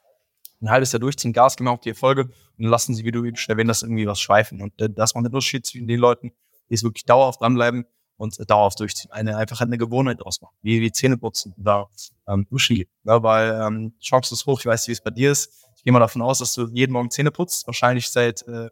ein 0.61 0.71
halbes 0.71 0.93
Jahr 0.93 1.01
durchziehen, 1.01 1.33
Gas 1.33 1.57
geben 1.57 1.69
auf 1.69 1.81
die 1.81 1.91
Erfolge 1.91 2.31
und 2.59 2.65
lassen 2.65 2.95
sie, 2.95 3.05
wie 3.05 3.11
du 3.11 3.25
eben 3.25 3.37
schon 3.37 3.55
erwähnt 3.55 3.71
hast, 3.71 3.83
irgendwie 3.83 4.07
was 4.07 4.21
schweifen. 4.21 4.61
Und 4.61 4.81
äh, 4.81 4.91
das 4.91 5.15
macht 5.15 5.25
den 5.25 5.33
Unterschied 5.33 5.67
zwischen 5.67 5.89
den 5.89 5.99
Leuten, 5.99 6.33
die 6.69 6.75
es 6.75 6.83
wirklich 6.83 7.05
dauerhaft 7.05 7.41
dranbleiben 7.41 7.87
und 8.21 8.39
dauerhaft 8.51 8.79
durchziehen. 8.79 9.11
Eine 9.11 9.37
einfach 9.37 9.61
eine 9.63 9.79
Gewohnheit 9.79 10.21
draus 10.21 10.43
machen. 10.43 10.55
Wie, 10.61 10.81
wie 10.83 10.93
Zähne 10.93 11.17
putzen 11.17 11.55
oder 11.59 11.89
ähm, 12.29 12.47
duschen 12.51 12.77
gehen. 12.77 12.89
Ne? 13.03 13.23
Weil 13.23 13.59
ähm, 13.67 13.95
Chance 14.01 14.35
ist 14.35 14.45
hoch, 14.45 14.61
ich 14.61 14.67
weiß 14.67 14.83
nicht, 14.83 14.89
wie 14.89 14.93
es 14.93 15.01
bei 15.01 15.11
dir 15.11 15.33
ist. 15.33 15.67
Ich 15.77 15.85
gehe 15.85 15.93
mal 15.93 16.01
davon 16.01 16.21
aus, 16.21 16.39
dass 16.39 16.53
du 16.53 16.69
jeden 16.69 16.93
Morgen 16.93 17.11
Zähne 17.11 17.31
putzt. 17.31 17.67
Wahrscheinlich 17.67 18.11
seit, 18.11 18.43
äh, 18.43 18.69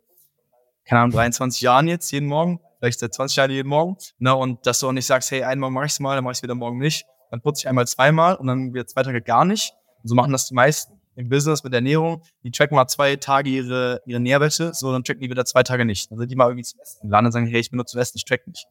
keine 0.84 1.00
Ahnung, 1.00 1.12
23 1.12 1.62
Jahren 1.62 1.88
jetzt, 1.88 2.10
jeden 2.12 2.28
Morgen. 2.28 2.60
Vielleicht 2.78 3.00
seit 3.00 3.14
20 3.14 3.36
Jahren 3.36 3.50
jeden 3.50 3.68
Morgen. 3.68 3.96
Ne? 4.18 4.36
Und 4.36 4.66
dass 4.66 4.80
du 4.80 4.88
auch 4.88 4.92
nicht 4.92 5.06
sagst, 5.06 5.30
hey, 5.30 5.42
einmal 5.42 5.70
mache 5.70 5.86
ich 5.86 5.92
es 5.92 6.00
mal, 6.00 6.14
dann 6.14 6.24
mache 6.24 6.32
ich 6.32 6.38
es 6.38 6.42
wieder 6.42 6.54
morgen 6.54 6.78
nicht. 6.78 7.06
Dann 7.30 7.40
putze 7.40 7.62
ich 7.62 7.68
einmal 7.68 7.86
zweimal 7.86 8.36
und 8.36 8.46
dann 8.46 8.74
wieder 8.74 8.86
zwei 8.86 9.02
Tage 9.02 9.22
gar 9.22 9.46
nicht. 9.46 9.72
Und 10.02 10.08
so 10.10 10.14
machen 10.14 10.32
das 10.32 10.46
die 10.46 10.54
meisten 10.54 10.92
im 11.18 11.28
Business 11.28 11.64
mit 11.64 11.74
Ernährung, 11.74 12.22
die 12.44 12.52
tracken 12.52 12.76
mal 12.76 12.86
zwei 12.86 13.16
Tage 13.16 13.50
ihre, 13.50 14.00
ihre 14.06 14.20
Nährwerte, 14.20 14.72
so 14.72 14.92
dann 14.92 15.02
tracken 15.02 15.20
die 15.20 15.28
wieder 15.28 15.44
zwei 15.44 15.64
Tage 15.64 15.84
nicht. 15.84 16.10
Dann 16.12 16.18
sind 16.18 16.30
die 16.30 16.36
mal 16.36 16.46
irgendwie 16.46 16.62
zum 16.62 16.78
Essen 16.78 17.10
Landen 17.10 17.26
und 17.26 17.32
sagen, 17.32 17.46
hey, 17.48 17.58
ich 17.58 17.70
bin 17.70 17.78
nur 17.78 17.86
zum 17.86 18.00
Essen, 18.00 18.18
ich 18.18 18.24
track 18.24 18.46
nicht. 18.46 18.68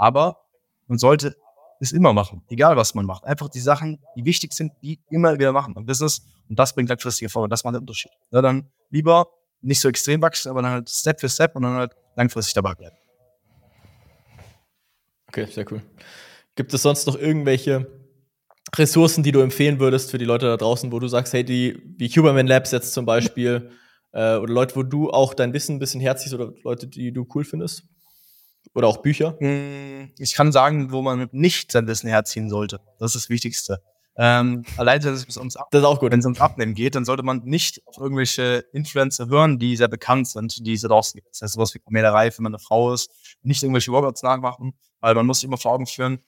Aber 0.00 0.38
man 0.86 0.98
sollte 0.98 1.36
es 1.78 1.92
immer 1.92 2.14
machen, 2.14 2.42
egal 2.48 2.74
was 2.76 2.94
man 2.94 3.04
macht. 3.04 3.24
Einfach 3.24 3.50
die 3.50 3.60
Sachen, 3.60 4.00
die 4.16 4.24
wichtig 4.24 4.54
sind, 4.54 4.72
die 4.82 4.98
immer 5.10 5.34
wieder 5.34 5.52
machen 5.52 5.74
im 5.76 5.84
Business. 5.84 6.22
Und 6.48 6.58
das 6.58 6.74
bringt 6.74 6.88
langfristige 6.88 7.26
Erfolge. 7.26 7.50
Das 7.50 7.64
macht 7.64 7.74
den 7.74 7.80
Unterschied. 7.80 8.10
Ja, 8.30 8.40
dann 8.40 8.70
lieber 8.88 9.28
nicht 9.60 9.78
so 9.78 9.90
extrem 9.90 10.22
wachsen, 10.22 10.48
aber 10.48 10.62
dann 10.62 10.70
halt 10.72 10.88
Step 10.88 11.20
für 11.20 11.28
Step 11.28 11.54
und 11.54 11.62
dann 11.62 11.74
halt 11.74 11.92
langfristig 12.16 12.54
dabei 12.54 12.74
bleiben. 12.74 12.96
Okay, 15.28 15.46
sehr 15.46 15.70
cool. 15.70 15.82
Gibt 16.56 16.72
es 16.72 16.80
sonst 16.80 17.06
noch 17.06 17.16
irgendwelche 17.16 17.86
Ressourcen, 18.74 19.22
die 19.22 19.32
du 19.32 19.40
empfehlen 19.40 19.80
würdest 19.80 20.10
für 20.10 20.18
die 20.18 20.24
Leute 20.24 20.46
da 20.46 20.56
draußen, 20.56 20.90
wo 20.92 20.98
du 20.98 21.08
sagst, 21.08 21.34
hey, 21.34 21.44
die, 21.44 21.78
wie 21.98 22.08
Huberman 22.08 22.46
Labs 22.46 22.70
jetzt 22.70 22.94
zum 22.94 23.04
Beispiel, 23.04 23.70
äh, 24.12 24.36
oder 24.36 24.52
Leute, 24.52 24.76
wo 24.76 24.82
du 24.82 25.10
auch 25.10 25.34
dein 25.34 25.52
Wissen 25.52 25.76
ein 25.76 25.78
bisschen 25.78 26.00
herziehst 26.00 26.32
oder 26.32 26.54
Leute, 26.64 26.86
die 26.86 27.12
du 27.12 27.26
cool 27.34 27.44
findest? 27.44 27.84
Oder 28.74 28.88
auch 28.88 28.98
Bücher? 28.98 29.36
Hm, 29.38 30.12
ich 30.18 30.34
kann 30.34 30.52
sagen, 30.52 30.92
wo 30.92 31.02
man 31.02 31.28
nicht 31.32 31.72
sein 31.72 31.86
Wissen 31.86 32.08
herziehen 32.08 32.48
sollte. 32.48 32.80
Das 32.98 33.14
ist 33.14 33.24
das 33.24 33.30
Wichtigste. 33.30 33.82
Ähm, 34.16 34.64
allein 34.76 35.02
wenn 35.02 35.14
es 35.14 35.36
ums, 35.36 35.54
das 35.70 35.80
ist 35.80 35.86
auch 35.86 35.98
gut. 35.98 36.12
Wenn 36.12 36.20
es 36.20 36.26
ums 36.26 36.40
Abnehmen 36.40 36.74
geht, 36.74 36.94
dann 36.94 37.04
sollte 37.04 37.22
man 37.22 37.42
nicht 37.44 37.80
auf 37.86 37.96
irgendwelche 37.98 38.64
Influencer 38.72 39.28
hören, 39.28 39.58
die 39.58 39.76
sehr 39.76 39.88
bekannt 39.88 40.28
sind, 40.28 40.66
die 40.66 40.74
es 40.74 40.82
draußen 40.82 41.18
gibt. 41.18 41.30
Das 41.30 41.42
heißt, 41.42 41.54
sowas 41.54 41.74
wie 41.74 41.78
Pamela 41.78 42.10
Reif, 42.10 42.38
wenn 42.38 42.44
man 42.44 42.54
eine 42.54 42.58
Frau 42.58 42.92
ist, 42.92 43.10
nicht 43.42 43.62
irgendwelche 43.62 43.92
Workouts 43.92 44.22
nachmachen, 44.22 44.74
weil 45.00 45.14
man 45.14 45.26
muss 45.26 45.40
sich 45.40 45.46
immer 45.46 45.56
vor 45.56 45.72
Augen 45.72 45.86
führen, 45.86 46.18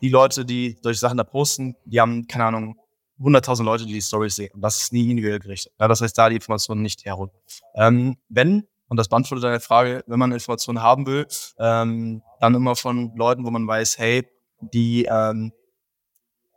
die 0.00 0.08
Leute, 0.08 0.44
die 0.44 0.78
solche 0.80 1.00
Sachen 1.00 1.18
da 1.18 1.24
posten, 1.24 1.76
die 1.84 2.00
haben, 2.00 2.26
keine 2.26 2.44
Ahnung, 2.44 2.76
100.000 3.20 3.64
Leute, 3.64 3.84
die 3.84 3.92
die 3.92 4.02
Stories 4.02 4.36
sehen. 4.36 4.50
Und 4.54 4.62
das 4.62 4.80
ist 4.80 4.92
nie 4.92 5.10
individuell 5.10 5.40
gerichtet. 5.40 5.72
Ja, 5.78 5.88
das 5.88 6.00
heißt, 6.00 6.16
da 6.16 6.28
die 6.28 6.36
Informationen 6.36 6.82
nicht 6.82 7.04
herholen. 7.04 7.30
Ähm, 7.74 8.16
wenn, 8.28 8.66
und 8.90 8.96
das 8.96 9.08
beantwortet 9.08 9.44
deine 9.44 9.60
Frage, 9.60 10.02
wenn 10.08 10.18
man 10.18 10.32
Informationen 10.32 10.82
haben 10.82 11.06
will, 11.06 11.24
ähm, 11.60 12.22
dann 12.40 12.54
immer 12.56 12.74
von 12.74 13.14
Leuten, 13.16 13.44
wo 13.46 13.50
man 13.50 13.66
weiß, 13.66 13.98
hey, 13.98 14.28
die 14.60 15.04
ähm, 15.04 15.52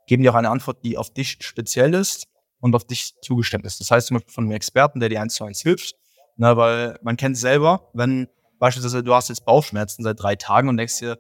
geben 0.07 0.23
dir 0.23 0.31
auch 0.31 0.36
eine 0.36 0.49
Antwort, 0.49 0.84
die 0.84 0.97
auf 0.97 1.13
dich 1.13 1.38
speziell 1.41 1.93
ist 1.93 2.27
und 2.59 2.75
auf 2.75 2.86
dich 2.86 3.13
zugestimmt 3.21 3.65
ist. 3.65 3.79
Das 3.79 3.91
heißt 3.91 4.07
zum 4.07 4.15
Beispiel 4.15 4.34
von 4.34 4.45
einem 4.45 4.53
Experten, 4.53 4.99
der 4.99 5.09
dir 5.09 5.21
eins 5.21 5.36
zu 5.36 5.43
eins 5.43 5.61
hilft. 5.61 5.93
Na, 6.36 6.57
weil 6.57 6.97
man 7.03 7.17
kennt 7.17 7.38
selber, 7.38 7.91
wenn 7.93 8.27
beispielsweise 8.57 9.03
du 9.03 9.13
hast 9.13 9.29
jetzt 9.29 9.45
Bauchschmerzen 9.45 10.03
seit 10.03 10.19
drei 10.19 10.36
Tagen 10.36 10.69
und 10.69 10.77
denkst 10.77 10.97
dir, 10.97 11.19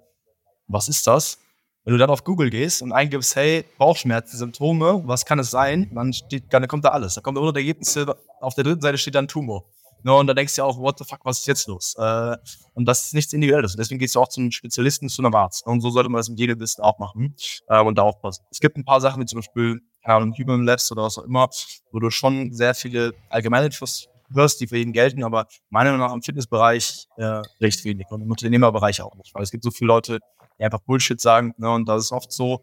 was 0.65 0.87
ist 0.87 1.05
das? 1.05 1.37
Wenn 1.83 1.93
du 1.93 1.99
dann 1.99 2.09
auf 2.09 2.23
Google 2.23 2.49
gehst 2.49 2.81
und 2.81 2.91
eingibst, 2.91 3.35
hey, 3.35 3.65
Bauchschmerzen, 3.77 4.35
Symptome, 4.37 5.03
was 5.05 5.25
kann 5.25 5.37
es 5.37 5.51
sein? 5.51 5.91
Dann, 5.93 6.11
steht, 6.11 6.51
dann 6.51 6.67
kommt 6.67 6.85
da 6.85 6.89
alles. 6.89 7.13
Da 7.13 7.21
kommt 7.21 7.37
unter 7.37 7.59
Ergebnisse, 7.59 8.17
auf 8.41 8.55
der 8.55 8.63
dritten 8.63 8.81
Seite 8.81 8.97
steht 8.97 9.13
dann 9.13 9.27
Tumor. 9.27 9.65
No, 10.03 10.19
und 10.19 10.27
da 10.27 10.33
denkst 10.33 10.55
du 10.55 10.61
ja 10.61 10.65
auch, 10.65 10.77
what 10.77 10.99
the 10.99 11.05
fuck, 11.05 11.23
was 11.23 11.39
ist 11.39 11.47
jetzt 11.47 11.67
los? 11.67 11.95
Äh, 11.97 12.35
und 12.73 12.85
das 12.85 13.05
ist 13.05 13.13
nichts 13.13 13.31
Individuelles. 13.31 13.73
Und 13.73 13.79
deswegen 13.79 13.99
gehst 13.99 14.15
du 14.15 14.19
auch 14.19 14.27
zum 14.27 14.51
Spezialisten, 14.51 15.07
zu 15.07 15.21
einem 15.21 15.33
Arzt. 15.33 15.65
Und 15.65 15.79
so 15.79 15.89
sollte 15.89 16.09
man 16.09 16.19
das 16.19 16.29
mit 16.29 16.39
jedem 16.39 16.59
Wissen 16.59 16.81
auch 16.81 16.99
machen 16.99 17.35
äh, 17.67 17.81
und 17.81 17.97
da 17.97 18.01
aufpassen. 18.01 18.43
Es 18.51 18.59
gibt 18.59 18.77
ein 18.77 18.83
paar 18.83 18.99
Sachen, 18.99 19.21
wie 19.21 19.25
zum 19.25 19.39
Beispiel, 19.39 19.81
keine 20.03 20.17
Ahnung, 20.17 20.35
Human 20.37 20.65
Labs 20.65 20.91
oder 20.91 21.03
was 21.03 21.17
auch 21.17 21.23
immer, 21.23 21.49
wo 21.91 21.99
du 21.99 22.09
schon 22.09 22.51
sehr 22.53 22.75
viele 22.75 23.13
allgemeine 23.29 23.67
Infos 23.67 24.09
hörst, 24.33 24.59
die 24.59 24.67
für 24.67 24.77
jeden 24.77 24.91
gelten, 24.91 25.23
aber 25.23 25.47
meiner 25.69 25.91
Meinung 25.91 26.07
nach 26.07 26.13
im 26.13 26.21
Fitnessbereich 26.21 27.07
äh, 27.17 27.41
recht 27.61 27.83
wenig 27.85 28.07
und 28.09 28.21
im 28.21 28.29
Unternehmerbereich 28.29 29.01
auch 29.01 29.15
nicht. 29.15 29.33
Weil 29.33 29.43
es 29.43 29.51
gibt 29.51 29.63
so 29.63 29.71
viele 29.71 29.87
Leute, 29.87 30.19
die 30.59 30.65
einfach 30.65 30.81
Bullshit 30.81 31.19
sagen. 31.21 31.53
Ne? 31.57 31.69
Und 31.69 31.87
das 31.87 32.05
ist 32.05 32.11
oft 32.11 32.31
so, 32.31 32.61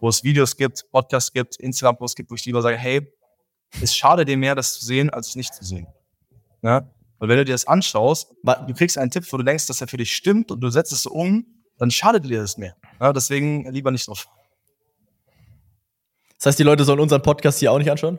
wo 0.00 0.08
es 0.08 0.24
Videos 0.24 0.56
gibt, 0.56 0.84
Podcasts 0.90 1.32
gibt, 1.32 1.56
Instagram-Posts 1.56 2.16
gibt, 2.16 2.30
wo 2.30 2.34
ich 2.34 2.44
lieber 2.46 2.62
sage, 2.62 2.76
hey, 2.76 3.12
es 3.82 3.94
schade 3.94 4.24
dir 4.24 4.36
mehr, 4.36 4.54
das 4.54 4.78
zu 4.78 4.84
sehen, 4.86 5.10
als 5.10 5.28
es 5.28 5.36
nicht 5.36 5.54
zu 5.54 5.64
sehen. 5.64 5.86
Ne? 6.62 6.90
Weil 7.18 7.28
wenn 7.28 7.38
du 7.38 7.44
dir 7.44 7.52
das 7.52 7.66
anschaust, 7.66 8.34
du 8.42 8.74
kriegst 8.74 8.96
einen 8.98 9.10
Tipp, 9.10 9.24
wo 9.30 9.36
du 9.36 9.42
denkst, 9.42 9.66
dass 9.66 9.80
er 9.80 9.88
für 9.88 9.96
dich 9.96 10.14
stimmt 10.14 10.50
und 10.50 10.60
du 10.60 10.70
setzt 10.70 10.92
es 10.92 11.02
so 11.02 11.10
um, 11.10 11.46
dann 11.78 11.90
schadet 11.90 12.24
dir 12.24 12.40
das 12.40 12.56
mehr. 12.58 12.76
Ne? 13.00 13.12
Deswegen 13.12 13.70
lieber 13.72 13.90
nicht 13.90 14.06
drauf. 14.06 14.28
Das 16.36 16.46
heißt, 16.46 16.58
die 16.58 16.64
Leute 16.64 16.84
sollen 16.84 17.00
unseren 17.00 17.22
Podcast 17.22 17.58
hier 17.58 17.72
auch 17.72 17.78
nicht 17.78 17.90
anschauen? 17.90 18.18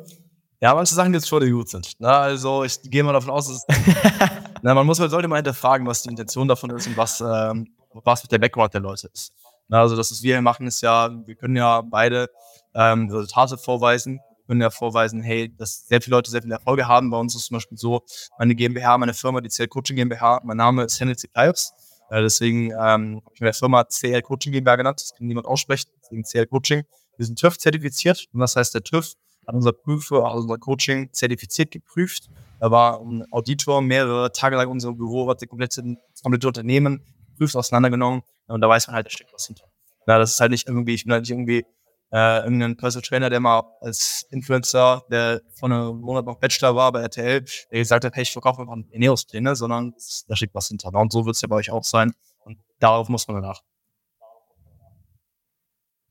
Ja, 0.61 0.75
manche 0.75 0.93
Sachen 0.93 1.13
jetzt 1.13 1.27
schon, 1.27 1.41
die 1.41 1.51
gut 1.51 1.69
sind. 1.69 1.93
Na, 1.99 2.09
ne? 2.09 2.17
also 2.17 2.65
ich 2.65 2.81
gehe 2.81 3.01
mal 3.01 3.13
davon 3.13 3.29
aus, 3.29 3.47
dass 3.47 3.65
na, 4.61 4.73
man 4.73 4.85
muss, 4.85 4.97
sollte 4.97 5.27
mal 5.29 5.37
hinterfragen, 5.37 5.87
was 5.87 6.01
die 6.01 6.09
Intention 6.09 6.49
davon 6.49 6.69
ist 6.71 6.85
und 6.87 6.97
was, 6.97 7.21
ähm, 7.21 7.69
was 7.93 8.23
mit 8.23 8.31
der 8.31 8.39
Background 8.39 8.73
der 8.73 8.81
Leute 8.81 9.09
ist. 9.13 9.31
Also 9.69 9.95
das, 9.95 10.11
was 10.11 10.21
wir 10.21 10.35
hier 10.35 10.41
machen, 10.41 10.67
ist 10.67 10.81
ja, 10.81 11.09
wir 11.25 11.35
können 11.35 11.55
ja 11.55 11.81
beide 11.81 12.29
ähm, 12.73 13.09
Resultate 13.09 13.57
vorweisen. 13.57 14.19
Können 14.49 14.61
ja 14.61 14.71
vorweisen, 14.71 15.21
hey, 15.21 15.55
dass 15.55 15.85
sehr 15.85 16.01
viele 16.01 16.15
Leute 16.15 16.31
sehr 16.31 16.41
viele 16.41 16.55
Erfolge 16.55 16.87
haben. 16.87 17.11
Bei 17.11 17.17
uns 17.17 17.35
ist 17.35 17.45
zum 17.45 17.57
Beispiel 17.57 17.77
so, 17.77 18.01
meine 18.39 18.55
GmbH, 18.55 18.97
meine 18.97 19.13
Firma, 19.13 19.41
die 19.41 19.49
CL 19.49 19.67
Coaching 19.67 19.95
GmbH, 19.95 20.41
mein 20.43 20.57
Name 20.57 20.85
ist 20.85 20.99
Henry 20.99 21.15
Zikayos. 21.15 21.71
Äh, 22.09 22.23
deswegen 22.23 22.71
ähm, 22.71 23.21
habe 23.23 23.31
ich 23.35 23.41
meine 23.41 23.53
Firma 23.53 23.83
CL 23.83 24.23
Coaching 24.23 24.51
GmbH 24.51 24.75
genannt. 24.77 25.01
Das 25.01 25.13
kann 25.15 25.27
niemand 25.27 25.45
aussprechen. 25.45 25.91
Deswegen 26.01 26.23
CL 26.23 26.47
Coaching. 26.47 26.81
Wir 27.17 27.27
sind 27.27 27.37
TÜV 27.37 27.59
zertifiziert. 27.59 28.25
Und 28.33 28.39
das 28.39 28.55
heißt, 28.55 28.73
der 28.73 28.81
TÜV 28.81 29.13
hat 29.45 29.53
unser 29.53 29.71
Prüfer, 29.71 30.25
also 30.25 30.39
unser 30.39 30.57
Coaching 30.57 31.13
zertifiziert 31.13 31.69
geprüft. 31.69 32.31
Da 32.59 32.71
war 32.71 33.01
ein 33.01 33.23
Auditor 33.31 33.83
mehrere 33.83 34.31
Tage 34.31 34.55
lang 34.55 34.65
in 34.65 34.71
unserem 34.71 34.97
Büro, 34.97 35.29
hat 35.29 35.43
das 35.43 35.47
komplette, 35.47 35.83
das 36.11 36.23
komplette 36.23 36.47
Unternehmen 36.47 37.03
geprüft, 37.27 37.55
auseinandergenommen 37.55 38.23
und 38.47 38.61
da 38.61 38.67
weiß 38.67 38.87
man 38.87 38.95
halt, 38.95 39.05
da 39.05 39.11
steckt 39.11 39.31
was 39.31 39.45
hinter. 39.45 39.65
Ja, 40.07 40.17
das 40.17 40.31
ist 40.31 40.39
halt 40.39 40.51
nicht 40.51 40.67
irgendwie, 40.67 40.95
ich 40.95 41.03
bin 41.03 41.13
halt 41.13 41.21
nicht 41.21 41.31
irgendwie 41.31 41.65
äh, 42.11 42.43
irgendein 42.43 42.75
Personal 42.75 43.07
Trainer, 43.07 43.29
der 43.29 43.39
mal 43.39 43.63
als 43.81 44.25
Influencer, 44.31 45.03
der 45.11 45.41
vor 45.53 45.69
einem 45.69 45.99
Monat 46.01 46.25
noch 46.25 46.39
Bachelor 46.39 46.75
war 46.75 46.91
bei 46.91 47.01
RTL, 47.01 47.45
der 47.71 47.79
gesagt 47.79 48.05
hat, 48.05 48.15
hey, 48.15 48.23
ich 48.23 48.31
verkaufe 48.31 48.61
einfach 48.61 48.77
Ernährungspläne, 48.91 49.55
sondern 49.55 49.93
da 50.27 50.35
steckt 50.35 50.55
was 50.55 50.67
hinter. 50.67 50.93
Und 50.93 51.11
so 51.11 51.25
wird 51.25 51.35
es 51.35 51.41
ja 51.41 51.47
bei 51.47 51.55
euch 51.57 51.71
auch 51.71 51.83
sein. 51.83 52.13
Und 52.43 52.57
darauf 52.79 53.09
muss 53.09 53.27
man 53.27 53.41
danach. 53.41 53.61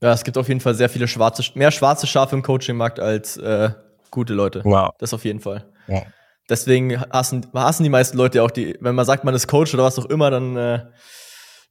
Ja, 0.01 0.13
es 0.13 0.23
gibt 0.23 0.37
auf 0.37 0.47
jeden 0.47 0.61
Fall 0.61 0.75
sehr 0.75 0.87
viele 0.87 1.07
schwarze, 1.07 1.43
mehr 1.55 1.71
schwarze 1.71 2.07
Schafe 2.07 2.35
im 2.35 2.41
Coaching-Markt 2.41 2.99
als 3.01 3.35
äh, 3.35 3.71
gute 4.11 4.33
Leute. 4.33 4.61
Wow. 4.63 4.91
Das 4.99 5.13
auf 5.13 5.25
jeden 5.25 5.41
Fall. 5.41 5.65
Ja. 5.87 6.03
Deswegen 6.49 6.99
hassen, 7.11 7.45
hassen 7.53 7.83
die 7.83 7.89
meisten 7.89 8.17
Leute 8.17 8.41
auch 8.41 8.51
die, 8.51 8.77
wenn 8.79 8.95
man 8.95 9.05
sagt, 9.05 9.23
man 9.23 9.35
ist 9.35 9.47
Coach 9.47 9.73
oder 9.73 9.83
was 9.83 9.99
auch 9.99 10.05
immer, 10.05 10.31
dann 10.31 10.55
äh, 10.55 10.85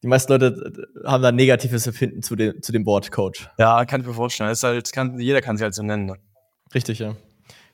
die 0.02 0.06
meisten 0.06 0.32
Leute 0.32 0.88
äh, 1.04 1.08
haben 1.08 1.22
da 1.22 1.32
negatives 1.32 1.86
Empfinden 1.86 2.22
zu 2.22 2.36
dem, 2.36 2.62
zu 2.62 2.72
dem 2.72 2.86
Wort 2.86 3.10
Coach. 3.10 3.48
Ja, 3.58 3.84
kann 3.84 4.00
ich 4.00 4.06
mir 4.06 4.14
vorstellen. 4.14 4.50
ist 4.50 4.62
halt, 4.62 4.92
kann, 4.92 5.18
jeder 5.18 5.40
kann 5.40 5.56
sich 5.56 5.64
halt 5.64 5.74
so 5.74 5.82
nennen. 5.82 6.06
Ne? 6.06 6.16
Richtig, 6.74 6.98
ja. 6.98 7.16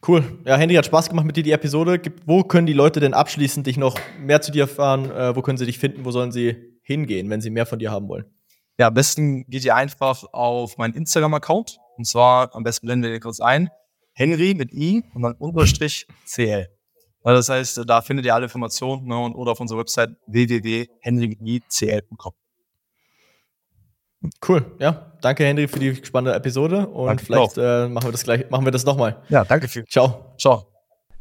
Cool. 0.07 0.23
Ja, 0.45 0.57
Handy 0.57 0.75
hat 0.75 0.85
Spaß 0.85 1.09
gemacht 1.09 1.25
mit 1.27 1.37
dir, 1.37 1.43
die 1.43 1.53
Episode. 1.53 2.01
Wo 2.27 2.43
können 2.43 2.67
die 2.67 2.75
Leute 2.75 3.01
denn 3.01 3.15
abschließend 3.15 3.67
dich 3.67 3.79
noch 3.79 3.99
mehr 4.21 4.43
zu 4.43 4.53
dir 4.53 4.63
erfahren? 4.63 5.11
Äh, 5.11 5.35
wo 5.35 5.43
können 5.43 5.57
sie 5.57 5.67
dich 5.67 5.79
finden? 5.79 6.05
Wo 6.05 6.11
sollen 6.11 6.31
sie 6.31 6.57
hingehen, 6.83 7.31
wenn 7.31 7.41
sie 7.41 7.51
mehr 7.51 7.67
von 7.67 7.79
dir 7.79 7.91
haben 7.91 8.09
wollen? 8.09 8.27
Ja, 8.79 8.89
am 8.89 8.95
besten 8.95 9.47
geht 9.47 9.65
ihr 9.65 9.75
einfach 9.75 10.25
auf 10.33 10.77
meinen 10.77 10.95
Instagram-Account. 10.95 11.79
Und 11.97 12.07
zwar, 12.07 12.55
am 12.55 12.65
besten 12.65 12.87
blenden 12.87 13.11
wir 13.11 13.21
kurz 13.21 13.41
ein. 13.41 13.71
Henry 14.13 14.55
mit 14.55 14.73
I 14.73 15.05
und 15.15 15.23
dann 15.23 15.35
Unterstrich 15.35 16.07
CL. 16.27 16.69
Also 17.25 17.39
das 17.39 17.49
heißt, 17.49 17.83
da 17.87 18.03
findet 18.03 18.27
ihr 18.27 18.35
alle 18.35 18.45
Informationen 18.45 19.07
ne, 19.07 19.19
und, 19.19 19.35
oder 19.35 19.53
auf 19.53 19.61
unserer 19.61 19.79
Website 19.79 20.11
www.henry.cl.com. 20.27 22.33
Cool, 24.47 24.65
ja. 24.79 25.13
Danke, 25.21 25.45
Henry, 25.45 25.69
für 25.69 25.79
die 25.79 25.95
spannende 26.05 26.37
Episode 26.37 26.87
und 26.87 27.07
danke 27.07 27.25
vielleicht 27.25 27.59
äh, 27.59 27.89
machen 27.89 28.09
wir 28.09 28.13
das 28.13 28.25
gleich, 28.25 28.51
machen 28.51 28.67
wir 28.67 28.73
das 28.73 28.85
nochmal. 28.85 29.23
Ja, 29.29 29.45
danke 29.45 29.69
viel. 29.69 29.85
Ciao. 29.87 30.35
Ciao. 30.39 30.67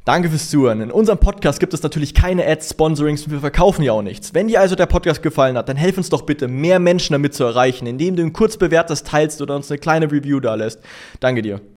Danke 0.06 0.30
fürs 0.30 0.50
Zuhören. 0.50 0.82
In 0.82 0.92
unserem 0.92 1.18
Podcast 1.18 1.62
gibt 1.62 1.74
es 1.74 1.82
natürlich 1.82 2.14
keine 2.14 2.46
Ads, 2.46 2.72
Sponsorings 2.72 3.24
und 3.24 3.32
wir 3.32 3.40
verkaufen 3.40 3.84
ja 3.84 3.94
auch 3.94 4.02
nichts. 4.02 4.34
Wenn 4.34 4.50
dir 4.50 4.60
also 4.60 4.76
der 4.76 4.86
Podcast 4.86 5.24
gefallen 5.24 5.58
hat, 5.58 5.70
dann 5.70 5.78
helf 5.78 5.98
uns 5.98 6.10
doch 6.10 6.24
bitte, 6.24 6.50
mehr 6.50 6.80
Menschen 6.80 7.14
damit 7.14 7.34
zu 7.34 7.46
erreichen, 7.46 7.88
indem 7.88 8.18
du 8.18 8.24
ihn 8.24 8.34
kurz 8.34 8.58
bewertest, 8.58 9.08
teilst 9.08 9.42
oder 9.42 9.56
uns 9.56 9.72
eine 9.72 9.80
kleine 9.80 10.12
Review 10.12 10.42
da 10.42 10.56
lässt. 10.56 10.82
Danke 11.22 11.42
dir. 11.42 11.62